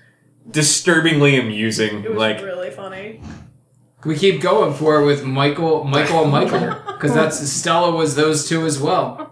disturbingly 0.51 1.39
amusing. 1.39 2.03
It 2.05 2.11
was 2.11 2.19
Like 2.19 2.43
really 2.43 2.71
funny. 2.71 3.21
We 4.05 4.17
keep 4.17 4.41
going 4.41 4.75
for 4.75 5.01
it 5.01 5.07
with 5.07 5.25
Michael, 5.25 5.85
Michael, 5.85 6.23
and 6.23 6.33
Michael, 6.33 6.77
because 6.95 7.15
that's 7.15 7.39
Stella 7.51 7.91
was 7.95 8.15
those 8.17 8.49
two 8.49 8.65
as 8.67 8.79
well. 8.79 9.31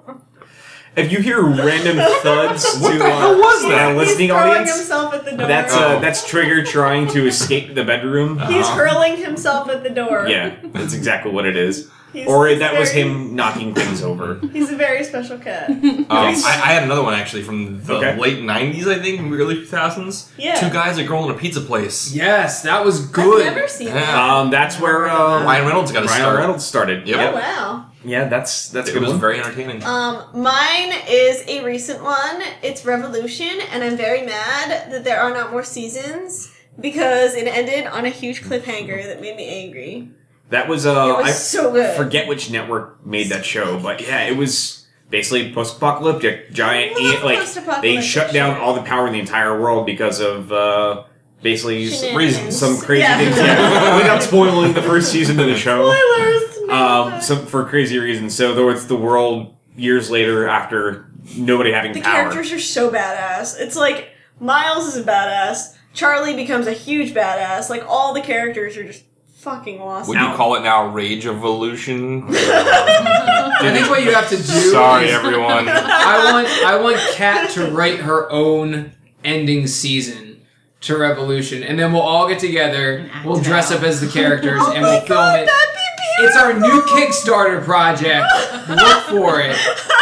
if 0.97 1.11
you 1.13 1.21
hear 1.21 1.43
random 1.43 1.97
thuds 2.23 2.65
What 2.81 2.93
to 2.93 2.99
the 2.99 3.05
uh, 3.05 3.19
hell 3.19 3.39
was 3.39 3.65
our 3.65 3.95
listening 3.95 4.29
He's 4.29 4.37
throwing 4.37 4.51
audience, 4.51 4.77
himself 4.77 5.15
at 5.15 5.25
the 5.25 5.31
door. 5.33 5.47
that's 5.47 5.75
uh, 5.75 5.99
that's 6.01 6.29
Trigger 6.29 6.65
trying 6.65 7.07
to 7.09 7.27
escape 7.27 7.75
the 7.75 7.85
bedroom. 7.85 8.39
He's 8.41 8.67
Uh-huh. 8.67 8.77
hurling 8.77 9.17
himself 9.17 9.69
at 9.71 9.83
the 9.83 9.91
door. 9.91 10.27
Yeah, 10.29 10.55
that's 10.65 10.95
exactly 10.95 11.33
what 11.33 11.47
it 11.47 11.57
is. 11.57 11.91
He's, 12.13 12.27
Or 12.29 12.47
he's 12.49 12.59
that 12.59 12.79
was 12.79 12.91
him 12.91 13.35
knocking 13.35 13.75
things 13.75 14.03
over. 14.03 14.39
He's 14.53 14.71
a 14.71 14.77
very 14.77 15.03
special 15.05 15.39
cat. 15.39 15.71
Um, 15.81 16.07
I, 16.11 16.61
I 16.65 16.73
had 16.75 16.83
another 16.83 17.03
one 17.03 17.15
actually 17.15 17.43
from 17.43 17.83
the 17.85 17.95
Okay. 17.95 18.19
late 18.19 18.39
'90s, 18.39 18.87
I 18.87 18.99
think, 19.01 19.21
early 19.33 19.57
2000s. 19.65 20.31
Yeah. 20.37 20.57
Two 20.61 20.69
guys, 20.71 20.99
a 20.99 21.05
girl, 21.05 21.25
in 21.25 21.31
a 21.31 21.39
pizza 21.39 21.61
place. 21.61 22.15
Yes, 22.15 22.63
that 22.65 22.85
was 22.85 23.07
good. 23.07 23.47
I've 23.47 23.55
never 23.55 23.69
seen 23.69 23.89
Yeah. 23.89 23.95
that. 23.95 24.15
Um, 24.19 24.51
that's 24.51 24.79
where 24.79 25.09
uh, 25.09 25.43
Ryan 25.45 25.67
Reynolds 25.67 25.91
got 25.93 26.03
a 26.05 26.07
Ryan 26.07 26.21
start. 26.21 26.39
Reynolds 26.39 26.65
started. 26.67 27.09
Yep. 27.09 27.19
Oh 27.19 27.35
wow. 27.35 27.87
Yeah, 28.05 28.29
that's 28.29 28.69
that's 28.71 28.89
a 28.89 28.91
It 28.91 28.95
good 28.95 29.03
was 29.03 29.11
one. 29.13 29.21
very 29.21 29.39
entertaining. 29.41 29.83
Um, 29.85 30.25
mine 30.35 30.93
is 31.09 31.45
a 31.49 31.65
recent 31.65 32.03
one. 32.03 32.43
It's 32.63 32.85
Revolution, 32.85 33.61
and 33.73 33.83
I'm 33.83 33.97
very 33.97 34.23
mad 34.27 34.91
that 34.93 35.05
there 35.05 35.21
are 35.21 35.31
not 35.33 35.51
more 35.53 35.63
seasons 35.65 36.53
because 36.81 37.35
it 37.35 37.47
ended 37.47 37.87
on 37.87 38.05
a 38.05 38.11
huge 38.11 38.43
cliffhanger 38.43 39.05
that 39.05 39.21
made 39.21 39.37
me 39.37 39.47
angry. 39.65 40.11
That 40.51 40.69
was 40.69 40.85
uh, 40.87 41.15
was 41.19 41.27
I 41.27 41.31
so 41.31 41.73
good. 41.73 41.97
forget 41.97 42.29
which 42.29 42.51
network 42.51 43.05
made 43.07 43.29
that 43.31 43.45
show, 43.45 43.79
but 43.81 44.01
yeah, 44.03 44.25
it 44.25 44.37
was 44.37 44.87
basically 45.09 45.53
post-apocalyptic, 45.53 46.53
giant, 46.53 46.95
like 47.25 47.83
they 47.83 48.01
shut 48.01 48.33
down 48.33 48.59
all 48.61 48.75
the 48.75 48.83
power 48.83 49.07
in 49.07 49.13
the 49.13 49.19
entire 49.21 49.59
world 49.61 49.87
because 49.87 50.21
of 50.21 50.51
uh, 50.53 51.05
basically 51.43 51.85
s- 51.87 52.01
Shenanigans. 52.01 52.17
reasons, 52.17 52.59
some 52.59 52.79
crazy 52.79 53.03
Yeah. 53.03 53.19
things. 53.19 53.37
Yeah, 53.39 53.97
without 53.97 54.23
spoiling 54.23 54.73
the 54.75 54.83
first 54.83 55.11
season 55.13 55.39
of 55.41 55.47
the 55.47 55.57
show, 55.57 55.91
Spoilers. 55.93 56.71
um, 56.71 57.21
some 57.23 57.47
for 57.47 57.65
crazy 57.65 57.99
reasons. 57.99 58.35
So 58.35 58.55
though 58.55 58.69
it's 58.71 58.85
the 58.87 58.97
world 58.97 59.55
years 59.77 60.11
later 60.11 60.49
after 60.49 61.07
nobody 61.37 61.73
having 61.73 61.93
the 61.93 62.01
power. 62.03 62.13
characters 62.31 62.53
are 62.53 62.59
so 62.59 62.91
badass. 62.91 63.59
It's 63.59 63.77
like 63.77 64.11
Miles 64.41 64.87
is 64.87 64.97
a 64.97 65.03
badass. 65.03 65.77
Charlie 65.95 66.35
becomes 66.35 66.67
a 66.67 66.73
huge 66.73 67.13
badass. 67.15 67.69
Like 67.71 67.85
all 67.89 68.13
the 68.15 68.21
characters 68.23 68.77
are 68.77 68.85
just 68.85 69.05
fucking 69.43 69.81
awesome. 69.81 70.09
Would 70.09 70.21
you 70.21 70.35
call 70.37 70.55
it 70.55 70.63
now 70.63 70.87
Rage 70.89 71.27
Evolution? 71.27 72.25
I 72.31 73.71
think 73.73 73.91
what 73.91 74.03
you 74.03 74.13
have 74.15 74.29
to 74.31 74.37
do. 74.37 74.43
Sorry, 74.43 75.07
is- 75.07 75.13
everyone. 75.15 75.69
I 75.69 76.31
want 76.33 76.49
I 76.65 76.81
want 76.81 76.97
Kat 77.15 77.51
to 77.51 77.71
write 77.71 78.01
her 78.01 78.31
own 78.31 78.93
ending 79.25 79.67
season 79.67 80.41
to 80.83 80.97
Revolution, 80.99 81.63
and 81.63 81.79
then 81.79 81.93
we'll 81.93 82.03
all 82.03 82.29
get 82.29 82.39
together. 82.41 83.09
We'll 83.25 83.41
dress 83.41 83.71
up 83.71 83.83
as 83.83 84.01
the 84.01 84.09
characters, 84.09 84.61
Oh 84.65 84.73
and 84.73 84.83
we'll 84.83 85.01
film 85.01 85.09
god, 85.19 85.41
it. 85.41 85.47
that'd 85.47 85.75
be 85.75 86.25
It's 86.25 86.37
our 86.37 86.53
new! 86.59 86.83
Kickstarter 86.83 87.63
project. 87.65 88.27
Look 88.69 89.03
for 89.05 89.41
it. 89.41 89.57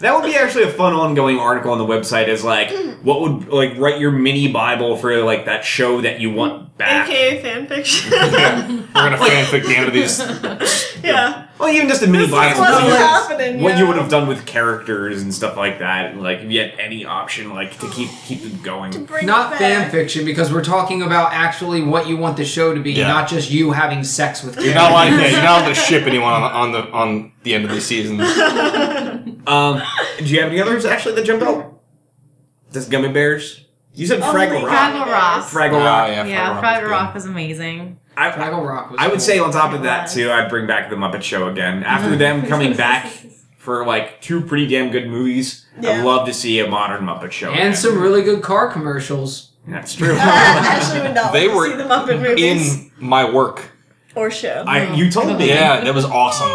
That 0.00 0.14
would 0.14 0.24
be 0.24 0.36
actually 0.36 0.64
a 0.64 0.70
fun 0.70 0.92
ongoing 0.92 1.38
article 1.38 1.70
on 1.72 1.78
the 1.78 1.86
website. 1.86 2.28
Is 2.28 2.44
like, 2.44 2.70
what 3.02 3.20
would 3.20 3.48
like 3.48 3.78
write 3.78 4.00
your 4.00 4.10
mini 4.10 4.50
bible 4.52 4.96
for 4.96 5.22
like 5.22 5.44
that 5.46 5.64
show 5.64 6.00
that 6.02 6.20
you 6.20 6.30
want 6.32 6.76
back? 6.76 7.08
AKA 7.08 7.42
fanfiction. 7.42 8.10
We're 8.94 9.10
gonna 9.10 9.16
fanfic 9.18 9.64
the 9.66 9.76
end 9.76 9.86
of 9.88 9.94
these. 9.94 10.18
yeah. 11.02 11.48
Well, 11.58 11.68
even 11.72 11.88
just 11.88 12.02
a 12.02 12.06
mini 12.08 12.26
This 12.26 12.28
is 12.30 12.34
bible. 12.34 12.60
what's 12.60 12.76
of, 12.82 12.88
like, 12.88 12.98
happening. 12.98 13.62
What 13.62 13.74
yeah. 13.74 13.78
you 13.78 13.86
would 13.86 13.96
have 13.96 14.10
done 14.10 14.26
with 14.26 14.44
characters 14.44 15.22
and 15.22 15.32
stuff 15.32 15.56
like 15.56 15.78
that, 15.78 16.16
like 16.16 16.40
if 16.40 16.50
you 16.50 16.60
had 16.60 16.72
any 16.80 17.04
option, 17.04 17.50
like 17.54 17.78
to 17.78 17.88
keep 17.90 18.10
keep 18.24 18.42
them 18.42 18.60
going. 18.62 19.04
Bring 19.06 19.24
Not 19.26 19.52
it 19.52 19.58
fan 19.58 19.82
back. 19.82 19.92
fiction 19.92 20.24
because 20.24 20.52
we're 20.52 20.64
talking 20.64 21.02
about 21.02 21.32
actually 21.32 21.80
what 21.82 22.08
you 22.08 22.16
want 22.16 22.36
the 22.36 22.44
show 22.44 22.74
to 22.74 22.80
be, 22.80 22.92
Yeah. 22.92 23.06
not 23.06 23.28
just 23.28 23.50
you 23.50 23.70
having 23.70 24.02
sex 24.02 24.42
with 24.42 24.60
You're 24.60 24.74
not 24.74 24.90
like 24.92 25.10
yeah, 25.10 25.28
you're 25.28 25.42
not 25.42 25.60
allowed 25.62 25.68
to 25.68 25.74
ship 25.88 26.06
anyone 26.08 26.32
on, 26.32 26.42
on 26.42 26.72
the 26.72 26.90
on 26.90 27.32
the 27.44 27.54
end 27.54 27.64
of 27.64 27.70
these 27.70 27.84
seasons. 27.86 28.20
Um, 29.46 29.82
do 30.18 30.24
you 30.24 30.40
have 30.40 30.50
any 30.50 30.60
others 30.60 30.84
actually 30.84 31.14
that 31.16 31.24
jumped 31.24 31.44
out? 31.44 31.80
Just 32.72 32.90
gummy 32.90 33.08
bears. 33.12 33.64
You 33.94 34.06
said 34.06 34.20
Oh 34.20 34.32
Fraggle 34.32 34.62
Rock. 34.64 34.72
Fraggle 34.72 35.06
Rock. 35.12 35.44
Fraggle 35.46 35.80
Oh, 35.80 35.84
Rock. 35.84 36.08
yeah, 36.08 36.24
Yeah, 36.24 36.48
Fraggle 36.48 36.62
Rock 36.62 36.64
Fraggle 36.64 36.82
was 36.82 36.90
Rock 36.90 37.14
was 37.14 37.24
amazing. 37.26 37.98
I, 38.16 38.30
Fraggle 38.30 38.66
Rock 38.66 38.90
was 38.90 39.00
I 39.00 39.04
would 39.06 39.12
cool. 39.14 39.20
say 39.20 39.38
on 39.38 39.50
top 39.52 39.72
of 39.72 39.82
that 39.84 40.08
too, 40.08 40.30
I'd 40.30 40.48
bring 40.48 40.66
back 40.66 40.90
the 40.90 40.96
Muppet 40.96 41.22
Show 41.22 41.48
again. 41.48 41.82
After 41.84 42.16
them 42.16 42.46
coming 42.46 42.76
back 42.76 43.06
for 43.58 43.86
like 43.86 44.20
two 44.20 44.40
pretty 44.40 44.66
damn 44.66 44.90
good 44.90 45.08
movies, 45.08 45.66
Yeah. 45.80 45.90
I'd 45.90 46.04
love 46.04 46.26
to 46.26 46.34
see 46.34 46.58
a 46.60 46.68
modern 46.68 47.04
Muppet 47.04 47.30
Show. 47.32 47.50
and 47.50 47.58
again. 47.60 47.74
some 47.74 48.00
really 48.00 48.22
good 48.22 48.42
car 48.42 48.70
commercials. 48.72 49.52
That's 49.66 49.94
true. 49.94 50.14
Ashley 50.18 51.00
would 51.00 51.14
not 51.14 51.32
They 51.32 51.48
were 51.48 51.66
to 51.66 51.70
see 51.72 51.76
the 51.76 51.84
Muppet 51.84 52.20
movies 52.20 52.76
In 52.76 52.90
my 52.98 53.28
work, 53.30 53.70
or 54.16 54.30
show. 54.30 54.64
I 54.66 54.92
you 54.94 55.10
told 55.10 55.38
me. 55.38 55.48
yeah, 55.48 55.80
that 55.84 55.94
was 55.94 56.04
awesome 56.04 56.48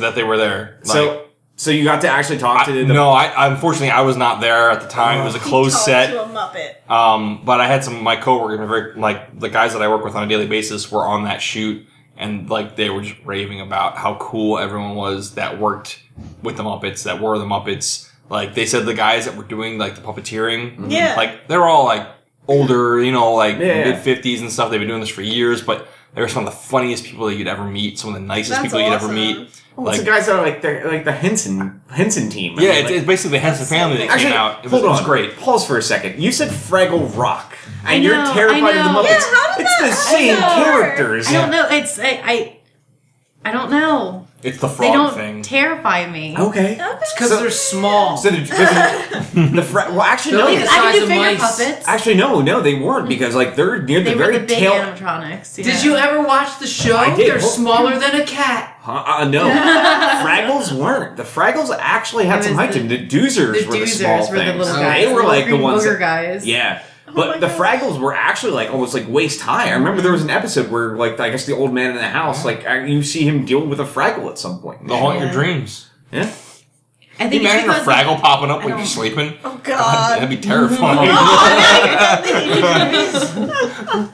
that 0.00 0.12
they 0.14 0.22
were 0.24 0.36
there. 0.36 0.78
Like, 0.84 0.86
So 0.86 1.27
so 1.58 1.70
you 1.72 1.82
got 1.84 2.00
to 2.02 2.08
actually 2.08 2.38
talk 2.38 2.64
to 2.66 2.70
I, 2.72 2.84
the 2.84 2.94
no, 2.94 3.10
I 3.10 3.48
unfortunately 3.50 3.90
I 3.90 4.00
was 4.02 4.16
not 4.16 4.40
there 4.40 4.70
at 4.70 4.80
the 4.80 4.88
time. 4.88 5.20
It 5.20 5.24
was 5.24 5.34
a 5.34 5.40
closed 5.40 5.72
talked 5.74 5.84
set. 5.84 6.10
To 6.12 6.22
a 6.22 6.26
Muppet. 6.26 6.88
Um, 6.90 7.42
but 7.44 7.60
I 7.60 7.66
had 7.66 7.82
some 7.84 7.96
of 7.96 8.02
my 8.02 8.16
coworkers, 8.16 8.66
very 8.68 8.94
like 8.94 9.38
the 9.38 9.48
guys 9.50 9.72
that 9.74 9.82
I 9.82 9.88
work 9.88 10.04
with 10.04 10.14
on 10.14 10.22
a 10.22 10.28
daily 10.28 10.46
basis, 10.46 10.90
were 10.90 11.04
on 11.04 11.24
that 11.24 11.42
shoot, 11.42 11.84
and 12.16 12.48
like 12.48 12.76
they 12.76 12.88
were 12.90 13.02
just 13.02 13.16
raving 13.24 13.60
about 13.60 13.98
how 13.98 14.14
cool 14.20 14.58
everyone 14.58 14.94
was 14.94 15.34
that 15.34 15.58
worked 15.58 16.00
with 16.42 16.56
the 16.56 16.62
Muppets, 16.62 17.02
that 17.02 17.20
were 17.20 17.36
the 17.38 17.44
Muppets. 17.44 18.08
Like 18.30 18.54
they 18.54 18.64
said, 18.66 18.86
the 18.86 18.94
guys 18.94 19.24
that 19.24 19.36
were 19.36 19.42
doing 19.42 19.78
like 19.78 19.94
the 19.96 20.00
puppeteering, 20.00 20.90
Yeah. 20.90 21.14
like 21.16 21.48
they're 21.48 21.64
all 21.66 21.84
like 21.84 22.06
older, 22.46 23.02
you 23.02 23.10
know, 23.12 23.32
like 23.34 23.58
Yeah. 23.58 23.84
mid 23.84 23.98
fifties 23.98 24.40
and 24.40 24.52
stuff. 24.52 24.70
They've 24.70 24.80
been 24.80 24.88
doing 24.88 25.00
this 25.00 25.08
for 25.10 25.22
years, 25.22 25.60
but 25.60 25.88
they 26.14 26.20
were 26.22 26.28
some 26.28 26.46
of 26.46 26.52
the 26.52 26.58
funniest 26.58 27.04
people 27.04 27.26
that 27.26 27.34
you'd 27.36 27.46
ever 27.48 27.64
meet, 27.64 27.98
some 27.98 28.14
of 28.14 28.20
the 28.20 28.26
nicest 28.26 28.50
That's 28.60 28.62
people 28.64 28.80
you'd 28.80 28.92
ever 28.92 29.08
meet. 29.12 29.36
Well, 29.76 29.86
Like- 29.86 30.00
the 30.00 30.06
guys 30.06 30.26
that 30.26 30.34
are 30.36 30.42
like 30.42 30.60
the 30.62 30.82
like 30.86 31.04
the 31.04 31.12
Henson 31.12 31.80
Henson 31.90 32.28
team. 32.30 32.58
I 32.58 32.62
Yeah, 32.62 32.68
mean, 32.70 32.76
it's, 32.78 32.84
like- 32.86 32.94
it's 32.96 33.06
basically 33.06 33.38
the 33.38 33.42
Henson 33.44 33.66
family 33.66 33.98
that 33.98 34.08
Actually, 34.10 34.24
came 34.24 34.32
out. 34.32 34.58
It 34.58 34.62
was, 34.64 34.72
hold 34.72 34.84
it 34.84 34.88
was 34.88 34.98
on. 35.00 35.04
great. 35.06 35.36
Pause 35.36 35.66
for 35.66 35.78
a 35.78 35.82
second. 35.82 36.20
You 36.20 36.32
said 36.32 36.48
Fraggle 36.50 37.16
Rock, 37.16 37.56
and 37.80 37.88
I 37.88 37.94
you're 37.94 38.14
terrified 38.14 38.76
of 38.76 38.84
the 38.84 38.92
know. 38.92 39.02
Muppets. 39.02 39.08
Yeah, 39.08 39.20
how 39.34 39.56
did 39.56 39.66
it's 39.66 39.78
that- 39.80 39.86
the 39.88 39.92
same 39.94 40.36
I 40.36 40.64
characters. 40.64 41.28
I 41.28 41.32
don't 41.32 41.50
know. 41.50 41.68
It's 41.70 41.98
I 42.00 42.20
I, 42.24 42.56
I 43.44 43.52
don't 43.52 43.70
know. 43.70 44.26
It's 44.40 44.58
the 44.60 44.68
They 44.68 44.74
frog 44.74 44.92
don't 44.92 45.14
thing. 45.14 45.42
terrify 45.42 46.06
me. 46.08 46.36
Okay. 46.38 46.78
It's 46.80 47.12
Because 47.12 47.30
they're 47.30 47.50
small. 47.50 48.16
So 48.16 48.30
the, 48.30 48.36
the, 49.34 49.50
the 49.56 49.62
fra- 49.62 49.88
well, 49.90 50.02
actually 50.02 50.36
They're 50.36 50.44
no. 50.44 50.50
like 50.52 50.60
the 50.64 50.70
I 50.70 50.74
can 50.74 50.82
size 50.84 50.94
do 50.94 51.02
of 51.02 51.08
finger 51.08 51.24
mice. 51.24 51.40
puppets. 51.58 51.88
Actually, 51.88 52.14
no, 52.14 52.40
no, 52.40 52.60
they 52.60 52.74
weren't 52.74 53.08
because 53.08 53.34
like 53.34 53.56
they're 53.56 53.82
near 53.82 54.00
they 54.00 54.12
the 54.12 54.16
were 54.16 54.22
very 54.26 54.38
the 54.38 54.46
big 54.46 54.58
tail. 54.58 54.72
animatronics. 54.74 55.56
Did 55.56 55.82
you 55.82 55.96
ever 55.96 56.22
watch 56.22 56.56
the 56.60 56.68
show? 56.68 56.96
I 56.96 57.16
did. 57.16 57.28
They're 57.30 57.40
smaller 57.40 57.98
than 57.98 58.14
a 58.20 58.24
cat. 58.24 58.76
Huh? 58.80 59.02
Uh, 59.06 59.24
no, 59.28 59.48
Fraggles 60.24 60.72
weren't. 60.72 61.16
The 61.16 61.24
Fraggles 61.24 61.76
actually 61.78 62.26
had 62.26 62.42
some 62.44 62.52
was 62.52 62.58
height 62.60 62.72
to 62.74 62.80
the- 62.80 62.96
them. 62.96 63.08
The 63.08 63.16
Doozers 63.16 63.62
The 63.64 63.68
were 63.68 63.78
the 63.80 63.86
small 63.86 64.18
doozers 64.26 64.30
were 64.30 64.36
the 64.38 64.44
things. 64.44 64.58
little 64.58 64.76
Oh, 64.76 64.80
guys. 64.80 65.04
They 65.06 65.12
were 65.12 65.22
like 65.24 65.44
the 65.46 65.50
green 65.50 65.62
ones. 65.62 65.82
booger 65.82 65.98
That, 65.98 65.98
guys. 65.98 66.46
yeah. 66.46 66.82
Oh 67.08 67.12
But 67.14 67.28
my 67.28 67.38
the 67.38 67.46
God. 67.48 67.58
Fraggles 67.60 67.98
were 68.00 68.14
actually 68.14 68.52
like 68.52 68.70
almost 68.70 68.94
like 68.94 69.06
waist 69.08 69.40
high. 69.40 69.68
I 69.70 69.72
remember 69.74 70.00
there 70.02 70.12
was 70.12 70.22
an 70.22 70.30
episode 70.30 70.70
where 70.70 70.96
like 70.96 71.18
I 71.20 71.30
guess 71.30 71.46
the 71.46 71.54
old 71.56 71.72
man 71.72 71.90
in 71.90 71.96
the 71.96 72.02
house 72.08 72.44
like 72.44 72.66
uh, 72.68 72.74
you 72.74 73.02
see 73.02 73.26
him 73.26 73.44
deal 73.44 73.64
with 73.66 73.80
a 73.80 73.84
Fraggle 73.84 74.30
at 74.30 74.38
some 74.38 74.60
point. 74.60 74.86
They'll 74.86 74.98
haunt 74.98 75.20
your 75.20 75.30
dreams. 75.30 75.88
Yeah. 76.12 76.32
I 77.20 77.24
Can 77.24 77.32
you 77.32 77.40
imagine 77.40 77.68
a 77.68 77.72
because 77.72 77.86
Fraggle 77.86 78.20
popping 78.20 78.50
up 78.50 78.62
when 78.64 78.76
you're 78.78 78.86
sleeping? 78.86 79.34
Oh 79.42 79.56
God, 79.64 79.64
God. 79.64 80.16
that'd 80.20 80.28
be 80.30 80.36
terrifying. 80.48 81.08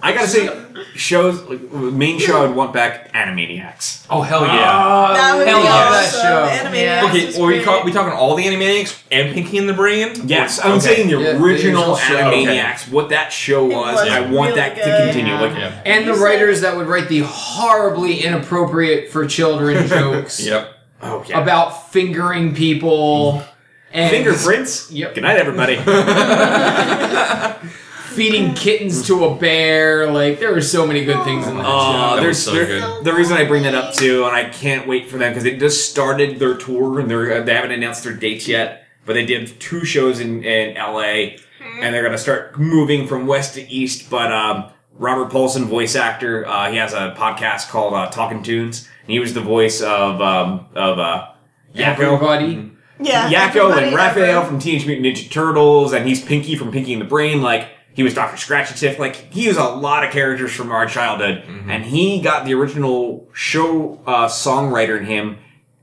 I 0.02 0.12
gotta 0.14 0.26
say, 0.28 0.48
shows 0.94 1.42
like, 1.44 1.60
main 1.72 2.18
show 2.18 2.44
I'd 2.44 2.54
want 2.54 2.72
back 2.72 3.12
Animaniacs. 3.12 4.06
oh 4.10 4.20
hell 4.22 4.42
Oh, 4.42 4.46
That 4.46 5.36
would 5.36 5.46
hell 5.48 5.58
be 5.60 5.64
yeah, 5.64 5.72
awesome. 5.72 6.20
that 6.20 6.62
show. 6.62 6.68
Animaniacs 6.68 6.82
Yeah. 6.82 7.06
Okay, 7.08 7.26
was 7.26 7.36
well, 7.38 7.46
we, 7.46 7.54
great. 7.54 7.64
call, 7.64 7.84
we 7.84 7.92
talking 7.92 8.12
all 8.12 8.34
the 8.36 8.44
Animaniacs 8.44 9.02
and 9.10 9.34
Pinky 9.34 9.58
and 9.58 9.68
the 9.68 9.72
Brain? 9.74 10.12
Yes, 10.26 10.58
I'm 10.64 10.72
okay. 10.72 10.80
saying 10.80 11.08
the 11.08 11.18
Yeah, 11.20 11.32
the 11.34 11.42
original 11.42 11.94
original 11.94 11.96
show. 11.96 12.14
Animaniacs. 12.16 12.90
What 12.90 13.08
that 13.10 13.32
show 13.32 13.64
was, 13.64 13.94
was 13.96 14.08
I 14.08 14.20
want 14.20 14.32
really 14.32 14.54
that 14.56 14.68
to 14.76 14.84
good. 14.84 15.04
continue. 15.12 15.34
Like, 15.34 15.52
Yeah. 15.56 15.82
And 15.84 16.06
the 16.08 16.14
writers 16.14 16.60
that 16.62 16.76
would 16.76 16.86
write 16.86 17.08
the 17.08 17.20
horribly 17.26 18.24
inappropriate 18.24 19.10
for 19.10 19.26
children 19.26 19.86
jokes 19.88 20.40
Yep. 20.44 20.74
oh 21.02 21.24
yeah, 21.28 21.40
about 21.40 21.90
fingering 21.92 22.54
people 22.54 23.42
and 23.92 24.10
fingerprints. 24.10 24.90
Yep. 24.90 25.14
Good 25.14 25.22
night, 25.22 25.38
everybody. 25.38 25.76
feeding 28.14 28.54
kittens 28.54 29.06
to 29.06 29.24
a 29.24 29.34
bear. 29.34 30.10
Like 30.10 30.38
there 30.40 30.52
were 30.52 30.60
so 30.60 30.86
many 30.86 31.04
good 31.04 31.22
things 31.24 31.46
in 31.46 31.56
that 31.56 31.64
Oh, 31.66 32.16
show. 32.16 32.22
there's 32.22 32.42
so 32.42 32.52
there- 32.52 32.66
good. 32.66 33.04
the 33.04 33.12
reason 33.12 33.36
I 33.36 33.44
bring 33.44 33.62
that 33.64 33.74
up 33.74 33.94
too, 33.94 34.24
and 34.24 34.34
I 34.34 34.44
can't 34.48 34.86
wait 34.86 35.08
for 35.10 35.18
them 35.18 35.30
because 35.30 35.44
they 35.44 35.56
just 35.56 35.90
started 35.90 36.38
their 36.38 36.54
tour 36.54 37.00
and 37.00 37.10
they're 37.10 37.42
they 37.42 37.54
haven't 37.54 37.72
announced 37.72 38.04
their 38.04 38.12
dates 38.14 38.46
yet, 38.48 38.84
but 39.06 39.14
they 39.14 39.24
did 39.24 39.58
two 39.60 39.84
shows 39.84 40.20
in 40.20 40.42
in 40.44 40.76
L.A. 40.76 41.38
and 41.80 41.94
they're 41.94 42.04
gonna 42.04 42.18
start 42.18 42.58
moving 42.58 43.06
from 43.06 43.26
west 43.26 43.54
to 43.54 43.70
east. 43.70 44.08
But 44.10 44.32
um, 44.32 44.70
Robert 44.98 45.30
Paulsen, 45.32 45.64
voice 45.64 45.96
actor, 45.96 46.46
uh, 46.46 46.70
he 46.70 46.76
has 46.76 46.92
a 46.92 47.14
podcast 47.18 47.68
called 47.68 47.94
uh, 47.94 48.08
Talking 48.10 48.42
Toons, 48.42 48.88
and 49.02 49.10
he 49.10 49.18
was 49.18 49.34
the 49.34 49.40
voice 49.40 49.80
of 49.82 50.20
um, 50.20 50.66
of 50.74 50.98
uh, 50.98 51.28
Yakko. 51.74 51.98
Everybody. 52.14 52.70
Yeah. 53.00 53.28
Yakko 53.28 53.76
and 53.76 53.94
Raphael 53.94 54.38
ever. 54.42 54.46
from 54.46 54.60
Teenage 54.60 54.86
Mutant 54.86 55.04
Ninja 55.16 55.28
Turtles, 55.28 55.92
and 55.92 56.06
he's 56.06 56.24
Pinky 56.24 56.54
from 56.54 56.70
Pinky 56.70 56.92
and 56.92 57.02
the 57.02 57.06
Brain. 57.06 57.42
Like 57.42 57.68
he 57.94 58.02
was 58.02 58.12
Doctor 58.12 58.36
Scratchansniff. 58.36 58.98
Like 58.98 59.16
he 59.32 59.48
was 59.48 59.56
a 59.56 59.64
lot 59.64 60.04
of 60.04 60.12
characters 60.12 60.52
from 60.52 60.70
our 60.70 60.86
childhood, 60.86 61.44
and 61.68 61.84
he 61.84 62.20
got 62.20 62.44
the 62.44 62.54
original 62.54 63.28
show 63.32 64.00
uh, 64.06 64.28
songwriter 64.28 64.98
in 64.98 65.06
him. 65.06 65.38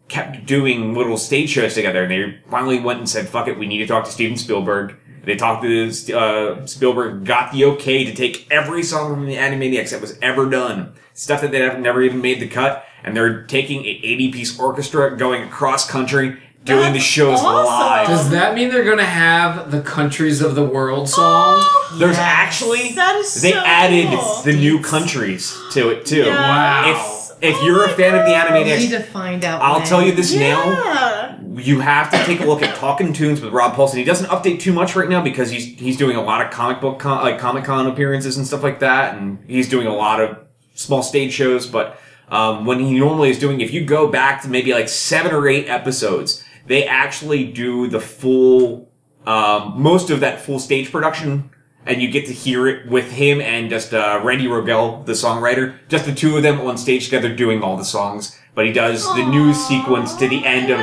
Kept 0.07 0.45
doing 0.45 0.93
little 0.93 1.17
stage 1.17 1.49
shows 1.51 1.73
together, 1.73 2.03
and 2.03 2.11
they 2.11 2.37
finally 2.49 2.79
went 2.81 2.99
and 2.99 3.09
said, 3.09 3.29
"Fuck 3.29 3.47
it, 3.47 3.57
we 3.57 3.65
need 3.65 3.77
to 3.79 3.87
talk 3.87 4.03
to 4.05 4.11
Steven 4.11 4.37
Spielberg." 4.37 4.95
They 5.23 5.35
talked 5.35 5.63
to 5.63 6.17
uh, 6.17 6.65
Spielberg, 6.65 7.25
got 7.25 7.51
the 7.53 7.65
okay 7.65 8.03
to 8.03 8.13
take 8.13 8.47
every 8.51 8.81
song 8.83 9.13
from 9.13 9.25
the 9.27 9.35
Animaniacs 9.35 9.91
that 9.91 10.01
was 10.01 10.17
ever 10.21 10.49
done, 10.49 10.93
stuff 11.13 11.41
that 11.41 11.51
they 11.51 11.59
have 11.59 11.79
never 11.79 12.01
even 12.01 12.21
made 12.21 12.39
the 12.39 12.47
cut, 12.47 12.85
and 13.03 13.15
they're 13.15 13.43
taking 13.43 13.81
an 13.81 13.85
80 13.85 14.31
piece 14.31 14.59
orchestra 14.59 15.15
going 15.15 15.43
across 15.43 15.89
country, 15.89 16.41
doing 16.63 16.93
the 16.93 16.99
shows 16.99 17.39
awesome. 17.39 17.65
live. 17.65 18.07
Does 18.07 18.29
that 18.31 18.53
mean 18.55 18.69
they're 18.69 18.83
gonna 18.83 19.03
have 19.05 19.71
the 19.71 19.81
countries 19.81 20.41
of 20.41 20.55
the 20.55 20.63
world 20.63 21.09
song? 21.09 21.65
There's 21.97 22.17
Yes. 22.17 22.19
actually 22.19 22.91
That 22.93 23.15
is 23.15 23.41
they 23.41 23.51
so 23.53 23.59
added 23.65 24.07
cool. 24.09 24.41
the 24.43 24.53
new 24.53 24.79
countries 24.81 25.57
to 25.71 25.89
it 25.89 26.05
too. 26.05 26.23
Yeah. 26.23 26.35
Wow. 26.39 26.91
If 26.91 27.21
if 27.43 27.63
you're 27.63 27.85
a 27.85 27.89
fan 27.89 28.13
of 28.13 28.25
the 28.25 28.53
We 28.53 28.63
need 28.77 28.91
to 28.91 28.99
find 29.01 29.43
out. 29.43 29.61
I'll 29.63 29.79
when. 29.79 29.87
tell 29.87 30.03
you 30.05 30.11
this 30.11 30.31
now. 30.35 31.35
You 31.55 31.79
have 31.79 32.11
to 32.11 32.23
take 32.23 32.39
a 32.39 32.45
look 32.45 32.61
at 32.61 32.75
Talking 32.75 33.13
Toons 33.13 33.41
with 33.41 33.51
Rob 33.51 33.73
Paulsen. 33.73 33.95
He 33.95 34.03
doesn't 34.03 34.27
update 34.29 34.59
too 34.59 34.71
much 34.71 34.95
right 34.95 35.09
now 35.09 35.21
because 35.21 35.49
he's 35.49 35.65
he's 35.79 35.97
doing 35.97 36.15
a 36.15 36.21
lot 36.21 36.45
of 36.45 36.51
comic 36.51 36.79
book 36.79 36.99
con, 36.99 37.23
like 37.23 37.39
Comic 37.39 37.63
Con 37.65 37.87
appearances 37.87 38.37
and 38.37 38.45
stuff 38.45 38.61
like 38.61 38.79
that, 38.79 39.15
and 39.17 39.39
he's 39.47 39.67
doing 39.67 39.87
a 39.87 39.93
lot 39.93 40.21
of 40.21 40.37
small 40.75 41.01
stage 41.01 41.33
shows. 41.33 41.65
But 41.65 41.99
um, 42.29 42.65
when 42.65 42.79
he 42.79 42.97
normally 42.99 43.31
is 43.31 43.39
doing, 43.39 43.59
if 43.59 43.73
you 43.73 43.83
go 43.85 44.07
back 44.07 44.43
to 44.43 44.47
maybe 44.47 44.71
like 44.73 44.87
seven 44.87 45.31
or 45.33 45.47
eight 45.49 45.67
episodes, 45.67 46.43
they 46.67 46.85
actually 46.85 47.45
do 47.51 47.87
the 47.87 47.99
full 47.99 48.89
um, 49.25 49.73
most 49.81 50.09
of 50.09 50.19
that 50.21 50.41
full 50.41 50.59
stage 50.59 50.91
production. 50.91 51.49
And 51.83 51.99
you 51.99 52.11
get 52.11 52.27
to 52.27 52.31
hear 52.33 52.67
it 52.67 52.87
with 52.87 53.11
him 53.11 53.41
and 53.41 53.67
just 53.67 53.91
uh, 53.91 54.21
Randy 54.23 54.45
Rogel, 54.45 55.03
the 55.03 55.13
songwriter, 55.13 55.79
just 55.87 56.05
the 56.05 56.13
two 56.13 56.37
of 56.37 56.43
them 56.43 56.61
on 56.61 56.77
stage 56.77 57.05
together 57.05 57.35
doing 57.35 57.63
all 57.63 57.75
the 57.75 57.83
songs. 57.85 58.37
But 58.53 58.67
he 58.67 58.71
does 58.71 59.03
the 59.15 59.25
news 59.25 59.57
sequence 59.67 60.13
to 60.17 60.27
the 60.27 60.45
end 60.45 60.69
of 60.69 60.79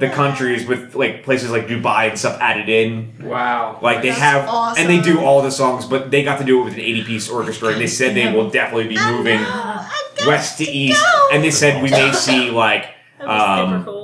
the 0.00 0.06
that. 0.06 0.14
countries 0.14 0.66
with 0.66 0.94
like 0.94 1.22
places 1.22 1.50
like 1.50 1.66
Dubai 1.66 2.08
and 2.08 2.18
stuff 2.18 2.40
added 2.40 2.70
in. 2.70 3.12
Wow. 3.28 3.78
Like 3.82 4.00
they 4.00 4.08
That's 4.08 4.20
have, 4.20 4.48
awesome. 4.48 4.80
and 4.80 4.90
they 4.90 5.02
do 5.02 5.20
all 5.20 5.42
the 5.42 5.50
songs, 5.50 5.84
but 5.84 6.10
they 6.10 6.22
got 6.22 6.38
to 6.38 6.44
do 6.44 6.62
it 6.62 6.64
with 6.64 6.74
an 6.74 6.80
80 6.80 7.04
piece 7.04 7.28
orchestra, 7.28 7.68
and 7.68 7.80
they 7.80 7.86
said 7.86 8.16
they 8.16 8.32
will 8.32 8.48
definitely 8.48 8.88
be 8.88 8.96
moving 9.04 9.40
know, 9.42 9.48
I 9.50 10.08
got 10.16 10.26
west 10.28 10.56
to 10.58 10.64
to 10.64 10.70
east, 10.70 11.02
go. 11.02 11.28
and 11.32 11.44
they 11.44 11.50
said 11.50 11.82
we 11.82 11.90
may 11.90 12.12
see 12.14 12.50
like 12.50 12.86
um, 13.20 13.82
super 13.82 13.84
cool. 13.84 13.97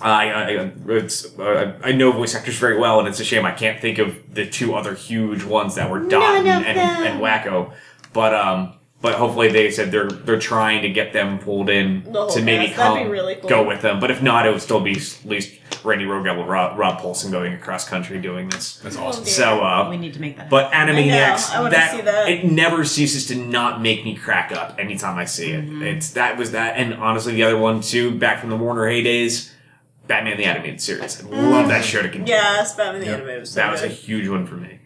I 0.00 0.30
I, 0.32 0.72
it's, 0.88 1.38
uh, 1.38 1.78
I 1.82 1.92
know 1.92 2.12
voice 2.12 2.34
actors 2.34 2.58
very 2.58 2.78
well, 2.78 2.98
and 3.00 3.08
it's 3.08 3.20
a 3.20 3.24
shame 3.24 3.44
I 3.44 3.52
can't 3.52 3.80
think 3.80 3.98
of 3.98 4.34
the 4.34 4.46
two 4.48 4.74
other 4.74 4.94
huge 4.94 5.44
ones 5.44 5.74
that 5.74 5.90
were 5.90 6.00
Dot 6.00 6.36
and, 6.36 6.44
None 6.46 6.64
and, 6.64 6.78
and 6.78 7.20
Wakko. 7.20 7.72
But 8.12 8.34
um, 8.34 8.74
but 9.02 9.14
hopefully 9.14 9.48
they 9.48 9.70
said 9.70 9.90
they're 9.90 10.10
they're 10.10 10.38
trying 10.38 10.82
to 10.82 10.90
get 10.90 11.12
them 11.12 11.38
pulled 11.38 11.70
in 11.70 12.02
The 12.12 12.26
to 12.28 12.42
maybe 12.42 12.66
cast. 12.66 12.76
Come 12.78 13.08
really 13.08 13.36
cool. 13.36 13.48
go 13.48 13.66
with 13.66 13.82
them. 13.82 14.00
But 14.00 14.10
if 14.10 14.22
not, 14.22 14.46
it 14.46 14.52
would 14.52 14.60
still 14.62 14.80
be 14.80 14.92
at 14.92 15.18
least 15.24 15.58
Randy 15.84 16.04
Rogel 16.04 16.36
or 16.38 16.44
Rob, 16.46 16.78
Rob 16.78 17.00
Paulsen 17.00 17.30
going 17.30 17.54
across 17.54 17.88
country 17.88 18.20
doing 18.20 18.50
this. 18.50 18.76
That's 18.78 18.96
awesome. 18.96 19.24
dear. 19.24 19.32
So 19.32 19.60
uh, 19.64 19.88
We 19.88 19.96
need 19.96 20.12
to 20.14 20.20
make 20.20 20.36
that. 20.36 20.50
but 20.50 20.70
Animaniacs, 20.72 21.50
I 21.54 21.60
wanna 21.60 21.70
that, 21.70 21.90
see 21.92 22.00
that. 22.02 22.28
it 22.28 22.44
never 22.44 22.84
ceases 22.84 23.26
to 23.28 23.36
not 23.36 23.80
make 23.80 24.04
me 24.04 24.14
crack 24.14 24.52
up 24.52 24.76
anytime 24.78 25.16
I 25.16 25.24
see 25.24 25.52
it. 25.52 25.64
Mm-hmm. 25.64 25.82
It's 25.82 26.10
that 26.10 26.36
was 26.36 26.50
that, 26.52 26.76
and 26.76 26.92
honestly, 26.94 27.32
the 27.32 27.44
other 27.44 27.56
one 27.56 27.80
too, 27.80 28.10
back 28.18 28.40
from 28.40 28.50
the 28.50 28.56
Warner 28.56 28.82
heydays, 28.82 29.50
Batman 30.10 30.36
the 30.36 30.44
Animated 30.44 30.80
Series. 30.80 31.22
I 31.24 31.28
love 31.28 31.68
that 31.68 31.84
show 31.84 32.02
to 32.02 32.08
continue. 32.08 32.32
Yes, 32.34 32.74
Batman 32.74 33.00
the 33.00 33.06
Animated 33.08 33.40
was 33.40 33.50
so 33.52 33.60
that 33.60 33.70
was 33.70 33.82
a 33.82 33.88
good. 33.88 33.96
huge 33.96 34.26
one 34.28 34.44
for 34.44 34.56
me. 34.56 34.80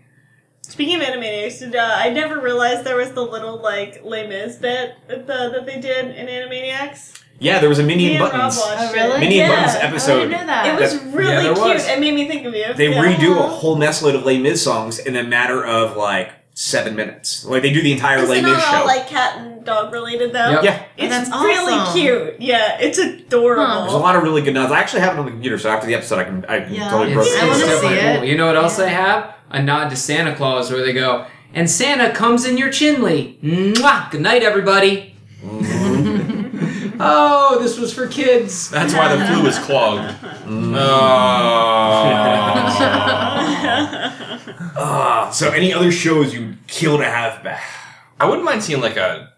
Speaking 0.61 0.97
of 0.97 1.03
Animaniacs, 1.03 1.61
did, 1.61 1.75
uh, 1.77 1.95
I 1.97 2.11
never 2.11 2.41
realized 2.41 2.85
there 2.85 2.97
was 2.97 3.13
the 3.13 3.23
little 3.23 3.57
like 3.57 4.03
Les 4.05 4.27
Mis 4.27 4.57
bit 4.57 4.95
that, 5.09 5.27
the, 5.27 5.51
that 5.55 5.65
they 5.67 5.81
did 5.81 6.15
in 6.15 6.27
Animaniacs. 6.27 7.23
Yeah, 7.39 7.59
there 7.59 7.69
was 7.69 7.79
a 7.79 7.83
Minnie 7.83 8.05
Me 8.07 8.17
and 8.17 8.25
and 8.25 8.33
Rob 8.33 8.33
Buttons. 8.43 8.57
watched 8.59 8.81
oh 8.81 8.93
really? 8.93 9.17
it. 9.17 9.21
Mindy 9.21 9.41
and 9.41 9.51
Yeah. 9.51 9.57
Buttons 9.63 9.75
Oh, 9.77 9.79
I 9.79 9.89
episode. 9.89 10.19
didn't 10.29 10.31
know 10.41 10.47
that. 10.47 10.67
It 10.67 10.81
was 10.81 11.01
That- 11.01 11.15
really 11.17 11.33
yeah, 11.33 11.43
there 11.43 11.55
cute. 11.55 11.67
was. 11.75 11.89
It 11.89 12.01
made 12.01 12.15
me 12.15 12.29
think 12.29 12.47
of 12.47 12.55
you. 12.55 12.75
They 12.75 12.91
Yeah. 12.91 13.03
redo 13.05 13.39
a 13.39 13.49
whole 13.49 13.77
mess 13.77 14.03
load 14.03 14.15
of 14.15 14.25
Les 14.25 14.39
Mis 14.39 14.63
songs 14.63 14.99
in 14.99 15.17
a 15.17 15.23
matter 15.25 15.65
of 15.65 15.97
like 15.97 16.31
seven 16.55 16.95
minutes. 16.97 17.45
Like 17.45 17.63
they 17.63 17.73
do 17.73 17.83
the 17.83 17.93
entire 17.93 18.19
Is 18.19 18.29
Les 18.29 18.39
it 18.39 18.43
Mis 18.43 18.53
not 18.53 18.63
show. 18.63 18.77
all 18.79 18.87
like 18.87 19.07
cat 19.09 19.39
and 19.39 19.65
dog 19.65 19.93
related 19.93 20.33
though? 20.33 20.51
Yep. 20.51 20.63
yeah, 20.65 20.85
It's 20.97 21.11
That's 21.11 21.29
really 21.31 21.73
awesome. 21.75 22.01
cute. 22.01 22.37
Yeah, 22.41 22.79
it's 22.81 22.99
adorable. 22.99 23.65
Huh. 23.67 23.81
there's 23.83 23.93
a 23.95 23.99
lot 23.99 24.15
of 24.17 24.23
really 24.23 24.41
good 24.43 24.55
nods. 24.55 24.71
I 24.73 24.79
actually 24.79 25.01
have 25.01 25.15
it 25.17 25.19
on 25.19 25.25
the 25.27 25.33
computer, 25.33 25.59
so 25.59 25.69
after 25.71 25.87
the 25.87 25.95
episode, 25.95 26.19
I 26.21 26.25
can 26.25 26.45
I 26.47 26.61
can 26.61 26.73
Yeah. 26.75 26.89
totally 26.91 27.13
It's, 27.13 27.29
browse 27.29 27.43
I 27.43 27.47
wanna 27.49 27.79
see 27.81 27.95
it. 27.99 28.17
cool. 28.19 28.25
You 28.29 28.37
know 28.37 28.47
what 28.47 28.57
else 28.57 28.79
I 28.79 28.89
have? 28.89 29.35
A 29.51 29.61
nod 29.63 29.91
to 29.91 29.97
Santa 29.97 30.35
Claus 30.35 30.71
where 30.71 30.83
they 30.83 30.93
go, 30.93 31.27
and 31.53 31.69
Santa 31.71 32.11
comes 32.13 32.45
in 32.47 32.57
your 32.57 32.69
chinley. 32.71 33.37
Mwah! 33.43 34.11
Good 34.11 34.21
night, 34.23 34.43
everybody. 34.43 35.15
Mm-hmm. 35.45 36.97
oh, 37.01 37.59
this 37.61 37.77
was 37.79 37.93
for 37.93 38.07
kids. 38.07 38.71
That's 38.71 38.95
why 38.95 39.15
the 39.15 39.25
flue 39.27 39.47
is 39.47 39.59
clogged. 39.59 40.15
Oh. 40.47 40.81
Ah, 44.77 45.31
so 45.33 45.51
any 45.51 45.73
other 45.73 45.91
shows 45.93 46.35
you'd 46.35 46.59
kill 46.67 46.99
to 46.99 47.05
have 47.05 47.43
back? 47.43 47.63
I 48.21 48.27
wouldn't 48.27 48.45
mind 48.45 48.63
seeing 48.63 48.81
like 48.81 48.97
a 48.97 49.33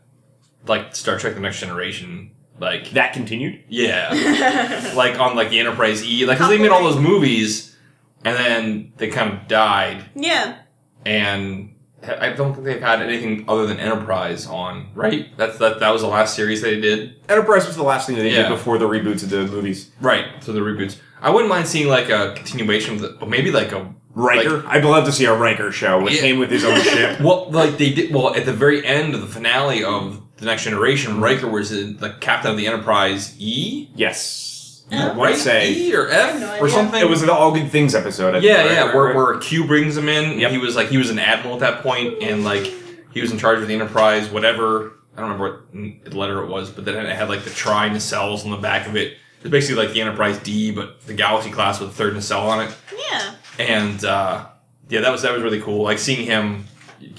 like 0.67 0.95
Star 0.97 1.19
Trek: 1.19 1.35
The 1.35 1.41
Next 1.41 1.61
Generation. 1.61 2.33
Like 2.59 2.91
That 2.93 3.13
continued. 3.13 3.65
yeah, 3.69 4.93
like 4.97 5.21
on 5.21 5.37
like 5.37 5.51
the 5.51 5.59
Enterprise 5.61 6.03
E, 6.03 6.25
like 6.25 6.39
because 6.39 6.49
they 6.51 6.57
made 6.59 6.71
all 6.71 6.83
those 6.83 6.99
movies, 6.99 7.77
and 8.25 8.35
then 8.35 8.93
they 8.97 9.09
kind 9.09 9.31
of 9.35 9.47
died, 9.47 10.07
yeah. 10.15 10.57
and 11.05 11.75
I 12.03 12.31
don't 12.31 12.55
think 12.55 12.65
they've 12.65 12.81
had 12.81 13.03
anything 13.03 13.45
other 13.47 13.67
than 13.67 13.79
Enterprise 13.79 14.47
on. 14.47 14.89
Right? 14.95 15.37
That's 15.37 15.59
that. 15.59 15.81
That 15.81 15.91
was 15.91 16.01
the 16.01 16.09
last 16.09 16.35
series 16.35 16.63
they 16.63 16.81
did. 16.81 17.17
Enterprise 17.29 17.67
was 17.67 17.77
the 17.77 17.83
last 17.83 18.07
thing 18.07 18.17
that 18.17 18.23
they 18.23 18.31
Yeah. 18.33 18.49
did 18.49 18.49
before 18.49 18.79
the 18.79 18.89
reboots 18.89 19.23
of 19.23 19.29
the 19.29 19.45
movies. 19.47 19.91
Right. 20.01 20.25
So 20.43 20.53
the 20.53 20.61
reboots. 20.61 20.97
I 21.21 21.29
wouldn't 21.29 21.51
mind 21.51 21.67
seeing 21.69 21.89
like 21.89 22.09
a 22.09 22.33
continuation 22.37 22.95
of 22.95 23.01
the, 23.03 23.09
but 23.21 23.29
maybe 23.29 23.51
like 23.51 23.73
a 23.73 23.93
Riker. 24.17 24.65
I'd 24.67 24.85
love 24.85 25.05
to 25.05 25.13
see 25.13 25.27
a 25.27 25.35
Riker 25.35 25.71
show 25.71 26.03
with 26.03 26.15
Yeah. 26.15 26.23
him 26.23 26.39
with 26.39 26.51
his 26.51 26.65
own 26.65 26.81
ship. 26.81 27.21
Well, 27.21 27.51
like 27.51 27.77
they 27.77 27.93
did. 27.93 28.13
Well, 28.15 28.35
at 28.35 28.47
the 28.47 28.53
very 28.53 28.85
end 28.85 29.15
of 29.15 29.21
the 29.21 29.27
finale 29.27 29.85
of 29.85 30.23
the 30.39 30.47
Next 30.47 30.65
Generation, 30.65 31.13
mm-hmm. 31.13 31.23
Riker 31.23 31.47
was 31.49 31.71
in, 31.71 31.99
the 31.99 32.11
captain 32.11 32.51
of 32.51 32.57
the 32.57 32.67
Enterprise 32.67 33.35
E, 33.39 33.89
Yes. 33.95 34.85
Oh. 34.91 34.97
I 34.97 35.13
would 35.13 35.17
right? 35.23 35.37
say 35.37 35.73
E 35.73 35.95
or 35.95 36.09
F 36.09 36.41
no 36.41 36.59
or 36.61 36.69
something. 36.69 37.01
it 37.01 37.09
was 37.09 37.21
the 37.21 37.33
All 37.33 37.53
Good 37.53 37.71
Things 37.73 37.95
episode. 37.95 38.37
I 38.37 38.39
yeah, 38.39 38.55
right? 38.63 38.71
yeah. 38.71 38.85
Right, 38.87 38.95
Where, 38.95 39.05
right. 39.07 39.17
where 39.17 39.39
Q 39.39 39.67
brings 39.67 39.97
him 39.97 40.09
in. 40.09 40.39
Yep. 40.39 40.51
He 40.53 40.59
was 40.59 40.77
like 40.77 40.89
he 40.89 40.97
was 40.97 41.11
an 41.11 41.19
admiral 41.19 41.55
at 41.55 41.61
that 41.61 41.83
point, 41.83 42.23
and 42.23 42.45
like 42.45 42.73
he 43.13 43.21
was 43.21 43.33
in 43.33 43.39
charge 43.39 43.61
of 43.61 43.69
the 43.69 43.75
Enterprise. 43.75 44.31
Whatever. 44.31 44.93
I 45.17 45.21
don't 45.23 45.31
remember 45.33 45.65
what 46.05 46.15
letter 46.15 46.41
it 46.43 46.49
was, 46.49 46.71
but 46.71 46.85
then 46.85 47.05
it 47.05 47.17
had 47.17 47.29
like 47.29 47.43
the 47.43 47.51
tri 47.51 47.89
nacelles 47.89 48.45
on 48.45 48.51
the 48.51 48.59
back 48.59 48.87
of 48.87 48.97
it. 48.97 49.17
It's 49.41 49.51
basically 49.51 49.85
like 49.85 49.93
the 49.95 50.01
Enterprise 50.03 50.39
D, 50.39 50.71
but 50.71 51.01
the 51.07 51.15
Galaxy 51.15 51.51
class 51.51 51.81
with 51.81 51.89
a 51.91 51.93
third 51.93 52.15
nacelle 52.15 52.49
on 52.49 52.67
it. 52.69 52.75
Yeah. 53.11 53.35
And 53.59 54.05
uh, 54.05 54.47
yeah, 54.89 55.01
that 55.01 55.11
was 55.13 55.23
that 55.23 55.33
was 55.33 55.43
really 55.43 55.61
cool. 55.61 55.83
Like 55.83 55.99
seeing 55.99 56.25
him. 56.27 56.65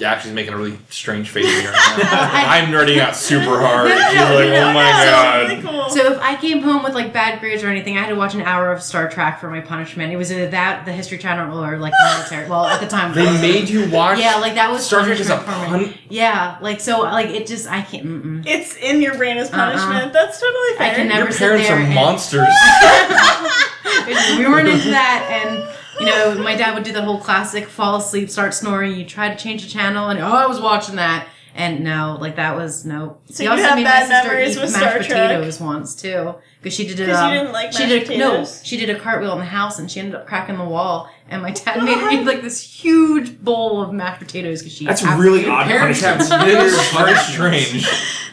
Actually, 0.04 0.34
making 0.34 0.54
a 0.54 0.58
really 0.58 0.78
strange 0.90 1.30
face 1.30 1.46
here. 1.62 1.72
I'm 1.76 2.72
nerding 2.74 2.98
out 3.00 3.16
super 3.16 3.60
hard. 3.60 3.90
No, 3.90 3.96
no, 3.96 4.10
You're 4.12 4.30
no, 4.30 4.36
like, 4.36 4.50
no, 4.50 4.70
oh 4.70 4.74
my 4.74 4.90
no. 4.90 5.06
god. 5.06 5.50
Really 5.50 5.62
cool. 5.62 5.90
So 5.90 6.12
if 6.14 6.20
I 6.20 6.36
came 6.36 6.62
home 6.62 6.84
with 6.84 6.94
like 6.96 7.14
bad 7.14 7.40
grades 7.40 7.64
or 7.64 7.68
anything, 7.68 7.96
I 7.96 8.02
had 8.02 8.10
to 8.10 8.16
watch 8.16 8.34
an 8.34 8.42
hour 8.42 8.72
of 8.72 8.82
Star 8.82 9.08
Trek 9.08 9.40
for 9.40 9.50
my 9.52 9.62
punishment. 9.62 10.12
It 10.12 10.18
was 10.18 10.32
either 10.32 10.50
that, 10.50 10.86
the 10.86 10.92
History 10.92 11.20
Channel, 11.20 11.64
or 11.64 11.78
like 11.78 11.94
military. 12.04 12.50
Well, 12.50 12.66
at 12.66 12.82
the 12.82 12.88
time, 12.88 13.14
They 13.14 13.32
made 13.40 13.70
you 13.70 13.90
watch. 13.92 14.20
yeah, 14.20 14.38
like 14.38 14.56
that 14.56 14.72
was 14.72 14.84
Star 14.86 15.06
Trek 15.06 15.20
is 15.20 15.30
a 15.30 15.38
for 15.40 15.52
me. 15.78 15.86
pun. 15.86 15.94
Yeah, 16.10 16.58
like 16.60 16.80
so, 16.82 17.02
like 17.02 17.28
it 17.28 17.46
just 17.46 17.68
I 17.68 17.82
can't. 17.84 18.06
Mm-mm. 18.06 18.46
it's 18.48 18.76
in 18.78 19.00
your 19.02 19.16
brain 19.16 19.38
as 19.38 19.50
punishment. 19.52 20.12
That's 20.12 20.40
totally 20.40 20.76
fair. 20.78 20.92
I 20.92 20.96
can 20.96 21.08
never 21.08 21.26
Your 21.26 21.32
sit 21.32 21.40
parents 21.40 21.68
there 21.68 21.78
are 21.78 21.82
and- 21.82 21.94
monsters. 21.96 22.48
we 24.38 24.46
weren't 24.48 24.68
into 24.68 24.90
that, 24.90 25.44
and 25.46 25.77
you 26.00 26.06
know, 26.06 26.36
my 26.44 26.56
dad 26.56 26.74
would 26.76 26.84
do 26.84 26.92
the 26.94 27.02
whole 27.02 27.20
classic: 27.20 27.66
fall 27.68 27.96
asleep, 27.98 28.30
start 28.30 28.54
snoring. 28.54 28.96
You 28.96 29.06
try 29.06 29.30
to 29.30 29.36
change 29.36 29.64
the 29.64 29.70
channel, 29.70 30.10
and 30.10 30.20
oh, 30.20 30.26
I 30.28 30.46
was 30.48 30.60
watching 30.62 30.96
that. 30.98 31.28
And 31.56 31.84
no, 31.84 32.18
like 32.22 32.36
that 32.36 32.56
was 32.56 32.86
no. 32.86 33.18
So 33.26 33.38
He 33.42 33.46
you 33.46 33.50
also 33.50 33.64
have 33.64 33.78
made 33.78 33.84
bad 33.86 34.10
my 34.10 34.22
sister 34.22 34.40
eat 34.40 34.64
with 34.64 34.74
mashed 34.74 34.78
Star 34.78 34.92
Trek? 35.04 35.30
potatoes 35.30 35.60
once 35.60 35.96
too, 35.96 36.36
because 36.62 36.76
she 36.76 36.86
did 36.88 37.00
it. 37.00 37.10
um, 37.10 37.34
didn't 37.34 37.52
like 37.52 37.74
she 37.74 37.88
did 37.88 38.08
no, 38.20 38.46
she 38.46 38.78
did 38.78 38.92
a 38.92 39.00
cartwheel 39.00 39.34
in 39.34 39.40
the 39.40 39.46
house, 39.46 39.80
and 39.80 39.90
she 39.90 40.00
ended 40.00 40.14
up 40.14 40.28
cracking 40.28 40.58
the 40.60 40.66
wall. 40.66 41.10
And 41.30 41.42
my 41.42 41.52
dad 41.52 41.84
made 41.84 41.98
her 41.98 42.10
eat 42.10 42.26
like 42.26 42.42
this 42.42 42.62
huge 42.62 43.40
bowl 43.40 43.82
of 43.82 43.92
mashed 43.94 44.20
potatoes 44.20 44.62
because 44.62 44.74
she. 44.74 44.86
That's 44.86 45.04
really 45.04 45.46
odd 45.48 45.68
Parents 45.68 46.02
have 46.02 46.20
weird 46.20 46.72
very 46.72 47.16
strange. 47.18 47.86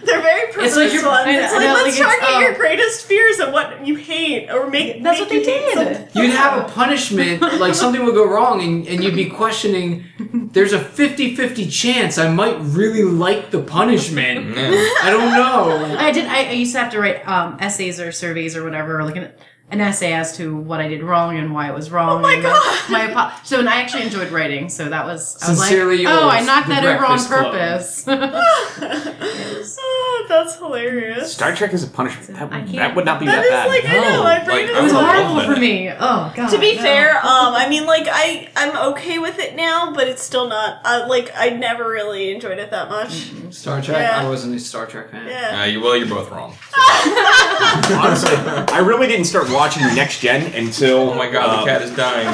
They're 0.05 0.21
very 0.21 0.43
It's 0.65 0.77
like 0.77 0.93
you're- 0.93 1.07
ones. 1.07 1.27
I 1.27 1.33
know- 1.33 1.41
It's 1.45 1.53
I 1.53 1.57
like 1.57 1.67
know, 1.67 1.73
let's 1.73 1.99
like, 1.99 2.09
it's, 2.09 2.21
target 2.21 2.41
your 2.41 2.51
um, 2.53 2.57
greatest 2.57 3.07
fears 3.07 3.39
and 3.39 3.53
what 3.55 3.87
you 3.87 3.97
hate, 3.97 4.51
or 4.51 4.69
make. 4.69 5.03
That's 5.03 5.19
make 5.19 5.29
what 5.29 5.29
they 5.31 5.39
you 5.39 5.45
hate 5.61 5.75
did. 5.75 5.97
something. 5.97 6.23
You'd 6.23 6.31
have 6.35 6.65
a 6.65 6.71
punishment, 6.73 7.41
like 7.59 7.75
something 7.75 8.05
would 8.05 8.15
go 8.15 8.29
wrong, 8.31 8.61
and, 8.63 8.87
and 8.87 9.03
you'd 9.03 9.15
be 9.17 9.31
questioning, 9.31 10.05
there's 10.53 10.73
a 10.75 10.79
50 10.79 11.35
50 11.37 11.69
chance 11.71 12.19
I 12.19 12.29
might 12.31 12.57
really 12.61 13.03
like 13.03 13.51
the 13.51 13.63
punishment. 13.63 14.55
Yeah. 14.57 14.71
I 15.03 15.09
don't 15.11 15.31
know. 15.33 15.97
I 15.99 16.11
did. 16.13 16.27
I, 16.27 16.45
I 16.45 16.53
used 16.53 16.73
to 16.75 16.81
have 16.81 16.93
to 16.93 17.01
write 17.01 17.27
um, 17.27 17.57
essays 17.61 17.99
or 17.99 18.13
surveys 18.13 18.57
or 18.57 18.63
whatever, 18.63 18.99
or 19.01 19.05
like 19.05 19.17
an, 19.17 19.33
an 19.71 19.81
essay 19.81 20.13
as 20.13 20.37
to 20.37 20.55
what 20.57 20.81
I 20.81 20.89
did 20.89 21.03
wrong 21.03 21.37
and 21.37 21.53
why 21.53 21.69
it 21.69 21.75
was 21.75 21.91
wrong. 21.91 22.19
Oh 22.19 22.23
my 22.23 22.41
God. 22.41 22.91
My, 22.91 23.07
my 23.07 23.13
apo- 23.13 23.45
so, 23.45 23.59
and 23.59 23.69
I 23.69 23.81
actually 23.81 24.05
enjoyed 24.05 24.31
writing. 24.31 24.69
So 24.69 24.89
that 24.89 25.05
was. 25.05 25.43
I 25.43 25.51
was 25.51 25.59
Sincerely 25.59 26.05
like, 26.05 26.15
oh, 26.15 26.29
I 26.29 26.41
knocked 26.45 26.69
that 26.69 26.85
over 26.85 27.05
on 27.05 27.19
Breakfast 27.27 28.05
Club. 28.05 28.05
purpose. 28.05 28.05
oh, 29.81 30.27
that's 30.29 30.57
hilarious. 30.57 31.33
Star 31.33 31.55
Trek 31.57 31.73
is 31.73 31.83
a 31.83 31.89
punishment. 31.89 32.39
That, 32.39 32.51
would- 32.51 32.67
can't- 32.67 32.73
that 32.77 32.95
would 32.95 33.05
not 33.05 33.19
be 33.21 33.27
That 33.27 33.37
that, 33.37 33.45
is 33.45 33.51
bad. 33.51 33.69
like 33.69 33.85
I 33.85 34.11
know 34.11 34.23
my 34.23 34.45
brain 34.45 34.67
like, 34.69 34.71
is 34.71 34.79
it 34.79 34.83
was 34.83 34.93
I 34.93 34.97
would 34.97 35.03
love 35.03 35.27
horrible 35.27 35.55
for 35.55 35.61
me. 35.61 35.91
Oh 35.91 36.33
god. 36.37 36.51
To 36.51 36.59
be 36.59 36.77
no. 36.77 36.83
fair, 36.83 37.17
um, 37.17 37.55
I 37.55 37.67
mean, 37.69 37.85
like 37.87 38.07
I, 38.09 38.49
I'm 38.57 38.93
okay 38.93 39.19
with 39.19 39.39
it 39.41 39.57
now, 39.57 39.93
but 39.93 40.07
it's 40.07 40.23
still 40.23 40.49
not. 40.49 40.81
Uh, 40.85 41.07
like 41.09 41.31
I 41.35 41.51
never 41.51 41.89
really 41.89 42.33
enjoyed 42.33 42.59
it 42.59 42.71
that 42.71 42.89
much. 42.91 43.33
Star 43.51 43.81
Trek? 43.83 43.99
Yeah. 43.99 44.21
I 44.25 44.29
wasn't 44.29 44.55
a 44.55 44.61
Star 44.61 44.87
Trek 44.87 45.11
fan. 45.11 45.27
Yeah. 45.27 45.63
Uh, 45.63 45.65
you, 45.65 45.81
well, 45.81 45.97
you're 45.97 46.07
both 46.09 46.31
wrong. 46.31 46.55
Honestly, 46.77 48.35
I 48.37 48.79
really 48.85 49.07
didn't 49.07 49.25
start 49.27 49.51
watching 49.51 49.64
Next 49.95 50.21
Gen 50.21 50.53
until. 50.55 51.11
Oh 51.11 51.15
my 51.15 51.31
god, 51.31 51.49
um, 51.49 51.61
the 51.61 51.67
cat 51.67 51.83
is 51.83 51.95
dying. 51.97 52.29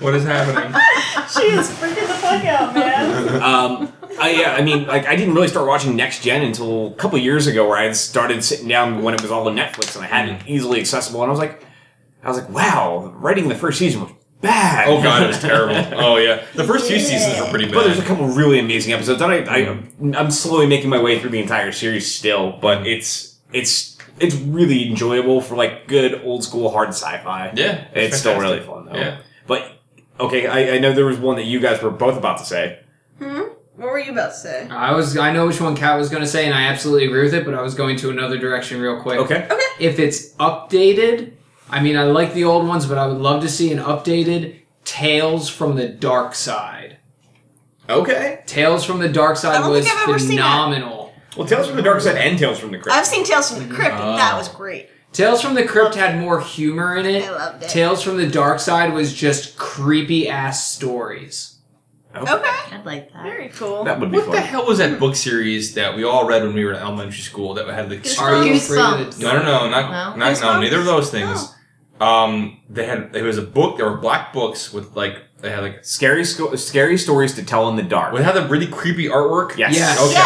What 0.00 0.14
is 0.14 0.24
happening? 0.24 0.72
she 1.28 1.56
is 1.56 1.70
freaking 1.70 2.06
the 2.08 2.14
fuck 2.14 2.44
out, 2.44 2.74
man. 2.74 3.42
Um, 3.42 3.92
I, 4.20 4.30
yeah, 4.30 4.52
I 4.52 4.62
mean, 4.62 4.86
like, 4.86 5.06
I 5.06 5.16
didn't 5.16 5.34
really 5.34 5.48
start 5.48 5.66
watching 5.66 5.96
Next 5.96 6.22
Gen 6.22 6.42
until 6.42 6.88
a 6.88 6.94
couple 6.94 7.18
years 7.18 7.46
ago, 7.46 7.66
where 7.66 7.78
I 7.78 7.84
had 7.84 7.96
started 7.96 8.44
sitting 8.44 8.68
down 8.68 9.02
when 9.02 9.14
it 9.14 9.22
was 9.22 9.30
all 9.30 9.48
on 9.48 9.56
Netflix 9.56 9.96
and 9.96 10.04
I 10.04 10.08
had 10.08 10.28
it 10.28 10.42
easily 10.46 10.80
accessible, 10.80 11.22
and 11.22 11.28
I 11.28 11.30
was 11.30 11.38
like, 11.38 11.64
I 12.22 12.28
was 12.28 12.38
like, 12.38 12.50
wow, 12.50 13.12
writing 13.16 13.48
the 13.48 13.54
first 13.54 13.78
season 13.78 14.02
was 14.02 14.12
bad. 14.40 14.88
Oh 14.88 15.02
god, 15.02 15.22
it 15.22 15.26
was 15.28 15.38
terrible. 15.40 15.74
Oh 15.98 16.16
yeah, 16.16 16.44
the 16.54 16.64
first 16.64 16.86
few 16.86 16.98
seasons 16.98 17.40
were 17.40 17.48
pretty 17.48 17.64
bad. 17.66 17.74
But 17.74 17.84
there's 17.84 17.98
a 17.98 18.04
couple 18.04 18.26
really 18.26 18.58
amazing 18.58 18.92
episodes, 18.92 19.22
and 19.22 19.32
I, 19.32 19.38
I, 19.38 20.18
I'm 20.18 20.30
slowly 20.30 20.66
making 20.66 20.90
my 20.90 21.00
way 21.00 21.18
through 21.18 21.30
the 21.30 21.40
entire 21.40 21.72
series 21.72 22.12
still, 22.12 22.58
but 22.60 22.86
it's 22.86 23.38
it's 23.52 23.91
it's 24.22 24.34
really 24.36 24.88
enjoyable 24.88 25.40
for 25.40 25.56
like 25.56 25.86
good 25.88 26.22
old 26.24 26.44
school 26.44 26.70
hard 26.70 26.90
sci-fi. 26.90 27.52
Yeah, 27.54 27.86
It's 27.92 28.18
still 28.18 28.38
really 28.40 28.60
fun 28.60 28.86
though. 28.86 28.94
Yeah. 28.94 29.18
But 29.46 29.72
okay, 30.20 30.46
I, 30.46 30.76
I 30.76 30.78
know 30.78 30.92
there 30.92 31.06
was 31.06 31.18
one 31.18 31.36
that 31.36 31.44
you 31.44 31.60
guys 31.60 31.82
were 31.82 31.90
both 31.90 32.16
about 32.16 32.38
to 32.38 32.44
say. 32.44 32.80
Hmm? 33.18 33.40
What 33.76 33.90
were 33.90 33.98
you 33.98 34.12
about 34.12 34.30
to 34.32 34.36
say? 34.36 34.68
I 34.68 34.92
was 34.92 35.16
I 35.16 35.32
know 35.32 35.46
which 35.46 35.60
one 35.60 35.74
Kat 35.74 35.98
was 35.98 36.08
going 36.08 36.22
to 36.22 36.28
say, 36.28 36.44
and 36.44 36.54
I 36.54 36.64
absolutely 36.64 37.06
agree 37.06 37.24
with 37.24 37.34
it. 37.34 37.44
But 37.44 37.54
I 37.54 37.62
was 37.62 37.74
going 37.74 37.96
to 37.98 38.10
another 38.10 38.38
direction 38.38 38.80
real 38.80 39.00
quick. 39.00 39.18
Okay. 39.20 39.46
Okay. 39.50 39.60
If 39.80 39.98
it's 39.98 40.34
updated, 40.34 41.32
I 41.68 41.82
mean, 41.82 41.96
I 41.96 42.04
like 42.04 42.34
the 42.34 42.44
old 42.44 42.66
ones, 42.68 42.86
but 42.86 42.98
I 42.98 43.06
would 43.06 43.18
love 43.18 43.42
to 43.42 43.48
see 43.48 43.72
an 43.72 43.78
updated 43.78 44.60
Tales 44.84 45.48
from 45.48 45.76
the 45.76 45.88
Dark 45.88 46.34
Side. 46.34 46.98
Okay. 47.88 48.42
Tales 48.46 48.84
from 48.84 49.00
the 49.00 49.08
Dark 49.08 49.36
Side 49.36 49.68
was 49.68 49.84
think 49.84 49.96
I've 49.98 50.08
ever 50.08 50.18
seen 50.18 50.36
that. 50.36 50.42
phenomenal. 50.42 51.01
Well, 51.36 51.46
Tales 51.46 51.66
from 51.66 51.76
the 51.76 51.82
Dark 51.82 52.00
Side 52.00 52.16
and 52.16 52.38
Tales 52.38 52.58
from 52.58 52.70
the 52.72 52.78
Crypt. 52.78 52.96
I've 52.96 53.06
seen 53.06 53.24
Tales 53.24 53.50
from 53.50 53.66
the 53.68 53.74
Crypt, 53.74 53.94
and 53.94 54.18
that 54.18 54.34
Oh. 54.34 54.38
was 54.38 54.48
great. 54.48 54.88
Tales 55.12 55.42
from 55.42 55.54
the 55.54 55.64
Crypt 55.64 55.94
had 55.94 56.18
more 56.18 56.40
humor 56.40 56.96
in 56.96 57.04
it. 57.06 57.24
I 57.28 57.30
loved 57.30 57.62
it. 57.62 57.68
Tales 57.68 58.02
from 58.02 58.16
the 58.16 58.26
Dark 58.26 58.60
Side 58.60 58.92
was 58.94 59.12
just 59.12 59.56
creepy 59.58 60.28
ass 60.28 60.70
stories. 60.72 61.48
Okay. 62.14 62.28
I'd 62.30 62.82
like 62.84 63.12
that. 63.12 63.22
Very 63.22 63.48
cool. 63.48 63.84
That 63.84 63.98
would 64.00 64.10
be 64.10 64.18
What 64.18 64.26
fun. 64.26 64.34
the 64.34 64.40
hell 64.42 64.66
was 64.66 64.78
that 64.78 64.98
book 64.98 65.16
series 65.16 65.74
that 65.74 65.96
we 65.96 66.04
all 66.04 66.26
read 66.26 66.42
when 66.42 66.52
we 66.54 66.62
were 66.64 66.72
in 66.72 66.78
elementary 66.78 67.20
school 67.22 67.54
that 67.54 67.66
had 67.68 67.88
the 67.88 67.96
Are 68.22 68.44
you 68.44 68.54
afraid 68.54 68.78
of 68.78 69.14
Goosebumps. 69.14 69.20
No, 69.20 69.32
no, 69.38 69.42
no, 69.42 69.68
not, 69.70 70.16
No? 70.16 70.16
not, 70.26 70.40
no, 70.42 70.60
neither 70.60 70.78
of 70.78 70.84
those 70.84 71.10
things. 71.10 71.54
Um, 72.00 72.58
they 72.68 72.84
had, 72.84 73.10
it 73.14 73.22
was 73.22 73.38
a 73.38 73.42
book, 73.42 73.76
there 73.78 73.88
were 73.90 73.96
black 73.96 74.32
books 74.32 74.72
with 74.72 74.94
like, 74.96 75.22
they 75.42 75.50
had 75.50 75.60
like, 75.60 75.84
Scary, 75.84 76.24
sco- 76.24 76.54
scary 76.56 76.96
stories 76.96 77.34
to 77.34 77.44
tell 77.44 77.68
in 77.68 77.76
the 77.76 77.82
dark. 77.82 78.12
would 78.12 78.20
it 78.22 78.24
have 78.24 78.34
the 78.36 78.46
really 78.48 78.66
creepy 78.68 79.08
artwork? 79.08 79.56
Yes. 79.58 79.74
Yes. 79.76 80.00
Okay. 80.00 80.12
Yes, 80.12 80.18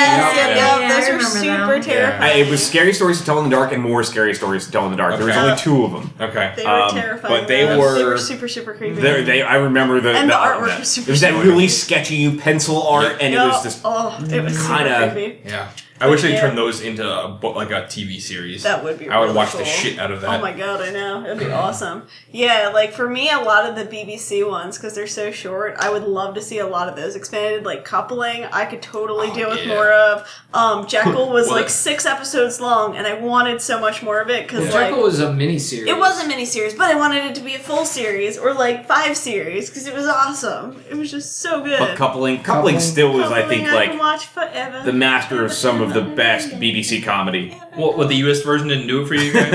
Yeah. 0.00 0.26
yep, 0.26 0.34
Yeah. 0.34 0.46
yep, 0.48 0.56
Yeah, 0.56 0.86
I 0.86 0.88
Those 0.88 1.08
are 1.08 1.20
super 1.20 1.72
them. 1.74 1.82
terrifying. 1.82 2.22
I- 2.22 2.34
it 2.40 2.48
was 2.50 2.66
scary 2.66 2.92
stories 2.94 3.18
to 3.20 3.24
tell 3.24 3.38
in 3.38 3.44
the 3.48 3.54
dark 3.54 3.72
and 3.72 3.82
more 3.82 4.02
scary 4.02 4.34
stories 4.34 4.64
to 4.66 4.72
tell 4.72 4.84
in 4.86 4.90
the 4.90 4.96
dark. 4.96 5.16
There 5.18 5.26
was 5.26 5.36
only 5.36 5.56
two 5.56 5.84
of 5.84 5.92
them. 5.92 6.10
Okay. 6.20 6.52
They 6.56 6.64
were 6.64 6.70
Um, 6.70 6.90
terrifying. 6.94 7.40
but 7.40 7.46
they 7.48 7.66
though. 7.66 7.78
were- 7.78 7.94
they 7.94 8.04
were 8.04 8.18
super 8.18 8.48
super 8.48 8.72
creepy. 8.74 9.00
They, 9.00 9.22
they, 9.22 9.42
I 9.42 9.56
remember 9.56 10.00
the 10.00 10.10
And 10.12 10.28
the 10.30 10.34
the- 10.34 10.38
artwork 10.40 10.78
was 10.80 10.88
super 10.88 11.10
It 11.10 11.12
was 11.12 11.20
that 11.20 11.32
creepy. 11.34 11.48
really 11.48 11.68
sketchy 11.68 12.36
pencil 12.38 12.82
art, 12.88 13.16
and 13.20 13.34
it 13.34 13.38
was 13.38 13.62
just 13.62 13.80
oh, 13.84 14.16
it 14.30 14.42
was 14.42 14.66
kinda- 14.66 15.34
Yeah. 15.46 15.66
I 16.00 16.08
wish 16.08 16.22
they 16.22 16.32
Yeah. 16.32 16.40
turned 16.40 16.58
those 16.58 16.80
into 16.80 17.08
a 17.08 17.28
book, 17.28 17.54
like 17.54 17.70
a 17.70 17.86
TV 17.86 18.18
series. 18.20 18.64
That 18.64 18.82
would 18.82 18.98
be. 18.98 19.08
I 19.08 19.18
would 19.18 19.26
really 19.26 19.36
watch 19.36 19.50
cool. 19.50 19.60
the 19.60 19.64
shit 19.66 19.98
out 19.98 20.10
of 20.10 20.20
that. 20.22 20.38
Oh 20.40 20.42
my 20.42 20.52
god, 20.52 20.82
I 20.82 20.90
know. 20.90 21.24
It'd 21.24 21.38
be 21.38 21.50
awesome. 21.52 22.02
Yeah, 22.32 22.70
like 22.74 22.92
for 22.92 23.08
me, 23.08 23.30
a 23.30 23.38
lot 23.38 23.64
of 23.64 23.76
the 23.76 23.84
BBC 23.84 24.42
ones, 24.42 24.76
because 24.76 24.94
they're 24.96 25.06
so 25.06 25.30
short, 25.30 25.76
I 25.78 25.90
would 25.90 26.02
love 26.02 26.34
to 26.34 26.42
see 26.42 26.58
a 26.58 26.66
lot 26.66 26.88
of 26.88 26.96
those 26.96 27.14
expanded. 27.14 27.64
Like 27.64 27.84
coupling, 27.84 28.44
I 28.46 28.64
could 28.64 28.82
totally 28.82 29.28
Oh, 29.30 29.34
deal 29.34 29.50
with 29.50 29.60
yeah. 29.64 29.68
more 29.74 29.92
of. 29.92 30.28
Um, 30.52 30.86
Jekyll 30.88 31.30
was 31.32 31.46
Well, 31.46 31.56
like 31.58 31.68
six 31.70 32.04
episodes 32.04 32.60
long, 32.60 32.96
and 32.96 33.06
I 33.06 33.14
wanted 33.14 33.62
so 33.62 33.78
much 33.78 34.02
more 34.02 34.20
of 34.20 34.28
it 34.30 34.48
because 34.48 34.64
like. 34.74 34.88
Jekyll 34.88 35.02
was 35.04 35.20
a 35.20 35.28
miniseries. 35.28 35.86
it 35.86 35.96
was 35.96 36.20
a 36.22 36.28
miniseries, 36.28 36.76
but 36.76 36.90
I 36.90 36.96
wanted 36.96 37.24
it 37.24 37.34
to 37.36 37.40
be 37.40 37.54
a 37.54 37.58
full 37.60 37.84
series 37.86 38.36
or 38.36 38.52
like 38.52 38.88
five 38.88 39.16
series 39.16 39.70
because 39.70 39.86
it 39.86 39.94
was 39.94 40.06
awesome. 40.06 40.82
It 40.90 40.96
was 40.96 41.10
just 41.12 41.38
so 41.40 41.62
good. 41.62 41.78
but 41.78 41.96
coupling. 41.96 42.38
Coupling 42.42 42.74
Coupling. 42.74 42.80
still 42.80 43.20
is, 43.20 43.30
I 43.30 43.42
think, 43.46 43.68
I 43.68 43.74
like 43.74 43.98
watch 44.00 44.26
forever. 44.26 44.82
the 44.84 44.92
master 44.92 45.44
of 45.44 45.52
some 45.52 45.83
of 45.84 45.94
the 45.94 46.02
best 46.02 46.50
BBC 46.52 47.02
comedy. 47.04 47.50
What, 47.74 47.96
what 47.96 48.08
the 48.08 48.16
US 48.16 48.42
version 48.42 48.68
didn't 48.68 48.86
do 48.86 49.02
it 49.02 49.06
for 49.06 49.14
you 49.14 49.32
guys? 49.32 49.50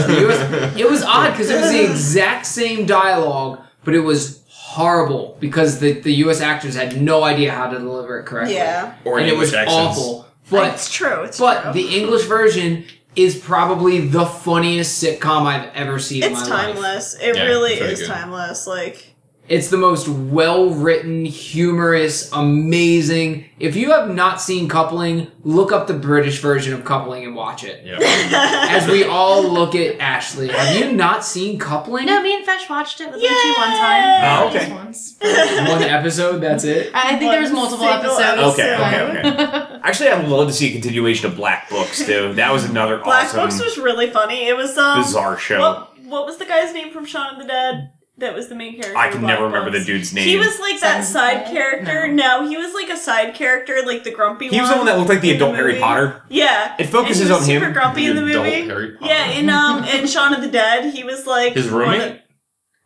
Oh 0.00 0.06
it 0.10 0.26
was, 0.26 0.76
it 0.80 0.90
was 0.90 1.02
odd 1.02 1.30
because 1.32 1.50
it 1.50 1.60
was 1.60 1.70
the 1.70 1.84
exact 1.84 2.46
same 2.46 2.84
dialogue, 2.86 3.60
but 3.84 3.94
it 3.94 4.00
was 4.00 4.42
horrible 4.48 5.36
because 5.40 5.78
the, 5.80 5.92
the 6.00 6.12
U.S. 6.24 6.40
actors 6.40 6.74
had 6.74 7.00
no 7.00 7.24
idea 7.24 7.52
how 7.52 7.68
to 7.70 7.78
deliver 7.78 8.18
it 8.20 8.26
correctly. 8.26 8.54
yeah, 8.56 8.94
or 9.04 9.18
and 9.18 9.28
it 9.28 9.36
was 9.36 9.54
accents. 9.54 9.98
awful. 9.98 10.26
But 10.50 10.74
it's 10.74 10.92
true. 10.92 11.22
It's 11.24 11.38
but 11.38 11.62
true. 11.62 11.72
the 11.74 11.98
English 11.98 12.24
version 12.26 12.84
is 13.16 13.36
probably 13.38 14.06
the 14.06 14.24
funniest 14.26 15.02
sitcom 15.02 15.46
I've 15.46 15.74
ever 15.74 15.98
seen 15.98 16.22
in 16.22 16.32
my 16.32 16.38
it's 16.40 16.48
life. 16.48 16.74
timeless. 16.74 17.14
It 17.20 17.36
Yeah, 17.36 17.44
really 17.44 17.74
is 17.74 18.00
good. 18.00 18.08
timeless. 18.08 18.66
Like 18.66 19.14
It's 19.48 19.68
the 19.68 19.78
most 19.78 20.08
well 20.08 20.70
written, 20.70 21.24
humorous, 21.24 22.30
amazing. 22.32 23.46
If 23.58 23.76
you 23.76 23.90
have 23.92 24.14
not 24.14 24.40
seen 24.42 24.68
Coupling, 24.68 25.28
look 25.42 25.72
up 25.72 25.86
the 25.86 25.94
British 25.94 26.40
version 26.40 26.74
of 26.74 26.84
Coupling 26.84 27.24
and 27.24 27.34
watch 27.34 27.64
it. 27.64 27.84
Yeah. 27.84 27.96
As 28.70 28.86
we 28.86 29.04
all 29.04 29.42
look 29.48 29.74
at 29.74 29.98
Ashley, 30.00 30.48
have 30.48 30.76
you 30.76 30.92
not 30.92 31.24
seen 31.24 31.58
Coupling? 31.58 32.04
No, 32.06 32.22
me 32.22 32.36
and 32.36 32.46
Fesh 32.46 32.68
watched 32.68 33.00
it 33.00 33.10
with 33.10 33.22
Yay! 33.22 33.28
Luigi 33.28 33.48
one 33.58 33.68
time. 33.70 34.48
Oh, 34.48 34.50
Just 34.52 34.66
okay. 34.66 34.74
once. 34.74 35.16
One 35.68 35.82
episode, 35.82 36.38
that's 36.40 36.64
it. 36.64 36.90
I 36.94 37.18
think 37.18 37.30
there 37.32 37.40
was 37.40 37.50
multiple 37.50 37.86
single 37.86 38.16
episodes. 38.18 38.54
Okay, 38.58 38.76
so- 39.22 39.30
okay, 39.30 39.80
Actually, 39.82 40.08
I'd 40.10 40.28
love 40.28 40.46
to 40.48 40.52
see 40.54 40.68
a 40.68 40.72
continuation 40.72 41.26
of 41.30 41.36
Black 41.36 41.68
Books 41.70 42.04
too. 42.04 42.34
That 42.34 42.52
was 42.52 42.64
another 42.64 42.94
awesome. 42.96 43.04
Black 43.04 43.24
awesome, 43.26 43.40
Books 43.40 43.60
was 43.62 43.78
really 43.78 44.10
funny. 44.10 44.46
It 44.46 44.56
was 44.56 44.76
um 44.78 44.98
bizarre 45.02 45.38
show. 45.38 45.58
What 45.60 45.98
what 46.04 46.26
was 46.26 46.36
the 46.38 46.44
guy's 46.44 46.72
name 46.74 46.92
from 46.92 47.04
Shaun 47.06 47.34
of 47.34 47.38
the 47.40 47.46
Dead? 47.48 47.92
That 48.18 48.34
was 48.34 48.48
the 48.48 48.56
main 48.56 48.72
character. 48.72 48.96
I 48.98 49.10
can 49.10 49.20
Black 49.20 49.34
never 49.34 49.44
remember 49.46 49.70
the 49.70 49.84
dude's 49.84 50.12
name. 50.12 50.26
He 50.26 50.36
was 50.36 50.58
like 50.58 50.80
that 50.80 51.04
side 51.04 51.46
character. 51.46 52.08
No. 52.08 52.48
he 52.48 52.56
was 52.56 52.74
like 52.74 52.88
a 52.90 52.96
side 52.96 53.34
character, 53.34 53.78
like 53.86 54.02
the 54.02 54.10
grumpy 54.10 54.46
one. 54.46 54.54
He 54.54 54.60
was 54.60 54.70
the 54.70 54.76
one 54.76 54.86
that 54.86 54.98
looked 54.98 55.08
like 55.08 55.20
the 55.20 55.30
in 55.30 55.36
adult 55.36 55.54
Harry. 55.54 55.78
Potter. 55.78 56.22
Yeah, 56.28 56.74
It 56.80 56.86
focuses 56.86 57.22
and 57.22 57.28
he 57.28 57.32
was 57.34 57.40
on 57.42 57.46
super 57.46 57.66
him. 57.66 57.72
grumpy 57.72 58.06
in 58.06 58.16
the 58.16 58.22
The 58.22 58.36
movie. 58.36 58.96
Yeah, 59.02 59.30
in 59.30 59.48
um 59.48 59.84
in 59.84 60.06
Shaun 60.08 60.34
of 60.34 60.40
the 60.42 60.48
Dead, 60.50 60.92
he 60.92 61.04
was 61.04 61.26
like 61.26 61.52
His 61.54 61.68
roommate? 61.68 62.20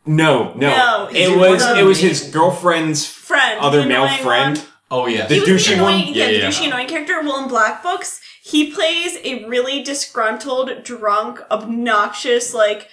No, 0.05 0.53
no, 0.53 0.69
No, 0.69 1.09
it 1.11 1.35
was 1.37 1.63
was 1.63 1.77
it 1.77 1.83
was 1.83 1.99
his 1.99 2.29
girlfriend's 2.29 3.05
friend, 3.05 3.59
other 3.59 3.85
male 3.85 4.07
friend. 4.17 4.57
one. 4.57 4.67
Oh 4.91 5.07
yeah. 5.07 5.25
The 5.27 5.35
He 5.35 5.41
douchey 5.41 5.69
the 5.69 5.73
annoying, 5.75 6.05
one? 6.05 6.13
Yeah, 6.13 6.27
Yeah, 6.27 6.41
the 6.41 6.47
douchey 6.47 6.67
annoying 6.67 6.87
character. 6.89 7.21
Well, 7.23 7.41
in 7.41 7.47
Black 7.49 7.81
Books, 7.81 8.19
he 8.43 8.71
plays 8.71 9.17
a 9.23 9.45
really 9.45 9.81
disgruntled, 9.81 10.83
drunk, 10.83 11.39
obnoxious, 11.49 12.53
like 12.53 12.89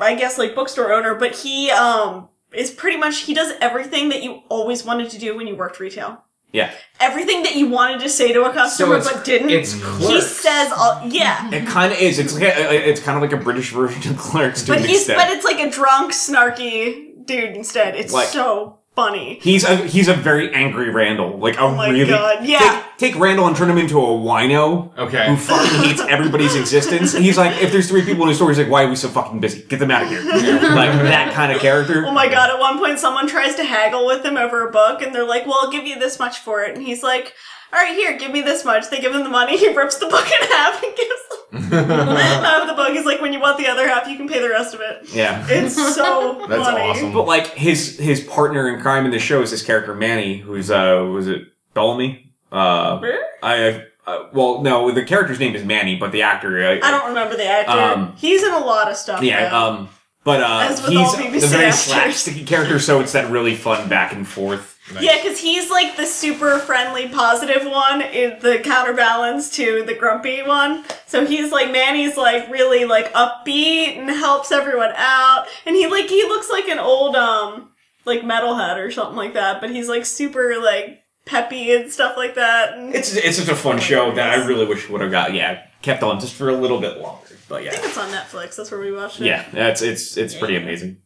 I 0.00 0.14
guess 0.14 0.38
like 0.38 0.54
bookstore 0.54 0.92
owner, 0.92 1.14
but 1.14 1.34
he 1.36 1.70
um 1.70 2.28
is 2.52 2.70
pretty 2.70 2.96
much 2.96 3.20
he 3.22 3.34
does 3.34 3.52
everything 3.60 4.08
that 4.10 4.22
you 4.22 4.42
always 4.48 4.84
wanted 4.84 5.10
to 5.10 5.18
do 5.18 5.36
when 5.36 5.46
you 5.46 5.56
worked 5.56 5.78
retail. 5.80 6.22
Yeah. 6.52 6.70
Everything 7.00 7.42
that 7.42 7.56
you 7.56 7.68
wanted 7.68 8.00
to 8.00 8.08
say 8.08 8.32
to 8.32 8.44
a 8.44 8.52
customer 8.52 8.96
it's 8.96 9.10
but 9.12 9.24
didn't. 9.24 9.50
it's 9.50 9.72
he 9.98 10.20
says 10.20 10.72
all 10.72 11.02
yeah. 11.06 11.50
It 11.52 11.66
kind 11.66 11.92
of 11.92 11.98
is. 11.98 12.18
It's 12.18 12.32
like 12.32 12.44
a, 12.44 12.88
it's 12.88 13.00
kind 13.00 13.16
of 13.16 13.22
like 13.22 13.38
a 13.38 13.42
British 13.42 13.72
version 13.72 14.12
of 14.12 14.18
Clerks 14.18 14.62
to 14.62 14.72
But 14.72 14.78
an 14.80 14.86
he's 14.86 15.00
extent. 15.00 15.18
but 15.18 15.30
it's 15.30 15.44
like 15.44 15.58
a 15.58 15.70
drunk, 15.70 16.12
snarky 16.12 17.26
dude 17.26 17.54
instead. 17.56 17.96
It's 17.96 18.12
Like- 18.12 18.28
so 18.28 18.78
funny. 18.96 19.38
He's 19.42 19.62
a 19.62 19.76
he's 19.76 20.08
a 20.08 20.14
very 20.14 20.52
angry 20.52 20.90
Randall, 20.90 21.38
like 21.38 21.56
a 21.56 21.60
Oh 21.60 21.74
my 21.74 21.90
really 21.90 22.06
God, 22.10 22.44
yeah. 22.44 22.58
Take, 22.96 23.12
take 23.12 23.20
Randall 23.20 23.46
and 23.46 23.54
turn 23.54 23.70
him 23.70 23.78
into 23.78 23.98
a 24.00 24.02
wino 24.08 24.96
Okay. 24.98 25.28
who 25.28 25.36
fucking 25.36 25.82
hates 25.88 26.00
everybody's 26.00 26.56
existence. 26.56 27.14
And 27.14 27.22
he's 27.28 27.36
like, 27.38 27.62
if 27.62 27.70
there's 27.70 27.88
three 27.88 28.02
people 28.04 28.22
in 28.22 28.28
his 28.30 28.38
store, 28.38 28.48
he's 28.48 28.58
like, 28.58 28.70
why 28.70 28.84
are 28.84 28.88
we 28.88 28.96
so 28.96 29.08
fucking 29.08 29.38
busy? 29.38 29.62
Get 29.62 29.78
them 29.78 29.90
out 29.92 30.02
of 30.02 30.08
here. 30.08 30.22
like 30.24 30.90
that 31.02 31.32
kind 31.34 31.52
of 31.52 31.60
character. 31.60 32.04
Oh 32.06 32.10
my 32.10 32.28
god, 32.28 32.50
at 32.50 32.58
one 32.58 32.78
point 32.78 32.98
someone 32.98 33.28
tries 33.28 33.54
to 33.56 33.64
haggle 33.64 34.06
with 34.06 34.24
him 34.24 34.36
over 34.36 34.66
a 34.66 34.70
book 34.72 35.02
and 35.02 35.14
they're 35.14 35.26
like, 35.28 35.46
Well, 35.46 35.58
I'll 35.60 35.70
give 35.70 35.84
you 35.86 35.98
this 35.98 36.18
much 36.18 36.38
for 36.38 36.62
it 36.64 36.74
and 36.74 36.84
he's 36.84 37.02
like, 37.02 37.34
Alright, 37.72 37.94
here, 37.94 38.16
give 38.18 38.30
me 38.30 38.42
this 38.42 38.64
much. 38.64 38.88
They 38.90 39.00
give 39.00 39.14
him 39.14 39.22
the 39.24 39.28
money, 39.30 39.56
he 39.58 39.74
rips 39.74 39.98
the 39.98 40.06
book 40.06 40.24
in 40.26 40.48
half 40.48 40.82
and 40.82 40.96
gives 40.96 41.70
them 41.70 41.86
half 41.88 42.66
the 42.68 42.74
book. 42.74 42.88
He's 42.90 43.04
like, 43.04 43.20
When 43.20 43.32
you 43.32 43.40
want 43.40 43.58
the 43.58 43.66
other 43.68 43.88
half, 43.88 44.08
you 44.08 44.16
can 44.16 44.28
pay 44.28 44.40
the 44.40 44.48
rest 44.48 44.74
of 44.74 44.80
it. 44.80 45.08
Yeah. 45.12 45.44
It's 45.48 45.74
so 45.74 46.46
That's 46.48 46.62
funny. 46.62 46.80
awesome. 46.82 47.12
But 47.12 47.26
like 47.26 47.48
his 47.54 47.98
his 47.98 48.20
partner 48.20 48.68
in 48.72 48.80
crime 48.80 49.04
in 49.04 49.10
the 49.10 49.18
show 49.18 49.42
is 49.42 49.50
this 49.50 49.62
character 49.62 49.94
Manny, 49.94 50.38
who's 50.38 50.70
uh 50.70 51.08
was 51.12 51.28
it 51.28 51.42
Bellamy? 51.74 52.32
Uh, 52.52 53.00
I 53.42 53.84
uh, 54.06 54.28
well 54.32 54.62
no, 54.62 54.90
the 54.92 55.04
character's 55.04 55.40
name 55.40 55.54
is 55.56 55.64
Manny, 55.64 55.96
but 55.96 56.12
the 56.12 56.22
actor 56.22 56.64
I, 56.64 56.74
I 56.78 56.90
don't 56.92 57.08
remember 57.08 57.36
the 57.36 57.46
actor. 57.46 57.72
Um, 57.72 58.14
he's 58.16 58.42
in 58.44 58.52
a 58.52 58.58
lot 58.60 58.88
of 58.90 58.96
stuff. 58.96 59.22
Yeah, 59.22 59.50
though. 59.50 59.56
um, 59.56 59.88
but 60.22 60.40
uh, 60.42 60.68
As 60.70 60.80
with 60.80 60.90
he's 60.90 60.98
all 60.98 61.14
BBC 61.14 61.44
a 61.44 61.46
very 61.48 61.64
actors. 61.66 61.92
slapsticky 61.92 62.46
character, 62.46 62.78
so 62.78 63.00
it's 63.00 63.12
that 63.12 63.30
really 63.30 63.54
fun 63.56 63.88
back 63.88 64.12
and 64.12 64.26
forth. 64.26 64.75
Yeah, 65.00 65.16
because 65.20 65.40
he's 65.40 65.68
like 65.70 65.96
the 65.96 66.06
super 66.06 66.58
friendly, 66.60 67.08
positive 67.08 67.66
one, 67.66 68.00
in 68.02 68.38
the 68.40 68.60
counterbalance 68.62 69.50
to 69.56 69.82
the 69.84 69.94
grumpy 69.94 70.42
one. 70.42 70.84
So 71.06 71.26
he's 71.26 71.50
like 71.50 71.72
Manny's 71.72 72.16
like 72.16 72.48
really 72.50 72.84
like 72.84 73.12
upbeat 73.12 73.98
and 73.98 74.08
helps 74.08 74.52
everyone 74.52 74.92
out, 74.96 75.46
and 75.66 75.74
he 75.74 75.86
like 75.88 76.06
he 76.06 76.22
looks 76.22 76.48
like 76.50 76.68
an 76.68 76.78
old 76.78 77.16
um 77.16 77.70
like 78.04 78.20
metalhead 78.20 78.76
or 78.76 78.90
something 78.92 79.16
like 79.16 79.34
that, 79.34 79.60
but 79.60 79.70
he's 79.70 79.88
like 79.88 80.06
super 80.06 80.56
like 80.62 81.00
peppy 81.24 81.74
and 81.74 81.90
stuff 81.90 82.16
like 82.16 82.36
that. 82.36 82.74
And 82.78 82.94
It's 82.94 83.14
it's 83.16 83.38
such 83.38 83.48
a 83.48 83.56
fun 83.56 83.80
show 83.80 84.12
that 84.14 84.38
I 84.38 84.46
really 84.46 84.66
wish 84.66 84.88
would 84.88 85.00
have 85.00 85.10
got 85.10 85.34
yeah 85.34 85.64
kept 85.82 86.04
on 86.04 86.20
just 86.20 86.34
for 86.34 86.48
a 86.48 86.56
little 86.56 86.80
bit 86.80 86.98
longer. 86.98 87.36
But 87.48 87.64
yeah, 87.64 87.70
I 87.70 87.74
think 87.74 87.86
it's 87.86 87.98
on 87.98 88.10
Netflix. 88.10 88.54
That's 88.56 88.70
where 88.70 88.80
we 88.80 88.92
watched 88.92 89.20
it. 89.20 89.26
yeah, 89.26 89.44
it's 89.52 89.82
it's 89.82 90.16
it's 90.16 90.34
pretty 90.34 90.54
amazing. 90.56 90.98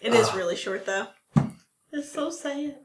it 0.00 0.14
is 0.14 0.32
really 0.32 0.54
short 0.56 0.86
though. 0.86 1.08
It's 1.92 2.12
so 2.12 2.30
sad. 2.30 2.76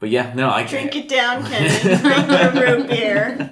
But 0.00 0.10
yeah, 0.10 0.32
no, 0.34 0.48
I 0.48 0.64
Drink 0.64 0.92
can't. 0.92 1.04
it 1.04 1.08
down, 1.08 1.44
Kenny. 1.50 1.68
Drink 1.98 2.28
your 2.30 2.76
root 2.78 2.88
beer. 2.88 3.50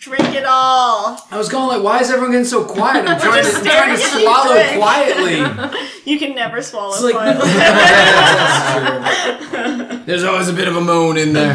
Drink 0.00 0.34
it 0.34 0.44
all. 0.44 1.18
I 1.30 1.36
was 1.36 1.48
going 1.48 1.66
like, 1.66 1.82
why 1.82 2.00
is 2.00 2.08
everyone 2.10 2.30
getting 2.32 2.44
so 2.46 2.64
quiet? 2.64 3.08
I'm 3.08 3.18
trying 3.20 3.42
to, 3.44 3.50
just 3.50 3.64
trying 3.64 3.96
to 3.96 3.98
staring 3.98 4.14
at 4.14 4.20
you 4.20 4.20
swallow 4.22 4.54
drink. 4.54 4.78
quietly. 4.78 6.10
You 6.12 6.18
can 6.18 6.34
never 6.34 6.62
swallow 6.62 6.92
It's 6.92 7.02
like 7.02 7.14
quietly. 7.14 7.48
That's 7.50 9.48
true. 9.96 9.98
There's 10.06 10.24
always 10.24 10.48
a 10.48 10.52
bit 10.52 10.68
of 10.68 10.76
a 10.76 10.80
moan 10.80 11.16
in 11.16 11.32
there. 11.32 11.54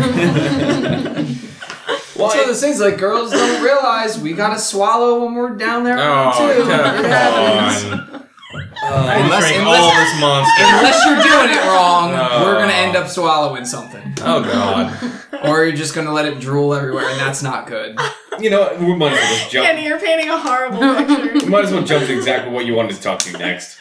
Well, 2.15 2.27
It's 2.27 2.35
one 2.35 2.39
of 2.41 2.47
those 2.47 2.61
things 2.61 2.79
like 2.79 2.97
girls 2.97 3.31
don't 3.31 3.63
realize 3.63 4.19
we 4.19 4.33
gotta 4.33 4.59
swallow 4.59 5.23
when 5.25 5.33
we're 5.35 5.55
down 5.55 5.83
there 5.83 5.97
Oh, 5.99 6.31
too. 6.37 6.61
It 6.61 6.67
happens. 6.67 7.85
on. 8.13 8.22
Uh, 8.83 9.15
unless, 9.23 9.43
drank 9.43 9.59
unless- 9.61 9.79
all 9.81 9.93
this 9.95 10.19
monster. 10.19 10.63
unless 10.63 11.05
you're 11.05 11.23
doing 11.23 11.57
it 11.57 11.61
wrong, 11.67 12.11
No. 12.11 12.43
we're 12.45 12.59
gonna 12.59 12.73
end 12.73 12.95
up 12.95 13.07
swallowing 13.07 13.65
something, 13.65 14.13
Oh 14.21 14.41
god. 14.43 14.93
or 15.45 15.63
you're 15.65 15.75
just 15.75 15.93
gonna 15.95 16.11
let 16.11 16.25
it 16.25 16.39
drool 16.39 16.73
everywhere, 16.73 17.07
and 17.09 17.19
that's 17.19 17.41
not 17.43 17.67
good. 17.67 17.97
you 18.39 18.49
know, 18.49 18.75
we 18.79 18.95
might 18.95 19.13
as 19.13 19.19
well 19.19 19.37
just 19.37 19.51
jump. 19.51 19.67
Kenny, 19.67 19.85
you're 19.85 19.99
painting 19.99 20.29
a 20.29 20.37
horrible 20.39 20.79
We 20.79 21.05
picture. 21.29 21.49
might 21.49 21.65
as 21.65 21.71
well 21.71 21.83
jump 21.83 22.05
to 22.07 22.13
exactly 22.13 22.51
what 22.51 22.65
you 22.65 22.73
wanted 22.73 22.95
to 22.95 23.01
talk 23.01 23.19
to 23.19 23.31
next. 23.37 23.77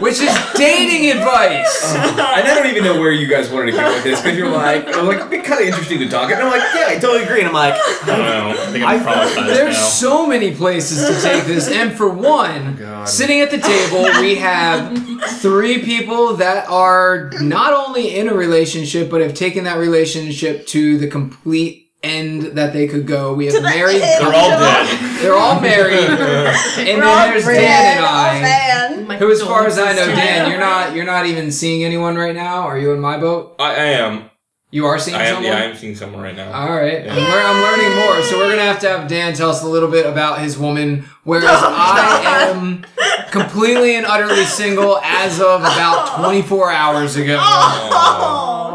Which 0.00 0.20
is 0.20 0.30
dating 0.54 1.10
advice. 1.10 1.94
and 1.96 2.20
I 2.20 2.42
don't 2.42 2.66
even 2.66 2.84
know 2.84 3.00
where 3.00 3.10
you 3.12 3.26
guys 3.26 3.48
wanted 3.50 3.72
to 3.72 3.78
go 3.78 3.88
with 3.94 4.04
this 4.04 4.20
because 4.20 4.36
you're 4.36 4.50
like, 4.50 4.86
I'm 4.94 5.06
like, 5.06 5.16
it'd 5.18 5.30
be 5.30 5.38
kind 5.38 5.62
of 5.62 5.66
interesting 5.68 5.98
to 6.00 6.08
talk. 6.08 6.30
And 6.30 6.40
I'm 6.42 6.50
like, 6.50 6.60
yeah, 6.74 6.86
I 6.88 6.98
totally 6.98 7.22
agree. 7.24 7.38
And 7.40 7.48
I'm 7.48 7.54
like, 7.54 7.74
I 8.02 8.06
don't 8.06 8.18
know. 8.18 8.50
I 8.50 8.66
think 8.70 8.84
I'm 8.84 9.00
traumatized 9.00 9.46
There's 9.46 9.74
now. 9.76 9.80
so 9.82 10.26
many 10.26 10.54
places 10.54 11.06
to 11.08 11.22
take 11.26 11.44
this, 11.44 11.68
and 11.70 11.92
for 11.94 12.10
one, 12.10 12.76
God. 12.76 13.08
sitting 13.08 13.40
at 13.40 13.50
the 13.50 13.58
table, 13.58 14.02
we 14.20 14.36
have 14.36 14.96
three 15.40 15.82
people 15.82 16.34
that 16.36 16.68
are 16.68 17.30
not 17.40 17.72
only 17.72 18.16
in 18.16 18.28
a 18.28 18.34
relationship, 18.34 19.10
but 19.10 19.20
have 19.20 19.34
taken 19.34 19.64
that 19.64 19.78
relationship 19.78 20.66
to 20.68 20.98
the 20.98 21.08
complete 21.08 21.88
end 22.02 22.42
that 22.56 22.72
they 22.72 22.88
could 22.88 23.06
go. 23.06 23.34
We 23.34 23.46
have 23.46 23.54
To 23.54 23.60
the 23.60 23.68
married 23.68 24.00
end. 24.00 24.24
They're 24.24 24.32
all 24.34 24.50
couples. 24.50 25.00
dead. 25.00 25.22
They're 25.22 25.34
all 25.36 25.60
married, 25.60 25.98
and 26.08 26.98
We're 26.98 27.04
then 27.04 27.30
there's 27.30 27.44
red, 27.44 27.60
Dan 27.60 27.96
and 27.98 28.04
oh, 28.04 28.08
I. 28.08 28.40
fan. 28.40 29.06
My 29.06 29.16
Who, 29.18 29.30
as 29.30 29.42
far 29.42 29.66
as 29.66 29.78
I 29.78 29.92
know, 29.92 30.06
Dan, 30.06 30.46
you. 30.46 30.52
you're 30.52 30.60
not 30.60 30.94
you're 30.94 31.04
not 31.04 31.26
even 31.26 31.50
seeing 31.52 31.84
anyone 31.84 32.16
right 32.16 32.34
now. 32.34 32.62
Are 32.62 32.78
you 32.78 32.92
in 32.92 33.00
my 33.00 33.18
boat? 33.18 33.56
I, 33.58 33.72
I 33.74 33.84
am. 33.84 34.30
You 34.72 34.86
are 34.86 34.98
seeing 35.00 35.16
I 35.16 35.24
am. 35.24 35.34
someone. 35.34 35.44
Yeah, 35.52 35.58
I 35.58 35.62
am 35.64 35.76
seeing 35.76 35.96
someone 35.96 36.22
right 36.22 36.36
now. 36.36 36.52
All 36.52 36.70
right, 36.76 37.04
Yeah. 37.04 37.12
I'm, 37.12 37.18
lear- 37.18 37.42
I'm 37.42 37.60
learning 37.62 37.96
more. 37.98 38.22
So 38.22 38.38
we're 38.38 38.50
gonna 38.50 38.62
have 38.62 38.78
to 38.80 38.88
have 38.88 39.08
Dan 39.08 39.34
tell 39.34 39.50
us 39.50 39.62
a 39.64 39.66
little 39.68 39.90
bit 39.90 40.06
about 40.06 40.40
his 40.40 40.56
woman, 40.56 41.06
whereas 41.24 41.44
Oh, 41.50 41.74
I 41.76 42.50
am 42.54 42.84
completely 43.32 43.96
and 43.96 44.06
utterly 44.06 44.44
single 44.44 44.98
as 44.98 45.40
of 45.40 45.60
about 45.62 46.18
24 46.20 46.70
hours 46.72 47.16
ago. 47.16 47.38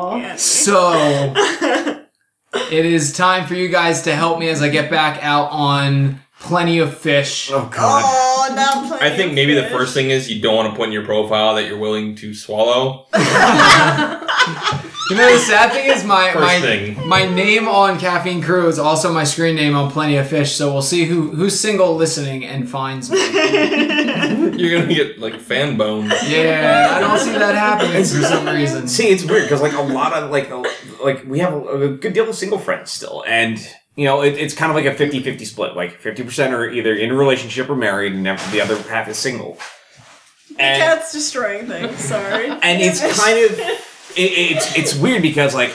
Oh, 0.07 0.19
Kenny. 0.22 0.38
So 0.38 1.34
it 2.72 2.85
is 2.85 3.13
time 3.13 3.47
for 3.47 3.53
you 3.55 3.67
guys 3.69 4.01
to 4.03 4.15
help 4.15 4.39
me 4.39 4.49
as 4.49 4.61
I 4.61 4.67
get 4.69 4.89
back 4.89 5.23
out 5.23 5.49
on 5.51 6.19
plenty 6.41 6.80
of 6.80 6.97
fish. 6.97 7.49
oh 7.51 7.69
god. 7.73 8.03
Oh, 8.05 8.53
not 8.55 8.88
plenty 8.88 9.05
I 9.05 9.15
think 9.15 9.30
of 9.30 9.35
maybe 9.35 9.53
the 9.55 9.67
first 9.69 9.93
thing 9.93 10.09
is 10.09 10.30
you 10.30 10.41
don't 10.41 10.55
want 10.55 10.72
to 10.72 10.76
put 10.77 10.88
in 10.88 10.91
your 10.93 11.05
profile 11.05 11.55
that 11.55 11.67
you're 11.67 11.77
willing 11.80 12.15
to 12.17 12.34
swallow. 12.34 13.07
You 15.10 15.15
know 15.18 15.32
the 15.32 15.38
sad 15.40 15.72
thing 15.72 15.86
is 15.91 16.03
my 16.03 16.32
First 16.32 16.41
my 16.41 16.60
thing. 16.61 17.07
my 17.07 17.26
name 17.27 17.68
on 17.68 17.99
Caffeine 17.99 18.41
Crew 18.41 18.68
is 18.68 18.80
also 18.80 19.14
my 19.14 19.23
screen 19.23 19.56
name 19.56 19.76
on 19.76 19.91
Plenty 19.91 20.18
of 20.18 20.27
Fish. 20.27 20.56
So 20.56 20.73
we'll 20.73 20.82
see 20.82 21.06
who 21.06 21.30
who's 21.30 21.60
single 21.60 21.95
listening 21.95 22.44
and 22.44 22.68
finds 22.68 23.11
me. 23.11 23.19
You're 24.57 24.80
gonna 24.82 24.94
get 24.94 25.19
like 25.19 25.40
fan 25.40 25.77
boned. 25.77 26.11
Yeah, 26.27 26.94
I 26.95 26.99
don't 27.02 27.19
see 27.19 27.34
that 27.34 27.53
happening 27.56 27.91
for 28.03 28.23
some 28.23 28.48
reason. 28.56 28.88
See, 28.88 29.10
it's 29.10 29.23
weird 29.23 29.44
because 29.44 29.61
like 29.61 29.73
a 29.73 29.82
lot 29.82 30.14
of 30.14 30.32
like 30.32 30.49
a- 30.49 30.64
like 31.03 31.23
we 31.27 31.38
have 31.40 31.53
a, 31.53 31.84
a 31.84 31.90
good 31.90 32.14
deal 32.14 32.27
of 32.27 32.36
single 32.36 32.57
friends 32.57 32.90
still, 32.90 33.23
and 33.27 33.60
you 33.95 34.06
know 34.06 34.22
it, 34.23 34.34
it's 34.34 34.56
kind 34.56 34.72
of 34.72 34.76
like 34.76 34.86
a 34.86 34.95
50-50 34.95 35.45
split. 35.45 35.76
Like 35.76 35.99
fifty 35.99 36.23
percent 36.23 36.52
are 36.53 36.68
either 36.68 36.95
in 36.95 37.11
a 37.11 37.15
relationship 37.15 37.69
or 37.69 37.76
married, 37.76 38.14
and 38.14 38.26
the 38.26 38.60
other 38.61 38.76
half 38.84 39.07
is 39.07 39.18
single. 39.18 39.60
And 40.57 40.82
Cat's 40.82 41.11
destroying 41.14 41.68
things. 41.68 41.98
Sorry. 41.99 42.49
and 42.49 42.82
it's 42.82 43.02
kind 43.23 43.45
of 43.52 43.60
it, 44.17 44.21
it's 44.57 44.75
it's 44.77 44.95
weird 44.95 45.21
because 45.21 45.53
like 45.53 45.71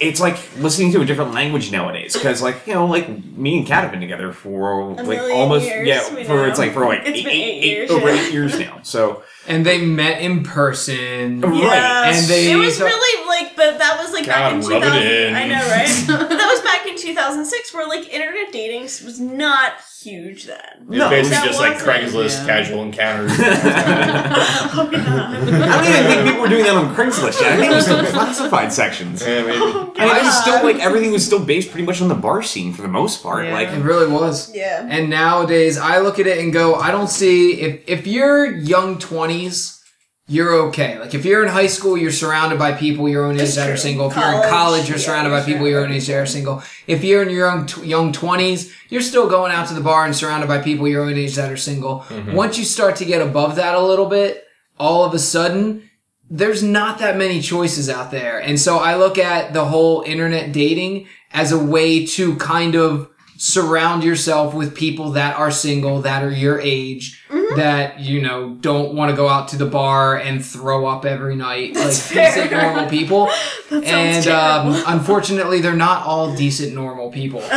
it's 0.00 0.20
like 0.20 0.36
listening 0.58 0.92
to 0.92 1.00
a 1.00 1.04
different 1.04 1.32
language 1.32 1.70
nowadays 1.70 2.14
because 2.14 2.42
like 2.42 2.66
you 2.66 2.74
know 2.74 2.86
like 2.86 3.08
me 3.08 3.58
and 3.58 3.66
Kat 3.66 3.82
have 3.84 3.92
been 3.92 4.00
together 4.00 4.32
for 4.32 4.92
like 5.02 5.20
almost 5.32 5.64
years, 5.66 5.86
yeah 5.86 6.00
for 6.00 6.14
know. 6.22 6.44
it's 6.44 6.58
like 6.58 6.72
for 6.72 6.84
like 6.86 7.00
It's 7.04 7.18
eight, 7.18 7.24
been 7.24 7.32
eight- 7.32 7.42
eight 7.42 7.62
eight- 7.64 7.70
years, 7.76 7.90
over 7.90 8.08
yeah. 8.12 8.20
eight 8.26 8.32
years 8.32 8.58
now. 8.58 8.80
So 8.82 9.22
And 9.46 9.64
they 9.64 9.84
met 9.84 10.20
in 10.22 10.42
person. 10.42 11.40
Right. 11.42 11.54
Yes. 11.54 12.20
And 12.22 12.28
they- 12.30 12.50
it 12.52 12.56
was 12.56 12.80
really 12.80 13.26
like, 13.28 13.54
but 13.56 13.78
that 13.78 13.98
was 14.02 14.12
like 14.12 14.26
back 14.26 14.52
in 14.54 14.60
God, 14.60 14.70
rub 14.70 14.82
it 14.82 14.86
2000. 14.86 15.06
in. 15.06 15.34
I 15.36 15.46
know, 15.48 15.54
right? 15.54 16.28
that 16.38 16.48
was 16.50 16.60
back 16.62 16.86
in 16.86 16.96
2006, 16.96 17.74
where 17.74 17.86
like 17.86 18.08
internet 18.12 18.52
dating 18.52 18.82
was 18.82 19.20
not 19.20 19.74
huge 20.04 20.44
then. 20.44 20.58
It's 20.80 20.90
No, 20.90 21.08
basically 21.10 21.48
just 21.48 21.60
like 21.60 21.76
Craigslist 21.78 22.40
yeah. 22.40 22.46
casual 22.46 22.82
encounters. 22.82 23.32
oh 23.38 24.88
god. 24.90 24.94
I 24.94 25.82
don't 25.82 25.86
even 25.86 26.06
think 26.06 26.26
people 26.26 26.42
were 26.42 26.48
doing 26.48 26.64
that 26.64 26.74
on 26.76 26.94
Craigslist 26.94 27.40
yet. 27.40 27.52
I 27.52 27.56
think 27.56 27.72
it 27.72 27.74
was 27.74 27.84
still 27.84 28.04
classified 28.06 28.72
sections. 28.72 29.22
Yeah, 29.22 29.42
maybe. 29.42 29.58
Oh, 29.60 29.92
And 29.96 30.10
it 30.10 30.22
was 30.22 30.40
still 30.40 30.62
like 30.62 30.76
everything 30.80 31.12
was 31.12 31.24
still 31.24 31.44
based 31.44 31.70
pretty 31.70 31.86
much 31.86 32.00
on 32.02 32.08
the 32.08 32.14
bar 32.14 32.42
scene 32.42 32.72
for 32.72 32.82
the 32.82 32.88
most 32.88 33.22
part. 33.22 33.46
Yeah. 33.46 33.52
Like 33.54 33.68
It 33.68 33.82
really 33.82 34.10
was. 34.10 34.54
Yeah. 34.54 34.86
And 34.88 35.10
nowadays, 35.10 35.78
I 35.78 35.98
look 35.98 36.18
at 36.18 36.26
it 36.26 36.38
and 36.38 36.52
go, 36.52 36.74
I 36.74 36.90
don't 36.90 37.08
see 37.08 37.60
if 37.60 37.80
if 37.88 38.06
you're 38.06 38.44
young 38.46 38.98
twenties, 38.98 39.83
you're 40.26 40.54
okay. 40.68 40.98
Like 40.98 41.14
if 41.14 41.24
you're 41.24 41.42
in 41.42 41.50
high 41.50 41.66
school, 41.66 41.98
you're 41.98 42.10
surrounded 42.10 42.58
by 42.58 42.72
people 42.72 43.08
your 43.08 43.26
own 43.26 43.34
age 43.34 43.40
That's 43.40 43.56
that 43.56 43.70
are 43.70 43.76
single. 43.76 44.10
If 44.10 44.16
you're 44.16 44.24
in 44.24 44.32
College, 44.32 44.50
college, 44.50 44.88
you're 44.88 44.98
yeah, 44.98 45.04
surrounded 45.04 45.30
by 45.30 45.42
people 45.42 45.68
your 45.68 45.84
own 45.84 45.92
age 45.92 46.06
that 46.06 46.16
are 46.16 46.26
single. 46.26 46.62
If 46.86 47.04
you're 47.04 47.22
in 47.22 47.30
your 47.30 47.46
young 47.48 47.66
tw- 47.66 47.84
young 47.84 48.12
twenties, 48.12 48.74
you're 48.88 49.02
still 49.02 49.28
going 49.28 49.52
out 49.52 49.68
to 49.68 49.74
the 49.74 49.82
bar 49.82 50.06
and 50.06 50.16
surrounded 50.16 50.46
by 50.48 50.62
people 50.62 50.88
your 50.88 51.02
own 51.04 51.14
age 51.14 51.34
that 51.36 51.52
are 51.52 51.56
single. 51.58 52.04
Once 52.32 52.58
you 52.58 52.64
start 52.64 52.96
to 52.96 53.04
get 53.04 53.20
above 53.20 53.56
that 53.56 53.74
a 53.74 53.80
little 53.80 54.06
bit, 54.06 54.44
all 54.78 55.04
of 55.04 55.12
a 55.14 55.18
sudden. 55.18 55.90
There's 56.30 56.62
not 56.62 57.00
that 57.00 57.18
many 57.18 57.42
choices 57.42 57.90
out 57.90 58.10
there. 58.10 58.38
And 58.40 58.58
so 58.58 58.78
I 58.78 58.96
look 58.96 59.18
at 59.18 59.52
the 59.52 59.66
whole 59.66 60.00
internet 60.02 60.52
dating 60.52 61.06
as 61.32 61.52
a 61.52 61.58
way 61.62 62.06
to 62.06 62.34
kind 62.36 62.74
of 62.74 63.10
surround 63.36 64.02
yourself 64.02 64.54
with 64.54 64.74
people 64.74 65.10
that 65.12 65.36
are 65.36 65.50
single, 65.50 66.00
that 66.00 66.24
are 66.24 66.30
your 66.30 66.58
age, 66.60 67.22
Mm-hmm. 67.28 67.43
That, 67.56 68.00
you 68.00 68.20
know, 68.22 68.50
don't 68.60 68.94
want 68.94 69.10
to 69.10 69.16
go 69.16 69.28
out 69.28 69.48
to 69.48 69.56
the 69.56 69.66
bar 69.66 70.16
and 70.16 70.44
throw 70.44 70.86
up 70.86 71.04
every 71.04 71.36
night. 71.36 71.74
That's 71.74 72.14
like 72.14 72.34
decent 72.34 72.52
normal 72.52 72.88
people. 72.88 73.30
That 73.70 73.84
and 73.84 74.26
um, 74.28 74.82
unfortunately, 74.86 75.60
they're 75.60 75.74
not 75.74 76.06
all 76.06 76.36
decent 76.36 76.74
normal 76.74 77.10
people. 77.10 77.40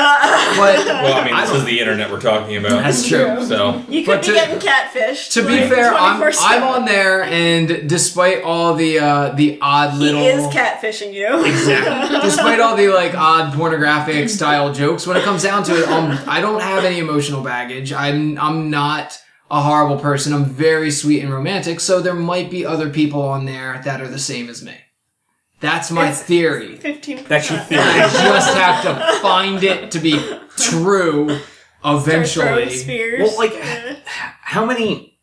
But 0.58 0.86
Well, 0.88 1.14
I 1.22 1.26
mean, 1.26 1.36
this 1.36 1.50
don't- 1.50 1.60
is 1.60 1.66
the 1.66 1.80
internet 1.80 2.10
we're 2.10 2.20
talking 2.22 2.56
about. 2.58 2.82
that's 2.84 3.08
true. 3.08 3.44
So 3.46 3.84
you 3.90 4.06
but 4.06 4.22
could 4.22 4.22
be 4.22 4.28
to- 4.28 4.34
getting 4.34 4.60
catfished. 4.60 5.34
To 5.34 5.42
be 5.46 5.58
fair, 5.68 5.94
I'm, 5.94 6.22
I'm 6.40 6.64
on 6.64 6.86
there, 6.86 7.24
and 7.24 7.88
despite 7.88 8.42
all 8.44 8.74
the 8.74 9.00
uh, 9.00 9.30
the 9.34 9.60
odd 9.62 9.96
little 9.98 10.22
He 10.22 10.28
is 10.28 10.46
catfishing 10.48 11.14
you. 11.14 11.46
Exactly. 11.46 12.20
Despite 12.22 12.60
all 12.60 12.76
the 12.76 12.88
like 12.90 13.14
odd 13.16 13.54
pornographic 13.54 14.30
style 14.30 14.74
jokes, 14.74 15.06
when 15.06 15.18
it 15.18 15.24
comes 15.24 15.44
down 15.44 15.64
to 15.66 15.76
it, 15.84 15.88
um, 15.90 16.18
I 16.28 16.42
don't 16.42 16.62
have 16.62 16.84
any 16.86 17.00
emotional 17.00 17.44
baggage. 17.44 17.94
I'm 17.94 18.38
I'm 18.40 18.70
not 18.70 19.22
a 19.50 19.62
horrible 19.62 19.98
person. 19.98 20.34
I'm 20.34 20.46
very 20.46 20.92
sweet 20.92 21.22
and 21.24 21.32
romantic. 21.34 21.80
So 21.80 22.02
there 22.02 22.14
might 22.14 22.50
be 22.52 22.66
other 22.66 22.90
people 22.90 23.22
on 23.22 23.46
there 23.46 23.82
that 23.86 24.02
are 24.02 24.08
the 24.08 24.20
same 24.20 24.50
as 24.50 24.64
me. 24.64 24.76
That's 25.60 25.90
my 25.90 26.04
It's- 26.10 26.22
theory. 26.24 26.76
Fifteen. 26.76 27.24
That's 27.28 27.50
your 27.50 27.60
theory. 27.60 27.82
I 27.82 28.02
just 28.10 28.54
have 28.56 28.84
to 28.84 29.20
find 29.22 29.64
it 29.64 29.90
to 29.92 30.00
be 30.00 30.20
true 30.58 31.40
eventually. 31.84 32.70
Spears. 32.70 33.22
Well, 33.30 33.38
like- 33.38 33.56
Yeah. 33.56 33.96
how 34.42 34.66
many 34.66 35.14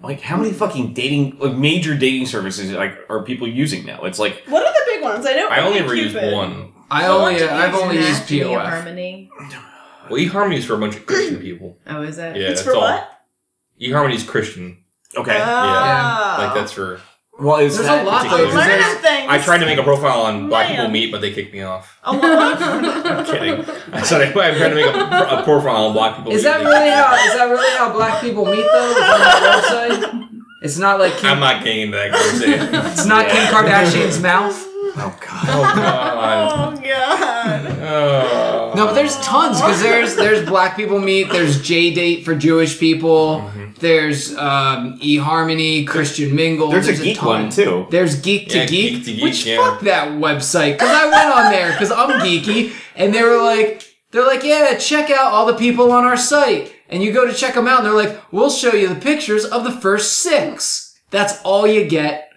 like 0.00 0.20
how 0.20 0.36
many 0.36 0.52
fucking 0.52 0.92
dating 0.94 1.36
like 1.40 1.54
major 1.54 1.94
dating 1.96 2.26
services 2.26 2.70
like 2.72 2.96
are 3.08 3.22
people 3.24 3.48
using 3.48 3.84
now? 3.86 4.02
It's 4.04 4.18
like 4.18 4.42
What 4.46 4.64
are 4.64 4.72
the 4.72 4.90
big 4.92 5.02
ones? 5.02 5.26
I 5.26 5.32
know. 5.34 5.48
I 5.48 5.60
only 5.62 5.78
ever 5.80 5.94
used 5.94 6.14
one. 6.14 6.72
I 6.90 7.02
So 7.02 7.18
only 7.20 7.32
what 7.34 7.38
do 7.40 7.48
I've 7.50 7.72
you 7.74 7.80
only 7.80 7.96
used 7.96 8.20
Match, 8.20 8.30
Media 8.30 8.46
POF. 8.46 8.68
Harmony. 8.68 9.30
Well, 10.10 10.20
eHarmony 10.20 10.56
is 10.56 10.64
for 10.64 10.74
a 10.74 10.78
bunch 10.78 10.96
of 10.96 11.04
Christian 11.06 11.38
people. 11.38 11.76
Oh, 11.86 12.02
is 12.02 12.16
it? 12.18 12.36
Yeah, 12.36 12.48
It's 12.48 12.60
that's 12.62 12.62
for 12.62 12.74
all. 12.76 12.80
what? 12.82 13.17
eHarmony 13.80 14.14
is 14.14 14.24
Christian. 14.24 14.78
okay. 15.16 15.36
Oh. 15.40 16.36
Like 16.38 16.54
that's 16.54 16.72
for. 16.72 17.00
well, 17.38 17.58
is 17.58 17.76
There's 17.76 17.86
that 17.88 18.04
a 18.04 18.06
lot, 18.08 18.22
particular- 18.22 18.38
though, 18.38 18.46
'cause 18.50 18.54
Learning 18.56 18.78
there's- 18.78 18.98
things. 19.00 19.26
I 19.30 19.38
tried 19.38 19.58
to 19.58 19.66
make 19.66 19.78
a 19.78 19.82
profile 19.82 20.22
on 20.22 20.48
Black 20.48 20.68
Man. 20.68 20.76
People 20.76 20.90
Meet, 20.90 21.12
but 21.12 21.20
they 21.20 21.32
kicked 21.32 21.52
me 21.52 21.62
off. 21.62 21.98
A 22.04 22.12
lot. 22.12 22.22
I'm 22.62 23.24
kidding. 23.26 23.64
I 23.92 24.02
said 24.02 24.22
I, 24.22 24.28
I 24.30 24.32
tried 24.56 24.68
to 24.70 24.74
make 24.74 24.86
a, 24.86 25.38
a 25.38 25.42
profile 25.44 25.86
on 25.86 25.92
Black 25.92 26.16
People 26.16 26.32
Is 26.32 26.42
Meet. 26.44 26.50
that 26.50 26.58
They- 26.58 26.64
really 26.66 26.90
how 26.90 27.14
is 27.14 27.34
that 27.34 27.44
really 27.48 27.76
how 27.76 27.92
black 27.92 28.20
people 28.20 28.44
meet 28.44 28.62
though? 28.72 28.90
Is 28.90 28.96
on 28.96 29.00
that 29.20 29.62
website? 29.64 30.28
It's 30.62 30.76
not 30.78 30.98
like 30.98 31.16
Kim, 31.18 31.30
I'm 31.30 31.40
not 31.40 31.62
getting 31.62 31.82
into 31.82 31.96
that 31.98 32.10
conversation. 32.12 32.74
it's 32.74 33.06
not 33.06 33.28
Kim 33.28 33.44
Kardashian's 33.54 34.20
mouth. 34.20 34.64
Oh 35.00 35.16
god. 35.20 35.48
Oh 35.48 35.62
god. 35.76 36.76
oh 36.76 36.80
god. 36.82 37.78
Oh. 37.80 38.57
No, 38.78 38.86
but 38.86 38.94
there's 38.94 39.16
tons 39.18 39.60
because 39.60 39.82
there's 39.82 40.16
there's 40.16 40.48
black 40.48 40.76
people 40.76 41.00
meet. 41.00 41.30
There's 41.30 41.60
J 41.60 41.92
date 41.92 42.24
for 42.24 42.34
Jewish 42.34 42.78
people. 42.78 43.40
Mm-hmm. 43.40 43.72
There's 43.80 44.36
um, 44.36 44.98
eHarmony, 45.00 45.86
Christian 45.86 46.34
Mingle. 46.34 46.70
There's 46.70 46.88
a 46.88 46.94
geek 46.94 47.18
ton. 47.18 47.42
one 47.42 47.50
too. 47.50 47.86
There's 47.90 48.20
Geek 48.20 48.48
to 48.50 48.58
Yeah, 48.58 48.66
Geek, 48.66 48.94
Geek 48.94 49.04
to 49.04 49.12
Geek, 49.14 49.22
which 49.22 49.46
yeah. 49.46 49.56
fuck 49.56 49.80
that 49.82 50.08
website 50.12 50.74
because 50.74 50.90
I 50.90 51.04
went 51.06 51.34
on 51.34 51.52
there 51.52 51.72
because 51.72 51.90
I'm 51.90 52.20
geeky 52.20 52.72
and 52.94 53.14
they 53.14 53.22
were 53.22 53.42
like 53.42 53.84
they're 54.10 54.26
like 54.26 54.42
yeah 54.44 54.76
check 54.78 55.10
out 55.10 55.32
all 55.32 55.46
the 55.46 55.56
people 55.56 55.92
on 55.92 56.04
our 56.04 56.16
site 56.16 56.72
and 56.88 57.02
you 57.02 57.12
go 57.12 57.26
to 57.26 57.34
check 57.34 57.54
them 57.54 57.66
out 57.66 57.78
and 57.78 57.86
they're 57.86 57.94
like 57.94 58.32
we'll 58.32 58.50
show 58.50 58.72
you 58.72 58.88
the 58.88 59.00
pictures 59.00 59.44
of 59.44 59.64
the 59.64 59.72
first 59.72 60.18
six. 60.18 61.00
That's 61.10 61.40
all 61.42 61.66
you 61.66 61.88
get. 61.88 62.27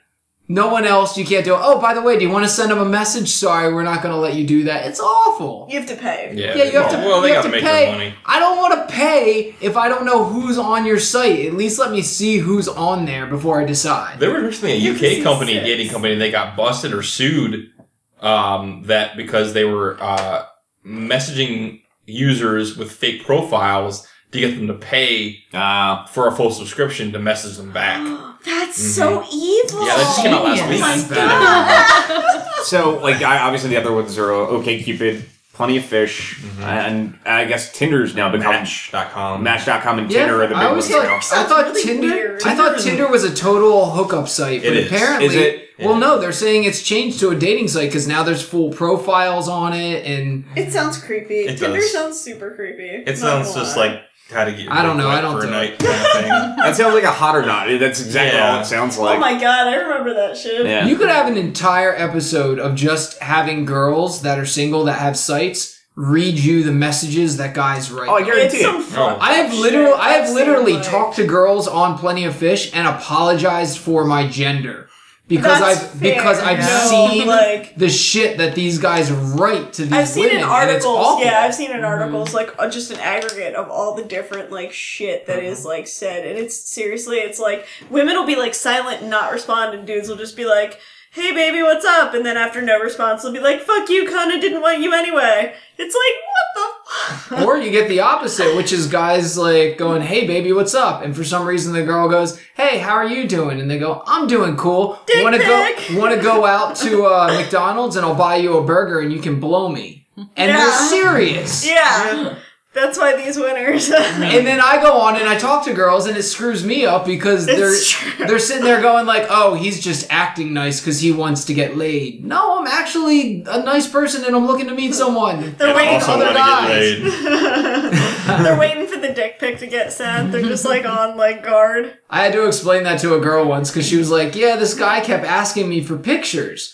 No 0.52 0.68
one 0.68 0.86
else. 0.86 1.18
You 1.18 1.24
can't 1.26 1.46
do. 1.46 1.56
Oh, 1.58 1.80
by 1.80 1.94
the 1.94 2.02
way, 2.02 2.18
do 2.20 2.26
you 2.26 2.30
want 2.30 2.44
to 2.44 2.50
send 2.50 2.72
them 2.72 2.80
a 2.80 2.86
message? 2.86 3.30
Sorry, 3.30 3.74
we're 3.74 3.84
not 3.84 4.02
going 4.04 4.14
to 4.14 4.20
let 4.20 4.36
you 4.36 4.46
do 4.46 4.66
that. 4.66 4.86
It's 4.86 5.00
awful. 5.00 5.66
You 5.70 5.80
have 5.80 5.88
to 5.90 5.96
pay. 5.96 6.34
Yeah, 6.36 6.56
Yeah, 6.56 6.64
you 6.66 6.78
have 6.82 6.92
to. 6.92 6.98
Well, 6.98 7.22
they 7.22 7.30
you 7.30 7.36
got 7.36 7.44
have 7.46 7.52
to 7.54 7.58
to 7.60 7.64
make 7.64 7.64
pay. 7.64 7.86
their 7.86 7.92
money. 7.94 8.14
I 8.26 8.38
don't 8.40 8.58
want 8.58 8.74
to 8.90 8.94
pay 8.94 9.56
if 9.62 9.78
I 9.78 9.88
don't 9.88 10.06
know 10.06 10.26
who's 10.26 10.58
on 10.58 10.86
your 10.86 11.00
site. 11.00 11.46
At 11.46 11.54
least 11.54 11.80
let 11.80 11.92
me 11.92 12.02
see 12.02 12.38
who's 12.40 12.68
on 12.68 13.06
there 13.06 13.28
before 13.28 13.62
I 13.62 13.64
decide. 13.66 14.20
There 14.20 14.30
was 14.34 14.44
recently 14.44 14.74
a 14.86 14.92
UK 15.20 15.24
company, 15.24 15.54
six. 15.54 15.66
dating 15.66 15.90
company, 15.90 16.16
they 16.16 16.32
got 16.32 16.58
busted 16.58 16.94
or 16.94 17.02
sued 17.02 17.72
um, 18.20 18.84
that 18.88 19.16
because 19.16 19.54
they 19.54 19.64
were 19.64 19.98
uh, 20.02 20.46
messaging 20.86 21.82
users 22.06 22.78
with 22.78 22.92
fake 22.92 23.24
profiles 23.26 24.06
to 24.32 24.40
get 24.40 24.56
them 24.56 24.68
to 24.68 24.74
pay 24.74 25.44
Uh, 25.54 26.06
for 26.08 26.28
a 26.28 26.32
full 26.32 26.52
subscription 26.52 27.12
to 27.12 27.20
message 27.20 27.58
them 27.58 27.72
back. 27.72 28.00
That's 28.46 28.80
mm-hmm. 28.80 29.22
so 29.22 29.24
evil. 29.32 29.86
Yeah, 29.86 29.96
that 29.98 30.04
just 30.04 30.22
came 30.22 30.34
out 30.34 30.44
last 30.46 30.68
week. 30.70 30.80
my 30.82 30.98
That's 30.98 31.04
bad. 31.10 32.64
so 32.64 32.98
like 33.00 33.22
I, 33.22 33.40
obviously 33.40 33.70
the 33.70 33.78
other 33.78 33.92
ones 33.94 34.18
are 34.18 34.32
uh, 34.34 34.48
OkCupid, 34.48 35.24
Plenty 35.54 35.78
of 35.78 35.86
Fish, 35.86 36.40
mm-hmm. 36.40 36.64
and 36.64 37.20
I 37.26 37.46
guess 37.46 37.72
Tinder's 37.72 38.16
now 38.16 38.32
become 38.32 38.52
Match.com. 38.54 39.44
Match.com 39.44 40.00
and 40.00 40.12
Yeah, 40.12 40.20
Tinder 40.22 40.38
are 40.44 40.48
the 40.48 40.56
big 40.56 40.58
I 40.58 40.66
always 40.66 40.90
ones 40.90 40.96
thought 41.06 41.36
now. 41.36 41.42
I 41.42 41.44
thought 41.44 41.66
really 41.66 41.84
Tinder. 41.84 42.40
I 42.46 42.56
thought 42.56 42.78
Tinder 42.80 42.84
Tinder 42.84 43.08
was 43.10 43.24
a 43.24 43.36
total 43.36 43.92
hookup 43.92 44.28
site, 44.28 44.62
but 44.64 44.72
It 44.74 44.78
is. 44.78 44.88
apparently, 44.92 45.26
Is 45.28 45.36
it? 45.36 45.68
well, 45.80 45.98
no, 45.98 46.20
they're 46.20 46.32
saying 46.32 46.64
it's 46.64 46.82
changed 46.82 47.20
to 47.20 47.30
a 47.30 47.36
dating 47.36 47.68
site 47.68 47.90
because 47.90 48.08
now 48.08 48.24
there's 48.24 48.42
full 48.42 48.72
profiles 48.72 49.48
on 49.50 49.74
it, 49.74 50.04
and 50.06 50.46
It 50.56 50.72
sounds 50.72 50.98
creepy. 50.98 51.42
It 51.42 51.58
Tinder 51.60 51.80
does. 51.80 51.92
sounds 51.94 52.20
super 52.20 52.56
creepy. 52.56 52.88
It 52.90 53.08
Not 53.08 53.18
sounds 53.18 53.54
just 53.54 53.78
lie. 53.78 53.86
like 53.88 54.02
how 54.32 54.46
to 54.46 54.52
get 54.54 54.72
I 54.72 54.82
don't 54.82 54.98
know, 54.98 55.10
I 55.10 55.22
don't 55.22 55.34
for 55.40 55.44
a 55.44 55.48
do 55.48 55.52
night 55.52 55.80
kind 55.80 55.94
of 56.06 56.12
thing. 56.14 56.32
That 56.62 56.76
sounds 56.76 56.94
like 56.94 57.04
a 57.04 57.12
hot 57.12 57.36
or 57.36 57.46
not. 57.46 57.68
That's 57.80 58.02
exactly 58.02 58.38
Yeah. 58.40 58.56
all 58.56 58.62
it 58.62 58.66
sounds 58.66 58.98
like. 58.98 59.18
oh 59.18 59.20
my 59.20 59.34
god, 59.40 59.68
I 59.68 59.76
remember 59.76 60.14
that 60.14 60.38
shit. 60.38 60.66
Yeah. 60.66 60.86
you 60.86 60.96
could 60.96 61.10
have 61.10 61.28
an 61.28 61.38
entire 61.38 61.94
episode 61.96 62.60
of 62.60 62.76
just 62.76 63.20
having 63.20 63.66
girls 63.66 64.22
that 64.22 64.38
are 64.40 64.46
single 64.46 64.84
that 64.86 65.00
have 65.00 65.18
sites 65.18 65.80
read 65.96 66.38
you 66.40 66.64
the 66.64 66.72
messages 66.72 67.38
that 67.38 67.54
guys 67.54 67.92
write. 67.92 68.08
Oh, 68.10 68.16
I 68.16 68.20
It's 68.20 68.28
guarantee 68.28 68.62
some 68.62 68.76
it. 68.78 68.84
fucked 68.86 69.18
oh. 69.22 69.24
I 69.24 69.34
have 69.34 69.54
literally. 69.54 69.94
I 70.00 70.10
have 70.14 70.30
literally 70.34 70.74
like- 70.74 70.84
talked 70.84 71.16
to 71.18 71.26
girls 71.26 71.68
on 71.68 71.98
Plenty 71.98 72.24
of 72.26 72.36
Fish 72.36 72.72
and 72.74 72.88
apologized 72.88 73.78
for 73.80 74.06
my 74.06 74.28
gender 74.28 74.88
because 75.32 75.60
That's 75.60 75.94
I've 75.94 76.02
because. 76.02 76.40
I've 76.40 76.60
No, 76.60 76.88
seen 76.90 77.28
like 77.28 77.76
the 77.76 77.90
shit 77.90 78.38
that 78.38 78.54
these 78.54 78.78
guys 78.80 79.10
write 79.12 79.74
to 79.74 79.84
these 79.84 79.94
I've 79.94 80.08
seen 80.08 80.26
women, 80.26 80.38
in 80.40 80.44
and 80.44 80.70
it's 80.72 80.86
articles. 80.86 81.24
Yeah, 81.24 81.40
I've 81.40 81.56
seen 81.56 81.72
in 81.72 81.84
articles 81.84 82.34
like 82.34 82.54
uh, 82.60 82.70
just 82.70 82.92
an 82.92 83.00
aggregate 83.00 83.56
of 83.56 83.70
all 83.70 83.96
the 83.96 84.04
different 84.04 84.52
like 84.52 84.74
shit 84.74 85.26
that 85.28 85.42
is 85.42 85.66
like 85.66 85.88
said, 85.88 86.26
and 86.28 86.38
it's 86.38 86.56
seriously, 86.70 87.18
it's 87.18 87.40
like 87.40 87.66
women 87.90 88.16
will 88.16 88.28
be 88.28 88.36
like 88.36 88.54
silent 88.54 89.02
and 89.02 89.10
not 89.10 89.32
respond, 89.32 89.74
and 89.74 89.88
dudes 89.88 90.10
will 90.10 90.18
just 90.18 90.36
be 90.38 90.46
like. 90.46 90.80
Hey 91.14 91.34
baby, 91.34 91.62
what's 91.62 91.84
up? 91.84 92.14
And 92.14 92.26
then 92.26 92.38
after 92.38 92.62
no 92.62 92.80
response, 92.80 93.22
they'll 93.22 93.34
be 93.34 93.42
like, 93.42 93.60
"Fuck 93.60 93.90
you, 93.90 94.06
cunt! 94.06 94.32
I 94.32 94.40
didn't 94.40 94.62
want 94.62 94.80
you 94.80 94.94
anyway." 94.94 95.54
It's 95.78 95.94
like, 95.94 96.16
what 96.32 96.48
the? 96.56 96.81
Fuck? 96.92 97.42
or 97.46 97.58
you 97.58 97.72
get 97.72 97.88
the 97.90 98.00
opposite, 98.02 98.56
which 98.56 98.72
is 98.72 98.88
guys 98.88 99.38
like 99.38 99.78
going, 99.78 100.02
"Hey, 100.02 100.28
baby, 100.28 100.52
what's 100.54 100.76
up?" 100.76 101.04
And 101.04 101.16
for 101.16 101.24
some 101.24 101.48
reason, 101.48 101.74
the 101.74 101.84
girl 101.84 102.10
goes, 102.10 102.40
"Hey, 102.56 102.80
how 102.80 102.94
are 102.94 103.08
you 103.08 103.28
doing?" 103.28 103.60
And 103.62 103.70
they 103.70 103.80
go, 103.80 104.04
"I'm 104.06 104.28
doing 104.28 104.58
cool. 104.58 105.00
Dick 105.08 105.24
Want 105.24 105.36
to 105.36 105.42
go? 105.42 105.76
Want 106.00 106.14
to 106.16 106.22
go 106.22 106.46
out 106.46 106.76
to 106.78 107.06
uh, 107.06 107.28
McDonald's 107.40 107.96
and 107.96 108.06
I'll 108.06 108.16
buy 108.16 108.36
you 108.38 108.58
a 108.58 108.64
burger 108.64 109.00
and 109.00 109.12
you 109.12 109.20
can 109.22 109.40
blow 109.40 109.70
me." 109.70 110.06
And 110.18 110.28
they're 110.36 110.58
Yeah. 110.58 110.78
serious. 110.90 111.66
yeah, 111.68 112.36
that's 112.74 112.98
why 112.98 113.16
these 113.22 113.38
winners. 113.38 113.90
And 114.32 114.48
then 114.48 114.62
I 114.62 114.82
go 114.82 114.94
on 115.00 115.18
and 115.18 115.28
I 115.28 115.38
talk 115.38 115.66
to 115.66 115.74
girls 115.74 116.06
and 116.08 116.16
it 116.16 116.24
screws 116.24 116.64
me 116.66 116.86
up 116.86 117.06
because 117.06 117.48
It's 117.48 117.58
they're 117.60 117.76
true. 118.16 118.26
they're 118.28 118.40
sitting 118.40 118.64
there 118.64 118.82
going 118.82 119.06
like, 119.06 119.28
"Oh, 119.30 119.56
he's 119.56 119.80
just 119.82 120.08
acting 120.10 120.54
nice 120.54 120.80
because 120.80 121.02
he 121.02 121.12
wants 121.12 121.46
to 121.46 121.54
get 121.54 121.76
laid." 121.76 122.24
No, 122.24 122.60
I'm 122.60 122.68
actually 122.68 123.44
a 123.48 123.62
nice 123.64 123.88
person 123.90 124.24
and 124.26 124.36
I'm 124.36 124.48
looking 124.48 124.68
to 124.68 124.74
meet 124.76 124.94
someone. 124.96 125.56
They're 125.58 125.68
And 125.70 125.76
waiting 125.76 126.00
for 126.00 126.18
the 126.18 126.34
guys. 126.34 127.02
They're 128.44 128.58
waiting 128.60 128.88
for 128.88 129.00
the 129.00 129.14
dick 129.14 129.40
pic 129.40 129.60
to 129.60 129.68
get 129.68 129.92
sent. 129.92 130.32
They're 130.32 130.42
just 130.42 130.66
like 130.66 130.86
on 130.86 131.18
like 131.18 131.44
guard. 131.44 131.98
I 132.10 132.24
had 132.24 132.34
to 132.34 132.48
explain 132.48 132.84
that 132.84 133.00
to 133.02 133.16
a 133.16 133.20
girl 133.20 133.46
once 133.46 133.70
because 133.70 133.88
she 133.88 133.98
was 133.98 134.10
like, 134.10 134.36
"Yeah, 134.36 134.56
this 134.56 134.74
guy 134.74 135.02
kept 135.02 135.26
asking 135.26 135.68
me 135.70 135.82
for 135.84 135.98
pictures," 135.98 136.74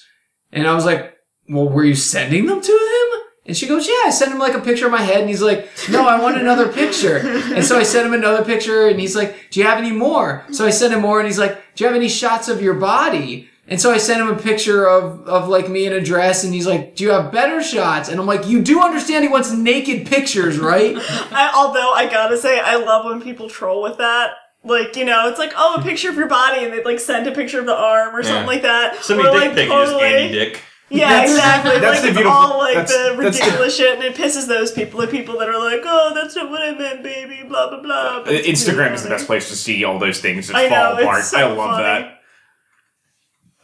and 0.51 0.67
I 0.67 0.73
was 0.75 0.85
like, 0.85 1.15
"Well, 1.49 1.69
were 1.69 1.83
you 1.85 1.95
sending 1.95 2.45
them 2.45 2.61
to 2.61 2.71
him?" 2.71 3.16
And 3.47 3.55
she 3.55 3.65
goes, 3.67 3.87
"Yeah, 3.87 3.93
I 4.05 4.09
sent 4.09 4.31
him 4.31 4.39
like 4.39 4.53
a 4.53 4.59
picture 4.59 4.85
of 4.85 4.91
my 4.91 5.01
head," 5.01 5.21
and 5.21 5.29
he's 5.29 5.41
like, 5.41 5.69
"No, 5.89 6.05
I 6.07 6.19
want 6.19 6.37
another 6.37 6.67
picture." 6.71 7.17
And 7.17 7.63
so 7.63 7.77
I 7.77 7.83
sent 7.83 8.05
him 8.05 8.13
another 8.13 8.43
picture, 8.43 8.87
and 8.87 8.99
he's 8.99 9.15
like, 9.15 9.49
"Do 9.51 9.59
you 9.59 9.65
have 9.65 9.77
any 9.77 9.91
more?" 9.91 10.43
So 10.51 10.65
I 10.65 10.69
sent 10.69 10.93
him 10.93 11.01
more, 11.01 11.19
and 11.19 11.27
he's 11.27 11.39
like, 11.39 11.55
"Do 11.75 11.83
you 11.83 11.87
have 11.87 11.95
any 11.95 12.09
shots 12.09 12.49
of 12.49 12.61
your 12.61 12.73
body?" 12.73 13.49
And 13.69 13.81
so 13.81 13.91
I 13.91 13.97
sent 13.97 14.21
him 14.21 14.29
a 14.29 14.35
picture 14.35 14.87
of, 14.87 15.27
of 15.27 15.49
like 15.49 15.67
me 15.69 15.85
in 15.85 15.93
a 15.93 16.01
dress, 16.01 16.43
and 16.43 16.53
he's 16.53 16.67
like, 16.67 16.95
"Do 16.95 17.03
you 17.05 17.11
have 17.11 17.31
better 17.31 17.61
shots?" 17.63 18.09
And 18.09 18.19
I'm 18.19 18.25
like, 18.25 18.47
"You 18.47 18.61
do 18.61 18.81
understand 18.81 19.23
he 19.23 19.29
wants 19.29 19.51
naked 19.51 20.07
pictures, 20.07 20.57
right?" 20.59 20.95
I, 21.31 21.51
although 21.55 21.91
I 21.93 22.07
gotta 22.07 22.37
say, 22.37 22.59
I 22.59 22.75
love 22.75 23.05
when 23.05 23.21
people 23.21 23.49
troll 23.49 23.81
with 23.81 23.97
that. 23.97 24.31
Like, 24.63 24.97
you 24.97 25.05
know, 25.05 25.29
it's 25.29 25.39
like, 25.39 25.53
oh, 25.55 25.75
a 25.79 25.81
picture 25.81 26.09
of 26.09 26.15
your 26.15 26.27
body, 26.27 26.65
and 26.65 26.73
they'd 26.73 26.83
like 26.83 26.99
send 26.99 27.27
a 27.27 27.31
picture 27.31 27.59
of 27.59 27.65
the 27.65 27.75
arm 27.75 28.13
or 28.13 28.23
something 28.23 28.47
like 28.47 28.63
that. 28.63 29.03
Send 29.03 29.19
me 29.21 29.27
Or, 29.27 29.31
dick 29.31 29.41
like, 29.41 29.55
pic, 29.55 29.69
you 29.69 29.73
just 29.73 29.93
Andy 30.01 30.33
Dick. 30.33 30.61
Yeah, 30.89 31.09
That's- 31.09 31.31
exactly. 31.31 31.79
that's 31.79 32.01
like 32.03 32.13
the 32.13 32.19
it's 32.21 32.29
all 32.29 32.57
like 32.59 32.75
that's- 32.75 32.91
the 32.91 33.21
that's 33.21 33.37
the- 33.39 33.43
ridiculous 33.45 33.75
shit, 33.75 33.95
and 33.95 34.03
it 34.03 34.15
pisses 34.15 34.47
those 34.47 34.71
people, 34.71 35.01
the 35.01 35.07
people 35.07 35.37
that 35.39 35.49
are 35.49 35.59
like, 35.59 35.81
oh, 35.83 36.13
that's 36.15 36.33
not 36.35 36.49
what 36.49 36.61
I 36.63 36.71
meant, 36.77 37.03
baby, 37.03 37.43
blah 37.47 37.69
blah 37.69 37.81
blah. 37.81 38.23
But 38.23 38.43
Instagram 38.45 38.93
is 38.93 39.03
the 39.03 39.09
best 39.09 39.25
place 39.27 39.49
to 39.49 39.55
see 39.57 39.83
all 39.83 39.99
those 39.99 40.21
things 40.21 40.47
that 40.47 40.55
I 40.55 40.69
fall 40.69 40.95
know, 40.95 41.01
apart. 41.01 41.19
it's 41.19 41.29
so 41.31 41.37
I 41.39 41.43
love 41.53 41.71
funny. 41.71 41.83
that. 41.83 42.13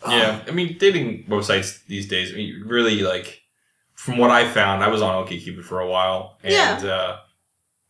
Yeah, 0.09 0.41
I 0.47 0.51
mean, 0.51 0.77
dating 0.77 1.25
websites 1.29 1.85
these 1.87 2.07
days, 2.09 2.33
I 2.33 2.35
mean, 2.35 2.63
really, 2.65 3.01
like, 3.03 3.41
from 3.95 4.17
what 4.17 4.29
I 4.31 4.45
found, 4.45 4.83
I 4.83 4.89
was 4.89 5.01
on 5.01 5.25
OkCupid 5.25 5.63
for 5.63 5.79
a 5.79 5.87
while, 5.87 6.37
and 6.43 6.51
Yeah. 6.83 6.91
uh, 6.91 7.17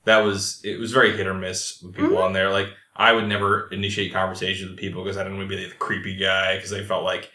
that 0.06 0.20
was, 0.20 0.62
it 0.64 0.80
was 0.80 0.92
very 0.92 1.18
hit 1.18 1.26
or 1.26 1.34
miss 1.34 1.82
with 1.82 1.96
people 1.96 2.12
Mm-hmm. 2.12 2.18
on 2.22 2.34
there. 2.34 2.52
Like, 2.52 2.68
I 2.96 3.14
would 3.14 3.28
never 3.28 3.68
initiate 3.72 4.14
conversations 4.14 4.70
with 4.70 4.78
people 4.80 5.04
because 5.04 5.18
I 5.18 5.24
didn't 5.24 5.40
want 5.40 5.50
to 5.50 5.56
be 5.58 5.64
the 5.66 5.72
creepy 5.74 6.16
guy, 6.16 6.56
because 6.56 6.72
I 6.72 6.84
felt 6.84 7.04
like 7.04 7.32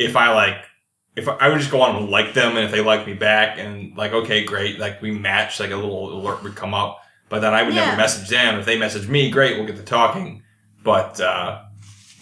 if 0.00 0.16
I, 0.16 0.32
like, 0.34 0.56
if 1.16 1.28
I, 1.28 1.32
I 1.34 1.48
would 1.48 1.58
just 1.58 1.70
go 1.70 1.80
on 1.82 1.96
and 1.96 2.08
like 2.10 2.34
them, 2.34 2.56
and 2.56 2.64
if 2.64 2.70
they 2.70 2.80
like 2.80 3.06
me 3.06 3.14
back, 3.14 3.58
and, 3.58 3.96
like, 3.96 4.12
okay, 4.12 4.44
great, 4.44 4.78
like, 4.78 5.02
we 5.02 5.10
match, 5.10 5.60
like, 5.60 5.70
a 5.70 5.76
little 5.76 6.12
alert 6.18 6.42
would 6.42 6.56
come 6.56 6.72
up, 6.74 7.00
but 7.28 7.40
then 7.40 7.52
I 7.54 7.62
would 7.62 7.74
Yeah. 7.74 7.84
never 7.86 7.96
message 7.98 8.28
them. 8.28 8.58
If 8.58 8.64
they 8.66 8.78
message 8.78 9.08
me, 9.08 9.30
great, 9.30 9.56
we'll 9.58 9.66
get 9.66 9.76
to 9.76 9.82
talking. 9.82 10.42
But, 10.82 11.20
uh, 11.20 11.60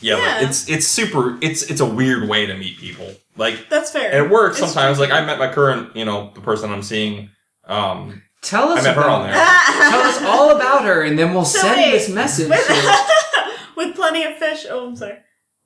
yeah, 0.00 0.16
Yeah. 0.16 0.24
Like, 0.38 0.48
it's 0.48 0.68
it's 0.68 0.86
super. 0.86 1.38
It's 1.42 1.62
it's 1.64 1.80
a 1.80 1.86
weird 1.86 2.28
way 2.28 2.46
to 2.46 2.54
meet 2.56 2.78
people. 2.78 3.10
Like, 3.36 3.68
That's 3.68 3.90
fair. 3.90 4.10
and 4.12 4.26
it 4.26 4.30
works 4.30 4.58
It's 4.58 4.72
sometimes. 4.72 4.98
Like. 4.98 5.10
I 5.12 5.24
met 5.24 5.38
my 5.38 5.52
current, 5.52 5.94
you 5.96 6.04
know, 6.04 6.30
the 6.34 6.40
person 6.40 6.72
I'm 6.72 6.82
seeing. 6.82 7.30
Um, 7.66 8.22
Tell 8.42 8.70
us 8.70 8.80
I 8.80 8.88
met 8.88 8.96
her 8.96 9.04
on 9.08 9.22
there. 9.26 9.34
Tell 9.34 10.00
us 10.02 10.22
all 10.22 10.56
about 10.56 10.84
her, 10.84 11.02
and 11.02 11.18
then 11.18 11.32
we'll 11.34 11.44
So 11.56 11.58
send 11.60 11.76
wait, 11.76 11.90
this 11.92 12.08
message. 12.08 12.48
with, 12.48 12.66
with 13.76 13.94
plenty 13.94 14.24
of 14.24 14.36
fish. 14.36 14.64
Oh, 14.68 14.86
I'm 14.88 14.96
sorry. 14.96 15.18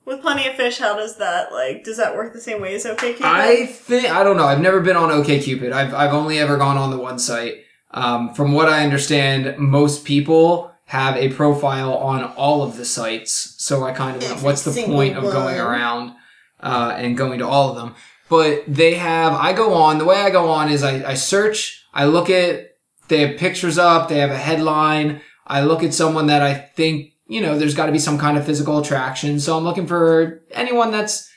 With 0.05 0.21
plenty 0.21 0.47
of 0.47 0.55
fish, 0.55 0.77
how 0.77 0.95
does 0.95 1.17
that 1.17 1.51
like? 1.51 1.83
Does 1.83 1.97
that 1.97 2.15
work 2.15 2.31
the 2.31 2.39
same 2.39 2.61
way 2.61 2.75
as 2.75 2.85
OkCupid? 2.85 3.21
I 3.21 3.65
think 3.65 4.11
I 4.11 4.23
don't 4.23 4.37
know. 4.37 4.45
I've 4.45 4.61
never 4.61 4.79
been 4.79 4.95
on 4.95 5.09
OkCupid. 5.09 5.71
I've 5.71 5.93
I've 5.93 6.13
only 6.13 6.37
ever 6.37 6.57
gone 6.57 6.77
on 6.77 6.91
the 6.91 6.99
one 6.99 7.17
site. 7.17 7.63
Um, 7.91 8.33
from 8.33 8.51
what 8.51 8.69
I 8.69 8.83
understand, 8.83 9.57
most 9.57 10.05
people 10.05 10.71
have 10.85 11.15
a 11.15 11.29
profile 11.29 11.95
on 11.95 12.23
all 12.35 12.61
of 12.61 12.77
the 12.77 12.85
sites. 12.85 13.55
So 13.57 13.83
I 13.83 13.91
kind 13.93 14.17
of 14.17 14.29
went, 14.29 14.43
what's 14.43 14.63
the 14.63 14.71
single 14.71 14.95
point 14.95 15.17
of 15.17 15.23
going 15.23 15.59
around 15.59 16.13
uh, 16.59 16.93
and 16.95 17.17
going 17.17 17.39
to 17.39 17.47
all 17.47 17.69
of 17.69 17.75
them? 17.75 17.95
But 18.29 18.63
they 18.67 18.95
have. 18.95 19.33
I 19.33 19.53
go 19.53 19.73
on. 19.73 19.97
The 19.97 20.05
way 20.05 20.17
I 20.17 20.29
go 20.29 20.49
on 20.49 20.69
is 20.69 20.83
I, 20.83 21.11
I 21.11 21.13
search. 21.15 21.83
I 21.93 22.05
look 22.05 22.29
at. 22.29 22.73
They 23.07 23.21
have 23.25 23.37
pictures 23.37 23.77
up. 23.77 24.09
They 24.09 24.19
have 24.19 24.31
a 24.31 24.37
headline. 24.37 25.21
I 25.47 25.61
look 25.61 25.83
at 25.83 25.93
someone 25.93 26.27
that 26.27 26.41
I 26.41 26.53
think 26.53 27.13
you 27.27 27.41
know. 27.41 27.57
There's 27.57 27.75
got 27.75 27.85
to 27.87 27.91
be 27.91 27.99
some 27.99 28.17
kind 28.17 28.37
of 28.37 28.45
physical 28.45 28.79
attraction. 28.79 29.39
So 29.39 29.57
I'm 29.57 29.63
looking 29.63 29.87
for 29.87 30.43
anyone 30.51 30.91
that's 30.91 31.29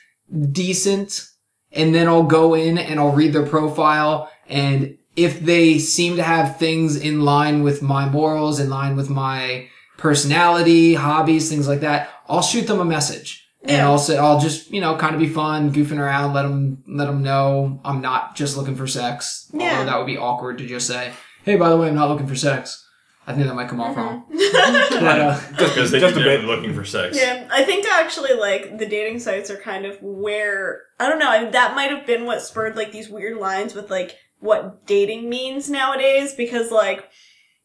decent 0.51 1.25
and 1.71 1.93
then 1.93 2.07
I'll 2.07 2.23
go 2.23 2.53
in 2.53 2.77
and 2.77 2.99
I'll 2.99 3.11
read 3.11 3.33
their 3.33 3.45
profile 3.45 4.31
and 4.47 4.97
if 5.15 5.39
they 5.41 5.79
seem 5.79 6.15
to 6.15 6.23
have 6.23 6.57
things 6.57 6.95
in 6.95 7.21
line 7.25 7.61
with 7.63 7.81
my 7.81 8.07
morals, 8.07 8.59
in 8.59 8.69
line 8.69 8.95
with 8.95 9.09
my 9.09 9.67
personality, 9.97 10.93
hobbies, 10.93 11.49
things 11.49 11.67
like 11.67 11.81
that, 11.81 12.09
I'll 12.29 12.41
shoot 12.41 12.67
them 12.67 12.79
a 12.79 12.85
message. 12.85 13.45
And 13.61 13.71
Yeah. 13.71 13.87
I'll 13.89 13.97
say, 13.99 14.17
I'll 14.17 14.39
just, 14.39 14.71
you 14.71 14.79
know, 14.79 14.95
kind 14.95 15.13
of 15.13 15.19
be 15.19 15.27
fun, 15.27 15.73
goofing 15.73 15.99
around, 15.99 16.33
let 16.33 16.43
them, 16.43 16.83
let 16.87 17.05
them 17.07 17.21
know 17.21 17.81
I'm 17.83 17.99
not 18.01 18.35
just 18.35 18.55
looking 18.55 18.75
for 18.75 18.87
sex. 18.87 19.49
Yeah. 19.53 19.71
Although 19.79 19.85
that 19.91 19.97
would 19.97 20.07
be 20.07 20.17
awkward 20.17 20.57
to 20.59 20.65
just 20.65 20.87
say, 20.87 21.11
hey, 21.43 21.57
by 21.57 21.67
the 21.69 21.75
way, 21.77 21.89
I'm 21.89 21.95
not 21.95 22.09
looking 22.09 22.27
for 22.27 22.35
sex. 22.35 22.85
I 23.29 23.33
think 23.33 23.45
that 23.45 23.53
might 23.53 23.69
come 23.69 23.79
off 23.79 23.95
wrong. 23.95 24.23
Mm-hmm. 24.23 24.99
But, 25.05 25.21
uh, 25.21 25.39
just 25.55 25.75
because 25.75 25.91
they 25.91 25.99
just 25.99 26.17
a 26.17 26.19
are 26.19 26.23
bit. 26.23 26.43
looking 26.45 26.73
for 26.73 26.83
sex. 26.83 27.15
Yeah, 27.15 27.47
I 27.51 27.63
think 27.63 27.85
actually 27.85 28.33
like 28.33 28.79
the 28.79 28.87
dating 28.87 29.19
sites 29.19 29.51
are 29.51 29.55
kind 29.55 29.85
of 29.85 30.01
where 30.01 30.81
I 30.99 31.07
don't 31.07 31.19
know. 31.19 31.29
I, 31.29 31.45
that 31.45 31.75
might 31.75 31.91
have 31.91 32.07
been 32.07 32.25
what 32.25 32.41
spurred 32.41 32.75
like 32.75 32.91
these 32.91 33.07
weird 33.07 33.37
lines 33.37 33.75
with 33.75 33.91
like 33.91 34.17
what 34.39 34.85
dating 34.87 35.29
means 35.29 35.69
nowadays. 35.69 36.33
Because 36.33 36.71
like, 36.71 37.07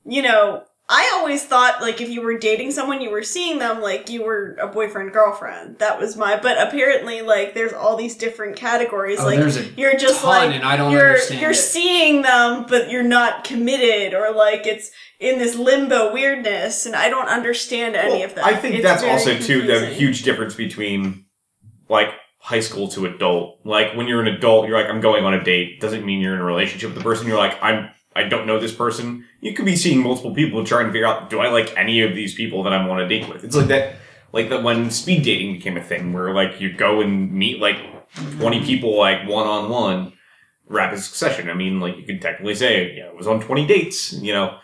you 0.04 0.20
know, 0.20 0.64
I 0.86 1.12
always 1.14 1.42
thought 1.44 1.80
like 1.80 2.02
if 2.02 2.10
you 2.10 2.20
were 2.20 2.36
dating 2.36 2.72
someone, 2.72 3.00
you 3.00 3.10
were 3.10 3.22
seeing 3.22 3.58
them 3.58 3.80
like 3.80 4.10
you 4.10 4.22
were 4.22 4.54
a 4.60 4.66
boyfriend 4.66 5.12
girlfriend. 5.12 5.78
That 5.78 5.98
was 5.98 6.14
my. 6.16 6.38
But 6.38 6.60
apparently, 6.60 7.22
like 7.22 7.54
there's 7.54 7.72
all 7.72 7.96
these 7.96 8.16
different 8.16 8.56
categories. 8.56 9.18
oh, 9.20 9.24
like 9.24 9.38
there's 9.38 9.56
a 9.56 9.64
you're 9.76 9.96
just 9.96 10.20
ton 10.20 10.48
like 10.48 10.54
and 10.56 10.62
I 10.64 10.76
don't 10.76 10.92
you're 10.92 11.06
understand 11.12 11.40
you're 11.40 11.50
it. 11.52 11.54
seeing 11.54 12.22
them 12.22 12.66
but 12.68 12.90
you're 12.90 13.02
not 13.02 13.44
committed 13.44 14.12
or 14.12 14.32
like 14.34 14.66
it's 14.66 14.90
in 15.20 15.38
this 15.38 15.54
limbo 15.56 16.12
weirdness 16.12 16.84
and 16.86 16.94
i 16.94 17.08
don't 17.08 17.28
understand 17.28 17.94
any 17.96 18.16
Well, 18.16 18.24
of 18.24 18.34
that 18.34 18.44
I 18.44 18.54
think 18.56 18.74
It's 18.74 18.84
that's 18.84 19.00
very 19.00 19.12
also 19.14 19.38
too 19.38 19.66
the 19.66 19.86
huge 19.86 20.22
difference 20.22 20.54
between 20.54 21.24
like 21.88 22.10
high 22.38 22.60
school 22.60 22.88
to 22.88 23.06
adult. 23.06 23.60
Like 23.64 23.94
when 23.96 24.06
you're 24.06 24.20
an 24.20 24.28
adult, 24.28 24.68
you're 24.68 24.76
like, 24.78 24.90
I'm 24.90 25.00
going 25.00 25.24
on 25.24 25.32
a 25.32 25.42
date. 25.42 25.80
Doesn't 25.80 26.04
mean 26.04 26.20
you're 26.20 26.34
in 26.34 26.40
a 26.40 26.44
relationship 26.44 26.90
with 26.90 26.98
the 26.98 27.02
person. 27.02 27.26
You're 27.26 27.38
like, 27.38 27.56
I'm 27.62 27.88
I 28.16 28.24
don't 28.24 28.46
know 28.46 28.58
this 28.60 28.74
person. 28.74 29.24
You 29.40 29.54
could 29.54 29.64
be 29.64 29.76
seeing 29.76 30.00
multiple 30.02 30.34
people 30.34 30.64
trying 30.64 30.86
to 30.86 30.92
figure 30.92 31.06
out, 31.06 31.30
do 31.30 31.40
I 31.40 31.48
like 31.48 31.76
any 31.76 32.00
of 32.02 32.14
these 32.14 32.34
people 32.34 32.62
that 32.62 32.72
I 32.72 32.86
want 32.86 33.00
to 33.00 33.08
date 33.08 33.28
with? 33.28 33.42
It's 33.44 33.56
like 33.56 33.66
that, 33.68 33.96
like 34.32 34.48
that 34.50 34.62
when 34.62 34.90
speed 34.90 35.24
dating 35.24 35.54
became 35.54 35.76
a 35.76 35.82
thing, 35.82 36.12
where 36.12 36.32
like 36.32 36.60
you'd 36.60 36.78
go 36.78 37.00
and 37.00 37.32
meet 37.32 37.60
like 37.60 37.76
twenty 38.38 38.64
people 38.64 38.96
like 38.96 39.26
one 39.28 39.46
on 39.46 39.68
one, 39.68 40.12
rapid 40.68 41.00
succession. 41.00 41.50
I 41.50 41.54
mean, 41.54 41.80
like 41.80 41.96
you 41.96 42.04
could 42.04 42.22
technically 42.22 42.54
say, 42.54 42.94
yeah, 42.96 43.06
I 43.06 43.12
was 43.12 43.26
on 43.26 43.40
twenty 43.40 43.66
dates. 43.66 44.12
You 44.12 44.32
know, 44.32 44.58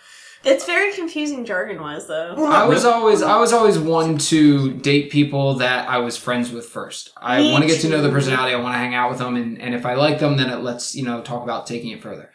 It's 0.45 0.65
very 0.65 0.93
confusing 0.93 1.45
jargon 1.45 1.81
wise, 1.83 2.07
though. 2.07 2.35
I 2.47 2.65
was 2.67 2.85
always 2.85 3.21
I 3.21 3.39
was 3.39 3.53
always 3.53 3.79
one 3.79 4.17
to 4.19 4.75
date 4.79 5.11
people 5.11 5.55
that 5.57 5.89
I 5.89 5.99
was 5.99 6.17
friends 6.17 6.51
with 6.51 6.67
first. 6.67 7.11
I 7.17 7.51
want 7.51 7.63
to 7.63 7.69
get 7.69 7.81
to 7.83 7.89
know 7.89 8.01
the 8.01 8.11
personality. 8.11 8.55
I 8.55 8.61
want 8.61 8.75
to 8.75 8.79
hang 8.79 8.95
out 8.95 9.11
with 9.11 9.19
them, 9.19 9.37
and, 9.37 9.61
and 9.61 9.75
if 9.75 9.85
I 9.85 9.95
like 9.95 10.19
them, 10.19 10.37
then 10.37 10.51
it 10.51 10.63
lets 10.63 10.95
you 10.95 11.05
know 11.05 11.21
talk 11.21 11.43
about 11.43 11.67
taking 11.67 11.91
it 11.91 12.01
further. 12.01 12.31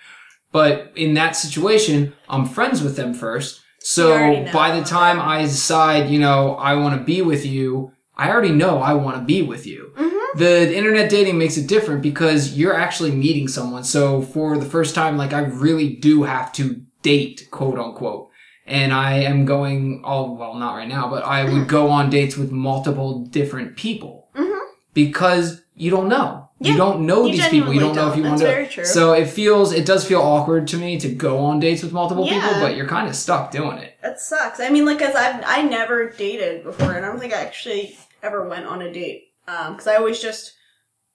But 0.55 0.93
in 0.95 1.15
that 1.15 1.35
situation, 1.35 2.13
I'm 2.29 2.45
friends 2.45 2.81
with 2.81 2.95
them 2.95 3.13
first. 3.13 3.61
So 3.79 4.07
by 4.53 4.79
the 4.79 4.85
time 4.85 5.19
I 5.19 5.41
decide, 5.41 6.09
you 6.09 6.17
know, 6.17 6.55
I 6.55 6.75
want 6.75 6.97
to 6.97 7.03
be 7.03 7.21
with 7.21 7.45
you, 7.45 7.91
I 8.15 8.29
already 8.29 8.53
know 8.53 8.79
I 8.79 8.93
want 8.93 9.17
to 9.17 9.23
be 9.23 9.41
with 9.41 9.67
you. 9.67 9.91
Mm-hmm. 9.97 10.39
The 10.39 10.73
internet 10.73 11.09
dating 11.09 11.37
makes 11.37 11.57
it 11.57 11.67
different 11.67 12.01
because 12.01 12.57
you're 12.57 12.73
actually 12.73 13.11
meeting 13.11 13.49
someone. 13.49 13.83
So 13.83 14.21
for 14.21 14.57
the 14.57 14.65
first 14.75 14.95
time, 14.95 15.17
like 15.17 15.33
I 15.33 15.41
really 15.41 15.89
do 15.89 16.23
have 16.23 16.53
to 16.53 16.81
date, 17.01 17.49
quote 17.51 17.77
unquote. 17.77 18.29
And 18.65 18.93
I 18.93 19.15
am 19.31 19.43
going 19.43 20.03
all 20.05 20.37
well, 20.37 20.55
not 20.55 20.75
right 20.75 20.87
now, 20.87 21.09
but 21.09 21.25
I 21.25 21.43
would 21.51 21.67
go 21.77 21.89
on 21.89 22.09
dates 22.09 22.37
with 22.37 22.51
multiple 22.53 23.25
different 23.25 23.75
people 23.75 24.29
Mhm. 24.37 24.57
because 24.93 25.63
you 25.75 25.91
don't 25.91 26.07
know. 26.07 26.44
You 26.59 26.77
don't 26.77 27.05
know 27.05 27.25
you 27.25 27.33
these 27.33 27.47
people. 27.49 27.73
You 27.73 27.79
genuinely 27.79 27.79
don't 27.79 27.95
know 27.95 28.09
if 28.11 28.15
you 28.15 28.23
don't. 28.23 28.31
want 28.31 28.41
to. 28.41 28.47
very 28.47 28.67
true. 28.67 28.85
So 28.85 29.11
it 29.11 29.27
feels, 29.27 29.73
it 29.73 29.85
does 29.85 30.07
feel 30.07 30.21
awkward 30.21 30.67
to 30.69 30.77
me 30.77 30.97
to 30.99 31.09
go 31.09 31.39
on 31.39 31.59
dates 31.59 31.83
with 31.83 31.91
multiple 31.91 32.25
people, 32.27 32.49
but 32.61 32.77
you're 32.77 32.87
kind 32.87 33.09
of 33.09 33.15
stuck 33.15 33.51
doing 33.51 33.77
it. 33.77 33.97
That 34.01 34.19
sucks. 34.21 34.59
I 34.61 34.69
mean, 34.69 34.85
like, 34.85 34.99
cause 34.99 35.15
I've 35.15 35.43
I 35.45 35.63
never 35.63 36.09
dated 36.11 36.63
before, 36.63 36.93
and 36.93 37.05
I 37.05 37.09
don't 37.09 37.19
think 37.19 37.33
I 37.33 37.41
actually 37.41 37.97
ever 38.23 38.47
went 38.47 38.65
on 38.65 38.81
a 38.81 38.91
date. 38.91 39.33
Um, 39.47 39.75
cause 39.75 39.87
I 39.87 39.95
always 39.95 40.21
just 40.21 40.53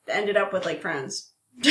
ended 0.08 0.36
up 0.36 0.52
with 0.52 0.64
like 0.66 0.80
friends. 0.82 1.32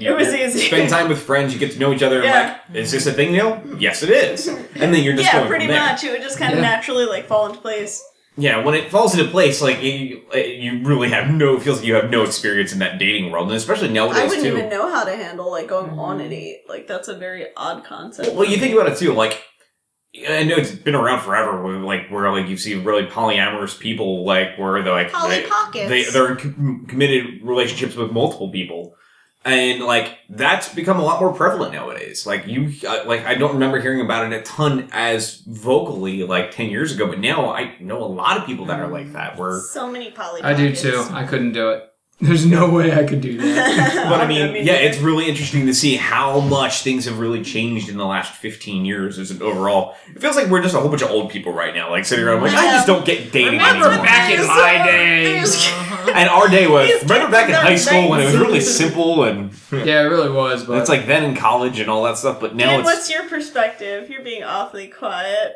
Yeah, 0.00 0.12
it 0.12 0.16
was 0.16 0.28
easy. 0.32 0.66
spend 0.66 0.88
time 0.88 1.08
with 1.08 1.20
friends, 1.20 1.52
you 1.52 1.58
get 1.58 1.72
to 1.72 1.78
know 1.80 1.92
each 1.92 2.02
other. 2.02 2.22
Yeah. 2.22 2.60
And 2.66 2.74
like, 2.74 2.82
is 2.84 2.92
this 2.92 3.06
a 3.06 3.12
thing, 3.12 3.32
Neil? 3.32 3.60
Yes, 3.78 4.02
it 4.04 4.10
is. 4.10 4.46
And 4.46 4.94
then 4.94 5.02
you're 5.02 5.14
just 5.16 5.26
yeah, 5.26 5.38
going 5.38 5.48
pretty 5.48 5.64
from 5.66 5.74
there. 5.74 5.80
much. 5.84 6.04
It 6.04 6.12
would 6.12 6.22
just 6.22 6.38
kind 6.38 6.52
of 6.52 6.58
Yeah. 6.60 6.64
naturally 6.70 7.04
like 7.06 7.26
fall 7.26 7.46
into 7.46 7.58
place. 7.60 8.04
Yeah, 8.40 8.64
when 8.64 8.74
it 8.74 8.90
falls 8.90 9.18
into 9.18 9.28
place, 9.30 9.60
like 9.60 9.82
you, 9.82 10.22
you 10.32 10.84
really 10.84 11.08
have 11.10 11.28
no 11.28 11.56
it 11.56 11.62
feels 11.62 11.78
like 11.78 11.86
you 11.86 11.94
have 11.94 12.08
no 12.08 12.22
experience 12.22 12.72
in 12.72 12.78
that 12.78 12.98
dating 12.98 13.32
world, 13.32 13.48
and 13.48 13.56
especially 13.56 13.88
nowadays 13.88 14.22
I 14.22 14.26
wouldn't 14.26 14.46
too. 14.46 14.56
even 14.56 14.70
know 14.70 14.88
how 14.88 15.04
to 15.04 15.16
handle 15.16 15.50
like 15.50 15.66
going 15.66 15.90
on 15.98 16.18
mm-hmm. 16.18 16.26
a 16.26 16.30
date. 16.30 16.60
Like 16.68 16.86
that's 16.86 17.08
a 17.08 17.16
very 17.16 17.48
odd 17.56 17.84
concept. 17.84 18.34
Well, 18.36 18.48
you 18.48 18.56
think 18.56 18.74
about 18.74 18.92
it 18.92 18.96
too, 18.96 19.12
like 19.12 19.42
I 20.28 20.42
know 20.44 20.56
it's 20.56 20.70
been 20.70 20.94
around 20.94 21.20
forever, 21.20 21.62
where 21.62 21.78
like 21.78 22.08
where 22.10 22.30
like 22.32 22.48
you 22.48 22.56
see 22.56 22.74
really 22.76 23.06
polyamorous 23.06 23.78
people, 23.78 24.24
like 24.24 24.56
where 24.56 24.82
they're 24.82 24.92
like 24.92 25.12
Polly 25.12 25.42
they, 25.42 25.46
pockets. 25.46 25.88
they 25.88 26.04
they're 26.04 26.32
in 26.32 26.36
com- 26.38 26.86
committed 26.88 27.42
relationships 27.42 27.94
with 27.94 28.10
multiple 28.10 28.50
people, 28.50 28.94
and 29.48 29.84
like 29.84 30.18
that's 30.28 30.72
become 30.74 30.98
a 30.98 31.02
lot 31.02 31.20
more 31.20 31.32
prevalent 31.32 31.72
nowadays. 31.72 32.26
Like 32.26 32.46
you, 32.46 32.72
uh, 32.86 33.04
like 33.06 33.24
I 33.24 33.34
don't 33.34 33.54
remember 33.54 33.80
hearing 33.80 34.00
about 34.00 34.30
it 34.30 34.38
a 34.38 34.42
ton 34.42 34.88
as 34.92 35.40
vocally 35.46 36.24
like 36.24 36.50
ten 36.50 36.70
years 36.70 36.92
ago, 36.92 37.06
but 37.06 37.18
now 37.18 37.52
I 37.52 37.76
know 37.80 38.02
a 38.02 38.06
lot 38.06 38.36
of 38.36 38.46
people 38.46 38.66
that 38.66 38.80
are 38.80 38.88
like 38.88 39.12
that. 39.12 39.38
Where 39.38 39.60
so 39.60 39.90
many 39.90 40.10
poly. 40.10 40.42
I 40.42 40.54
do 40.54 40.74
too. 40.74 41.06
I 41.10 41.24
couldn't 41.24 41.52
do 41.52 41.70
it. 41.70 41.84
There's 42.20 42.44
no 42.44 42.68
way 42.68 42.92
I 42.92 43.04
could 43.04 43.20
do 43.20 43.38
that. 43.38 44.08
But 44.10 44.20
I 44.20 44.26
mean, 44.26 44.52
mean, 44.52 44.66
yeah, 44.66 44.72
yeah. 44.72 44.88
it's 44.88 44.98
really 44.98 45.28
interesting 45.28 45.66
to 45.66 45.74
see 45.74 45.94
how 45.94 46.40
much 46.40 46.82
things 46.82 47.04
have 47.04 47.20
really 47.20 47.44
changed 47.44 47.88
in 47.88 47.96
the 47.96 48.06
last 48.06 48.32
15 48.34 48.84
years 48.84 49.20
as 49.20 49.30
an 49.30 49.40
overall. 49.40 49.94
It 50.12 50.20
feels 50.20 50.34
like 50.34 50.48
we're 50.48 50.62
just 50.62 50.74
a 50.74 50.80
whole 50.80 50.88
bunch 50.88 51.02
of 51.02 51.10
old 51.10 51.30
people 51.30 51.52
right 51.52 51.72
now, 51.72 51.90
like 51.90 52.04
sitting 52.04 52.24
around 52.24 52.42
like, 52.42 52.54
I 52.54 52.72
just 52.72 52.88
don't 52.88 53.04
get 53.04 53.30
dating 53.30 53.52
Remember 53.52 53.86
anymore. 53.86 54.04
back 54.04 54.32
in 54.32 54.46
my 54.48 54.82
day. 54.84 55.44
And 56.14 56.28
our 56.28 56.48
day 56.48 56.66
was, 56.66 56.88
These 56.88 57.02
remember 57.02 57.30
back 57.30 57.48
in 57.48 57.54
high 57.54 57.76
school 57.76 58.08
when 58.10 58.20
it 58.20 58.24
was 58.26 58.36
really 58.36 58.60
simple 58.60 59.24
and 59.24 59.52
yeah, 59.72 60.00
it 60.02 60.06
really 60.08 60.30
was. 60.30 60.64
But 60.64 60.78
it's 60.78 60.88
like 60.88 61.06
then 61.06 61.24
in 61.24 61.34
college 61.36 61.78
and 61.80 61.88
all 61.90 62.04
that 62.04 62.16
stuff, 62.18 62.40
but 62.40 62.54
now 62.54 62.66
Dan, 62.66 62.80
it's. 62.80 62.84
what's 62.86 63.10
your 63.10 63.28
perspective? 63.28 64.08
You're 64.10 64.22
being 64.24 64.42
awfully 64.44 64.88
quiet. 64.88 65.54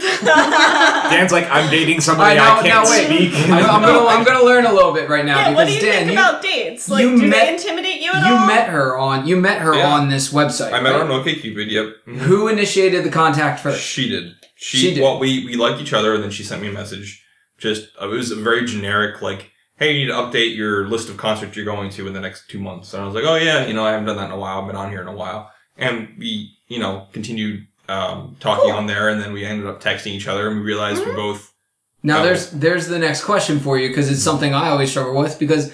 Dan's 0.00 1.32
like, 1.32 1.50
I'm 1.50 1.70
dating 1.70 2.00
somebody 2.00 2.38
I 2.38 2.44
I, 2.44 2.62
can't 2.62 2.66
now 2.66 2.84
wait. 2.84 3.04
speak. 3.06 3.34
I'm, 3.50 3.64
I'm 3.68 3.82
gonna 3.82 4.06
I'm 4.08 4.24
gonna 4.24 4.44
learn 4.44 4.64
a 4.64 4.72
little 4.72 4.92
bit 4.94 5.10
right 5.10 5.24
now 5.26 5.36
yeah, 5.38 5.54
what 5.54 5.66
do 5.66 5.74
because 5.74 5.82
you 5.82 5.90
Dan, 5.90 6.06
think 6.06 6.12
you, 6.12 6.18
about 6.18 6.42
dates? 6.42 6.88
Like, 6.88 7.02
you 7.02 7.20
do 7.20 7.26
met- 7.28 7.44
they 7.46 7.52
intimidate 7.54 8.00
you 8.00 8.10
at 8.12 8.26
you 8.26 8.34
all? 8.34 8.40
You 8.40 8.46
met 8.46 8.68
her 8.70 8.96
on 8.98 9.26
you 9.26 9.36
met 9.36 9.60
her 9.60 9.74
Yeah. 9.74 9.92
on 9.92 10.08
this 10.08 10.32
website. 10.32 10.72
I 10.72 10.80
met 10.80 10.94
her 10.94 11.00
right? 11.02 11.10
on 11.10 11.22
OkCupid. 11.24 11.70
Yep. 11.70 12.16
Who 12.20 12.48
initiated 12.48 13.04
the 13.04 13.10
contact 13.10 13.60
first? 13.60 13.82
She 13.82 14.08
did. 14.08 14.32
She, 14.56 14.78
She 14.78 14.94
did. 14.94 15.02
Well, 15.02 15.18
we 15.18 15.44
we 15.44 15.56
liked 15.56 15.80
each 15.82 15.92
other, 15.92 16.14
and 16.14 16.22
then 16.22 16.30
she 16.30 16.44
sent 16.44 16.62
me 16.62 16.68
a 16.68 16.72
message. 16.72 17.22
Just 17.60 17.90
uh, 18.00 18.08
it 18.08 18.14
was 18.14 18.30
a 18.30 18.36
very 18.36 18.64
generic, 18.64 19.22
like, 19.22 19.50
"Hey, 19.76 19.92
you 19.92 20.06
need 20.06 20.12
to 20.12 20.18
update 20.18 20.56
your 20.56 20.88
list 20.88 21.08
of 21.08 21.16
concerts 21.16 21.56
you're 21.56 21.64
going 21.64 21.90
to 21.90 22.06
in 22.06 22.12
the 22.12 22.20
next 22.20 22.48
two 22.48 22.58
months." 22.58 22.92
And 22.92 23.02
I 23.02 23.06
was 23.06 23.14
like, 23.14 23.24
"Oh 23.24 23.36
yeah, 23.36 23.66
you 23.66 23.74
know, 23.74 23.84
I 23.84 23.92
haven't 23.92 24.06
done 24.06 24.16
that 24.16 24.26
in 24.26 24.32
a 24.32 24.38
while. 24.38 24.60
I've 24.60 24.66
been 24.66 24.76
on 24.76 24.90
here 24.90 25.02
in 25.02 25.08
a 25.08 25.14
while." 25.14 25.50
And 25.76 26.14
we, 26.18 26.56
you 26.68 26.78
know, 26.78 27.06
continued 27.12 27.66
um, 27.88 28.36
talking 28.40 28.70
Cool. 28.70 28.78
on 28.78 28.86
there, 28.86 29.08
and 29.08 29.20
then 29.20 29.32
we 29.32 29.44
ended 29.44 29.66
up 29.66 29.82
texting 29.82 30.12
each 30.12 30.28
other, 30.28 30.48
and 30.48 30.58
we 30.58 30.62
realized 30.62 31.04
we 31.04 31.12
both. 31.12 31.52
Now 32.02 32.22
there's 32.22 32.50
there's 32.50 32.86
the 32.88 32.98
next 32.98 33.24
question 33.24 33.60
for 33.60 33.78
you 33.78 33.88
because 33.88 34.10
it's 34.10 34.22
something 34.22 34.54
I 34.54 34.68
always 34.70 34.90
struggle 34.90 35.20
with 35.20 35.38
because 35.38 35.72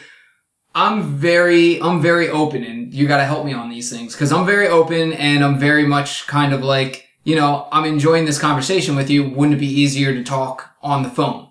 I'm 0.75 1.17
very 1.17 1.81
I'm 1.81 2.03
very 2.03 2.29
open 2.29 2.65
and 2.65 2.93
you 2.93 3.07
got 3.07 3.19
to 3.19 3.25
help 3.25 3.47
me 3.47 3.53
on 3.53 3.71
these 3.71 3.91
things 3.91 4.13
because 4.13 4.33
I'm 4.33 4.45
very 4.45 4.69
open 4.69 5.13
and 5.15 5.45
I'm 5.45 5.59
very 5.59 5.87
much 5.87 6.27
kind 6.27 6.53
of 6.53 6.63
like 6.63 7.09
you 7.25 7.37
know 7.37 7.69
I'm 7.71 7.85
enjoying 7.85 8.25
this 8.25 8.39
conversation 8.39 8.97
with 8.97 9.09
you. 9.09 9.31
Wouldn't 9.31 9.57
it 9.57 9.61
be 9.61 9.69
easier 9.69 10.13
to 10.13 10.25
talk 10.25 10.71
on 10.83 11.03
the 11.03 11.11
phone? 11.11 11.46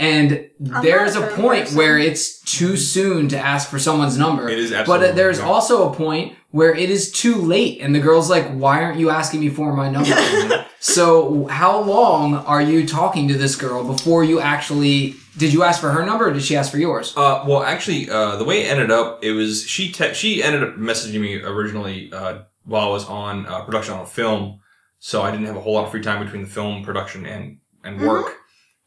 And 0.00 0.48
not 0.58 0.82
there's 0.82 1.14
a 1.14 1.28
a 1.28 1.36
point 1.36 1.64
person. 1.64 1.76
where 1.76 1.98
it's 1.98 2.40
too 2.40 2.76
soon 2.76 3.28
to 3.28 3.38
ask 3.38 3.68
for 3.68 3.78
someone's 3.78 4.16
number. 4.16 4.48
It 4.48 4.58
is 4.58 4.70
But 4.70 4.80
absolutely. 4.80 5.08
uh, 5.08 5.12
there's 5.12 5.38
yeah. 5.38 5.44
also 5.46 5.90
a 5.90 5.94
point 5.94 6.34
where 6.52 6.74
it 6.74 6.88
is 6.90 7.12
too 7.12 7.36
late, 7.36 7.80
and 7.82 7.94
the 7.94 8.00
girl's 8.00 8.28
like, 8.30 8.48
"Why 8.50 8.82
aren't 8.82 8.98
you 8.98 9.10
asking 9.10 9.40
me 9.40 9.50
for 9.50 9.74
my 9.76 9.90
number?" 9.90 10.66
so, 10.80 11.46
how 11.46 11.80
long 11.82 12.34
are 12.34 12.62
you 12.62 12.86
talking 12.86 13.28
to 13.28 13.34
this 13.34 13.56
girl 13.56 13.84
before 13.84 14.24
you 14.24 14.40
actually? 14.40 15.14
Did 15.36 15.52
you 15.52 15.62
ask 15.62 15.80
for 15.80 15.90
her 15.90 16.04
number, 16.04 16.28
or 16.28 16.32
did 16.32 16.42
she 16.42 16.56
ask 16.56 16.70
for 16.72 16.78
yours? 16.78 17.14
Uh, 17.16 17.44
well, 17.46 17.62
actually, 17.62 18.10
uh, 18.10 18.36
the 18.36 18.44
way 18.44 18.62
it 18.64 18.70
ended 18.70 18.90
up, 18.90 19.22
it 19.22 19.32
was 19.32 19.64
she 19.64 19.92
te- 19.92 20.14
she 20.14 20.42
ended 20.42 20.62
up 20.62 20.76
messaging 20.76 21.20
me 21.20 21.40
originally 21.42 22.10
uh, 22.12 22.38
while 22.64 22.86
I 22.88 22.90
was 22.90 23.04
on 23.06 23.46
uh, 23.46 23.62
production 23.64 23.94
on 23.94 24.00
a 24.00 24.06
film, 24.06 24.60
so 24.98 25.22
I 25.22 25.30
didn't 25.30 25.46
have 25.46 25.56
a 25.56 25.60
whole 25.60 25.74
lot 25.74 25.84
of 25.84 25.90
free 25.90 26.02
time 26.02 26.24
between 26.24 26.42
the 26.42 26.48
film 26.48 26.82
production 26.84 27.26
and 27.26 27.58
and 27.84 28.00
work. 28.00 28.36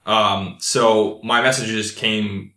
Um, 0.06 0.58
so 0.60 1.20
my 1.24 1.42
messages 1.42 1.92
came 1.92 2.54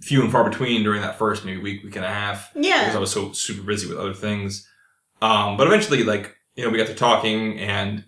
few 0.00 0.22
and 0.22 0.30
far 0.30 0.48
between 0.48 0.82
during 0.82 1.02
that 1.02 1.18
first 1.18 1.44
maybe 1.44 1.60
week 1.60 1.82
week 1.82 1.96
and 1.96 2.04
a 2.04 2.08
half 2.08 2.50
Yeah. 2.54 2.80
because 2.82 2.96
I 2.96 2.98
was 3.00 3.10
so 3.10 3.32
super 3.32 3.62
busy 3.62 3.88
with 3.88 3.98
other 3.98 4.14
things. 4.14 4.68
Um, 5.20 5.56
but 5.56 5.66
eventually, 5.66 6.04
like 6.04 6.34
you 6.54 6.64
know, 6.64 6.70
we 6.70 6.78
got 6.78 6.86
to 6.86 6.94
talking, 6.94 7.58
and 7.58 8.04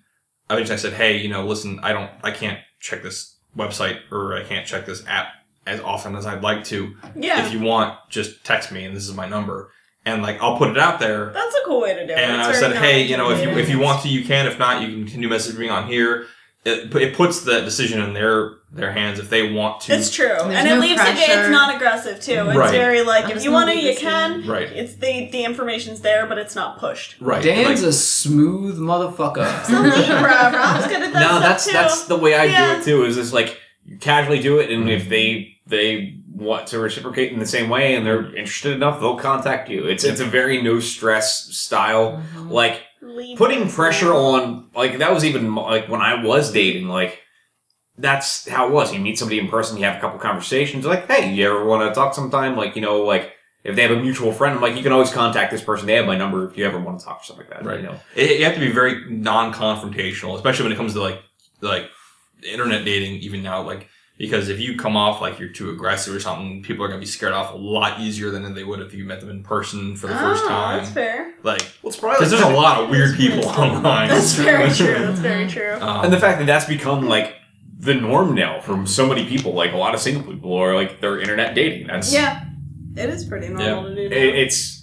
eventually 0.48 0.74
I 0.74 0.78
said, 0.78 0.92
"Hey, 0.94 1.18
you 1.18 1.28
know, 1.28 1.44
listen, 1.46 1.80
I 1.82 1.92
don't, 1.92 2.10
I 2.22 2.30
can't 2.30 2.58
check 2.80 3.02
this 3.02 3.36
website 3.56 3.98
or 4.10 4.34
I 4.36 4.42
can't 4.44 4.66
check 4.66 4.86
this 4.86 5.04
app 5.06 5.28
as 5.66 5.80
often 5.80 6.16
as 6.16 6.24
I'd 6.24 6.42
like 6.42 6.64
to. 6.64 6.94
Yeah. 7.14 7.44
If 7.44 7.52
you 7.52 7.60
want, 7.60 7.98
just 8.08 8.44
text 8.44 8.72
me, 8.72 8.84
and 8.84 8.96
this 8.96 9.06
is 9.08 9.14
my 9.14 9.28
number, 9.28 9.70
and 10.06 10.22
like 10.22 10.40
I'll 10.40 10.56
put 10.56 10.70
it 10.70 10.78
out 10.78 10.98
there." 11.00 11.30
That's 11.32 11.54
a 11.56 11.60
cool 11.66 11.80
way 11.82 11.94
to 11.94 12.06
do 12.06 12.12
it. 12.12 12.18
And 12.18 12.40
It's 12.40 12.48
I 12.48 12.52
said, 12.60 12.76
"Hey, 12.76 13.02
you 13.02 13.16
know, 13.16 13.30
if 13.30 13.42
you 13.42 13.50
if 13.50 13.68
you 13.68 13.78
want 13.78 14.02
to, 14.02 14.08
you 14.08 14.24
can. 14.24 14.46
If 14.46 14.58
not, 14.58 14.80
you 14.82 14.88
can 14.88 15.04
continue 15.04 15.28
messaging 15.28 15.58
me 15.58 15.68
on 15.68 15.86
here." 15.88 16.26
It, 16.64 16.94
it 16.94 17.14
puts 17.16 17.42
the 17.42 17.60
decision 17.62 18.02
in 18.02 18.12
their 18.12 18.57
their 18.70 18.92
hands 18.92 19.18
if 19.18 19.30
they 19.30 19.50
want 19.50 19.80
to. 19.82 19.94
It's 19.94 20.10
true, 20.14 20.26
There's 20.28 20.42
and 20.54 20.68
it 20.68 20.74
no 20.74 20.80
leaves 20.80 21.00
it. 21.00 21.04
pressure. 21.04 21.40
It's 21.40 21.48
not 21.50 21.74
aggressive 21.74 22.20
too. 22.20 22.48
It's 22.48 22.56
Right. 22.56 22.70
very 22.70 23.02
like 23.02 23.24
I'm 23.24 23.30
if 23.38 23.42
you 23.44 23.50
want 23.50 23.70
to, 23.70 23.76
you 23.76 23.82
this 23.94 23.98
can. 23.98 24.46
Right. 24.46 24.70
It's 24.70 24.94
the 24.96 25.28
the 25.30 25.44
information's 25.44 26.00
there, 26.00 26.26
but 26.26 26.36
it's 26.38 26.54
not 26.54 26.78
pushed. 26.78 27.16
right. 27.20 27.42
Dan's 27.42 27.80
like, 27.82 27.88
a 27.88 27.92
smooth 27.92 28.78
motherfucker. 28.78 29.64
Some 29.64 29.90
people, 29.90 30.16
Rob's 30.22 30.86
good 30.86 31.02
at 31.02 31.12
that 31.12 31.20
no, 31.20 31.28
stuff 31.28 31.42
that's 31.42 31.66
too. 31.66 31.72
that's 31.72 32.04
the 32.04 32.16
way 32.16 32.34
I 32.34 32.44
Yeah. 32.44 32.74
do 32.74 32.80
it 32.80 32.84
too. 32.84 33.04
Is 33.04 33.16
just 33.16 33.32
like 33.32 33.58
you 33.86 33.96
casually 33.98 34.40
do 34.40 34.58
it, 34.58 34.70
and 34.70 34.82
Mm-hmm. 34.82 34.90
if 34.90 35.08
they 35.08 35.54
they 35.66 36.14
want 36.34 36.66
to 36.68 36.78
reciprocate 36.78 37.32
in 37.32 37.38
the 37.40 37.46
same 37.46 37.68
way 37.68 37.94
and 37.96 38.06
they're 38.06 38.34
interested 38.36 38.72
enough, 38.72 39.00
they'll 39.00 39.16
contact 39.16 39.68
you. 39.70 39.86
It's 39.86 40.04
it's 40.04 40.20
a 40.20 40.24
very 40.24 40.60
no 40.62 40.78
stress 40.78 41.44
style. 41.56 42.22
Like 42.36 42.82
Leave 43.00 43.38
putting 43.38 43.68
pressure 43.68 44.12
on 44.12 44.68
like 44.74 44.98
that 44.98 45.12
was 45.12 45.24
even 45.24 45.54
like 45.54 45.88
when 45.88 46.00
I 46.02 46.22
was 46.22 46.52
dating 46.52 46.88
like 46.88 47.18
that's 47.98 48.48
how 48.48 48.68
it 48.68 48.72
was. 48.72 48.92
You 48.94 49.00
meet 49.00 49.18
somebody 49.18 49.38
in 49.40 49.48
person, 49.48 49.76
you 49.76 49.84
have 49.84 49.96
a 49.96 50.00
couple 50.00 50.18
conversations, 50.18 50.86
like, 50.86 51.06
hey, 51.08 51.32
you 51.34 51.46
ever 51.46 51.64
want 51.64 51.88
to 51.88 51.94
talk 51.94 52.14
sometime? 52.14 52.56
Like, 52.56 52.76
you 52.76 52.82
know, 52.82 53.02
like 53.02 53.32
if 53.64 53.74
they 53.76 53.82
have 53.82 53.90
a 53.90 54.00
mutual 54.00 54.32
friend, 54.32 54.54
I'm 54.54 54.60
like, 54.62 54.76
you 54.76 54.82
can 54.82 54.92
always 54.92 55.10
contact 55.10 55.50
this 55.50 55.62
person. 55.62 55.86
They 55.86 55.94
have 55.94 56.06
my 56.06 56.16
number 56.16 56.48
if 56.48 56.56
you 56.56 56.64
ever 56.64 56.78
want 56.78 57.00
to 57.00 57.04
talk 57.04 57.20
or 57.20 57.24
something 57.24 57.46
like 57.50 57.58
that. 57.58 57.66
Right. 57.68 57.80
You 57.80 57.86
know, 57.86 58.00
it, 58.14 58.38
you 58.38 58.44
have 58.44 58.54
to 58.54 58.60
be 58.60 58.70
very 58.70 59.10
non-confrontational, 59.10 60.36
especially 60.36 60.64
when 60.64 60.72
it 60.72 60.76
comes 60.76 60.92
to 60.94 61.00
like 61.00 61.20
like 61.60 61.90
internet 62.42 62.84
dating. 62.84 63.14
Even 63.20 63.42
now, 63.42 63.62
like 63.62 63.88
Because 64.16 64.48
if 64.48 64.60
you 64.60 64.76
come 64.76 64.96
off 64.96 65.20
like 65.20 65.38
you're 65.40 65.48
too 65.48 65.70
aggressive 65.70 66.14
or 66.14 66.20
something, 66.20 66.62
people 66.62 66.84
are 66.84 66.88
gonna 66.88 67.00
be 67.00 67.06
scared 67.06 67.32
off 67.32 67.52
a 67.52 67.56
lot 67.56 68.00
easier 68.00 68.30
than 68.30 68.54
they 68.54 68.64
would 68.64 68.80
if 68.80 68.94
you 68.94 69.04
met 69.04 69.20
them 69.20 69.30
in 69.30 69.42
person 69.42 69.96
for 69.96 70.06
the 70.06 70.14
first 70.14 70.44
Oh, 70.44 70.48
time. 70.48 70.78
That's 70.78 70.90
fair. 70.90 71.34
Like, 71.42 71.62
Well, 71.82 71.90
it's 71.90 71.96
probably 71.98 72.18
because 72.18 72.30
there's 72.30 72.42
a 72.42 72.48
lot 72.56 72.82
of 72.82 72.90
weird 72.94 73.16
people 73.16 73.48
online. 73.48 74.08
That's 74.08 74.34
very 74.50 74.70
true. 74.70 75.06
That's 75.06 75.20
very 75.20 75.48
true. 75.48 75.74
Um, 75.80 76.04
and 76.04 76.12
the 76.12 76.20
fact 76.20 76.38
that 76.38 76.46
that's 76.46 76.64
become 76.66 77.06
like 77.08 77.34
the 77.78 77.94
norm 77.94 78.34
now 78.34 78.60
from 78.60 78.86
so 78.86 79.06
many 79.06 79.26
people. 79.26 79.54
Like 79.54 79.72
a 79.72 79.76
lot 79.76 79.94
of 79.94 80.00
single 80.00 80.22
people 80.22 80.54
are 80.54 80.74
like 80.74 81.00
they're 81.00 81.20
internet 81.20 81.54
dating. 81.54 81.86
That's 81.86 82.12
Yeah, 82.12 82.44
it 82.96 83.08
is 83.08 83.24
pretty 83.24 83.48
normal 83.48 83.84
to 83.84 83.94
do. 83.94 84.02
It, 84.02 84.12
it's 84.12 84.78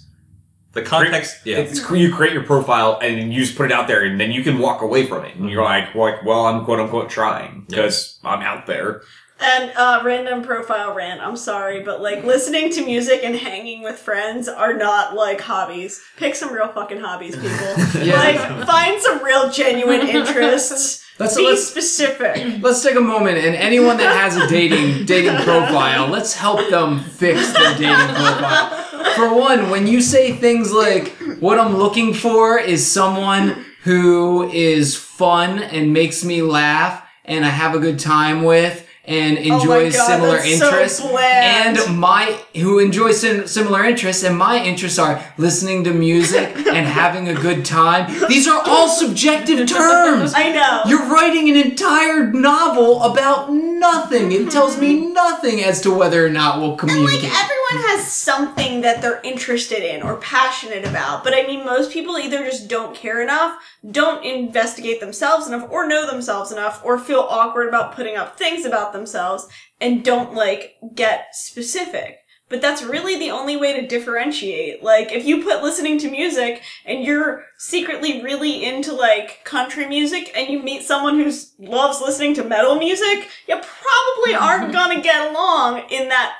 the 0.76 0.82
context, 0.82 1.38
yeah. 1.44 1.56
it's 1.56 1.90
you 1.90 2.12
create 2.12 2.34
your 2.34 2.44
profile 2.44 2.98
and 3.02 3.32
you 3.32 3.40
just 3.42 3.56
put 3.56 3.66
it 3.66 3.72
out 3.72 3.88
there 3.88 4.04
and 4.04 4.20
then 4.20 4.30
you 4.30 4.42
can 4.42 4.58
walk 4.58 4.82
away 4.82 5.06
from 5.06 5.24
it 5.24 5.34
and 5.34 5.48
you're 5.48 5.64
like 5.64 5.94
like 5.94 6.22
well 6.24 6.46
I'm 6.46 6.64
quote 6.64 6.78
unquote 6.78 7.10
trying 7.10 7.64
because 7.66 8.18
I'm 8.24 8.42
out 8.42 8.66
there. 8.66 9.02
And 9.38 9.70
uh, 9.76 10.00
random 10.02 10.42
profile 10.42 10.94
rant. 10.94 11.20
I'm 11.20 11.36
sorry, 11.36 11.82
but 11.82 12.00
like 12.00 12.24
listening 12.24 12.72
to 12.72 12.84
music 12.84 13.20
and 13.22 13.36
hanging 13.36 13.82
with 13.82 13.98
friends 13.98 14.48
are 14.48 14.72
not 14.72 15.14
like 15.14 15.42
hobbies. 15.42 16.02
Pick 16.16 16.34
some 16.34 16.54
real 16.54 16.68
fucking 16.68 17.00
hobbies, 17.00 17.36
people. 17.36 18.02
Yeah. 18.02 18.14
Like 18.14 18.66
find 18.66 19.00
some 19.02 19.22
real 19.22 19.50
genuine 19.50 20.06
interests. 20.08 21.05
Let's 21.18 21.36
Be 21.36 21.44
let's 21.46 21.66
specific. 21.66 22.60
let's 22.62 22.82
take 22.82 22.96
a 22.96 23.00
moment 23.00 23.38
and 23.38 23.54
anyone 23.56 23.96
that 23.96 24.14
has 24.14 24.36
a 24.36 24.46
dating 24.48 25.06
dating 25.06 25.36
profile, 25.36 26.08
let's 26.08 26.34
help 26.34 26.68
them 26.68 27.00
fix 27.00 27.52
their 27.52 27.74
dating 27.74 28.14
profile. 28.14 29.14
For 29.14 29.34
one, 29.34 29.70
when 29.70 29.86
you 29.86 30.02
say 30.02 30.32
things 30.32 30.72
like 30.72 31.16
what 31.40 31.58
I'm 31.58 31.76
looking 31.76 32.12
for 32.12 32.58
is 32.58 32.90
someone 32.90 33.64
who 33.84 34.50
is 34.50 34.94
fun 34.96 35.60
and 35.60 35.92
makes 35.92 36.22
me 36.22 36.42
laugh 36.42 37.02
and 37.24 37.44
I 37.44 37.48
have 37.48 37.74
a 37.74 37.78
good 37.78 37.98
time 37.98 38.44
with 38.44 38.85
and 39.06 39.38
enjoys 39.38 39.94
Oh 39.94 39.98
God, 39.98 40.06
similar 40.06 40.36
that's 40.38 40.58
so 40.58 40.66
interests 40.66 41.00
and 41.00 41.98
my 41.98 42.40
who 42.54 42.78
enjoys 42.78 43.20
sim- 43.20 43.46
similar 43.46 43.84
interests 43.84 44.24
and 44.24 44.36
my 44.36 44.62
interests 44.62 44.98
are 44.98 45.22
listening 45.38 45.84
to 45.84 45.92
music 45.92 46.56
and 46.56 46.86
having 46.86 47.28
a 47.28 47.34
good 47.34 47.64
time. 47.64 48.12
These 48.28 48.48
are 48.48 48.60
all 48.64 48.88
subjective 48.88 49.68
terms. 49.68 50.32
I 50.34 50.52
know. 50.52 50.82
You're 50.86 51.06
writing 51.06 51.48
an 51.50 51.56
entire 51.56 52.32
novel 52.32 53.02
about 53.02 53.52
nothing. 53.52 54.32
It 54.32 54.50
tells 54.50 54.78
me 54.78 54.96
mm-hmm. 54.96 55.12
nothing 55.12 55.62
as 55.62 55.80
to 55.82 55.94
whether 55.94 56.24
or 56.24 56.30
not 56.30 56.60
we'll 56.60 56.76
communicate 56.76 57.24
And 57.24 57.32
like 57.32 57.44
everyone 57.44 57.90
has 57.90 58.10
something 58.10 58.80
that 58.80 59.02
they're 59.02 59.20
interested 59.22 59.82
in 59.82 60.02
or 60.02 60.16
passionate 60.16 60.86
about, 60.86 61.22
but 61.22 61.34
I 61.34 61.46
mean, 61.46 61.64
most 61.64 61.92
people 61.92 62.18
either 62.18 62.44
just 62.44 62.68
don't 62.68 62.94
care 62.94 63.22
enough, 63.22 63.60
don't 63.88 64.24
investigate 64.24 65.00
themselves 65.00 65.46
enough, 65.46 65.68
or 65.70 65.86
know 65.86 66.06
themselves 66.06 66.50
enough, 66.50 66.84
or 66.84 66.98
feel 66.98 67.20
awkward 67.20 67.68
about 67.68 67.94
putting 67.94 68.16
up 68.16 68.38
things 68.38 68.64
about 68.64 68.92
themselves, 68.96 69.46
and 69.80 70.04
don't 70.04 70.34
like 70.34 70.76
get 70.94 71.34
specific. 71.34 72.18
But 72.48 72.60
that's 72.60 72.82
really 72.82 73.18
the 73.18 73.32
only 73.32 73.56
way 73.56 73.80
to 73.80 73.88
differentiate. 73.88 74.80
Like, 74.80 75.10
if 75.10 75.26
you 75.26 75.42
put 75.42 75.64
listening 75.64 75.98
to 75.98 76.10
music 76.10 76.62
and 76.84 77.02
you're 77.02 77.44
secretly 77.58 78.22
really 78.22 78.64
into 78.64 78.92
like 78.92 79.44
country 79.44 79.86
music 79.86 80.30
and 80.36 80.48
you 80.48 80.62
meet 80.62 80.84
someone 80.84 81.18
who 81.18 81.32
loves 81.58 82.00
listening 82.00 82.34
to 82.34 82.44
metal 82.44 82.76
music, 82.76 83.28
you 83.48 83.56
probably 83.56 84.34
aren't 84.34 84.72
gonna 84.78 85.00
get 85.00 85.30
along 85.30 85.82
in 85.90 86.08
that 86.08 86.34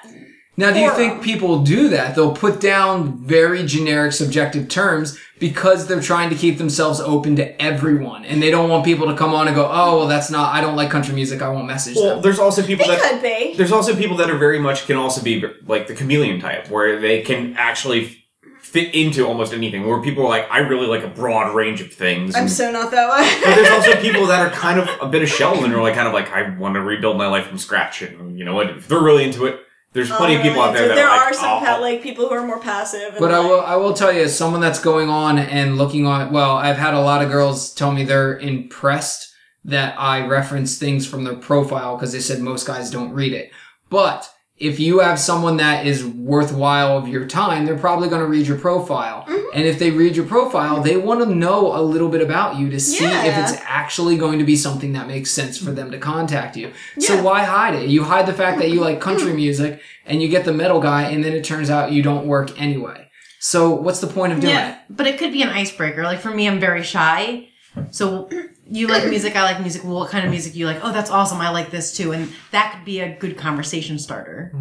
now, 0.57 0.73
do 0.73 0.81
you 0.81 0.91
think 0.95 1.23
people 1.23 1.63
do 1.63 1.89
that? 1.91 2.15
They'll 2.15 2.35
put 2.35 2.61
down 2.61 3.19
very 3.19 3.65
generic 3.67 4.13
subjective 4.13 4.69
terms 4.69 5.19
because 5.39 5.87
they're 5.87 6.01
trying 6.01 6.31
to 6.31 6.37
keep 6.37 6.57
themselves 6.57 6.99
open 6.99 7.37
to 7.37 7.61
everyone. 7.63 8.25
And 8.25 8.43
they 8.43 8.51
don't 8.51 8.71
want 8.71 8.85
people 8.85 9.07
to 9.09 9.15
come 9.17 9.35
on 9.35 9.49
and 9.49 9.55
go, 9.55 9.69
oh, 9.71 9.99
well, 9.99 10.07
that's 10.07 10.31
not, 10.31 10.55
I 10.55 10.63
don't 10.63 10.75
like 10.77 10.91
country 10.91 11.15
music. 11.15 11.43
I 11.43 11.49
won't 11.51 11.67
message 11.67 11.97
Well, 11.97 12.15
them. 12.15 12.23
there's 12.23 12.39
also 12.39 12.63
people 12.63 12.87
They 12.87 12.97
that 12.97 13.11
could 13.11 13.23
be. 13.23 13.55
there's 13.57 13.73
also 13.73 13.95
people 13.95 14.17
that 14.17 14.31
are 14.31 14.39
very 14.39 14.59
much 14.59 14.87
can 14.87 14.97
also 14.97 15.23
be 15.23 15.45
like 15.67 15.89
the 15.89 15.95
chameleon 15.95 16.41
type 16.41 16.71
where 16.71 16.99
they 17.01 17.21
can 17.21 17.55
actually 17.59 18.23
fit 18.63 18.95
into 18.95 19.27
almost 19.27 19.53
anything. 19.53 19.87
Where 19.87 20.01
people 20.01 20.25
are 20.25 20.29
like, 20.31 20.51
I 20.51 20.59
really 20.59 20.87
like 20.87 21.05
a 21.05 21.09
broad 21.09 21.55
range 21.55 21.83
of 21.83 21.93
things. 21.93 22.35
I'm 22.35 22.43
and- 22.45 22.51
so 22.51 22.71
not 22.73 22.91
that 22.93 23.11
way. 23.11 23.41
but 23.45 23.55
there's 23.57 23.71
also 23.71 23.95
people 24.01 24.27
that 24.29 24.41
are 24.41 24.51
kind 24.51 24.81
of 24.81 24.89
a 25.03 25.07
bit 25.07 25.23
of 25.23 25.29
shell 25.29 25.63
and 25.65 25.73
are 25.75 25.83
like 25.83 25.95
kind 25.95 26.09
of 26.09 26.15
like 26.15 26.31
I 26.33 26.57
want 26.57 26.75
to 26.77 26.81
rebuild 26.81 27.19
my 27.19 27.27
life 27.27 27.47
from 27.47 27.59
scratch. 27.59 28.01
And 28.01 28.39
you 28.39 28.45
know 28.47 28.55
what? 28.55 28.71
If 28.71 28.89
they're 28.89 29.03
really 29.03 29.25
into 29.25 29.45
it, 29.45 29.61
there's 29.97 30.11
plenty 30.11 30.35
of 30.35 30.43
um, 30.43 30.47
people 30.47 30.63
out 30.63 30.75
there 30.75 30.89
that 30.89 30.95
there 30.95 31.09
are, 31.09 31.19
are 31.19 31.25
like, 31.27 31.35
some 31.35 31.63
"Oh, 31.63 31.65
pa- 31.65 31.79
like 31.79 32.03
people 32.03 32.29
who 32.29 32.35
are 32.35 32.47
more 32.47 32.61
passive. 32.61 33.15
And 33.15 33.19
But 33.19 33.33
I 33.33 33.41
will, 33.41 33.61
I 33.63 33.77
will 33.77 33.95
tell 33.95 34.13
you, 34.13 34.23
as 34.23 34.37
someone 34.37 34.61
that's 34.61 34.79
going 34.79 35.09
on 35.09 35.39
and 35.39 35.77
looking 35.79 36.07
on, 36.07 36.33
well, 36.33 36.57
I've 36.57 36.77
had 36.77 36.95
a 36.95 37.01
lot 37.01 37.23
of 37.23 37.31
girls 37.31 37.73
tell 37.73 37.91
me 37.91 38.05
they're 38.05 38.39
impressed 38.39 39.33
that 39.65 39.99
I 39.99 40.27
reference 40.27 40.79
things 40.79 41.07
from 41.07 41.25
their 41.25 41.35
profile 41.35 41.97
because 41.97 42.13
they 42.13 42.21
said 42.21 42.41
most 42.41 42.67
guys 42.67 42.91
don't 42.91 43.13
read 43.13 43.33
it. 43.33 43.51
But 43.91 44.31
if 44.59 44.81
you 44.81 45.01
have 45.01 45.19
someone 45.19 45.59
that 45.59 45.87
is 45.87 46.05
worthwhile 46.05 46.97
of 46.97 47.09
your 47.09 47.27
time, 47.27 47.67
they're 47.67 47.77
probably 47.77 48.09
going 48.09 48.23
to 48.23 48.27
read 48.27 48.47
your 48.47 48.59
profile. 48.59 49.25
Mm-hmm. 49.25 49.49
And 49.53 49.67
if 49.67 49.79
they 49.79 49.91
read 49.91 50.17
your 50.17 50.25
profile, 50.25 50.83
they 50.83 50.97
want 50.97 51.21
to 51.21 51.27
know 51.27 51.79
a 51.79 51.83
little 51.83 52.09
bit 52.09 52.23
about 52.23 52.57
you 52.57 52.71
to 52.71 52.81
see 52.81 53.05
if 53.05 53.37
it's 53.37 53.61
actually 53.65 54.17
going 54.17 54.39
to 54.39 54.47
be 54.47 54.57
something 54.57 54.95
that 54.95 55.09
makes 55.09 55.31
sense 55.31 55.59
for 55.59 55.73
them 55.73 55.91
to 55.91 55.99
contact 55.99 56.57
you. 56.57 56.73
So 56.99 57.23
why 57.23 57.45
hide 57.45 57.75
it? 57.75 57.91
You 57.91 58.05
hide 58.05 58.25
the 58.25 58.33
fact 58.33 58.59
that 58.59 58.71
you 58.71 58.81
like 58.81 58.99
country 58.99 59.29
mm-hmm. 59.29 59.37
music 59.37 59.83
and 60.07 60.23
you 60.23 60.29
get 60.29 60.47
the 60.47 60.55
metal 60.55 60.81
guy 60.81 61.11
and 61.11 61.23
then 61.23 61.35
it 61.35 61.45
turns 61.45 61.69
out 61.69 61.93
you 61.93 62.03
don't 62.03 62.27
work 62.27 62.59
anyway. 62.59 63.11
So 63.39 63.71
what's 63.71 64.01
the 64.01 64.07
point 64.07 64.33
of 64.33 64.41
doing 64.41 64.55
Yeah. 64.55 64.73
it? 64.73 64.79
But 64.89 65.07
it 65.07 65.19
could 65.19 65.33
be 65.33 65.43
an 65.43 65.51
icebreaker. 65.51 66.03
Like 66.03 66.21
for 66.21 66.31
me, 66.31 66.49
I'm 66.49 66.59
very 66.59 66.83
shy. 66.83 67.51
So 67.91 68.31
you 68.69 68.87
like 68.89 69.09
music, 69.09 69.37
I 69.37 69.43
like 69.43 69.61
music. 69.61 69.85
Well, 69.85 69.95
what 69.97 70.11
kind 70.11 70.25
of 70.25 70.31
music 70.31 70.55
you 70.57 70.67
like? 70.67 70.81
Oh, 70.83 70.93
that's 70.93 71.11
awesome. 71.11 71.39
I 71.41 71.51
like 71.51 71.71
this 71.71 71.97
too. 71.97 72.13
And 72.13 72.33
that 72.51 72.73
could 72.75 72.85
be 72.85 73.01
a 73.01 73.17
good 73.17 73.37
conversation 73.37 73.99
starter. 73.99 74.53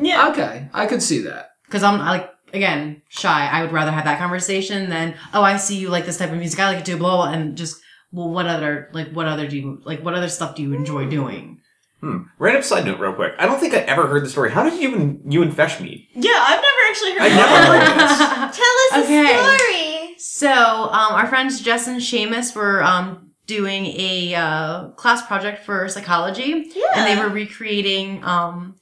yeah. 0.00 0.28
Okay, 0.30 0.68
I 0.72 0.86
could 0.86 1.02
see 1.02 1.20
that. 1.22 1.50
Because 1.66 1.82
I'm 1.82 1.98
like, 1.98 2.30
again, 2.54 3.02
shy. 3.08 3.46
I 3.48 3.62
would 3.62 3.72
rather 3.72 3.90
have 3.90 4.04
that 4.04 4.18
conversation 4.18 4.88
than, 4.90 5.14
oh, 5.34 5.42
I 5.42 5.56
see 5.58 5.76
you 5.78 5.88
like 5.90 6.06
this 6.06 6.16
type 6.18 6.30
of 6.32 6.38
music. 6.38 6.58
I 6.60 6.68
like 6.70 6.78
it 6.78 6.86
too, 6.86 6.96
blah, 6.96 7.16
blah, 7.16 7.32
and 7.32 7.56
just, 7.56 7.80
well, 8.12 8.30
what 8.30 8.46
other, 8.46 8.88
like, 8.92 9.10
what 9.12 9.26
other 9.26 9.46
do 9.46 9.58
you, 9.58 9.82
like, 9.84 10.02
what 10.02 10.14
other 10.14 10.28
stuff 10.28 10.54
do 10.54 10.62
you 10.62 10.72
enjoy 10.72 11.08
doing? 11.10 11.60
Hmm. 12.00 12.18
Random 12.38 12.62
side 12.62 12.84
note, 12.86 13.00
real 13.00 13.12
quick. 13.12 13.34
I 13.38 13.44
don't 13.46 13.58
think 13.58 13.74
I 13.74 13.78
ever 13.78 14.06
heard 14.06 14.24
the 14.24 14.30
story. 14.30 14.50
How 14.52 14.62
did 14.62 14.80
you 14.80 14.94
and 14.94 15.32
you 15.32 15.42
and 15.42 15.52
Fesh 15.52 15.80
meet? 15.80 16.08
Yeah, 16.14 16.30
I've 16.32 16.62
never 16.62 16.78
actually 16.88 17.12
heard. 17.12 17.22
I 17.22 17.28
never 17.28 17.84
heard 17.84 17.98
this. 17.98 18.56
Tell 18.56 19.00
us 19.00 19.04
Okay. 19.04 19.34
a 19.34 19.58
story. 19.58 20.14
So, 20.16 20.48
um, 20.52 21.12
our 21.16 21.26
friends 21.26 21.60
Jess 21.60 21.86
and 21.88 22.00
Seamus 22.00 22.54
were 22.54 22.82
um, 22.84 23.27
doing 23.48 23.86
a 23.86 24.34
uh, 24.36 24.88
class 24.90 25.26
project 25.26 25.64
for 25.64 25.88
psychology, 25.88 26.70
Yeah. 26.76 26.84
and 26.94 27.06
they 27.08 27.20
were 27.20 27.28
recreating 27.30 28.22
um, 28.22 28.76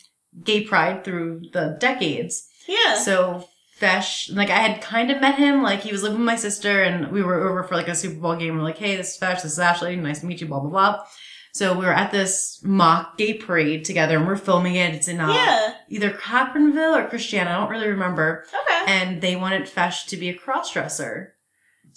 gay 0.45 0.61
pride 0.65 1.05
through 1.05 1.43
the 1.55 1.77
decades. 1.81 2.47
Yeah. 2.69 2.99
So, 2.99 3.49
Fesh, 3.81 4.35
like, 4.35 4.51
I 4.51 4.59
had 4.59 4.83
kind 4.83 5.11
of 5.11 5.21
met 5.21 5.37
him, 5.37 5.63
like, 5.63 5.81
he 5.81 5.93
was 5.93 6.03
living 6.03 6.19
with 6.19 6.27
my 6.27 6.37
sister, 6.37 6.83
and 6.83 7.13
we 7.13 7.23
were 7.23 7.49
over 7.49 7.63
for 7.63 7.77
like 7.77 7.89
a 7.89 7.95
Super 7.95 8.21
Bowl 8.21 8.35
game. 8.37 8.57
We're 8.57 8.63
like, 8.65 8.79
hey, 8.79 8.97
this 8.97 9.15
is 9.15 9.21
Fesh, 9.21 9.43
this 9.43 9.53
is 9.53 9.59
Ashley, 9.59 9.97
nice 9.97 10.21
to 10.21 10.27
meet 10.27 10.41
you, 10.41 10.47
blah, 10.49 10.61
blah, 10.61 10.71
blah. 10.71 11.05
So, 11.55 11.79
we 11.79 11.87
were 11.87 11.93
at 11.95 12.11
this 12.11 12.61
mock 12.65 13.17
gay 13.17 13.35
parade 13.35 13.85
together, 13.85 14.17
and 14.19 14.27
we're 14.27 14.37
filming 14.37 14.75
it. 14.75 14.95
It's 14.95 15.09
in 15.09 15.21
uh, 15.21 15.29
yeah. 15.33 15.75
either 15.89 16.11
Cochranville 16.11 16.97
or 16.99 17.09
Christiana, 17.09 17.51
I 17.51 17.55
don't 17.59 17.71
really 17.71 17.89
remember 17.89 18.45
Okay. 18.63 18.83
and 18.93 19.23
they 19.23 19.37
wanted 19.37 19.63
Fesh 19.67 20.07
to 20.09 20.17
be 20.17 20.29
a 20.29 20.37
crossdresser. 20.37 21.29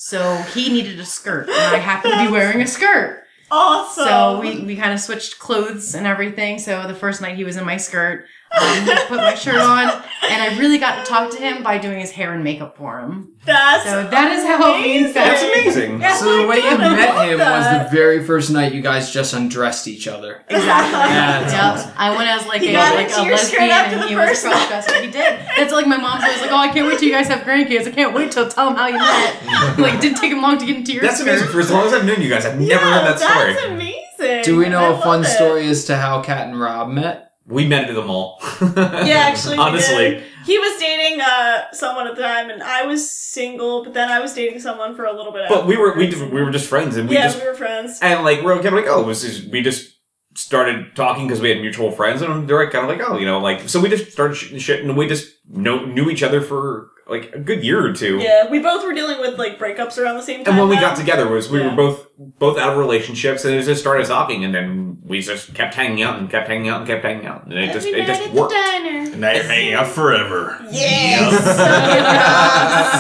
So 0.02 0.34
he 0.54 0.72
needed 0.72 0.98
a 0.98 1.06
skirt, 1.06 1.50
and 1.50 1.76
I 1.76 1.78
happened 1.78 2.14
to 2.14 2.26
be 2.26 2.32
wearing 2.32 2.62
a 2.62 2.68
skirt. 2.68 3.26
Awesome. 3.52 4.06
So 4.06 4.40
we, 4.40 4.62
we 4.62 4.78
kind 4.78 4.94
of 4.94 5.02
switched 5.02 5.40
clothes 5.40 5.94
and 5.94 6.08
everything. 6.08 6.58
So 6.58 6.88
the 6.88 6.96
first 6.96 7.22
night 7.22 7.36
he 7.36 7.44
was 7.44 7.58
in 7.58 7.66
my 7.66 7.76
skirt, 7.76 8.26
um, 8.60 8.98
put 9.08 9.18
my 9.18 9.36
shirt 9.36 9.56
on, 9.62 9.90
and 10.30 10.42
I 10.42 10.58
really 10.58 10.80
got 10.80 11.04
to 11.04 11.10
talk 11.10 11.32
to 11.32 11.38
him 11.38 11.62
by 11.64 11.78
doing 11.78 12.00
his 12.00 12.12
hair 12.12 12.34
and 12.34 12.44
makeup 12.44 12.76
for 12.78 13.00
him. 13.00 13.34
That's 13.46 13.84
So 13.86 14.08
that 14.08 14.32
is 14.32 14.46
how 14.46 14.58
me 14.82 14.98
and 14.98 15.06
amazing. 15.06 15.14
That's 15.14 15.44
amazing. 15.44 16.02
Yeah. 16.02 16.16
So 16.16 16.42
the 16.42 16.48
way 16.48 16.58
you 16.58 16.68
I 16.70 16.78
met 16.78 17.30
him 17.30 17.38
that. 17.38 17.80
was 17.84 17.90
the 17.92 17.96
very 17.96 18.24
first 18.26 18.52
night 18.52 18.74
you 18.74 18.82
guys 18.82 19.12
just 19.12 19.34
undressed 19.34 19.88
each 19.88 20.08
other. 20.08 20.44
Exactly. 20.50 20.66
Yeah, 21.00 21.40
that's 21.42 21.54
Yep. 21.54 21.64
awesome. 21.64 21.92
I 21.98 22.10
went 22.16 22.30
as 22.30 22.46
like 22.48 22.62
He 22.62 22.70
a 22.76 22.80
like 22.80 23.10
a 23.16 23.22
lesbian, 23.22 23.70
and 23.72 24.10
he 24.10 24.16
was 24.16 24.26
a 24.26 24.28
first 24.30 24.46
night. 24.46 24.54
crossdresser. 24.70 25.02
He 25.02 25.08
did. 25.12 25.40
That's 25.58 25.72
like 25.74 25.88
my 25.88 25.98
mom's 25.98 26.24
always 26.24 26.42
like, 26.42 26.52
"Oh, 26.52 26.58
I 26.58 26.70
can't 26.70 26.88
wait 26.88 27.00
till 27.00 27.08
you 27.08 27.14
guys 27.14 27.28
have 27.28 27.42
grandkids. 27.42 27.88
I 27.88 27.92
can't 27.92 28.14
wait 28.14 28.32
till 28.32 28.48
tell 28.50 28.68
them 28.68 28.76
how 28.76 28.88
you 28.88 28.98
met." 28.98 29.78
like, 29.80 29.94
it 29.96 30.02
didn't 30.02 30.18
take 30.18 30.32
him 30.32 30.42
long 30.42 30.58
to 30.58 30.66
get 30.66 30.76
into 30.78 30.94
your 30.94 31.02
That's 31.04 31.20
skirt. 31.20 31.30
amazing. 31.30 31.48
For 31.50 31.60
as 31.60 31.72
long 31.72 31.86
as 31.88 31.94
I've 31.94 32.06
known 32.06 32.22
you 32.22 32.30
guys, 32.30 32.46
I've 32.46 32.60
never 32.60 32.68
yeah, 32.86 33.00
heard 33.00 33.18
that 33.18 33.20
story. 33.20 33.54
That's 33.54 33.66
amazing. 33.66 34.44
Do 34.44 34.58
we 34.58 34.68
know 34.70 34.96
a 34.96 35.02
fun 35.02 35.22
it. 35.22 35.26
story 35.28 35.68
as 35.68 35.86
to 35.86 35.96
how 35.96 36.22
Kat 36.22 36.48
and 36.48 36.60
Rob 36.60 36.90
met? 36.90 37.29
We 37.50 37.68
met 37.68 37.90
at 37.90 37.96
the 37.96 38.04
mall. 38.04 38.40
Yeah, 38.62 39.26
actually, 39.30 39.58
honestly, 39.58 40.24
he 40.46 40.60
was 40.60 40.80
dating 40.80 41.20
uh 41.22 41.72
someone 41.72 42.08
at 42.08 42.16
the 42.16 42.22
time, 42.22 42.50
and 42.50 42.62
I 42.62 42.86
was 42.86 43.12
single. 43.12 43.84
But 43.84 43.94
then 43.94 44.10
I 44.10 44.20
was 44.20 44.34
dating 44.34 44.60
someone 44.60 44.96
for 44.96 45.06
a 45.06 45.14
little 45.14 45.32
bit. 45.32 45.50
but 45.50 45.66
we 45.66 45.76
were 45.76 45.96
we 45.98 46.08
just, 46.08 46.22
we 46.32 46.42
were 46.44 46.52
just 46.52 46.68
friends, 46.68 46.96
and 46.98 47.10
we 47.10 47.16
yeah, 47.16 47.24
just 47.24 47.42
we 47.42 47.48
were 47.48 47.56
friends. 47.56 48.00
and 48.02 48.24
like 48.24 48.44
we're 48.44 48.56
kind 48.56 48.68
of 48.68 48.74
like 48.74 48.88
oh, 48.88 49.04
was 49.04 49.22
just, 49.24 49.50
we 49.50 49.62
just 49.62 49.96
started 50.36 50.96
talking 50.96 51.28
because 51.28 51.42
we 51.42 51.50
had 51.50 51.60
mutual 51.60 51.92
friends, 51.92 52.22
and 52.22 52.48
they're 52.48 52.64
like 52.64 52.72
kind 52.72 52.90
of 52.90 52.98
like 52.98 53.10
oh, 53.10 53.18
you 53.18 53.26
know, 53.26 53.40
like 53.40 53.68
so 53.68 53.80
we 53.80 53.90
just 53.90 54.12
started 54.12 54.36
shooting 54.36 54.60
shit, 54.60 54.84
and 54.84 54.96
we 54.96 55.08
just 55.08 55.34
know, 55.50 55.86
knew 55.86 56.10
each 56.10 56.22
other 56.22 56.42
for 56.42 56.92
like 57.10 57.34
a 57.34 57.40
good 57.40 57.64
year 57.64 57.84
or 57.86 57.94
two. 57.94 58.18
Yeah, 58.20 58.50
we 58.50 58.60
both 58.60 58.84
were 58.86 58.94
dealing 58.94 59.20
with 59.20 59.38
like 59.40 59.58
breakups 59.58 59.98
around 59.98 60.16
the 60.16 60.22
same 60.22 60.44
time. 60.44 60.54
And 60.54 60.60
when 60.60 60.70
we 60.70 60.76
though. 60.76 60.82
got 60.82 60.96
together 60.98 61.28
was 61.28 61.50
we 61.50 61.60
Yeah. 61.60 61.70
were 61.70 61.76
both 61.76 62.08
both 62.18 62.58
out 62.58 62.74
of 62.74 62.78
relationships 62.78 63.46
and 63.46 63.56
it 63.56 63.64
just 63.64 63.82
started 63.82 64.06
talking 64.06 64.44
and 64.44 64.54
then 64.54 64.98
we 65.06 65.22
just 65.22 65.54
kept 65.54 65.74
hanging 65.74 66.04
out 66.04 66.20
and 66.20 66.30
kept 66.30 66.48
hanging 66.50 66.68
out 66.70 66.80
and 66.80 66.88
kept 66.88 67.04
hanging 67.04 67.26
out 67.26 67.46
and 67.46 67.54
it 67.54 67.72
just 67.74 67.88
Every 67.88 68.02
it 68.02 68.06
just 68.08 68.22
at 68.22 68.34
the 68.34 68.40
worked. 68.42 68.54
diner. 68.54 69.00
And 69.12 69.22
now 69.22 69.32
you're 69.32 69.44
hanging 69.44 69.74
out 69.74 69.88
forever. 69.88 70.58
Yeah, 70.72 71.30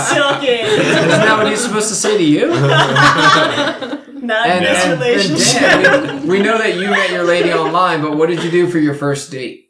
suck 0.07 0.44
it, 0.44 0.65
Isn't 0.65 1.10
that 1.10 1.38
what 1.38 1.48
he's 1.48 1.61
supposed 1.61 1.90
to 1.90 1.95
say 1.95 2.18
to 2.18 2.23
you? 2.23 2.48
Not 4.22 4.48
And, 4.48 4.65
in 4.65 4.73
this 4.73 4.84
and, 4.84 4.91
and 4.94 5.02
relationship. 5.02 5.61
Dan, 5.61 6.22
we, 6.23 6.38
we 6.40 6.44
know 6.44 6.57
that 6.57 6.76
you 6.76 6.90
met 6.90 7.10
your 7.10 7.23
lady 7.23 7.52
online, 7.53 8.02
but 8.02 8.18
what 8.18 8.27
did 8.30 8.44
you 8.44 8.52
do 8.52 8.68
for 8.69 8.77
your 8.80 8.94
first 8.94 9.31
date? 9.31 9.68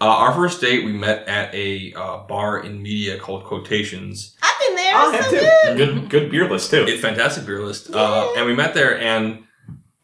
Uh, 0.00 0.04
our 0.06 0.32
first 0.32 0.60
date, 0.62 0.84
we 0.84 0.92
met 0.92 1.28
at 1.28 1.54
a 1.54 1.92
uh, 1.94 2.18
bar 2.26 2.60
in 2.64 2.82
media 2.82 3.18
called 3.18 3.44
Quotations. 3.44 4.36
I've 4.42 4.58
been 4.66 4.76
there. 4.76 4.92
Oh, 4.96 5.12
it's 5.12 5.32
yeah, 5.32 5.40
so 5.40 5.72
too. 5.72 5.76
good. 5.76 5.76
Good 5.76 6.10
good 6.10 6.30
beer 6.30 6.48
list 6.48 6.70
too. 6.70 6.84
It's 6.88 7.02
fantastic 7.02 7.44
beer 7.44 7.60
list. 7.62 7.94
Uh, 7.94 8.32
and 8.36 8.46
we 8.46 8.54
met 8.54 8.72
there, 8.74 8.98
and 8.98 9.44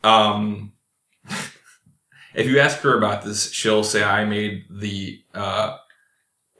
um, 0.05 0.73
if 2.35 2.47
you 2.47 2.59
ask 2.61 2.79
her 2.81 2.97
about 2.97 3.23
this, 3.25 3.51
she'll 3.53 3.85
say 3.85 4.03
I 4.03 4.25
made 4.25 4.65
the. 4.71 5.23
Uh, 5.35 5.79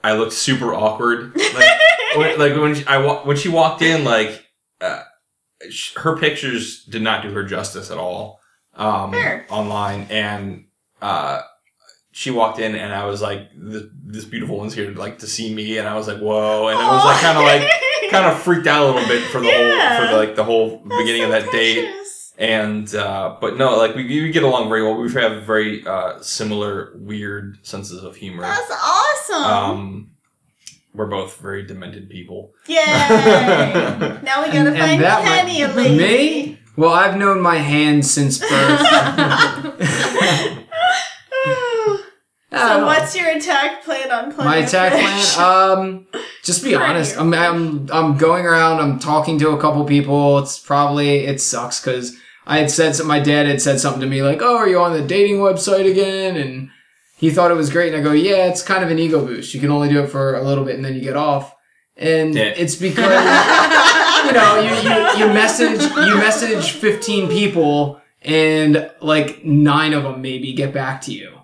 I 0.03 0.13
looked 0.15 0.33
super 0.33 0.73
awkward. 0.75 1.37
Like, 1.37 1.79
when, 2.17 2.39
like 2.39 2.57
when 2.57 2.75
she, 2.75 2.87
I 2.87 2.99
wa- 2.99 3.23
when 3.25 3.37
she 3.37 3.49
walked 3.49 3.83
in, 3.83 4.05
like 4.05 4.47
uh, 4.81 5.03
sh- 5.69 5.95
her 5.97 6.17
pictures 6.17 6.85
did 6.85 7.03
not 7.03 7.23
do 7.23 7.31
her 7.33 7.43
justice 7.45 7.91
at 7.91 7.99
all 7.99 8.41
um, 8.75 9.13
Fair. 9.13 9.45
online, 9.51 10.07
and 10.11 10.67
uh, 11.03 11.43
she 12.19 12.31
walked 12.31 12.59
in, 12.59 12.75
and 12.75 12.95
I 12.95 13.05
was 13.05 13.21
like, 13.21 13.51
this, 13.55 13.83
"This 14.07 14.25
beautiful 14.25 14.57
one's 14.57 14.73
here, 14.75 14.91
like 14.93 15.19
to 15.19 15.27
see 15.27 15.53
me," 15.55 15.77
and 15.77 15.87
I 15.87 15.95
was 15.97 16.09
like, 16.09 16.17
"Whoa!" 16.19 16.69
And 16.69 16.79
I 16.79 16.95
was 16.95 17.05
like, 17.05 17.21
kind 17.21 17.37
of 17.37 17.45
like 17.45 18.11
kind 18.11 18.25
of 18.25 18.39
freaked 18.43 18.67
out 18.67 18.85
a 18.85 18.87
little 18.87 19.07
bit 19.07 19.23
for 19.31 19.41
the 19.41 19.49
Yeah. 19.49 19.99
whole 19.99 20.07
for 20.07 20.13
the, 20.13 20.19
like 20.19 20.35
the 20.37 20.45
whole 20.45 20.83
That's 20.87 20.97
beginning 21.03 21.23
so 21.23 21.27
of 21.37 21.45
that 21.45 21.53
date 21.53 21.93
and 22.39 22.95
uh 22.95 23.37
but 23.41 23.57
no 23.57 23.77
like 23.79 23.95
we, 23.97 24.05
we 24.05 24.31
get 24.31 24.43
along 24.45 24.69
very 24.69 24.83
well 24.83 24.95
we 24.95 25.11
have 25.15 25.43
very 25.45 25.85
uh 25.87 26.21
similar 26.21 26.93
weird 26.97 27.59
senses 27.63 28.05
of 28.05 28.15
humor 28.15 28.43
That's 28.43 28.71
awesome. 28.71 29.43
um 29.45 30.11
we're 30.95 31.07
both 31.07 31.39
very 31.41 31.65
demented 31.67 32.09
people 32.11 32.53
Yay! 32.67 32.77
now 34.23 34.43
we 34.43 34.47
gotta 34.53 34.59
And- 34.59 34.69
and 34.69 34.79
find 34.79 35.03
that 35.03 35.25
might- 35.25 35.41
Penny 35.41 35.63
a 35.63 35.69
lady. 35.69 35.97
Me? 35.97 36.59
Well, 36.77 36.93
I've 36.93 37.17
known 37.17 37.41
my 37.41 37.57
hand 37.57 38.05
since 38.05 38.39
birth. 38.51 38.51
so 42.57 42.87
what's 42.87 43.17
your 43.17 43.29
attack 43.31 43.85
plan 43.85 44.11
on 44.11 44.33
playing 44.33 44.51
my 44.51 44.57
attack 44.59 44.93
fish? 44.93 45.35
plan? 45.35 45.79
Um, 45.79 46.07
just 46.43 46.63
be 46.65 46.75
honest. 46.75 47.19
I'm, 47.19 47.33
I'm 47.35 47.89
I'm 47.93 48.17
going 48.17 48.47
around. 48.47 48.81
I'm 48.81 48.99
talking 48.99 49.39
to 49.41 49.51
a 49.51 49.61
couple 49.61 49.85
people. 49.85 50.39
It's 50.39 50.59
probably 50.59 51.27
it 51.27 51.41
sucks 51.41 51.81
because 51.81 52.17
I 52.47 52.59
had 52.59 52.71
said 52.71 52.95
some, 52.97 53.07
my 53.07 53.21
dad 53.21 53.47
had 53.47 53.61
said 53.61 53.81
something 53.81 54.01
to 54.01 54.07
me 54.07 54.23
like, 54.23 54.41
"Oh, 54.43 54.57
are 54.57 54.69
you 54.69 54.79
on 54.81 54.93
the 54.93 55.03
dating 55.03 55.37
website 55.39 55.91
again?" 55.91 56.37
And 56.37 56.71
he 57.19 57.31
thought 57.31 57.51
it 57.51 57.55
was 57.57 57.71
great. 57.71 57.93
And 57.95 58.01
I 58.01 58.05
go, 58.05 58.13
"Yeah, 58.13 58.47
it's 58.47 58.63
kind 58.63 58.85
of 58.85 58.91
an 58.91 58.99
ego 58.99 59.25
boost. 59.25 59.55
You 59.55 59.61
can 59.61 59.71
only 59.71 59.89
do 59.89 60.03
it 60.03 60.09
for 60.09 60.35
a 60.37 60.43
little 60.43 60.65
bit 60.65 60.77
and 60.77 60.85
then 60.85 60.95
you 60.95 61.01
get 61.01 61.17
off." 61.17 61.55
And 61.99 62.35
Yeah. 62.35 62.53
it's 62.57 62.75
because 62.77 62.99
you 64.27 64.33
know, 64.33 64.61
you, 64.61 64.71
you, 64.89 65.27
you 65.27 65.33
message 65.33 65.81
you 65.81 66.15
message 66.17 66.73
15 66.73 67.29
people 67.29 68.01
and 68.23 68.91
like 69.01 69.45
nine 69.45 69.93
of 69.95 70.03
them 70.03 70.21
maybe 70.21 70.53
get 70.53 70.75
back 70.75 71.01
to 71.03 71.13
you. 71.13 71.36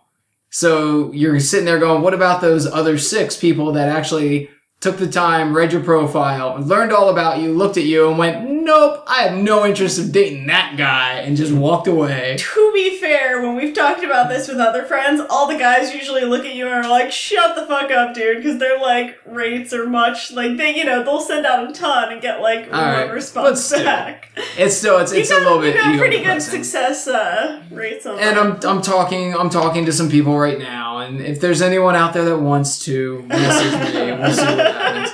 So 0.52 1.10
you're 1.12 1.40
sitting 1.40 1.64
there 1.64 1.78
going, 1.78 2.02
what 2.02 2.12
about 2.12 2.42
those 2.42 2.66
other 2.66 2.98
six 2.98 3.36
people 3.36 3.72
that 3.72 3.88
actually 3.88 4.50
took 4.80 4.98
the 4.98 5.08
time, 5.08 5.56
read 5.56 5.72
your 5.72 5.82
profile, 5.82 6.60
learned 6.60 6.92
all 6.92 7.08
about 7.08 7.40
you, 7.40 7.54
looked 7.54 7.78
at 7.78 7.84
you 7.84 8.10
and 8.10 8.18
went, 8.18 8.51
nope, 8.64 9.04
I 9.06 9.22
have 9.22 9.38
no 9.38 9.64
interest 9.66 9.98
in 9.98 10.10
dating 10.10 10.46
that 10.46 10.76
guy 10.76 11.18
and 11.20 11.36
just 11.36 11.52
walked 11.52 11.88
away. 11.88 12.36
to 12.38 12.70
be 12.72 12.98
fair, 12.98 13.42
when 13.42 13.56
we've 13.56 13.74
talked 13.74 14.02
about 14.04 14.28
this 14.28 14.48
with 14.48 14.58
other 14.58 14.84
friends, 14.84 15.20
all 15.30 15.46
the 15.48 15.58
guys 15.58 15.94
usually 15.94 16.22
look 16.22 16.44
at 16.44 16.54
you 16.54 16.66
and 16.66 16.74
are 16.74 16.88
like, 16.88 17.12
"Shut 17.12 17.54
the 17.56 17.66
fuck 17.66 17.90
up, 17.90 18.14
dude," 18.14 18.38
because 18.38 18.58
they're 18.58 18.78
like 18.78 19.18
rates 19.26 19.72
are 19.72 19.86
much 19.86 20.32
like 20.32 20.56
they, 20.56 20.76
you 20.76 20.84
know, 20.84 21.02
they'll 21.02 21.20
send 21.20 21.46
out 21.46 21.68
a 21.68 21.72
ton 21.72 22.12
and 22.12 22.22
get 22.22 22.40
like 22.40 22.66
All 22.66 22.80
right, 22.80 22.98
one 22.98 23.08
but 23.08 23.14
response 23.14 23.70
back. 23.70 24.28
It's 24.56 24.76
still, 24.76 24.98
it's, 24.98 25.12
it's 25.12 25.30
you 25.30 25.38
a 25.38 25.40
little 25.40 25.60
bit 25.60 25.74
you 25.74 25.80
got 25.80 25.90
ego 25.94 25.98
pretty 25.98 26.22
good 26.22 26.42
success 26.42 27.06
uh, 27.08 27.62
rates 27.70 28.06
on 28.06 28.18
And 28.18 28.36
that. 28.36 28.64
I'm 28.66 28.76
I'm 28.76 28.82
talking 28.82 29.34
I'm 29.34 29.50
talking 29.50 29.84
to 29.86 29.92
some 29.92 30.08
people 30.08 30.38
right 30.38 30.58
now, 30.58 30.98
and 30.98 31.20
if 31.20 31.40
there's 31.40 31.62
anyone 31.62 31.96
out 31.96 32.12
there 32.14 32.24
that 32.24 32.38
wants 32.38 32.84
to 32.84 33.22
message 33.22 33.94
me, 33.94 34.12
we'll 34.12 34.32
see 34.32 34.42
what 34.44 34.72
happens. 34.72 35.10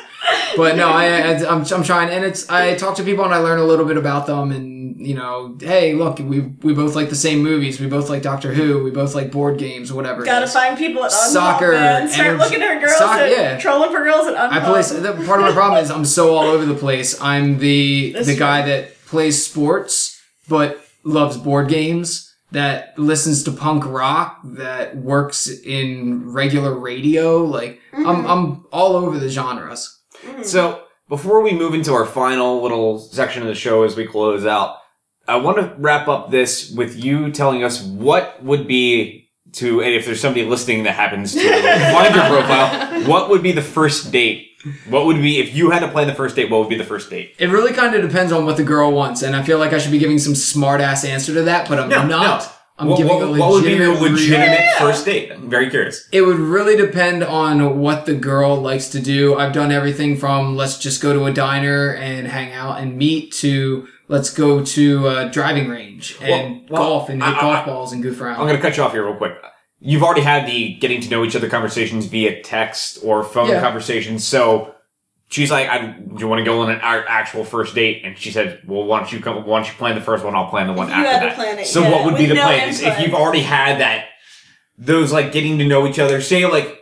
But 0.56 0.76
no, 0.76 0.88
I, 0.88 1.06
I 1.06 1.48
I'm 1.48 1.64
I'm 1.72 1.82
trying, 1.82 2.10
and 2.10 2.24
it's 2.24 2.48
I 2.48 2.74
talk 2.74 2.96
to 2.96 3.04
people 3.04 3.24
and 3.24 3.32
I 3.34 3.38
learn 3.38 3.58
a 3.58 3.64
little 3.64 3.84
bit 3.84 3.96
about 3.96 4.26
them, 4.26 4.50
and 4.50 4.78
you 5.06 5.14
know, 5.14 5.56
hey, 5.60 5.94
look, 5.94 6.18
we 6.18 6.40
we 6.40 6.74
both 6.74 6.94
like 6.96 7.08
the 7.10 7.16
same 7.16 7.42
movies, 7.42 7.80
we 7.80 7.86
both 7.86 8.08
like 8.08 8.22
Doctor 8.22 8.52
Who, 8.52 8.82
we 8.82 8.90
both 8.90 9.14
like 9.14 9.30
board 9.30 9.58
games, 9.58 9.92
whatever. 9.92 10.24
Gotta 10.24 10.48
find 10.48 10.76
people 10.76 11.04
at 11.04 11.12
Unlock, 11.12 11.30
Soccer, 11.30 11.72
man. 11.72 12.08
Start 12.08 12.26
energy- 12.28 12.42
looking 12.42 12.62
at 12.62 12.80
girls 12.80 12.98
soc- 12.98 13.10
at 13.20 13.30
yeah. 13.30 13.58
trolling 13.58 13.90
for 13.90 14.02
girls 14.02 14.26
at 14.26 14.36
I 14.36 14.58
Unlock. 14.58 14.84
play. 14.84 15.00
The, 15.00 15.12
part 15.26 15.40
of 15.40 15.46
my 15.46 15.52
problem 15.52 15.82
is 15.82 15.90
I'm 15.90 16.04
so 16.04 16.34
all 16.34 16.44
over 16.44 16.64
the 16.64 16.74
place. 16.74 17.20
I'm 17.20 17.58
the 17.58 18.12
That's 18.14 18.26
the 18.26 18.32
true. 18.34 18.40
guy 18.40 18.62
that 18.66 19.04
plays 19.06 19.44
sports 19.44 20.20
but 20.48 20.84
loves 21.04 21.36
board 21.36 21.68
games. 21.68 22.24
That 22.50 22.98
listens 22.98 23.42
to 23.44 23.52
punk 23.52 23.84
rock. 23.84 24.40
That 24.42 24.96
works 24.96 25.48
in 25.48 26.32
regular 26.32 26.72
radio. 26.74 27.44
Like 27.44 27.80
I'm 27.92 28.04
mm-hmm. 28.04 28.26
I'm 28.26 28.66
all 28.72 28.96
over 28.96 29.18
the 29.18 29.28
genres. 29.28 29.97
Mm. 30.26 30.44
So 30.44 30.82
before 31.08 31.40
we 31.42 31.52
move 31.52 31.74
into 31.74 31.92
our 31.94 32.04
final 32.06 32.62
little 32.62 32.98
section 32.98 33.42
of 33.42 33.48
the 33.48 33.54
show 33.54 33.82
as 33.84 33.96
we 33.96 34.06
close 34.06 34.44
out, 34.46 34.76
I 35.26 35.36
want 35.36 35.58
to 35.58 35.74
wrap 35.78 36.08
up 36.08 36.30
this 36.30 36.70
with 36.70 36.96
you 37.02 37.30
telling 37.30 37.62
us 37.62 37.82
what 37.82 38.42
would 38.42 38.66
be 38.66 39.28
to, 39.52 39.80
and 39.82 39.94
if 39.94 40.04
there's 40.06 40.20
somebody 40.20 40.44
listening 40.44 40.82
that 40.84 40.92
happens 40.94 41.32
to 41.34 41.40
find 41.92 42.14
your 42.14 42.24
profile, 42.26 43.02
what 43.08 43.30
would 43.30 43.42
be 43.42 43.52
the 43.52 43.62
first 43.62 44.12
date? 44.12 44.46
What 44.88 45.06
would 45.06 45.16
be 45.22 45.38
if 45.38 45.54
you 45.54 45.70
had 45.70 45.80
to 45.80 45.88
plan 45.88 46.06
the 46.08 46.14
first 46.14 46.34
date? 46.36 46.50
What 46.50 46.60
would 46.60 46.68
be 46.68 46.76
the 46.76 46.84
first 46.84 47.08
date? 47.10 47.34
It 47.38 47.48
really 47.48 47.72
kind 47.72 47.94
of 47.94 48.02
depends 48.02 48.32
on 48.32 48.44
what 48.44 48.56
the 48.56 48.64
girl 48.64 48.90
wants, 48.92 49.22
and 49.22 49.36
I 49.36 49.42
feel 49.42 49.58
like 49.58 49.72
I 49.72 49.78
should 49.78 49.92
be 49.92 49.98
giving 49.98 50.18
some 50.18 50.34
smart 50.34 50.80
ass 50.80 51.04
answer 51.04 51.32
to 51.34 51.42
that, 51.42 51.68
but 51.68 51.78
I'm 51.78 51.88
No, 51.88 52.04
not. 52.06 52.42
no. 52.42 52.46
I'm 52.78 52.88
what, 52.88 52.96
giving 52.98 53.12
what- 53.12 53.22
a 53.22 53.26
legitimate. 53.26 53.40
what 53.40 53.52
would 53.52 53.64
be 53.64 53.74
the 53.76 53.88
reason. 53.90 54.12
legitimate 54.14 54.74
first 54.78 55.04
date? 55.04 55.32
I'm 55.32 55.50
very 55.50 55.68
curious. 55.70 56.08
It 56.12 56.22
would 56.22 56.38
really 56.38 56.76
depend 56.76 57.24
on 57.24 57.80
what 57.80 58.06
the 58.06 58.14
girl 58.14 58.56
likes 58.56 58.88
to 58.90 59.00
do. 59.00 59.36
I've 59.36 59.52
done 59.52 59.72
everything 59.72 60.16
from 60.16 60.56
let's 60.56 60.78
just 60.78 61.02
go 61.02 61.12
to 61.12 61.24
a 61.26 61.32
diner 61.32 61.92
and 61.94 62.28
hang 62.28 62.52
out 62.52 62.80
and 62.80 62.96
meet 62.96 63.32
to 63.34 63.88
let's 64.08 64.30
go 64.30 64.64
to 64.64 65.08
a 65.08 65.28
driving 65.28 65.68
range 65.68 66.16
and 66.22 66.62
Well, 66.70 66.80
well, 66.80 66.82
golf 66.90 67.08
and 67.08 67.22
hit 67.22 67.34
I- 67.34 67.38
I- 67.38 67.40
golf 67.40 67.66
balls 67.66 67.92
and 67.92 68.02
goof 68.02 68.20
around. 68.20 68.36
I'm 68.40 68.46
going 68.46 68.56
to 68.56 68.62
cut 68.62 68.76
you 68.76 68.82
off 68.84 68.92
here 68.92 69.04
real 69.04 69.16
quick. 69.16 69.32
You've 69.80 70.02
already 70.02 70.22
had 70.22 70.46
the 70.46 70.74
getting 70.74 71.00
to 71.02 71.10
know 71.10 71.24
each 71.24 71.36
other 71.36 71.48
conversations 71.48 72.06
via 72.06 72.42
text 72.42 72.98
or 73.04 73.22
phone 73.22 73.48
Yeah. 73.48 73.60
conversations. 73.60 74.26
So 74.26 74.74
she's 75.28 75.50
like, 75.50 75.68
I, 75.68 75.86
"Do 75.86 76.16
you 76.18 76.28
want 76.28 76.40
to 76.40 76.44
go 76.44 76.60
on 76.62 76.70
an 76.70 76.80
actual 76.82 77.44
first 77.44 77.74
date?" 77.74 78.02
And 78.04 78.16
she 78.18 78.30
said, 78.30 78.60
"Well, 78.66 78.84
why 78.84 79.00
don't 79.00 79.12
you 79.12 79.20
come? 79.20 79.44
Why 79.46 79.58
don't 79.60 79.68
you 79.70 79.74
plan 79.76 79.94
the 79.94 80.00
first 80.00 80.24
one? 80.24 80.34
I'll 80.34 80.48
plan 80.50 80.66
the 80.66 80.72
one 80.72 80.88
You 80.88 80.94
after 80.94 81.08
had 81.08 81.20
to 81.20 81.26
that." 81.26 81.34
plan 81.36 81.58
it, 81.58 81.66
so 81.66 81.82
yeah, 81.82 81.90
what 81.90 82.04
would 82.06 82.16
be 82.16 82.26
the 82.26 82.34
no 82.34 82.42
plan? 82.42 82.68
Is 82.68 82.80
if 82.82 82.98
you've 83.00 83.14
already 83.14 83.40
had 83.42 83.80
that, 83.80 84.06
those 84.76 85.12
like 85.12 85.32
getting 85.32 85.58
to 85.58 85.64
know 85.66 85.86
each 85.86 85.98
other. 85.98 86.20
Say 86.20 86.44
like 86.46 86.80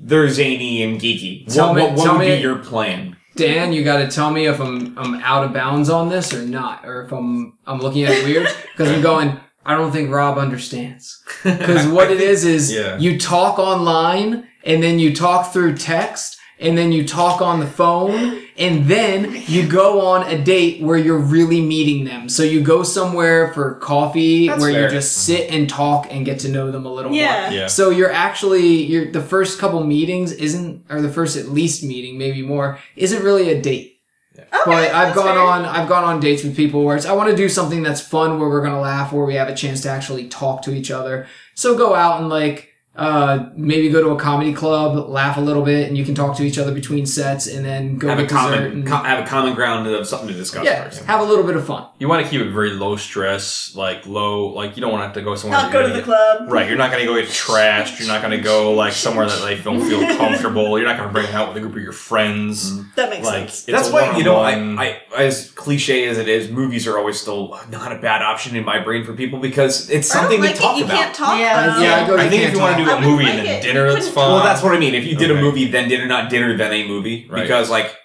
they're 0.00 0.28
zany 0.28 0.82
and 0.82 1.00
geeky. 1.00 1.46
Tell 1.52 1.68
what 1.68 1.76
me- 1.76 1.82
what, 1.82 1.92
what 1.94 2.04
tell 2.04 2.18
would 2.18 2.26
me- 2.28 2.36
be 2.36 2.42
your 2.42 2.56
plan? 2.56 3.16
Dan, 3.36 3.72
you 3.72 3.84
got 3.84 3.98
to 3.98 4.08
tell 4.08 4.30
me 4.30 4.46
if 4.46 4.60
I'm 4.60 4.98
I'm 4.98 5.14
out 5.22 5.44
of 5.44 5.52
bounds 5.52 5.88
on 5.88 6.08
this 6.08 6.34
or 6.34 6.42
not, 6.42 6.84
or 6.84 7.04
if 7.04 7.12
I'm 7.12 7.56
I'm 7.66 7.78
looking 7.80 8.04
at 8.04 8.10
it 8.12 8.24
weird 8.24 8.48
because 8.72 8.90
I'm 8.90 9.02
going. 9.02 9.38
I 9.64 9.74
don't 9.76 9.92
think 9.92 10.10
Rob 10.10 10.38
understands 10.38 11.22
because 11.44 11.86
what 11.86 12.10
it 12.10 12.18
is 12.20 12.44
is 12.46 12.72
Yeah. 12.72 12.96
you 12.98 13.18
talk 13.20 13.58
online 13.58 14.48
and 14.64 14.82
then 14.82 14.98
you 14.98 15.14
talk 15.14 15.52
through 15.52 15.76
text 15.76 16.38
and 16.60 16.76
then 16.76 16.92
you 16.92 17.06
talk 17.06 17.40
on 17.40 17.58
the 17.60 17.66
phone 17.66 18.42
and 18.58 18.84
then 18.84 19.42
you 19.46 19.66
go 19.66 20.00
on 20.02 20.26
a 20.28 20.36
date 20.42 20.82
where 20.82 20.98
you're 20.98 21.18
really 21.18 21.60
meeting 21.60 22.04
them. 22.04 22.28
So 22.28 22.42
you 22.42 22.60
go 22.62 22.82
somewhere 22.82 23.52
for 23.54 23.76
coffee 23.76 24.48
That's 24.48 24.60
where 24.60 24.72
fair. 24.72 24.84
you 24.84 24.90
just 24.90 25.12
sit 25.24 25.50
and 25.50 25.68
talk 25.68 26.08
and 26.10 26.24
get 26.26 26.40
to 26.40 26.48
know 26.48 26.70
them 26.70 26.84
a 26.84 26.92
little 26.92 27.10
more. 27.10 27.18
Yeah. 27.20 27.50
yeah 27.50 27.66
So 27.66 27.90
you're 27.90 28.12
actually 28.12 28.84
you're 28.84 29.10
the 29.10 29.22
first 29.22 29.58
couple 29.58 29.82
meetings 29.84 30.32
isn't 30.32 30.84
or 30.90 31.00
the 31.00 31.08
first 31.10 31.36
at 31.36 31.48
least 31.48 31.82
meeting 31.82 32.18
maybe 32.18 32.42
more 32.42 32.78
isn't 32.96 33.22
really 33.22 33.50
a 33.50 33.60
date. 33.60 33.96
Okay, 34.38 34.46
But 34.64 34.94
I've 34.94 35.14
gone 35.14 35.34
fair. 35.34 35.38
on 35.38 35.64
I've 35.64 35.88
gone 35.88 36.04
on 36.04 36.20
dates 36.20 36.44
with 36.44 36.56
people 36.56 36.84
where 36.84 36.96
it's 36.96 37.06
I 37.06 37.12
want 37.12 37.30
to 37.30 37.36
do 37.36 37.48
something 37.48 37.82
that's 37.82 38.00
fun 38.00 38.38
where 38.38 38.48
we're 38.48 38.62
gonna 38.62 38.80
laugh 38.80 39.12
where 39.12 39.24
we 39.24 39.34
have 39.34 39.48
a 39.48 39.54
chance 39.54 39.80
to 39.82 39.90
actually 39.90 40.28
talk 40.28 40.62
to 40.62 40.72
each 40.74 40.90
other. 40.90 41.26
So 41.54 41.76
go 41.76 41.94
out 41.94 42.20
and 42.20 42.28
like 42.28 42.69
Uh, 42.96 43.48
maybe 43.54 43.88
go 43.88 44.02
to 44.02 44.10
a 44.10 44.16
comedy 44.18 44.52
club, 44.52 45.08
laugh 45.08 45.36
a 45.36 45.40
little 45.40 45.62
bit, 45.62 45.86
and 45.88 45.96
you 45.96 46.04
can 46.04 46.12
talk 46.14 46.36
to 46.36 46.42
each 46.42 46.58
other 46.58 46.74
between 46.74 47.06
sets, 47.06 47.46
and 47.46 47.64
then 47.64 47.96
go 47.96 48.08
have 48.08 48.18
to 48.18 48.24
a 48.24 48.28
common 48.28 48.62
and- 48.64 48.86
co- 48.86 48.96
have 48.96 49.24
a 49.24 49.26
common 49.28 49.54
ground 49.54 49.86
of 49.86 50.06
something 50.08 50.26
to 50.28 50.34
discuss 50.34 50.64
yeah, 50.64 50.84
first. 50.84 51.04
have 51.04 51.20
a 51.20 51.24
little 51.24 51.44
bit 51.44 51.54
of 51.54 51.64
fun. 51.64 51.86
You 52.00 52.08
want 52.08 52.24
to 52.24 52.30
keep 52.30 52.40
it 52.40 52.50
very 52.50 52.70
low 52.70 52.96
stress, 52.96 53.74
like 53.76 54.06
low, 54.06 54.48
like 54.48 54.76
you 54.76 54.80
don't 54.82 54.90
want 54.90 55.02
to 55.02 55.06
have 55.06 55.14
to 55.14 55.22
go 55.22 55.36
somewhere. 55.36 55.60
Not 55.62 55.72
go 55.72 55.82
to 55.82 55.88
the 55.88 56.00
gonna 56.02 56.04
club. 56.04 56.50
Right, 56.52 56.68
you're 56.68 56.76
not 56.76 56.90
going 56.90 57.06
to 57.06 57.06
go 57.06 57.14
get 57.18 57.28
trashed. 57.30 58.00
You're 58.00 58.08
not 58.08 58.22
going 58.22 58.36
to 58.36 58.42
go 58.42 58.72
like 58.72 58.92
somewhere 58.92 59.26
that 59.26 59.40
they 59.44 59.60
don't 59.60 59.80
feel 59.80 60.00
comfortable. 60.16 60.76
You're 60.76 60.88
not 60.88 60.96
going 60.96 61.08
to 61.08 61.12
bring 61.12 61.26
it 61.26 61.34
out 61.34 61.48
with 61.48 61.58
a 61.58 61.60
group 61.60 61.76
of 61.76 61.82
your 61.82 61.92
friends. 61.92 62.84
That 62.96 63.08
makes 63.10 63.24
Like 63.24 63.50
sense. 63.50 63.64
That's 63.66 63.90
why 63.90 64.16
you 64.16 64.24
know 64.24 64.36
I, 64.40 64.54
I 64.84 65.00
as 65.16 65.52
cliche 65.52 66.08
as 66.08 66.18
it 66.18 66.28
is, 66.28 66.50
movies 66.50 66.88
are 66.88 66.98
always 66.98 67.20
still 67.20 67.56
not 67.70 67.92
a 67.92 67.98
bad 67.98 68.20
option 68.20 68.56
in 68.56 68.64
my 68.64 68.80
brain 68.82 69.04
for 69.04 69.12
people 69.14 69.38
because 69.38 69.88
it's 69.90 70.08
something 70.08 70.40
like 70.40 70.56
to 70.56 70.60
talk 70.60 70.74
it. 70.76 70.78
You 70.80 70.84
about. 70.86 70.96
can't 70.96 71.14
talk 71.14 71.38
Yeah. 71.38 71.64
about 71.64 71.82
Yeah, 71.82 71.94
I 71.94 72.02
it. 72.02 72.06
go- 72.08 72.16
I 72.16 72.28
think 72.28 72.32
if 72.34 72.40
can't 72.48 72.54
you 72.54 72.60
want 72.60 72.72
to 72.72 72.78
talk. 72.78 72.79
Do 72.84 72.90
I 72.90 72.98
a 72.98 73.00
movie 73.00 73.24
like 73.24 73.34
and 73.34 73.46
then 73.46 73.58
it. 73.58 73.62
dinner, 73.62 73.86
You 73.86 73.92
that's 73.94 74.06
couldn't 74.06 74.14
fine. 74.14 74.28
Well, 74.32 74.42
that's 74.44 74.62
what 74.62 74.74
I 74.74 74.78
mean. 74.78 74.94
If 74.94 75.04
you 75.04 75.16
did 75.16 75.30
a 75.30 75.34
movie, 75.40 75.70
then 75.70 75.88
dinner, 75.88 76.06
not 76.06 76.30
dinner, 76.30 76.56
then 76.56 76.72
a 76.72 76.86
movie, 76.88 77.26
Right. 77.30 77.42
because 77.42 77.70
like 77.70 77.96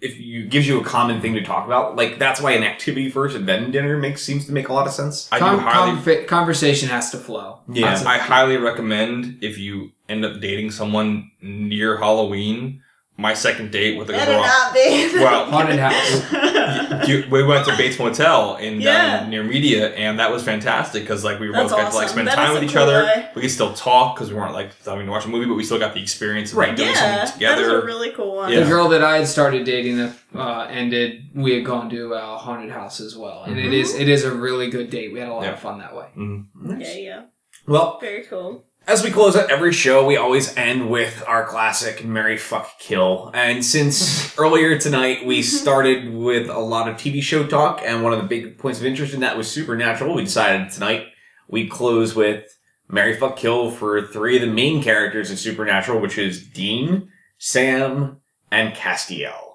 if 0.00 0.18
you 0.18 0.46
gives 0.46 0.68
you 0.68 0.78
a 0.78 0.84
common 0.84 1.22
thing 1.22 1.32
to 1.34 1.42
talk 1.42 1.64
about, 1.66 1.96
like 1.96 2.18
that's 2.18 2.40
why 2.40 2.52
an 2.52 2.62
activity 2.62 3.08
first 3.10 3.34
and 3.34 3.48
then 3.48 3.70
dinner 3.70 3.96
makes 3.96 4.22
seems 4.22 4.44
to 4.46 4.52
make 4.52 4.68
a 4.68 4.72
lot 4.72 4.86
of 4.86 4.92
sense. 4.92 5.26
I 5.32 5.38
Con- 5.38 5.56
do 5.56 5.60
highly 5.62 5.92
conver- 6.00 6.26
conversation 6.26 6.88
has 6.90 7.10
to 7.12 7.16
flow. 7.16 7.60
Yeah. 7.72 7.88
That's 7.88 8.02
a- 8.04 8.08
I 8.10 8.18
highly 8.18 8.58
recommend 8.58 9.38
if 9.42 9.58
you 9.58 9.92
end 10.08 10.24
up 10.24 10.40
dating 10.40 10.70
someone 10.72 11.30
near 11.40 11.96
Halloween, 11.96 12.82
my 13.18 13.32
second 13.32 13.70
date 13.70 13.96
with 13.96 14.10
a 14.10 14.12
girl. 14.12 14.42
not 14.42 14.74
be. 14.74 15.10
Well, 15.14 15.46
haunted 15.50 15.78
house. 15.78 17.08
you, 17.08 17.24
we 17.30 17.42
went 17.42 17.64
to 17.66 17.74
Bates 17.76 17.98
Motel 17.98 18.56
in 18.56 18.74
um, 18.74 18.80
Yeah. 18.80 19.20
down 19.20 19.30
near 19.30 19.42
Media, 19.42 19.94
and 19.94 20.18
that 20.18 20.30
was 20.30 20.42
fantastic 20.42 21.02
because 21.02 21.24
like 21.24 21.40
we 21.40 21.46
were 21.48 21.54
That's 21.54 21.72
both 21.72 21.80
got 21.80 21.90
to 21.90 21.96
like 21.96 22.04
awesome. 22.04 22.14
spend 22.14 22.28
That 22.28 22.34
time 22.34 22.52
with 22.54 22.64
each 22.64 22.74
cool 22.74 22.82
other. 22.82 23.04
way. 23.04 23.28
We 23.34 23.40
could 23.42 23.50
still 23.50 23.72
talk 23.72 24.16
because 24.16 24.28
we 24.30 24.36
weren't 24.36 24.52
like 24.52 24.70
having 24.84 25.06
to 25.06 25.12
watch 25.12 25.24
a 25.24 25.28
movie, 25.28 25.46
but 25.46 25.54
we 25.54 25.64
still 25.64 25.78
got 25.78 25.94
the 25.94 26.02
experience 26.02 26.52
of 26.52 26.58
like, 26.58 26.68
Right. 26.68 26.76
doing 26.76 26.88
yeah, 26.90 26.94
something 26.94 27.16
that 27.16 27.24
is 27.24 27.32
together. 27.32 27.80
a 27.80 27.84
really 27.86 28.10
cool 28.12 28.36
one. 28.36 28.52
Yeah. 28.52 28.60
The 28.60 28.66
girl 28.66 28.88
that 28.90 29.02
I 29.02 29.16
had 29.18 29.26
started 29.28 29.64
dating 29.64 29.96
that 29.96 30.12
uh, 30.34 30.66
ended, 30.70 31.22
we 31.34 31.54
had 31.54 31.64
gone 31.64 31.88
to 31.90 32.12
a 32.12 32.36
haunted 32.36 32.70
house 32.70 33.00
as 33.00 33.16
well, 33.16 33.44
and 33.44 33.58
it 33.58 33.62
mm-hmm. 33.64 33.72
is 33.72 33.94
it 33.94 34.08
is 34.10 34.24
a 34.24 34.34
really 34.34 34.68
good 34.70 34.90
date. 34.90 35.12
We 35.12 35.20
had 35.20 35.28
a 35.28 35.32
lot 35.34 35.44
Yeah. 35.44 35.52
of 35.52 35.60
fun 35.60 35.78
that 35.78 35.94
way. 35.96 36.06
Mm-hmm. 36.16 36.80
Yeah, 36.82 36.92
yeah. 36.94 37.22
Well, 37.66 37.98
Very 38.00 38.24
cool. 38.24 38.64
As 38.88 39.02
we 39.02 39.10
close 39.10 39.34
out 39.34 39.50
every 39.50 39.72
show, 39.72 40.06
we 40.06 40.16
always 40.16 40.56
end 40.56 40.88
with 40.88 41.20
our 41.26 41.44
classic 41.44 42.04
Marry 42.04 42.36
Fuck 42.36 42.78
Kill. 42.78 43.32
And 43.34 43.64
since 43.64 44.38
earlier 44.38 44.78
tonight 44.78 45.26
we 45.26 45.42
started 45.42 46.14
with 46.14 46.48
a 46.48 46.60
lot 46.60 46.88
of 46.88 46.94
TV 46.94 47.20
show 47.20 47.44
talk, 47.44 47.82
and 47.84 48.04
one 48.04 48.12
of 48.12 48.22
the 48.22 48.28
big 48.28 48.58
points 48.58 48.78
of 48.78 48.86
interest 48.86 49.12
in 49.12 49.18
that 49.20 49.36
was 49.36 49.50
Supernatural, 49.50 50.14
we 50.14 50.22
decided 50.22 50.70
tonight 50.70 51.08
we'd 51.48 51.68
close 51.68 52.14
with 52.14 52.56
Marry 52.88 53.16
Fuck 53.16 53.36
Kill 53.36 53.72
for 53.72 54.06
three 54.06 54.36
of 54.36 54.42
the 54.42 54.54
main 54.54 54.80
characters 54.80 55.32
in 55.32 55.36
Supernatural, 55.36 56.00
which 56.00 56.16
is 56.16 56.46
Dean, 56.46 57.10
Sam, 57.38 58.20
and 58.52 58.72
Castiel. 58.72 59.46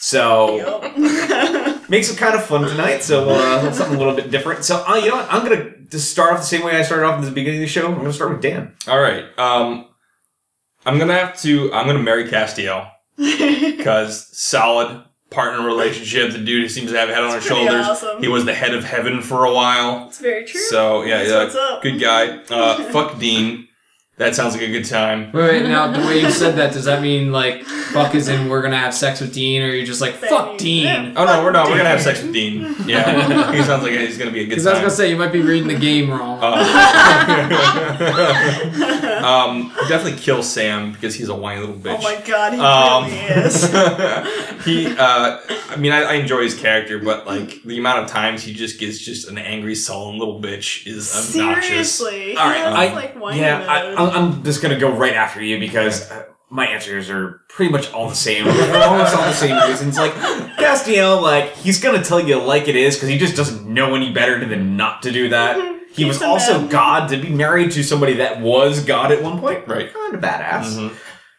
So 0.00 0.80
makes 1.88 2.10
it 2.10 2.18
kind 2.18 2.34
of 2.34 2.44
fun 2.44 2.68
tonight. 2.68 3.04
So 3.04 3.30
uh, 3.30 3.72
something 3.72 3.94
a 3.94 3.98
little 3.98 4.16
bit 4.16 4.32
different. 4.32 4.64
So 4.64 4.84
uh, 4.86 4.96
you 4.96 5.10
know 5.10 5.16
what? 5.16 5.32
I'm 5.32 5.44
gonna 5.44 5.73
just 5.94 6.10
start 6.10 6.32
off 6.32 6.40
the 6.40 6.46
same 6.46 6.64
way 6.64 6.76
I 6.76 6.82
started 6.82 7.06
off 7.06 7.18
at 7.20 7.24
the 7.24 7.30
beginning 7.30 7.60
of 7.60 7.66
the 7.66 7.72
show. 7.72 7.86
I'm 7.86 7.94
gonna 7.96 8.12
start 8.12 8.32
with 8.32 8.42
Dan. 8.42 8.74
All 8.88 9.00
right, 9.00 9.24
um, 9.38 9.86
I'm 10.84 10.98
gonna 10.98 11.14
have 11.14 11.40
to. 11.42 11.72
I'm 11.72 11.86
gonna 11.86 12.02
marry 12.02 12.24
Castiel 12.28 12.90
because 13.16 14.36
solid 14.36 15.04
partner 15.30 15.64
relationship. 15.66 16.32
The 16.32 16.38
dude 16.38 16.70
seems 16.70 16.90
to 16.90 16.98
have 16.98 17.08
a 17.08 17.14
head 17.14 17.22
on 17.24 17.34
his 17.34 17.44
shoulders. 17.44 17.86
awesome. 17.86 18.20
He 18.22 18.28
was 18.28 18.44
the 18.44 18.54
head 18.54 18.74
of 18.74 18.84
heaven 18.84 19.22
for 19.22 19.44
a 19.44 19.52
while. 19.52 20.08
It's 20.08 20.18
very 20.18 20.44
true. 20.44 20.60
So 20.60 21.02
yeah, 21.02 21.18
That's 21.18 21.30
yeah, 21.30 21.42
what's 21.44 21.54
up. 21.56 21.82
good 21.82 22.00
guy. 22.00 22.38
Uh, 22.50 22.82
fuck 22.92 23.18
Dean. 23.18 23.68
That 24.16 24.36
sounds 24.36 24.54
like 24.54 24.62
a 24.62 24.68
good 24.70 24.84
time. 24.84 25.32
Wait, 25.32 25.62
wait, 25.62 25.68
now 25.68 25.90
the 25.90 25.98
way 26.06 26.20
you 26.20 26.30
said 26.30 26.54
that, 26.54 26.72
does 26.72 26.84
that 26.84 27.02
mean 27.02 27.32
like 27.32 27.64
fuck 27.64 28.14
is 28.14 28.28
in 28.28 28.48
we're 28.48 28.62
gonna 28.62 28.78
have 28.78 28.94
sex 28.94 29.20
with 29.20 29.34
Dean, 29.34 29.60
or 29.60 29.70
you're 29.70 29.84
just 29.84 30.00
like 30.00 30.14
fuck 30.14 30.56
Dean? 30.56 31.14
Oh 31.16 31.24
no, 31.24 31.42
we're 31.42 31.50
not. 31.50 31.66
We're 31.68 31.76
gonna 31.78 31.88
have 31.88 32.00
sex 32.00 32.22
with 32.22 32.32
Dean. 32.32 32.76
Yeah, 32.86 33.52
he 33.52 33.60
sounds 33.64 33.82
like 33.82 33.90
he's 33.92 34.16
gonna 34.16 34.30
be 34.30 34.42
a 34.42 34.44
good 34.44 34.50
Because 34.50 34.68
I 34.68 34.74
was 34.74 34.78
gonna 34.78 34.90
say 34.92 35.10
you 35.10 35.16
might 35.16 35.32
be 35.32 35.40
reading 35.42 35.66
the 35.66 35.74
game 35.76 36.12
wrong. 36.12 36.38
Uh, 36.40 36.54
um, 39.24 39.72
definitely 39.88 40.20
kill 40.20 40.44
Sam 40.44 40.92
because 40.92 41.16
he's 41.16 41.28
a 41.28 41.34
whiny 41.34 41.58
little 41.60 41.74
bitch. 41.74 41.96
Oh 41.98 42.02
my 42.02 42.20
god, 42.24 42.52
he 42.54 42.60
Um, 42.60 43.04
really 43.04 43.46
is. 43.46 43.64
he, 44.64 44.86
uh, 44.96 45.40
I 45.70 45.76
mean, 45.76 45.90
I, 45.92 46.02
I 46.02 46.12
enjoy 46.14 46.42
his 46.42 46.54
character, 46.58 46.98
but 47.00 47.26
like 47.26 47.62
the 47.64 47.78
amount 47.78 48.04
of 48.04 48.10
times 48.10 48.42
he 48.44 48.52
just 48.52 48.78
gets 48.78 48.98
just 48.98 49.28
an 49.28 49.38
angry, 49.38 49.74
sullen 49.74 50.18
little 50.18 50.40
bitch 50.40 50.86
is 50.86 51.10
obnoxious. 51.14 51.92
Seriously. 51.92 52.36
All 52.36 52.46
right, 52.48 52.58
he 52.58 52.62
I- 52.90 52.94
like 52.94 53.14
whiny 53.20 53.40
yeah, 53.40 53.66
I, 53.68 53.94
mode. 53.94 54.03
I'm, 54.10 54.32
I'm 54.34 54.44
just 54.44 54.62
gonna 54.62 54.78
go 54.78 54.90
right 54.90 55.14
after 55.14 55.42
you 55.42 55.58
because 55.58 56.10
uh, 56.10 56.24
my 56.50 56.66
answers 56.66 57.10
are 57.10 57.40
pretty 57.48 57.72
much 57.72 57.92
all 57.92 58.08
the 58.08 58.14
same. 58.14 58.46
Almost 58.48 59.16
all 59.16 59.24
the 59.24 59.32
same 59.32 59.56
reasons. 59.68 59.96
Like 59.98 60.12
Castiel, 60.58 61.20
like 61.22 61.54
he's 61.56 61.80
gonna 61.80 62.02
tell 62.02 62.20
you 62.20 62.40
like 62.40 62.68
it 62.68 62.76
is 62.76 62.96
because 62.96 63.08
he 63.08 63.18
just 63.18 63.36
doesn't 63.36 63.66
know 63.66 63.94
any 63.94 64.12
better 64.12 64.44
than 64.44 64.76
not 64.76 65.02
to 65.02 65.10
do 65.12 65.28
that. 65.30 65.72
He 65.94 66.02
Keeps 66.02 66.18
was 66.18 66.22
also 66.22 66.58
in. 66.62 66.68
God 66.70 67.08
to 67.10 67.16
be 67.16 67.28
married 67.28 67.70
to 67.70 67.84
somebody 67.84 68.14
that 68.14 68.40
was 68.40 68.84
God 68.84 69.12
at 69.12 69.22
one 69.22 69.38
point. 69.38 69.68
Right. 69.68 69.94
Kind 69.94 70.12
of 70.16 70.20
badass. 70.20 70.74
Mhm. 70.74 70.92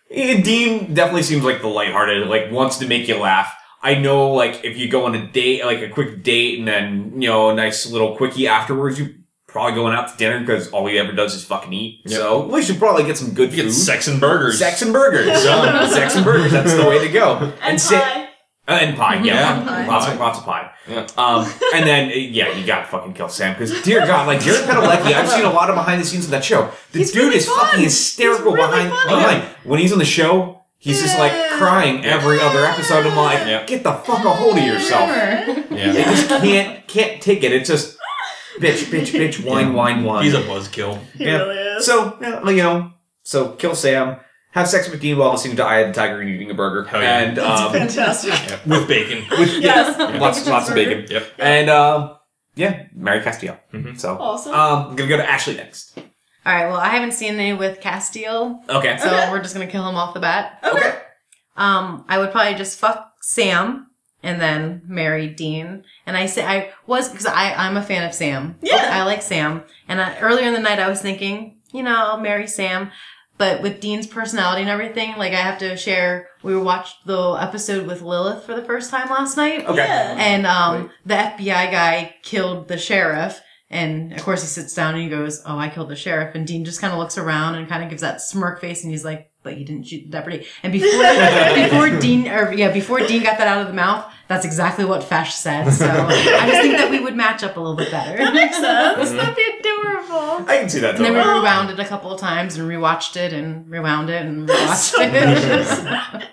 Eh, 0.09 0.41
Dean 0.41 0.93
definitely 0.93 1.23
seems 1.23 1.43
like 1.43 1.59
the 1.59 1.67
lighthearted, 1.67 2.27
like 2.29 2.49
wants 2.53 2.77
to 2.77 2.87
make 2.87 3.05
you 3.09 3.17
laugh. 3.17 3.53
I 3.83 3.95
know, 3.95 4.31
like 4.31 4.63
if 4.63 4.77
you 4.77 4.87
go 4.87 5.07
on 5.07 5.13
a 5.13 5.27
date, 5.29 5.65
like 5.65 5.81
a 5.81 5.89
quick 5.89 6.23
date, 6.23 6.57
and 6.59 6.65
then 6.69 7.21
you 7.21 7.27
know 7.27 7.49
a 7.49 7.53
nice 7.53 7.85
little 7.91 8.15
quickie 8.15 8.47
afterwards, 8.47 8.97
you 8.97 9.15
probably 9.55 9.73
going 9.73 9.93
out 9.95 10.09
to 10.11 10.17
dinner 10.17 10.41
because 10.41 10.69
all 10.71 10.85
he 10.85 10.99
ever 10.99 11.13
does 11.13 11.33
is 11.33 11.45
fucking 11.45 11.71
eat. 11.71 12.01
Yep. 12.05 12.19
So 12.19 12.45
we 12.47 12.61
should 12.61 12.77
probably 12.77 13.03
get 13.05 13.15
some 13.17 13.33
good 13.33 13.51
You 13.53 13.63
food. 13.63 13.69
get 13.69 13.73
sex 13.73 14.07
and 14.09 14.19
burgers. 14.19 14.59
Sex 14.59 14.81
and 14.81 14.91
burgers. 14.91 15.27
Sex 15.93 16.15
and 16.17 16.25
burgers. 16.25 16.51
That's 16.51 16.73
the 16.73 16.85
way 16.85 16.99
to 17.07 17.11
go. 17.13 17.53
and 17.61 17.79
sa- 17.79 18.01
pie. 18.01 18.27
uh, 18.67 18.71
and 18.81 18.97
pie. 18.97 19.15
Yeah, 19.23 19.33
Yeah. 19.33 19.63
Pie. 19.65 19.87
lots 19.87 20.07
of 20.11 20.19
lots 20.19 20.39
of 20.39 20.45
pie. 20.45 20.71
Yeah. 20.89 21.07
Um, 21.17 21.49
and 21.73 21.87
then 21.87 22.09
uh, 22.09 22.15
yeah, 22.15 22.51
you 22.57 22.65
gotta 22.65 22.85
fucking 22.87 23.13
kill 23.13 23.29
Sam 23.29 23.53
because 23.53 23.81
dear 23.83 24.01
God, 24.05 24.27
like 24.27 24.41
Jared 24.41 24.65
Padalecki, 24.69 25.13
I've 25.13 25.29
seen 25.29 25.45
a 25.45 25.51
lot 25.53 25.69
of 25.69 25.75
behind 25.75 26.01
the 26.01 26.05
scenes 26.05 26.25
of 26.25 26.31
that 26.31 26.43
show. 26.43 26.69
The 26.91 26.99
He's 26.99 27.11
dude 27.13 27.23
really 27.23 27.37
is 27.37 27.47
fun. 27.47 27.59
fucking 27.67 27.83
hysterical 27.83 28.51
He's 28.55 28.55
really 28.57 28.67
behind 28.67 28.89
funny. 28.91 29.15
behind 29.39 29.43
when 29.63 29.79
he's 29.79 29.93
on 29.93 29.99
the 29.99 30.05
show. 30.05 30.61
He's 30.77 31.01
just 31.01 31.17
like 31.17 31.31
crying 31.57 32.05
every 32.05 32.39
other 32.39 32.63
episode. 32.65 33.07
I'm 33.07 33.15
like, 33.15 33.39
Yeah. 33.47 33.65
get 33.65 33.81
the 33.83 33.93
fuck 33.93 34.23
a 34.23 34.29
hold 34.29 34.57
of 34.57 34.63
yourself. 34.63 35.09
They 35.09 35.65
Yeah. 35.93 36.11
just 36.11 36.27
can't 36.29 36.87
can't 36.87 37.21
take 37.21 37.43
it. 37.43 37.51
It's 37.51 37.67
just 37.69 37.94
bitch, 38.59 38.85
bitch, 38.91 39.11
bitch, 39.13 39.43
whine, 39.43 39.73
wine, 39.73 40.03
whine. 40.03 40.23
He's 40.23 40.33
a 40.33 40.41
buzzkill. 40.41 40.99
He 41.17 41.25
Yeah. 41.25 41.37
really 41.37 41.57
is. 41.57 41.85
So, 41.85 42.17
yeah, 42.21 42.49
you 42.49 42.63
know, 42.63 42.91
so 43.23 43.49
kill 43.49 43.75
Sam, 43.75 44.17
have 44.51 44.67
sex 44.67 44.89
with 44.89 45.01
Dean 45.01 45.17
while 45.17 45.31
listening 45.31 45.55
to 45.57 45.63
Eye 45.65 45.79
of 45.79 45.87
the 45.87 45.93
Tiger 45.93 46.19
and 46.21 46.29
eating 46.29 46.49
a 46.51 46.53
burger. 46.53 46.83
Hell 46.87 47.01
yeah. 47.01 47.19
And, 47.19 47.39
um, 47.39 47.71
Fantastic. 47.73 48.31
Yeah. 48.33 48.57
With 48.65 48.87
bacon. 48.87 49.25
yes. 49.61 49.97
lots, 50.19 50.47
lots 50.47 50.69
of 50.69 50.75
bacon. 50.75 51.05
Yep. 51.09 51.27
And, 51.39 51.69
um, 51.69 52.15
yeah, 52.55 52.83
Marry 52.93 53.19
Castiel. 53.21 53.57
Mhm. 53.73 53.99
So, 53.99 54.17
Awesome. 54.19 54.53
um, 54.53 54.87
I'm 54.89 54.95
gonna 54.95 55.09
go 55.09 55.17
to 55.17 55.29
Ashley 55.29 55.55
next. 55.55 55.97
All 55.97 56.53
right. 56.53 56.67
Well, 56.67 56.77
I 56.77 56.89
haven't 56.89 57.11
seen 57.13 57.33
any 57.39 57.53
with 57.53 57.81
Castiel, 57.81 58.59
Okay. 58.69 58.97
so 58.97 59.07
Okay. 59.07 59.29
we're 59.31 59.41
just 59.41 59.53
gonna 59.55 59.67
kill 59.67 59.87
him 59.89 59.95
off 59.95 60.13
the 60.13 60.19
bat. 60.19 60.59
Okay. 60.63 60.93
Um, 61.57 62.05
I 62.07 62.17
would 62.17 62.31
probably 62.31 62.53
just 62.55 62.79
fuck 62.79 63.11
Sam 63.21 63.87
and 64.25 64.41
then 64.41 64.81
marry 64.87 65.27
Dean. 65.27 65.83
And 66.05 66.17
I 66.17 66.25
say 66.25 66.43
I 66.43 66.71
was 66.87 67.09
because 67.09 67.27
I 67.27 67.53
I'm 67.53 67.77
a 67.77 67.83
fan 67.83 68.03
of 68.03 68.13
Sam. 68.13 68.57
Yeah. 68.61 68.89
I 68.91 69.03
like 69.03 69.21
Sam. 69.21 69.63
And 69.87 70.01
I, 70.01 70.19
earlier 70.19 70.47
in 70.47 70.53
the 70.53 70.59
night, 70.59 70.79
I 70.79 70.89
was 70.89 71.01
thinking, 71.01 71.57
you 71.71 71.83
know, 71.83 71.95
I'll 71.95 72.19
marry 72.19 72.47
Sam. 72.47 72.91
But 73.37 73.61
with 73.61 73.81
Dean's 73.81 74.07
personality 74.07 74.61
and 74.61 74.69
everything, 74.69 75.15
like 75.17 75.33
I 75.33 75.41
have 75.41 75.59
to 75.59 75.77
share. 75.77 76.29
We 76.41 76.57
watched 76.57 77.05
the 77.05 77.33
episode 77.33 77.85
with 77.85 78.01
Lilith 78.01 78.45
for 78.45 78.55
the 78.55 78.63
first 78.63 78.89
time 78.89 79.09
last 79.09 79.37
night. 79.37 79.65
Okay. 79.65 79.77
Yeah. 79.77 80.15
And 80.17 80.47
um, 80.47 80.89
the 81.05 81.15
FBI 81.15 81.71
guy 81.71 82.15
killed 82.23 82.67
the 82.67 82.77
sheriff. 82.77 83.41
And 83.69 84.13
of 84.13 84.23
course, 84.23 84.41
he 84.41 84.47
sits 84.47 84.73
down 84.73 84.93
and 84.93 85.03
he 85.03 85.09
goes, 85.09 85.41
"Oh, 85.45 85.57
I 85.57 85.69
killed 85.69 85.89
the 85.89 85.95
sheriff." 85.95 86.33
And 86.33 86.47
Dean 86.47 86.65
just 86.65 86.79
kind 86.79 86.93
of 86.93 86.99
looks 86.99 87.17
around 87.17 87.55
and 87.55 87.67
kind 87.67 87.83
of 87.83 87.89
gives 87.89 88.03
that 88.03 88.21
smirk 88.21 88.61
face, 88.61 88.83
and 88.83 88.91
he's 88.91 89.03
like, 89.03 89.31
"But 89.45 89.53
he 89.53 89.63
didn't 89.63 89.85
shoot 89.87 90.03
the 90.03 90.09
deputy." 90.09 90.45
And 90.63 90.73
before 90.73 90.89
before 91.63 91.99
Dean, 92.01 92.27
or 92.27 92.51
yeah, 92.51 92.71
before 92.73 92.99
Dean 92.99 93.23
got 93.23 93.37
that 93.37 93.47
out 93.47 93.61
of 93.61 93.67
the 93.67 93.73
mouth, 93.73 94.11
that's 94.27 94.43
exactly 94.43 94.83
what 94.83 95.01
Fesh 95.03 95.31
said. 95.31 95.69
So 95.71 95.85
I 95.87 96.49
just 96.49 96.61
think 96.61 96.75
that 96.77 96.89
we 96.91 96.99
would 96.99 97.15
match 97.15 97.43
up 97.43 97.55
a 97.55 97.59
little 97.61 97.77
bit 97.77 97.89
better. 97.91 98.17
That 98.17 98.33
makes 98.33 98.57
sense. 98.59 99.11
That'd 99.11 99.35
be 99.37 99.47
adorable. 99.59 100.49
I 100.49 100.57
can 100.59 100.67
see 100.69 100.79
that 100.81 100.95
And 100.95 101.05
then 101.05 101.13
we 101.13 101.19
rewound 101.19 101.69
it 101.69 101.79
a 101.79 101.85
couple 101.85 102.11
of 102.11 102.19
times 102.19 102.57
and 102.57 102.69
rewatched 102.69 103.15
it 103.15 103.31
and 103.31 103.69
rewound 103.69 104.09
it 104.09 104.25
and 104.25 104.49
rewatched 104.49 104.75
So 104.75 105.01
it. 105.01 106.23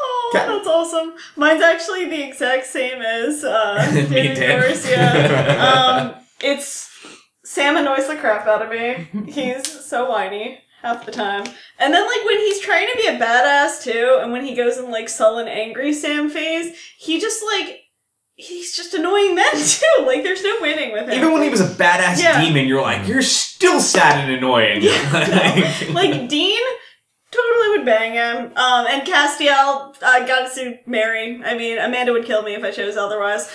Oh, 0.00 0.32
Okay. 0.32 0.46
that's 0.46 0.68
awesome. 0.68 1.14
Mine's 1.36 1.60
actually 1.62 2.08
the 2.08 2.22
exact 2.22 2.64
same 2.66 3.02
as 3.02 3.42
uh, 3.42 3.90
Me 3.94 4.02
David 4.06 4.26
and 4.30 4.38
Dan. 4.38 4.60
Garcia. 4.60 5.60
Um, 5.60 6.14
it's 6.40 6.88
Sam 7.44 7.76
annoys 7.76 8.06
the 8.06 8.14
crap 8.16 8.46
out 8.46 8.62
of 8.62 8.70
me. 8.70 9.08
He's 9.32 9.66
so 9.84 10.08
whiny 10.08 10.60
half 10.82 11.04
the 11.06 11.12
time. 11.12 11.44
And 11.78 11.92
then 11.94 12.06
like 12.06 12.24
when 12.26 12.38
he's 12.38 12.60
trying 12.60 12.88
to 12.90 12.96
be 12.96 13.06
a 13.06 13.18
badass 13.18 13.82
too, 13.82 14.18
and 14.22 14.32
when 14.32 14.44
he 14.44 14.54
goes 14.54 14.78
in 14.78 14.90
like 14.90 15.08
sullen 15.08 15.48
angry 15.48 15.92
Sam 15.92 16.30
phase, 16.30 16.76
he 16.98 17.20
just 17.20 17.42
like 17.44 17.80
he's 18.34 18.74
just 18.76 18.94
annoying 18.94 19.34
then 19.34 19.52
too. 19.56 20.04
Like 20.06 20.22
there's 20.22 20.42
no 20.42 20.56
winning 20.60 20.92
with 20.92 21.08
him. 21.08 21.12
Even 21.18 21.32
when 21.32 21.42
he 21.42 21.48
was 21.50 21.60
a 21.60 21.68
badass 21.68 22.18
Yeah. 22.22 22.40
demon, 22.40 22.66
you're 22.66 22.82
like, 22.82 23.06
you're 23.06 23.22
still 23.22 23.80
sad 23.80 24.24
and 24.24 24.32
annoying. 24.32 24.82
Yeah, 24.82 25.72
like 25.92 26.28
Dean 26.28 26.60
totally 27.30 27.68
would 27.76 27.84
bang 27.86 28.14
him. 28.14 28.46
Um, 28.56 28.86
and 28.88 29.02
Castiel, 29.06 29.94
I 30.02 30.26
got 30.26 30.48
to 30.48 30.50
see 30.50 30.80
Mary. 30.86 31.40
I 31.44 31.56
mean, 31.56 31.78
Amanda 31.78 32.12
would 32.12 32.24
kill 32.24 32.42
me 32.42 32.54
if 32.54 32.64
I 32.64 32.70
chose 32.72 32.96
otherwise. 32.96 33.48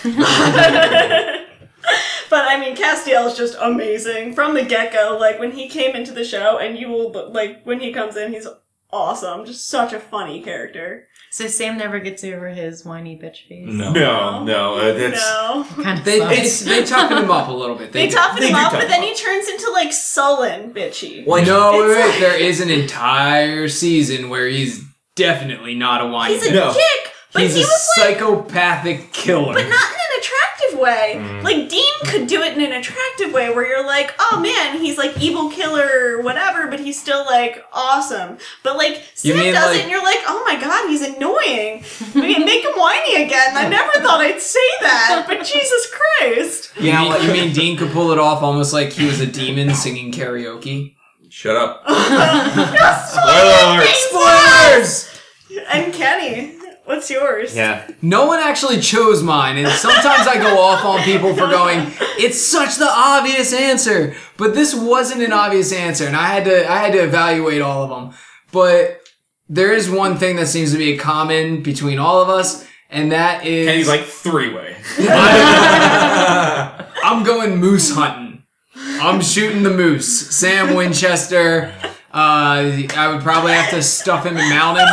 But 2.29 2.45
I 2.47 2.59
mean, 2.59 2.75
Castiel 2.75 3.27
is 3.27 3.37
just 3.37 3.55
amazing 3.59 4.33
from 4.33 4.53
the 4.53 4.63
get 4.63 4.91
go. 4.93 5.17
Like 5.19 5.39
when 5.39 5.51
he 5.51 5.67
came 5.69 5.95
into 5.95 6.11
the 6.11 6.23
show, 6.25 6.57
and 6.57 6.77
you 6.77 6.89
will 6.89 7.11
like 7.31 7.63
when 7.63 7.79
he 7.79 7.91
comes 7.93 8.15
in, 8.15 8.31
he's 8.33 8.47
awesome. 8.91 9.45
Just 9.45 9.67
such 9.69 9.93
a 9.93 9.99
funny 9.99 10.41
character. 10.41 11.07
So 11.31 11.47
Sam 11.47 11.77
never 11.77 11.99
gets 11.99 12.23
over 12.23 12.47
his 12.47 12.85
whiny 12.85 13.17
bitch 13.17 13.45
face. 13.49 13.67
No. 13.67 13.91
no, 13.91 14.43
no, 14.45 14.75
uh, 14.77 14.93
that's. 14.93 15.19
no, 15.19 15.65
Kind 15.83 15.99
of 15.99 16.05
They, 16.05 16.19
they, 16.19 16.45
sucks. 16.45 16.61
they 16.63 16.85
toughen 16.85 17.17
him 17.17 17.29
up 17.29 17.49
a 17.49 17.51
little 17.51 17.75
bit. 17.75 17.91
they 17.91 18.07
do. 18.07 18.15
toughen 18.15 18.41
him 18.41 18.51
do 18.53 18.55
up, 18.57 18.71
but 18.71 18.87
then 18.87 19.03
him 19.03 19.09
he 19.09 19.13
turns 19.15 19.49
into 19.49 19.69
like 19.71 19.91
sullen 19.91 20.73
bitchy. 20.73 21.27
Like, 21.27 21.45
no, 21.45 21.71
wait, 21.73 21.89
wait, 21.89 22.05
like- 22.09 22.19
there 22.21 22.39
is 22.39 22.61
an 22.61 22.69
entire 22.69 23.67
season 23.67 24.29
where 24.29 24.47
he's 24.47 24.81
definitely 25.15 25.75
not 25.75 26.01
a 26.01 26.07
whiny. 26.07 26.35
He's 26.35 26.47
a 26.47 26.53
No. 26.53 26.71
dick, 26.73 27.11
but 27.33 27.41
He's 27.41 27.55
he 27.55 27.61
a 27.61 27.65
was 27.65 27.89
like 27.99 28.17
psychopathic 28.19 29.11
killer. 29.11 29.53
but 29.55 29.63
not 29.63 29.63
in 29.63 29.67
an 29.67 30.19
attractive 30.19 30.44
way. 30.85 31.15
Mm. 31.17 31.43
Like 31.43 31.67
Dean 31.67 31.93
could 32.05 32.27
do 32.27 32.41
it 32.43 32.55
in 32.55 32.63
an 32.63 32.71
attractive 32.71 33.33
way 33.33 33.49
where 33.49 33.67
you're 33.67 33.85
like, 33.85 34.13
oh 34.19 34.39
man, 34.39 34.79
he's 34.79 34.97
like 34.97 35.19
evil 35.19 35.49
killer 35.49 35.89
or 36.17 36.21
whatever, 36.21 36.67
but 36.67 36.79
he's 36.79 36.99
still 37.01 37.25
like 37.25 37.65
awesome. 37.73 38.37
But 38.63 38.77
like 38.77 39.03
Sam 39.15 39.37
mean, 39.37 39.53
does 39.53 39.65
like- 39.71 39.77
it 39.79 39.81
and 39.81 39.91
you're 39.91 40.03
like, 40.03 40.19
oh 40.27 40.43
my 40.45 40.61
god, 40.61 40.87
he's 40.87 41.01
annoying. 41.01 41.83
Make 42.15 42.39
make 42.45 42.63
him 42.63 42.73
whiny 42.77 43.23
again. 43.23 43.57
I 43.57 43.67
never 43.67 43.91
thought 43.99 44.21
I'd 44.21 44.41
say 44.41 44.59
that, 44.81 45.25
but 45.27 45.43
Jesus 45.53 45.91
Christ. 45.91 46.71
you, 46.77 46.91
mean, 46.93 47.21
you 47.23 47.31
mean 47.33 47.53
Dean 47.53 47.77
could 47.77 47.91
pull 47.91 48.11
it 48.11 48.19
off 48.19 48.43
almost 48.43 48.71
like 48.73 48.93
he 48.93 49.05
was 49.05 49.19
a 49.19 49.27
demon 49.27 49.73
singing 49.73 50.11
karaoke? 50.11 50.95
Shut 51.29 51.55
up. 51.57 51.83
Spoiler 53.09 53.85
Spoilers! 54.07 55.11
And 55.69 55.93
Kenny, 55.93 56.57
what's 56.85 57.09
yours? 57.09 57.55
Yeah. 57.55 57.87
No 58.01 58.25
one 58.27 58.39
actually 58.39 58.79
chose 58.79 59.21
mine, 59.21 59.57
and 59.57 59.67
sometimes 59.73 60.27
I 60.27 60.37
go 60.37 60.59
off 60.59 60.85
on 60.85 61.01
people 61.01 61.33
for 61.33 61.47
going, 61.47 61.91
it's 62.17 62.41
such 62.41 62.77
the 62.77 62.89
obvious 62.89 63.53
answer. 63.53 64.15
But 64.37 64.53
this 64.53 64.73
wasn't 64.73 65.21
an 65.21 65.33
obvious 65.33 65.73
answer, 65.73 66.05
and 66.05 66.15
I 66.15 66.27
had 66.27 66.45
to 66.45 66.69
I 66.69 66.77
had 66.77 66.93
to 66.93 67.03
evaluate 67.03 67.61
all 67.61 67.83
of 67.83 67.89
them. 67.89 68.17
But 68.51 69.01
there 69.47 69.73
is 69.73 69.89
one 69.89 70.17
thing 70.17 70.37
that 70.37 70.47
seems 70.47 70.71
to 70.71 70.77
be 70.77 70.93
a 70.93 70.97
common 70.97 71.61
between 71.61 71.99
all 71.99 72.21
of 72.21 72.29
us, 72.29 72.67
and 72.89 73.11
that 73.11 73.45
is 73.45 73.67
And 73.67 73.77
he's 73.77 73.87
like 73.87 74.05
three 74.05 74.53
way. 74.53 74.75
I'm 77.03 77.23
going 77.23 77.57
moose 77.57 77.93
hunting. 77.93 78.43
I'm 78.75 79.21
shooting 79.21 79.63
the 79.63 79.69
moose. 79.69 80.35
Sam 80.35 80.75
Winchester. 80.75 81.73
Uh, 82.11 82.87
I 82.95 83.11
would 83.11 83.21
probably 83.21 83.51
have 83.51 83.69
to 83.71 83.83
stuff 83.83 84.25
him 84.25 84.37
and 84.37 84.49
mount 84.49 84.77
him, 84.79 84.87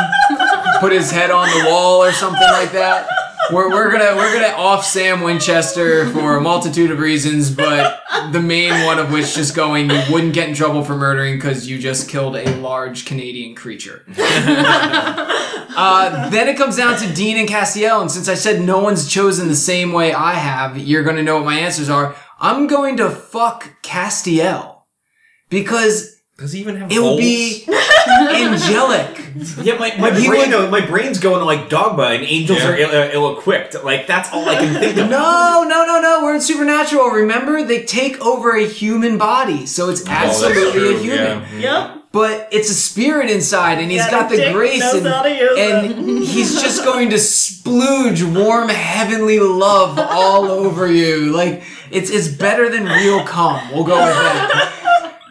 put 0.83 0.91
his 0.91 1.13
head 1.13 1.31
on 1.31 1.49
the 1.49 1.71
wall 1.71 2.03
or 2.03 2.11
something 2.11 2.41
like 2.41 2.73
that. 2.73 3.09
We're, 3.53 3.71
we're 3.71 3.93
gonna 3.93 4.17
we're 4.17 4.33
gonna 4.33 4.53
off 4.57 4.85
Sam 4.85 5.21
Winchester 5.21 6.11
for 6.11 6.37
a 6.37 6.41
multitude 6.41 6.91
of 6.91 6.99
reasons, 6.99 7.53
but 7.53 8.03
the 8.33 8.41
main 8.41 8.85
one 8.85 8.99
of 8.99 9.13
which 9.13 9.33
just 9.33 9.55
going 9.55 9.91
you 9.91 10.03
wouldn't 10.11 10.35
get 10.35 10.49
in 10.49 10.57
trouble 10.57 10.83
for 10.83 10.97
murdering 10.97 11.37
because 11.37 11.69
you 11.71 11.79
just 11.79 12.09
killed 12.09 12.35
a 12.35 12.57
large 12.57 13.05
Canadian 13.07 13.55
creature. 13.55 14.05
Uh, 15.75 16.29
then 16.29 16.49
it 16.49 16.59
comes 16.59 16.77
down 16.77 16.99
to 16.99 17.11
Dean 17.15 17.39
and 17.39 17.49
Castiel, 17.49 18.03
and 18.03 18.11
since 18.11 18.29
I 18.29 18.35
said 18.35 18.61
no 18.61 18.81
one's 18.81 19.11
chosen 19.11 19.49
the 19.49 19.57
same 19.57 19.95
way 19.95 20.13
I 20.13 20.35
have, 20.35 20.77
you're 20.77 21.03
gonna 21.03 21.23
know 21.23 21.37
what 21.37 21.47
my 21.47 21.59
answers 21.59 21.89
are. 21.89 22.15
I'm 22.39 22.67
going 22.67 22.99
to 22.99 23.09
fuck 23.09 23.83
Castiel 23.83 24.83
because 25.49 26.12
Does 26.43 26.51
he 26.53 26.59
even 26.61 26.75
have 26.77 26.91
it 26.91 26.99
will 26.99 27.11
holes? 27.11 27.21
be 27.21 27.65
angelic. 28.35 29.19
Yeah, 29.63 29.79
my, 29.79 29.95
my 29.97 30.11
He 30.13 30.27
brain, 30.29 30.51
would- 30.51 30.71
my 30.71 30.85
brain's 30.85 31.19
going 31.19 31.39
to 31.39 31.45
like 31.47 31.71
Dogma 31.71 32.03
and 32.09 32.23
angels 32.25 32.59
Yeah. 32.59 32.69
are 32.71 32.77
ill, 32.77 32.91
uh, 32.91 33.09
ill-equipped. 33.13 33.83
Like 33.83 34.07
that's 34.07 34.31
all 34.31 34.47
I 34.47 34.57
can 34.57 34.75
think 34.81 34.99
of. 34.99 35.09
No, 35.09 35.65
no, 35.67 35.87
no, 35.87 36.01
no. 36.03 36.21
We're 36.23 36.35
in 36.35 36.41
supernatural. 36.43 37.07
Remember, 37.09 37.63
they 37.65 37.83
take 37.85 38.21
over 38.21 38.55
a 38.57 38.67
human 38.67 39.17
body, 39.17 39.65
so 39.65 39.89
it's 39.89 40.03
Oh, 40.07 40.11
absolutely 40.11 40.73
true, 40.73 40.97
a 40.97 40.99
human. 40.99 41.61
yeah. 41.61 41.89
Yep. 41.95 41.99
But 42.13 42.49
it's 42.53 42.69
a 42.69 42.75
spirit 42.75 43.31
inside, 43.31 43.79
and 43.79 43.91
he's 43.91 44.01
Yeah, 44.01 44.11
got 44.11 44.29
the 44.29 44.53
grace, 44.53 44.83
and, 44.93 45.07
how 45.07 45.23
to 45.23 45.35
use 45.35 45.59
and 45.59 46.19
he's 46.25 46.61
just 46.61 46.85
going 46.85 47.09
to 47.09 47.17
splooge 47.17 48.23
warm 48.37 48.69
heavenly 48.69 49.39
love 49.41 49.99
all 49.99 50.45
over 50.51 50.93
you. 50.93 51.33
Like 51.33 51.63
it's 51.91 52.11
it's 52.11 52.29
better 52.29 52.69
than 52.69 52.85
real 52.85 53.25
cum. 53.25 53.71
We'll 53.73 53.85
go 53.85 53.95
with 53.97 54.15
that. 54.15 54.72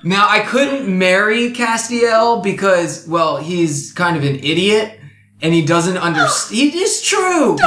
Now 0.04 0.28
I 0.30 0.40
couldn't 0.40 0.88
marry 0.98 1.52
Castiel 1.52 2.42
because 2.44 3.08
well 3.08 3.38
he's 3.38 3.92
kind 3.94 4.18
of 4.18 4.24
an 4.24 4.36
idiot 4.38 5.00
and 5.42 5.54
he 5.54 5.66
doesn't 5.66 5.98
understand. 5.98 6.58
He 6.74 6.80
is 6.82 7.02
true. 7.02 7.58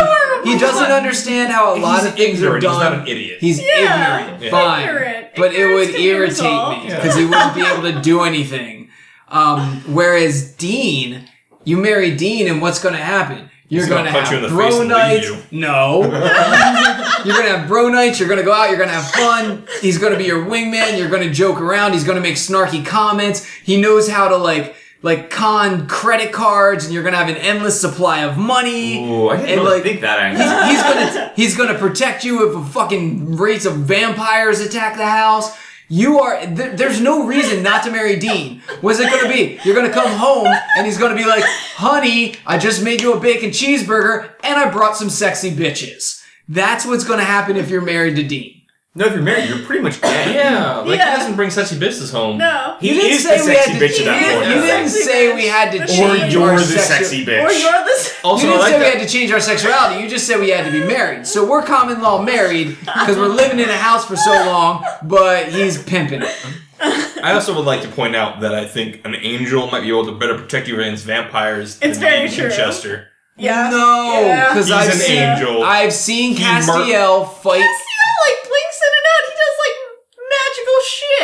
He 0.44 0.59
doesn't 0.59 0.90
understand 0.93 1.52
how 1.52 1.74
a 1.74 1.78
lot 1.78 2.01
He's 2.02 2.11
of 2.11 2.16
things 2.16 2.43
are 2.43 2.56
ignorant, 2.56 2.65
he's 2.65 2.73
not 2.73 2.93
an 2.94 3.06
idiot. 3.09 3.39
He's 3.40 3.59
Yeah. 3.62 4.19
ignorant. 4.20 4.43
Yeah. 4.43 4.51
Fine. 4.51 4.89
Ignorant. 4.89 5.27
But 5.36 5.55
it 5.55 5.65
would 5.66 5.89
Ignorance 5.90 6.40
can 6.40 6.51
be 6.51 6.51
irritate 6.51 6.90
me 6.90 6.97
because 6.97 7.16
he 7.16 7.24
wouldn't 7.24 7.55
be 7.55 7.62
able 7.62 7.82
to 7.93 8.01
do 8.01 8.23
anything. 8.23 8.89
Um, 9.28 9.82
whereas 9.86 10.52
Dean, 10.52 11.28
you 11.65 11.77
marry 11.77 12.15
Dean, 12.15 12.47
and 12.47 12.61
what's 12.62 12.78
going 12.81 12.94
to 12.94 13.01
happen? 13.02 13.51
You're 13.69 13.86
going 13.89 14.05
gonna 14.05 14.11
punch 14.12 14.28
have 14.28 14.39
you 14.39 14.45
in 14.45 14.51
the 14.51 14.57
bro 14.57 14.70
face 14.70 14.81
and 14.81 14.89
nights. 14.89 15.27
you. 15.28 15.39
No. 15.53 16.03
you're 17.24 17.35
going 17.35 17.47
to 17.47 17.57
have 17.59 17.66
bro 17.69 17.89
nights. 17.89 18.19
You're 18.20 18.28
going 18.28 18.39
to 18.39 18.45
go 18.45 18.53
out. 18.53 18.69
You're 18.69 18.77
going 18.78 18.91
to 18.91 18.95
have 18.95 19.11
fun. 19.11 19.66
He's 19.81 19.99
going 19.99 20.12
to 20.12 20.19
be 20.19 20.24
your 20.24 20.45
wingman. 20.45 20.99
You're 20.99 21.09
going 21.09 21.27
to 21.27 21.32
joke 21.32 21.61
around. 21.61 21.93
He's 21.93 22.05
going 22.05 22.16
to 22.16 22.23
make 22.23 22.36
snarky 22.36 22.85
comments. 22.85 23.45
He 23.45 23.81
knows 23.81 24.09
how 24.09 24.28
to 24.28 24.36
like 24.36 24.77
like 25.03 25.28
con 25.28 25.86
credit 25.86 26.32
cards, 26.32 26.85
and 26.85 26.95
you're 26.95 27.03
going 27.03 27.12
to 27.12 27.19
have 27.19 27.28
an 27.28 27.36
endless 27.36 27.78
supply 27.78 28.20
of 28.24 28.39
money. 28.39 29.05
Ooh, 29.07 29.28
I 29.28 29.36
didn't 29.36 29.51
And, 29.51 29.61
really 29.61 29.74
like, 29.74 29.82
think 29.82 30.01
that 30.01 30.32
He's, 30.32 30.70
he's 30.73 30.82
gonna 30.82 31.32
he's 31.36 31.57
gonna 31.57 31.78
protect 31.78 32.24
you 32.24 32.49
if 32.51 32.57
a 32.57 32.65
fucking 32.70 33.36
race 33.36 33.66
of 33.66 33.74
vampires 33.77 34.61
attack 34.61 34.97
the 34.97 35.07
house. 35.07 35.57
You 35.89 36.20
are 36.20 36.40
th- 36.40 36.77
there's 36.77 37.01
no 37.01 37.27
reason 37.27 37.62
not 37.62 37.85
to 37.85 37.90
marry 37.90 38.16
Dean. 38.16 38.62
What's 38.81 39.01
it 39.01 39.11
gonna 39.11 39.28
be? 39.28 39.59
You're 39.65 39.74
gonna 39.74 39.93
come 39.93 40.11
home 40.19 40.47
and 40.77 40.86
he's 40.86 40.98
gonna 40.98 41.15
be 41.15 41.27
like, 41.27 41.44
"Honey, 41.77 42.36
I 42.47 42.56
just 42.59 42.82
made 42.82 43.02
you 43.02 43.12
a 43.12 43.20
bacon 43.20 43.51
cheeseburger 43.51 44.31
and 44.43 44.56
I 44.56 44.70
brought 44.70 44.97
some 44.97 45.11
sexy 45.11 45.51
bitches." 45.51 46.23
That's 46.48 46.86
what's 46.86 47.05
gonna 47.05 47.24
happen 47.24 47.56
if 47.56 47.69
you're 47.70 47.81
married 47.82 48.16
to 48.16 48.23
Dean. 48.23 48.54
No, 48.97 49.07
if 49.07 49.12
you're 49.15 49.23
married, 49.23 49.49
you're 49.49 49.59
pretty 49.66 49.83
much 49.83 50.01
dead. 50.01 50.35
Yeah, 50.35 50.77
like 50.79 50.99
Yeah. 50.99 51.11
he 51.12 51.16
doesn't 51.19 51.35
bring 51.37 51.51
sexy 51.51 51.77
bitches 51.77 52.12
home. 52.12 52.39
No. 52.39 52.77
He 52.81 52.91
You 52.91 52.95
didn't 52.95 53.11
is 53.12 53.23
say 53.25 53.39
the 53.39 53.45
we 53.45 53.51
had 53.57 53.65
sexy 53.65 53.79
to- 53.81 53.85
bitch 53.85 53.99
at 53.99 54.05
that 54.05 54.21
you 54.21 54.35
point. 54.39 54.49
You 54.49 54.61
didn't 54.62 54.89
Sexy 54.89 55.05
say 55.11 55.27
bitch. 55.27 55.35
we 55.35 55.47
had 55.49 55.73
to 55.73 55.83
Or 55.83 55.87
change 55.87 56.35
Or 56.37 56.39
you're 56.39 56.51
our 56.53 56.59
the 56.59 56.65
sexu- 56.65 56.79
sexy 56.79 57.27
bitch. 57.27 57.43
Or 57.45 57.51
you're 57.53 57.73
the. 57.73 58.12
Also, 58.23 58.47
You 58.47 58.53
I 58.53 58.57
didn't 58.57 58.61
like 58.61 58.71
say 58.73 58.79
we 58.79 58.85
that. 58.85 58.95
had 58.99 59.07
to 59.09 59.12
change 59.12 59.33
our 59.33 59.41
sexuality. 59.41 60.03
You 60.03 60.09
just 60.09 60.27
said 60.29 60.39
we 60.41 60.51
had 60.51 60.65
to 60.66 60.71
be 60.71 60.85
married. 60.85 61.27
So 61.27 61.45
we're 61.45 61.62
common 61.65 62.01
law 62.03 62.23
married 62.23 62.79
because 62.81 63.16
we're 63.16 63.27
living 63.29 63.59
in 63.59 63.69
a 63.69 63.77
house 63.77 64.07
for 64.07 64.15
so 64.16 64.31
long, 64.31 64.85
but 65.03 65.49
he's 65.49 65.83
pimping 65.83 66.23
it. 66.23 66.35
I 66.81 67.33
also 67.33 67.55
would 67.57 67.65
like 67.65 67.83
to 67.83 67.89
point 67.89 68.15
out 68.15 68.41
that 68.41 68.55
I 68.55 68.65
think 68.65 69.01
an 69.05 69.15
angel 69.16 69.66
might 69.71 69.81
be 69.83 69.89
able 69.89 70.07
to 70.07 70.12
better 70.12 70.37
protect 70.39 70.69
you 70.69 70.79
against 70.81 71.05
vampires 71.05 71.79
It's 71.83 71.99
than 71.99 72.01
very 72.01 72.29
Dean 72.29 72.37
true. 72.37 72.45
Winchester. 72.49 73.09
Yeah. 73.37 73.71
No, 73.71 74.21
Yeah. 74.23 74.49
because 74.51 74.66
He's 74.66 74.75
I've 74.77 74.93
an 74.93 74.99
seen, 74.99 75.19
angel. 75.19 75.65
I've 75.65 75.93
seen 75.93 76.37
He 76.37 76.45
mur- 76.45 76.49
Castiel 76.61 77.27
fight. 77.43 77.61
Castiel 77.61 78.15
like 78.29 78.41
blinks 78.49 78.79
in 78.81 78.93
and 78.95 79.07
out. 79.12 79.23
He 79.27 79.35
does 79.43 79.57
like 79.65 79.77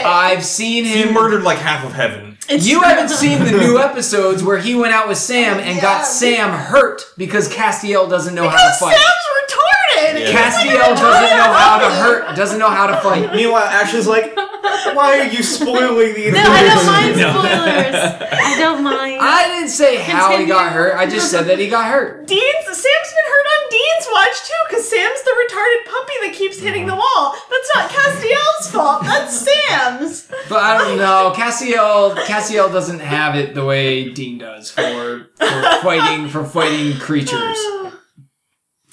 magical. 0.03 0.11
I've 0.39 0.45
seen 0.45 0.85
him. 0.85 0.97
He 0.97 1.03
him. 1.05 1.15
murdered 1.15 1.43
like 1.43 1.59
half 1.59 1.85
of 1.85 1.93
heaven. 1.93 2.37
It's 2.49 2.67
you 2.67 2.81
true. 2.81 2.89
haven't 2.89 3.11
seen 3.11 3.45
the 3.45 3.53
new 3.53 3.79
episodes 3.89 4.43
where 4.43 4.59
he 4.59 4.75
went 4.75 4.93
out 4.93 5.07
with 5.09 5.19
Sam 5.19 5.59
and 5.61 5.81
got 5.81 6.05
Sam 6.05 6.51
hurt 6.51 7.03
because 7.17 7.49
Castiel 7.49 8.09
doesn't 8.11 8.35
know 8.35 8.49
how 8.49 8.57
to 8.57 8.75
fight. 8.79 8.97
Sam's 8.97 9.07
retarded. 9.39 10.21
Yeah. 10.21 10.27
He's 10.27 10.35
like 10.35 10.35
Castiel 10.35 10.97
doesn't 10.97 11.37
know 11.37 11.53
how 11.53 11.79
to 11.79 11.95
hurt. 12.03 12.37
Doesn't 12.37 12.59
know 12.59 12.71
how 12.71 12.87
to 12.89 12.97
fight. 13.03 13.33
Meanwhile, 13.35 13.63
Ashley's 13.65 14.07
like, 14.09 14.30
why 14.95 15.21
are 15.21 15.27
you 15.27 15.43
spoiling 15.43 16.15
the 16.15 16.31
No, 16.33 16.43
I 16.43 16.63
don't 16.63 16.87
mind 16.87 17.15
spoilers. 17.17 18.31
I 18.33 18.57
don't 18.59 18.83
mind. 18.83 19.19
I 19.21 19.49
didn't 19.49 19.71
say 19.71 19.97
how 19.97 20.37
he 20.37 20.47
got 20.47 20.73
hurt. 20.73 20.97
I 20.97 21.07
just 21.07 21.31
said 21.31 21.45
that 21.45 21.59
he 21.59 21.69
got 21.69 21.87
hurt. 21.87 22.27
Dean's 22.27 22.67
Sam's 22.81 23.13
been 23.13 23.29
hurt 23.29 23.47
on 23.47 23.71
Dean's 23.71 24.07
watch 24.13 24.49
too, 24.49 24.63
because 24.69 24.89
Sam's 24.89 25.23
the 25.23 25.31
retarded 25.31 25.85
puppy 25.91 26.13
that 26.23 26.33
keeps 26.33 26.59
hitting 26.59 26.87
the 26.87 26.95
wall. 26.95 27.35
That's 27.51 27.71
not 27.75 27.91
Castiel's 27.91 28.71
fault. 28.71 29.03
That's 29.05 29.37
Sam's. 29.39 30.31
But 30.49 30.59
I 30.63 30.79
don't 30.79 30.97
know. 30.99 31.33
Castiel 31.37 32.15
Castiel 32.25 32.73
doesn't 32.73 33.01
have 33.01 33.35
it 33.37 33.55
the 33.55 33.65
way 33.65 34.11
Dean 34.11 34.39
does 34.39 34.71
for 34.71 35.29
for 35.35 35.63
fighting 35.83 36.29
for 36.29 36.45
fighting 36.45 36.99
creatures. 36.99 37.59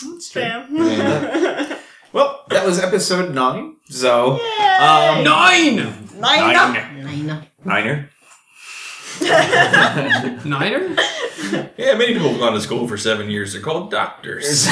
that's 0.01 0.27
Sam. 0.31 1.76
Well, 2.13 2.43
that 2.49 2.65
was 2.65 2.79
episode 2.79 3.33
nine. 3.33 3.75
So, 3.89 4.37
Yay. 4.41 4.63
um, 4.63 5.23
Nine. 5.23 5.75
Nine. 6.19 6.53
nine, 6.53 7.25
Nine. 7.27 7.47
niner. 7.63 8.09
Niner? 10.45 10.95
Yeah, 11.77 11.95
many 11.95 12.13
people 12.13 12.29
have 12.29 12.39
gone 12.39 12.53
to 12.53 12.61
school 12.61 12.87
for 12.87 12.97
seven 12.97 13.31
years. 13.31 13.53
They're 13.53 13.61
called 13.61 13.89
doctors. 13.89 14.59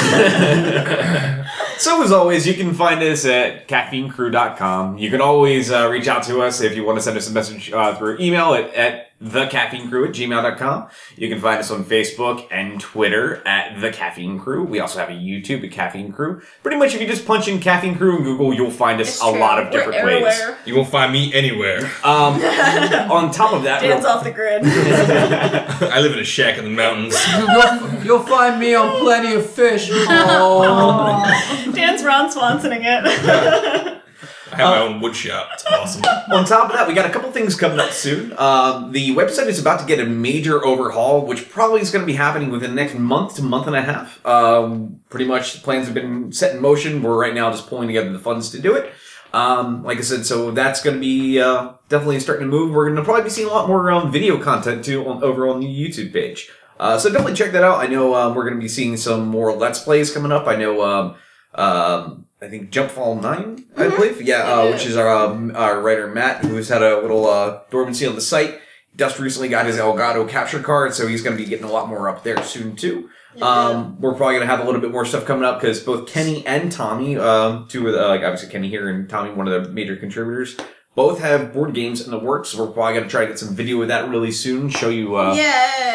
so 1.78 2.02
as 2.02 2.12
always, 2.12 2.46
you 2.46 2.54
can 2.54 2.72
find 2.72 3.02
us 3.02 3.24
at 3.24 3.66
caffeinecrew.com. 3.66 4.98
You 4.98 5.10
can 5.10 5.20
always 5.20 5.70
uh, 5.72 5.88
reach 5.90 6.06
out 6.06 6.22
to 6.24 6.42
us 6.42 6.60
if 6.60 6.76
you 6.76 6.84
want 6.84 6.96
to 6.98 7.02
send 7.02 7.16
us 7.16 7.28
a 7.28 7.32
message 7.32 7.72
uh, 7.72 7.96
through 7.96 8.18
email 8.20 8.54
at, 8.54 8.72
at 8.74 9.08
thecaffeinecrew 9.22 10.08
at 10.08 10.14
gmail.com. 10.14 10.88
You 11.16 11.28
can 11.28 11.40
find 11.40 11.58
us 11.58 11.70
on 11.70 11.84
Facebook 11.84 12.46
and 12.50 12.78
Twitter 12.80 13.46
at 13.46 13.80
The 13.80 13.90
Caffeine 13.90 14.38
Crew. 14.38 14.64
We 14.64 14.78
also 14.80 14.98
have 14.98 15.08
a 15.08 15.12
YouTube 15.12 15.64
at 15.64 15.70
Caffeine 15.72 16.12
Crew. 16.12 16.42
Pretty 16.62 16.76
much 16.76 16.94
if 16.94 17.00
you 17.00 17.06
just 17.06 17.26
punch 17.26 17.48
in 17.48 17.58
Caffeine 17.60 17.96
Crew 17.96 18.18
in 18.18 18.24
Google, 18.24 18.52
you'll 18.52 18.70
find 18.70 19.00
us 19.00 19.08
It's 19.08 19.22
a 19.22 19.30
true. 19.30 19.40
lot 19.40 19.58
of 19.58 19.72
We're 19.72 19.90
different 19.90 20.22
ways. 20.22 20.40
you 20.66 20.76
won't 20.76 20.88
find 20.90 21.12
me 21.12 21.32
anywhere. 21.32 21.80
Um, 22.04 22.34
on 23.10 23.30
top 23.30 23.54
of 23.54 23.62
that, 23.62 23.80
Dan's 23.80 24.04
off 24.04 24.22
the 24.22 24.32
grid. 24.32 24.62
I 24.66 26.00
live 26.00 26.12
in 26.12 26.18
a 26.18 26.24
shack 26.24 26.58
in 26.58 26.64
the 26.64 26.70
mountains. 26.70 27.16
You'll, 27.38 28.04
you'll 28.04 28.22
find 28.26 28.60
me 28.60 28.74
on 28.74 29.00
plenty 29.00 29.34
of 29.34 29.48
fish. 29.50 29.88
Oh. 29.92 31.72
Dan's 31.72 32.04
Ron 32.04 32.30
Swansoning 32.30 32.80
it. 32.82 34.02
I 34.52 34.56
have 34.56 34.70
my 34.70 34.78
own 34.78 35.00
wood 35.00 35.16
shop. 35.16 35.50
It's 35.54 35.66
awesome. 35.66 36.04
On 36.32 36.44
top 36.44 36.70
of 36.70 36.76
that, 36.76 36.86
we 36.86 36.94
got 36.94 37.06
a 37.06 37.12
couple 37.12 37.30
things 37.32 37.56
coming 37.56 37.80
up 37.80 37.90
soon. 37.90 38.32
Um, 38.38 38.92
the 38.92 39.10
website 39.10 39.46
is 39.46 39.58
about 39.58 39.80
to 39.80 39.86
get 39.86 39.98
a 39.98 40.06
major 40.06 40.64
overhaul, 40.64 41.26
which 41.26 41.50
probably 41.50 41.80
is 41.80 41.90
going 41.90 42.02
to 42.02 42.06
be 42.06 42.16
happening 42.16 42.50
within 42.50 42.70
the 42.70 42.76
next 42.76 42.94
month 42.94 43.36
to 43.36 43.42
month 43.42 43.66
and 43.66 43.74
a 43.74 43.82
half. 43.82 44.24
Um, 44.24 45.00
pretty 45.08 45.24
much, 45.24 45.62
plans 45.62 45.86
have 45.86 45.94
been 45.94 46.32
set 46.32 46.54
in 46.54 46.62
motion. 46.62 47.02
We're 47.02 47.18
right 47.18 47.34
now 47.34 47.50
just 47.50 47.66
pulling 47.66 47.88
together 47.88 48.12
the 48.12 48.18
funds 48.18 48.50
to 48.50 48.60
do 48.60 48.74
it. 48.74 48.92
Um, 49.32 49.82
like 49.82 49.98
I 49.98 50.02
said, 50.02 50.24
so 50.24 50.50
that's 50.52 50.82
going 50.82 50.96
to 50.96 51.00
be 51.00 51.40
uh, 51.40 51.72
definitely 51.88 52.20
starting 52.20 52.46
to 52.46 52.50
move. 52.50 52.72
We're 52.72 52.86
going 52.86 52.96
to 52.96 53.02
probably 53.02 53.24
be 53.24 53.30
seeing 53.30 53.48
a 53.48 53.52
lot 53.52 53.68
more 53.68 53.90
um, 53.90 54.12
video 54.12 54.40
content 54.42 54.84
too 54.84 55.06
on, 55.06 55.22
over 55.22 55.48
on 55.48 55.60
the 55.60 55.66
YouTube 55.66 56.12
page. 56.12 56.48
Uh, 56.78 56.98
so 56.98 57.10
definitely 57.10 57.34
check 57.34 57.52
that 57.52 57.64
out. 57.64 57.78
I 57.78 57.86
know 57.86 58.14
um, 58.14 58.34
we're 58.34 58.44
going 58.44 58.56
to 58.56 58.60
be 58.60 58.68
seeing 58.68 58.96
some 58.96 59.26
more 59.26 59.54
Let's 59.54 59.80
Plays 59.80 60.12
coming 60.12 60.30
up. 60.30 60.46
I 60.46 60.56
know. 60.56 60.82
Um, 60.82 61.14
um, 61.54 62.26
I 62.46 62.48
think 62.48 62.70
Jumpfall 62.70 63.20
9, 63.20 63.64
I 63.76 63.88
believe. 63.88 64.22
Yeah, 64.22 64.42
uh, 64.44 64.70
which 64.70 64.86
is 64.86 64.96
our, 64.96 65.08
um, 65.08 65.50
our 65.56 65.80
writer 65.80 66.06
Matt, 66.06 66.44
who's 66.44 66.68
had 66.68 66.80
a 66.80 67.00
little 67.00 67.26
uh, 67.26 67.62
dormancy 67.70 68.06
on 68.06 68.14
the 68.14 68.20
site. 68.20 68.60
Just 68.94 69.18
recently 69.18 69.48
got 69.48 69.66
his 69.66 69.78
Elgato 69.78 70.28
capture 70.28 70.62
card, 70.62 70.94
so 70.94 71.08
he's 71.08 71.22
going 71.22 71.36
to 71.36 71.42
be 71.42 71.48
getting 71.48 71.64
a 71.64 71.70
lot 71.70 71.88
more 71.88 72.08
up 72.08 72.22
there 72.22 72.40
soon 72.44 72.76
too. 72.76 73.10
Um, 73.42 74.00
we're 74.00 74.14
probably 74.14 74.36
going 74.36 74.46
to 74.46 74.54
have 74.54 74.60
a 74.60 74.64
little 74.64 74.80
bit 74.80 74.92
more 74.92 75.04
stuff 75.04 75.26
coming 75.26 75.44
up 75.44 75.60
because 75.60 75.80
both 75.80 76.08
Kenny 76.08 76.46
and 76.46 76.70
Tommy, 76.70 77.18
um, 77.18 77.66
two 77.68 77.84
of 77.88 77.92
the, 77.92 78.06
like 78.06 78.22
obviously 78.22 78.48
Kenny 78.48 78.68
here 78.68 78.88
and 78.88 79.10
Tommy, 79.10 79.32
one 79.32 79.48
of 79.48 79.64
the 79.64 79.70
major 79.70 79.96
contributors, 79.96 80.56
both 80.96 81.20
have 81.20 81.52
board 81.52 81.74
games 81.74 82.00
in 82.00 82.10
the 82.10 82.18
works. 82.18 82.48
So 82.48 82.64
we're 82.64 82.72
probably 82.72 82.94
going 82.94 83.04
to 83.04 83.10
try 83.10 83.20
to 83.20 83.26
get 83.28 83.38
some 83.38 83.54
video 83.54 83.80
of 83.82 83.88
that 83.88 84.08
really 84.08 84.32
soon. 84.32 84.70
Show 84.70 84.88
you 84.88 85.16
uh, 85.16 85.34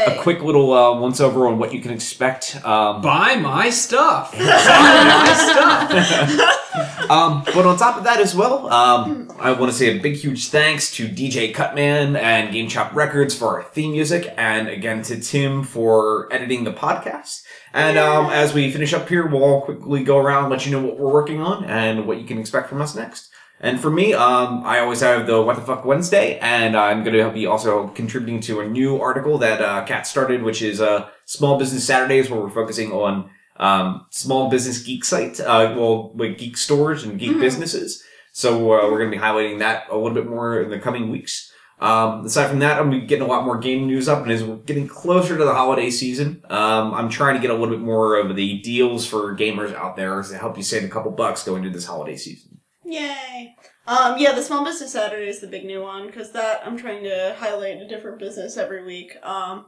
a 0.07 0.21
quick 0.21 0.43
little 0.43 0.71
uh, 0.71 0.97
once 0.97 1.19
over 1.19 1.47
on 1.47 1.57
what 1.57 1.73
you 1.73 1.81
can 1.81 1.91
expect. 1.91 2.63
Um, 2.63 3.01
Buy 3.01 3.35
my 3.35 3.71
stuff. 3.71 4.31
Buy 4.37 4.45
my 4.45 5.33
stuff. 5.33 7.09
Um, 7.09 7.43
but 7.53 7.65
on 7.65 7.77
top 7.77 7.97
of 7.97 8.05
that 8.05 8.21
as 8.21 8.33
well, 8.33 8.71
um, 8.71 9.29
I 9.39 9.51
want 9.51 9.71
to 9.71 9.77
say 9.77 9.97
a 9.97 9.99
big, 9.99 10.15
huge 10.15 10.47
thanks 10.49 10.95
to 10.95 11.09
DJ 11.09 11.53
Cutman 11.53 12.15
and 12.15 12.53
Game 12.53 12.69
Chop 12.69 12.95
Records 12.95 13.35
for 13.35 13.47
our 13.57 13.63
theme 13.63 13.91
music, 13.91 14.33
and 14.37 14.69
again 14.69 15.01
to 15.03 15.19
Tim 15.19 15.63
for 15.63 16.31
editing 16.31 16.63
the 16.63 16.71
podcast. 16.71 17.43
And 17.73 17.97
um, 17.97 18.27
as 18.27 18.53
we 18.53 18.71
finish 18.71 18.93
up 18.93 19.09
here, 19.09 19.27
we'll 19.27 19.61
quickly 19.61 20.03
go 20.03 20.19
around 20.19 20.51
let 20.51 20.65
you 20.65 20.71
know 20.71 20.81
what 20.81 20.97
we're 20.97 21.11
working 21.11 21.41
on 21.41 21.65
and 21.65 22.07
what 22.07 22.19
you 22.19 22.25
can 22.25 22.37
expect 22.37 22.69
from 22.69 22.81
us 22.81 22.95
next. 22.95 23.29
And 23.63 23.79
for 23.79 23.91
me, 23.91 24.13
um, 24.13 24.63
I 24.65 24.79
always 24.79 25.01
have 25.01 25.27
the 25.27 25.39
What 25.39 25.55
the 25.55 25.61
Fuck 25.61 25.85
Wednesday, 25.85 26.39
and 26.39 26.75
I'm 26.75 27.03
going 27.03 27.15
to 27.15 27.31
be 27.31 27.45
also 27.45 27.89
contributing 27.89 28.41
to 28.41 28.59
a 28.59 28.67
new 28.67 28.99
article 28.99 29.37
that 29.37 29.61
uh, 29.61 29.85
Kat 29.85 30.07
started, 30.07 30.41
which 30.41 30.63
is 30.63 30.81
uh, 30.81 31.07
Small 31.25 31.59
Business 31.59 31.85
Saturdays, 31.85 32.29
where 32.29 32.41
we're 32.41 32.49
focusing 32.49 32.91
on 32.91 33.29
um, 33.57 34.07
small 34.09 34.49
business 34.49 34.81
geek 34.81 35.05
site, 35.05 35.39
uh, 35.39 35.75
well, 35.77 36.11
like 36.15 36.39
geek 36.39 36.57
stores 36.57 37.03
and 37.03 37.19
geek 37.19 37.39
businesses. 37.39 38.03
So 38.31 38.55
uh, 38.73 38.89
we're 38.89 38.97
going 38.97 39.11
to 39.11 39.17
be 39.17 39.21
highlighting 39.21 39.59
that 39.59 39.83
a 39.91 39.95
little 39.95 40.15
bit 40.15 40.25
more 40.25 40.59
in 40.59 40.71
the 40.71 40.79
coming 40.79 41.11
weeks. 41.11 41.51
Um, 41.79 42.25
aside 42.25 42.47
from 42.47 42.59
that, 42.59 42.77
I'm 42.79 42.91
gonna 42.91 43.01
be 43.01 43.07
getting 43.07 43.25
a 43.25 43.27
lot 43.27 43.43
more 43.43 43.57
game 43.57 43.87
news 43.87 44.07
up, 44.07 44.21
and 44.21 44.31
as 44.31 44.43
we're 44.43 44.57
getting 44.57 44.87
closer 44.87 45.35
to 45.35 45.43
the 45.43 45.53
holiday 45.53 45.89
season, 45.89 46.43
um, 46.47 46.93
I'm 46.93 47.09
trying 47.09 47.33
to 47.33 47.41
get 47.41 47.49
a 47.49 47.55
little 47.55 47.75
bit 47.75 47.79
more 47.79 48.17
of 48.17 48.35
the 48.35 48.61
deals 48.61 49.07
for 49.07 49.35
gamers 49.35 49.73
out 49.73 49.95
there 49.95 50.21
to 50.21 50.37
help 50.37 50.57
you 50.57 50.63
save 50.63 50.83
a 50.83 50.89
couple 50.89 51.09
bucks 51.09 51.43
going 51.43 51.63
into 51.63 51.73
this 51.75 51.87
holiday 51.87 52.17
season. 52.17 52.50
Yay! 52.83 53.55
Um, 53.87 54.17
yeah, 54.17 54.33
the 54.33 54.41
Small 54.41 54.65
Business 54.65 54.93
Saturday 54.93 55.27
is 55.27 55.39
the 55.39 55.47
big 55.47 55.65
new 55.65 55.81
one 55.81 56.07
because 56.07 56.31
that 56.31 56.61
I'm 56.65 56.77
trying 56.77 57.03
to 57.03 57.35
highlight 57.37 57.81
a 57.81 57.87
different 57.87 58.19
business 58.19 58.57
every 58.57 58.83
week. 58.83 59.15
Um, 59.23 59.67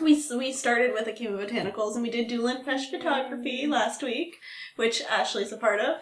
we 0.00 0.22
we 0.36 0.52
started 0.52 0.92
with 0.92 1.06
Akima 1.06 1.44
Botanicals 1.44 1.94
and 1.94 2.02
we 2.02 2.10
did 2.10 2.28
do 2.28 2.42
Fesh 2.42 2.90
photography 2.90 3.66
last 3.66 4.02
week, 4.02 4.36
which 4.76 5.02
Ashley's 5.02 5.52
a 5.52 5.56
part 5.56 5.80
of. 5.80 5.96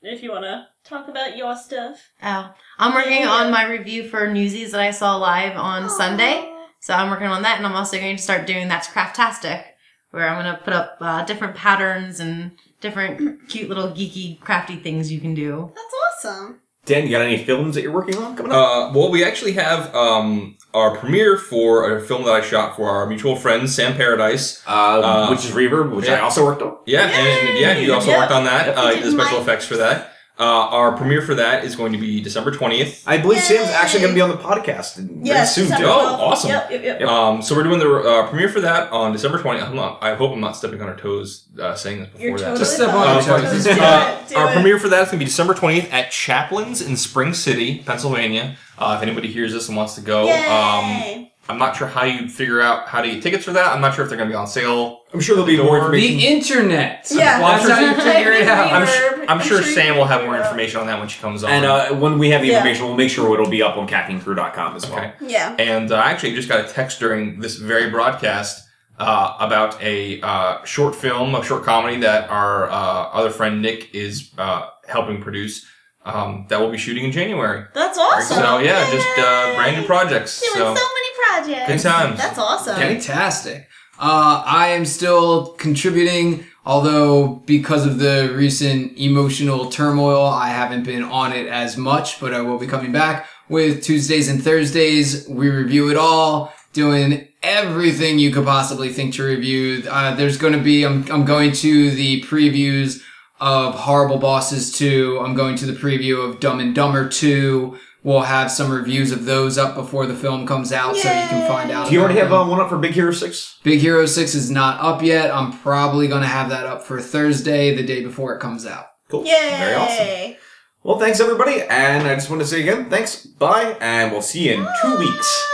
If 0.00 0.22
you 0.22 0.30
want 0.30 0.44
to 0.44 0.66
talk 0.84 1.08
about 1.08 1.36
your 1.36 1.56
stuff, 1.56 2.10
Oh, 2.22 2.54
I'm 2.78 2.94
working 2.94 3.26
on 3.26 3.50
my 3.50 3.68
review 3.68 4.08
for 4.08 4.32
Newsies 4.32 4.70
that 4.72 4.80
I 4.80 4.92
saw 4.92 5.16
live 5.16 5.56
on 5.56 5.90
Sunday. 5.90 6.54
So 6.80 6.94
I'm 6.94 7.10
working 7.10 7.26
on 7.26 7.42
that, 7.42 7.56
and 7.56 7.66
I'm 7.66 7.74
also 7.74 7.98
going 7.98 8.16
to 8.16 8.22
start 8.22 8.46
doing 8.46 8.68
that's 8.68 8.86
Craftastic, 8.86 9.64
where 10.12 10.28
I'm 10.28 10.40
going 10.40 10.54
to 10.54 10.62
put 10.62 10.72
up 10.72 10.98
uh, 11.00 11.24
different 11.24 11.56
patterns 11.56 12.20
and 12.20 12.52
different 12.80 13.48
cute 13.48 13.68
little 13.68 13.88
geeky 13.88 14.38
crafty 14.40 14.76
things 14.76 15.10
you 15.12 15.20
can 15.20 15.34
do. 15.34 15.72
That's 15.74 16.26
awesome. 16.26 16.60
Dan, 16.84 17.04
you 17.04 17.10
got 17.10 17.20
any 17.20 17.44
films 17.44 17.74
that 17.74 17.82
you're 17.82 17.92
working 17.92 18.16
on 18.16 18.34
coming 18.34 18.50
up? 18.50 18.58
Uh, 18.58 18.92
well, 18.98 19.10
we 19.10 19.22
actually 19.22 19.52
have 19.52 19.94
um, 19.94 20.56
our 20.72 20.96
premiere 20.96 21.36
for 21.36 21.94
a 21.98 22.00
film 22.00 22.24
that 22.24 22.32
I 22.32 22.40
shot 22.40 22.76
for 22.76 22.88
our 22.88 23.06
mutual 23.06 23.36
friend 23.36 23.68
Sam 23.68 23.94
Paradise. 23.94 24.62
Uh, 24.66 24.70
uh, 24.70 25.28
which 25.28 25.44
is 25.44 25.50
Reverb, 25.50 25.94
which 25.94 26.08
I 26.08 26.20
also 26.20 26.44
worked 26.46 26.62
on. 26.62 26.78
Yeah, 26.86 27.02
and 27.02 27.58
yeah, 27.58 27.74
he 27.74 27.90
also 27.90 28.08
Yep. 28.08 28.18
worked 28.18 28.32
on 28.32 28.44
that. 28.44 28.76
Uh, 28.78 28.90
Yep. 28.94 29.02
the 29.04 29.10
special 29.10 29.36
My- 29.36 29.42
effects 29.42 29.66
for 29.66 29.76
that. 29.76 30.14
Uh, 30.40 30.44
our 30.70 30.96
premiere 30.96 31.20
for 31.20 31.34
that 31.34 31.64
is 31.64 31.74
going 31.74 31.90
to 31.92 31.98
be 31.98 32.20
December 32.20 32.52
twentieth. 32.52 33.02
I 33.08 33.18
believe 33.18 33.40
Sam's 33.40 33.70
actually 33.70 34.02
going 34.02 34.12
to 34.12 34.14
be 34.14 34.20
on 34.20 34.28
the 34.30 34.36
podcast 34.36 34.94
very 34.96 35.18
Yes, 35.24 35.54
soon 35.56 35.64
December. 35.64 35.88
Oh, 35.88 35.90
12th. 35.90 36.18
awesome. 36.20 36.50
Yep, 36.50 36.70
yep, 36.70 36.82
yep. 37.00 37.08
Um, 37.08 37.42
so 37.42 37.56
we're 37.56 37.64
doing 37.64 37.80
the 37.80 37.92
uh, 37.92 38.28
premiere 38.28 38.48
for 38.48 38.60
that 38.60 38.92
on 38.92 39.10
December 39.12 39.40
twentieth. 39.42 39.66
I'm 39.66 39.74
not, 39.74 40.00
I 40.00 40.14
hope 40.14 40.30
I'm 40.32 40.40
not 40.40 40.54
stepping 40.56 40.80
on 40.80 40.88
our 40.88 40.96
toes 40.96 41.48
uh, 41.60 41.74
saying 41.74 42.00
this 42.02 42.08
before 42.10 42.26
You're 42.28 42.38
that. 42.38 42.44
totally 42.44 42.58
Just 42.60 42.74
step 42.76 42.94
on 42.94 43.08
Uh, 43.08 43.14
your 43.14 43.22
toes. 43.22 43.64
Just 43.64 43.66
do 43.76 43.82
uh, 43.82 44.20
it, 44.22 44.28
do 44.28 44.36
our 44.36 44.48
it. 44.50 44.54
premiere 44.54 44.78
for 44.78 44.88
that 44.90 45.02
is 45.02 45.08
going 45.08 45.18
to 45.18 45.24
be 45.24 45.24
December 45.24 45.54
20th 45.54 45.92
at 45.92 46.12
Chaplin's 46.12 46.82
in 46.82 46.96
Spring 46.96 47.34
City, 47.34 47.78
Pennsylvania. 47.84 48.56
Uh, 48.78 48.94
if 48.96 49.02
anybody 49.02 49.26
hears 49.32 49.52
this 49.52 49.66
and 49.66 49.76
wants 49.76 49.96
to 49.96 50.00
go, 50.02 50.28
um, 50.30 51.28
I'm 51.48 51.58
not 51.58 51.74
sure 51.76 51.88
how 51.88 52.04
you 52.04 52.28
figure 52.28 52.60
out 52.60 52.86
how 52.88 53.00
to 53.02 53.10
get 53.10 53.22
tickets 53.24 53.44
for 53.44 53.52
that. 53.54 53.72
I'm 53.74 53.80
not 53.80 53.94
sure 53.94 54.04
if 54.04 54.08
they're 54.10 54.18
going 54.18 54.28
to 54.28 54.32
be 54.32 54.36
on 54.36 54.46
sale. 54.46 55.00
I'm 55.12 55.18
sure 55.20 55.34
there'll 55.34 55.46
be 55.48 55.56
more 55.60 55.78
information. 55.78 56.18
The 56.18 56.26
internet. 56.26 57.08
Yeah. 57.10 57.38
That's 57.40 57.68
how 57.68 57.80
you 57.80 57.94
figure 58.12 58.32
it 58.32 58.46
out. 58.46 58.72
I'm, 58.72 58.86
Reverb. 58.86 59.17
Su- 59.28 59.32
I'm 59.32 59.40
I'm 59.40 59.46
sure 59.46 59.62
sure 59.62 59.72
Sam 59.74 59.96
will 59.96 60.04
have 60.06 60.24
more 60.24 60.36
it 60.36 60.40
information 60.40 60.80
on 60.80 60.86
that 60.86 60.98
when 60.98 61.08
she 61.08 61.20
comes 61.20 61.44
on. 61.44 61.50
and 61.50 61.64
uh, 61.66 61.94
when 61.94 62.18
we 62.18 62.30
have 62.30 62.40
the 62.42 62.48
Yeah. 62.48 62.56
information, 62.58 62.86
we'll 62.86 62.96
make 62.96 63.10
sure 63.10 63.32
it'll 63.34 63.50
be 63.50 63.62
up 63.62 63.76
on 63.76 63.86
caffeinecrew.com 63.88 64.76
as 64.76 64.88
well. 64.88 64.98
okay. 64.98 65.12
Yeah. 65.20 65.54
And 65.58 65.92
uh, 65.92 65.96
I 65.96 66.10
actually 66.10 66.34
just 66.34 66.48
got 66.48 66.64
a 66.64 66.68
text 66.68 66.98
during 67.00 67.40
this 67.40 67.56
very 67.56 67.90
broadcast 67.90 68.66
uh, 68.98 69.36
about 69.38 69.80
a 69.82 70.20
uh, 70.22 70.64
short 70.64 70.94
film, 70.94 71.34
a 71.34 71.44
short 71.44 71.62
comedy 71.64 71.98
that 72.00 72.28
our 72.30 72.68
uh, 72.70 72.74
other 72.74 73.30
friend 73.30 73.62
Nick 73.62 73.94
is 73.94 74.30
uh, 74.38 74.70
helping 74.88 75.20
produce. 75.22 75.64
Um, 76.04 76.46
that 76.48 76.58
we'll 76.58 76.70
be 76.70 76.78
shooting 76.78 77.04
in 77.04 77.12
January. 77.12 77.64
That's 77.74 77.98
awesome. 77.98 78.38
So 78.38 78.58
yeah, 78.60 78.90
just 78.90 79.06
uh, 79.18 79.54
brand 79.56 79.76
new 79.76 79.84
projects. 79.86 80.40
Doing 80.40 80.52
So 80.54 80.74
so 80.74 80.88
many 80.96 81.08
projects. 81.54 81.84
Good 81.84 81.90
times. 81.90 82.18
That's 82.18 82.38
awesome. 82.38 82.76
Fantastic. 82.76 83.68
Uh, 84.00 84.42
I 84.46 84.68
am 84.68 84.86
still 84.86 85.48
contributing, 85.58 86.46
although 86.68 87.26
because 87.46 87.86
of 87.86 87.98
the 87.98 88.30
recent 88.36 88.96
emotional 88.98 89.70
turmoil, 89.70 90.26
I 90.26 90.50
haven't 90.50 90.84
been 90.84 91.02
on 91.02 91.32
it 91.32 91.46
as 91.46 91.78
much, 91.78 92.20
but 92.20 92.34
I 92.34 92.42
will 92.42 92.58
be 92.58 92.66
coming 92.66 92.92
back 92.92 93.26
with 93.48 93.82
Tuesdays 93.82 94.28
and 94.28 94.44
Thursdays. 94.44 95.26
We 95.26 95.48
review 95.48 95.90
it 95.90 95.96
all, 95.96 96.52
doing 96.74 97.26
everything 97.42 98.18
you 98.18 98.30
could 98.30 98.44
possibly 98.44 98.90
think 98.90 99.14
to 99.14 99.24
review. 99.24 99.82
Uh, 99.88 100.14
there's 100.14 100.36
going 100.36 100.52
to 100.52 100.62
be, 100.62 100.84
I'm, 100.84 101.10
I'm 101.10 101.24
going 101.24 101.52
to 101.52 101.90
the 101.90 102.20
previews 102.24 103.00
of 103.40 103.74
Horrible 103.74 104.18
Bosses 104.18 104.70
2. 104.76 105.20
I'm 105.24 105.34
going 105.34 105.56
to 105.56 105.66
the 105.66 105.72
preview 105.72 106.22
of 106.28 106.38
Dumb 106.38 106.60
and 106.60 106.74
Dumber 106.74 107.08
2. 107.08 107.78
We'll 108.04 108.20
have 108.22 108.50
some 108.50 108.70
reviews 108.70 109.10
of 109.10 109.24
those 109.24 109.58
up 109.58 109.74
before 109.74 110.06
the 110.06 110.14
film 110.14 110.46
comes 110.46 110.72
out, 110.72 110.96
so 110.96 111.08
you 111.08 111.28
can 111.28 111.48
find 111.48 111.70
out. 111.70 111.88
Do 111.88 111.94
you 111.94 112.00
already 112.00 112.20
about 112.20 112.38
have 112.40 112.48
uh, 112.48 112.50
one 112.50 112.60
up 112.60 112.68
for 112.68 112.78
Big 112.78 112.92
Hero 112.92 113.10
6? 113.10 113.58
Big 113.64 113.80
Hero 113.80 114.06
6 114.06 114.34
is 114.34 114.50
not 114.50 114.80
up 114.80 115.02
yet. 115.02 115.34
I'm 115.34 115.52
probably 115.52 116.06
going 116.06 116.22
to 116.22 116.28
have 116.28 116.48
that 116.50 116.64
up 116.64 116.84
for 116.84 117.00
Thursday, 117.00 117.74
the 117.74 117.82
day 117.82 118.04
before 118.04 118.34
it 118.34 118.40
comes 118.40 118.64
out. 118.66 118.86
Cool. 119.08 119.24
Yay! 119.24 119.56
Very 119.58 119.74
awesome. 119.74 120.36
Well, 120.84 120.98
thanks 120.98 121.18
everybody, 121.18 121.60
and 121.62 122.06
I 122.06 122.14
just 122.14 122.30
want 122.30 122.40
to 122.40 122.46
say 122.46 122.60
again, 122.60 122.88
thanks, 122.88 123.26
bye, 123.26 123.76
and 123.80 124.12
we'll 124.12 124.22
see 124.22 124.48
you 124.48 124.54
in 124.54 124.68
two 124.80 124.96
weeks. 124.96 125.46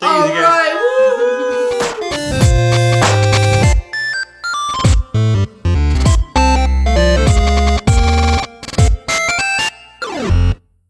take 0.00 0.10
it 0.10 0.24
easy, 0.24 0.34
guys. 0.40 1.51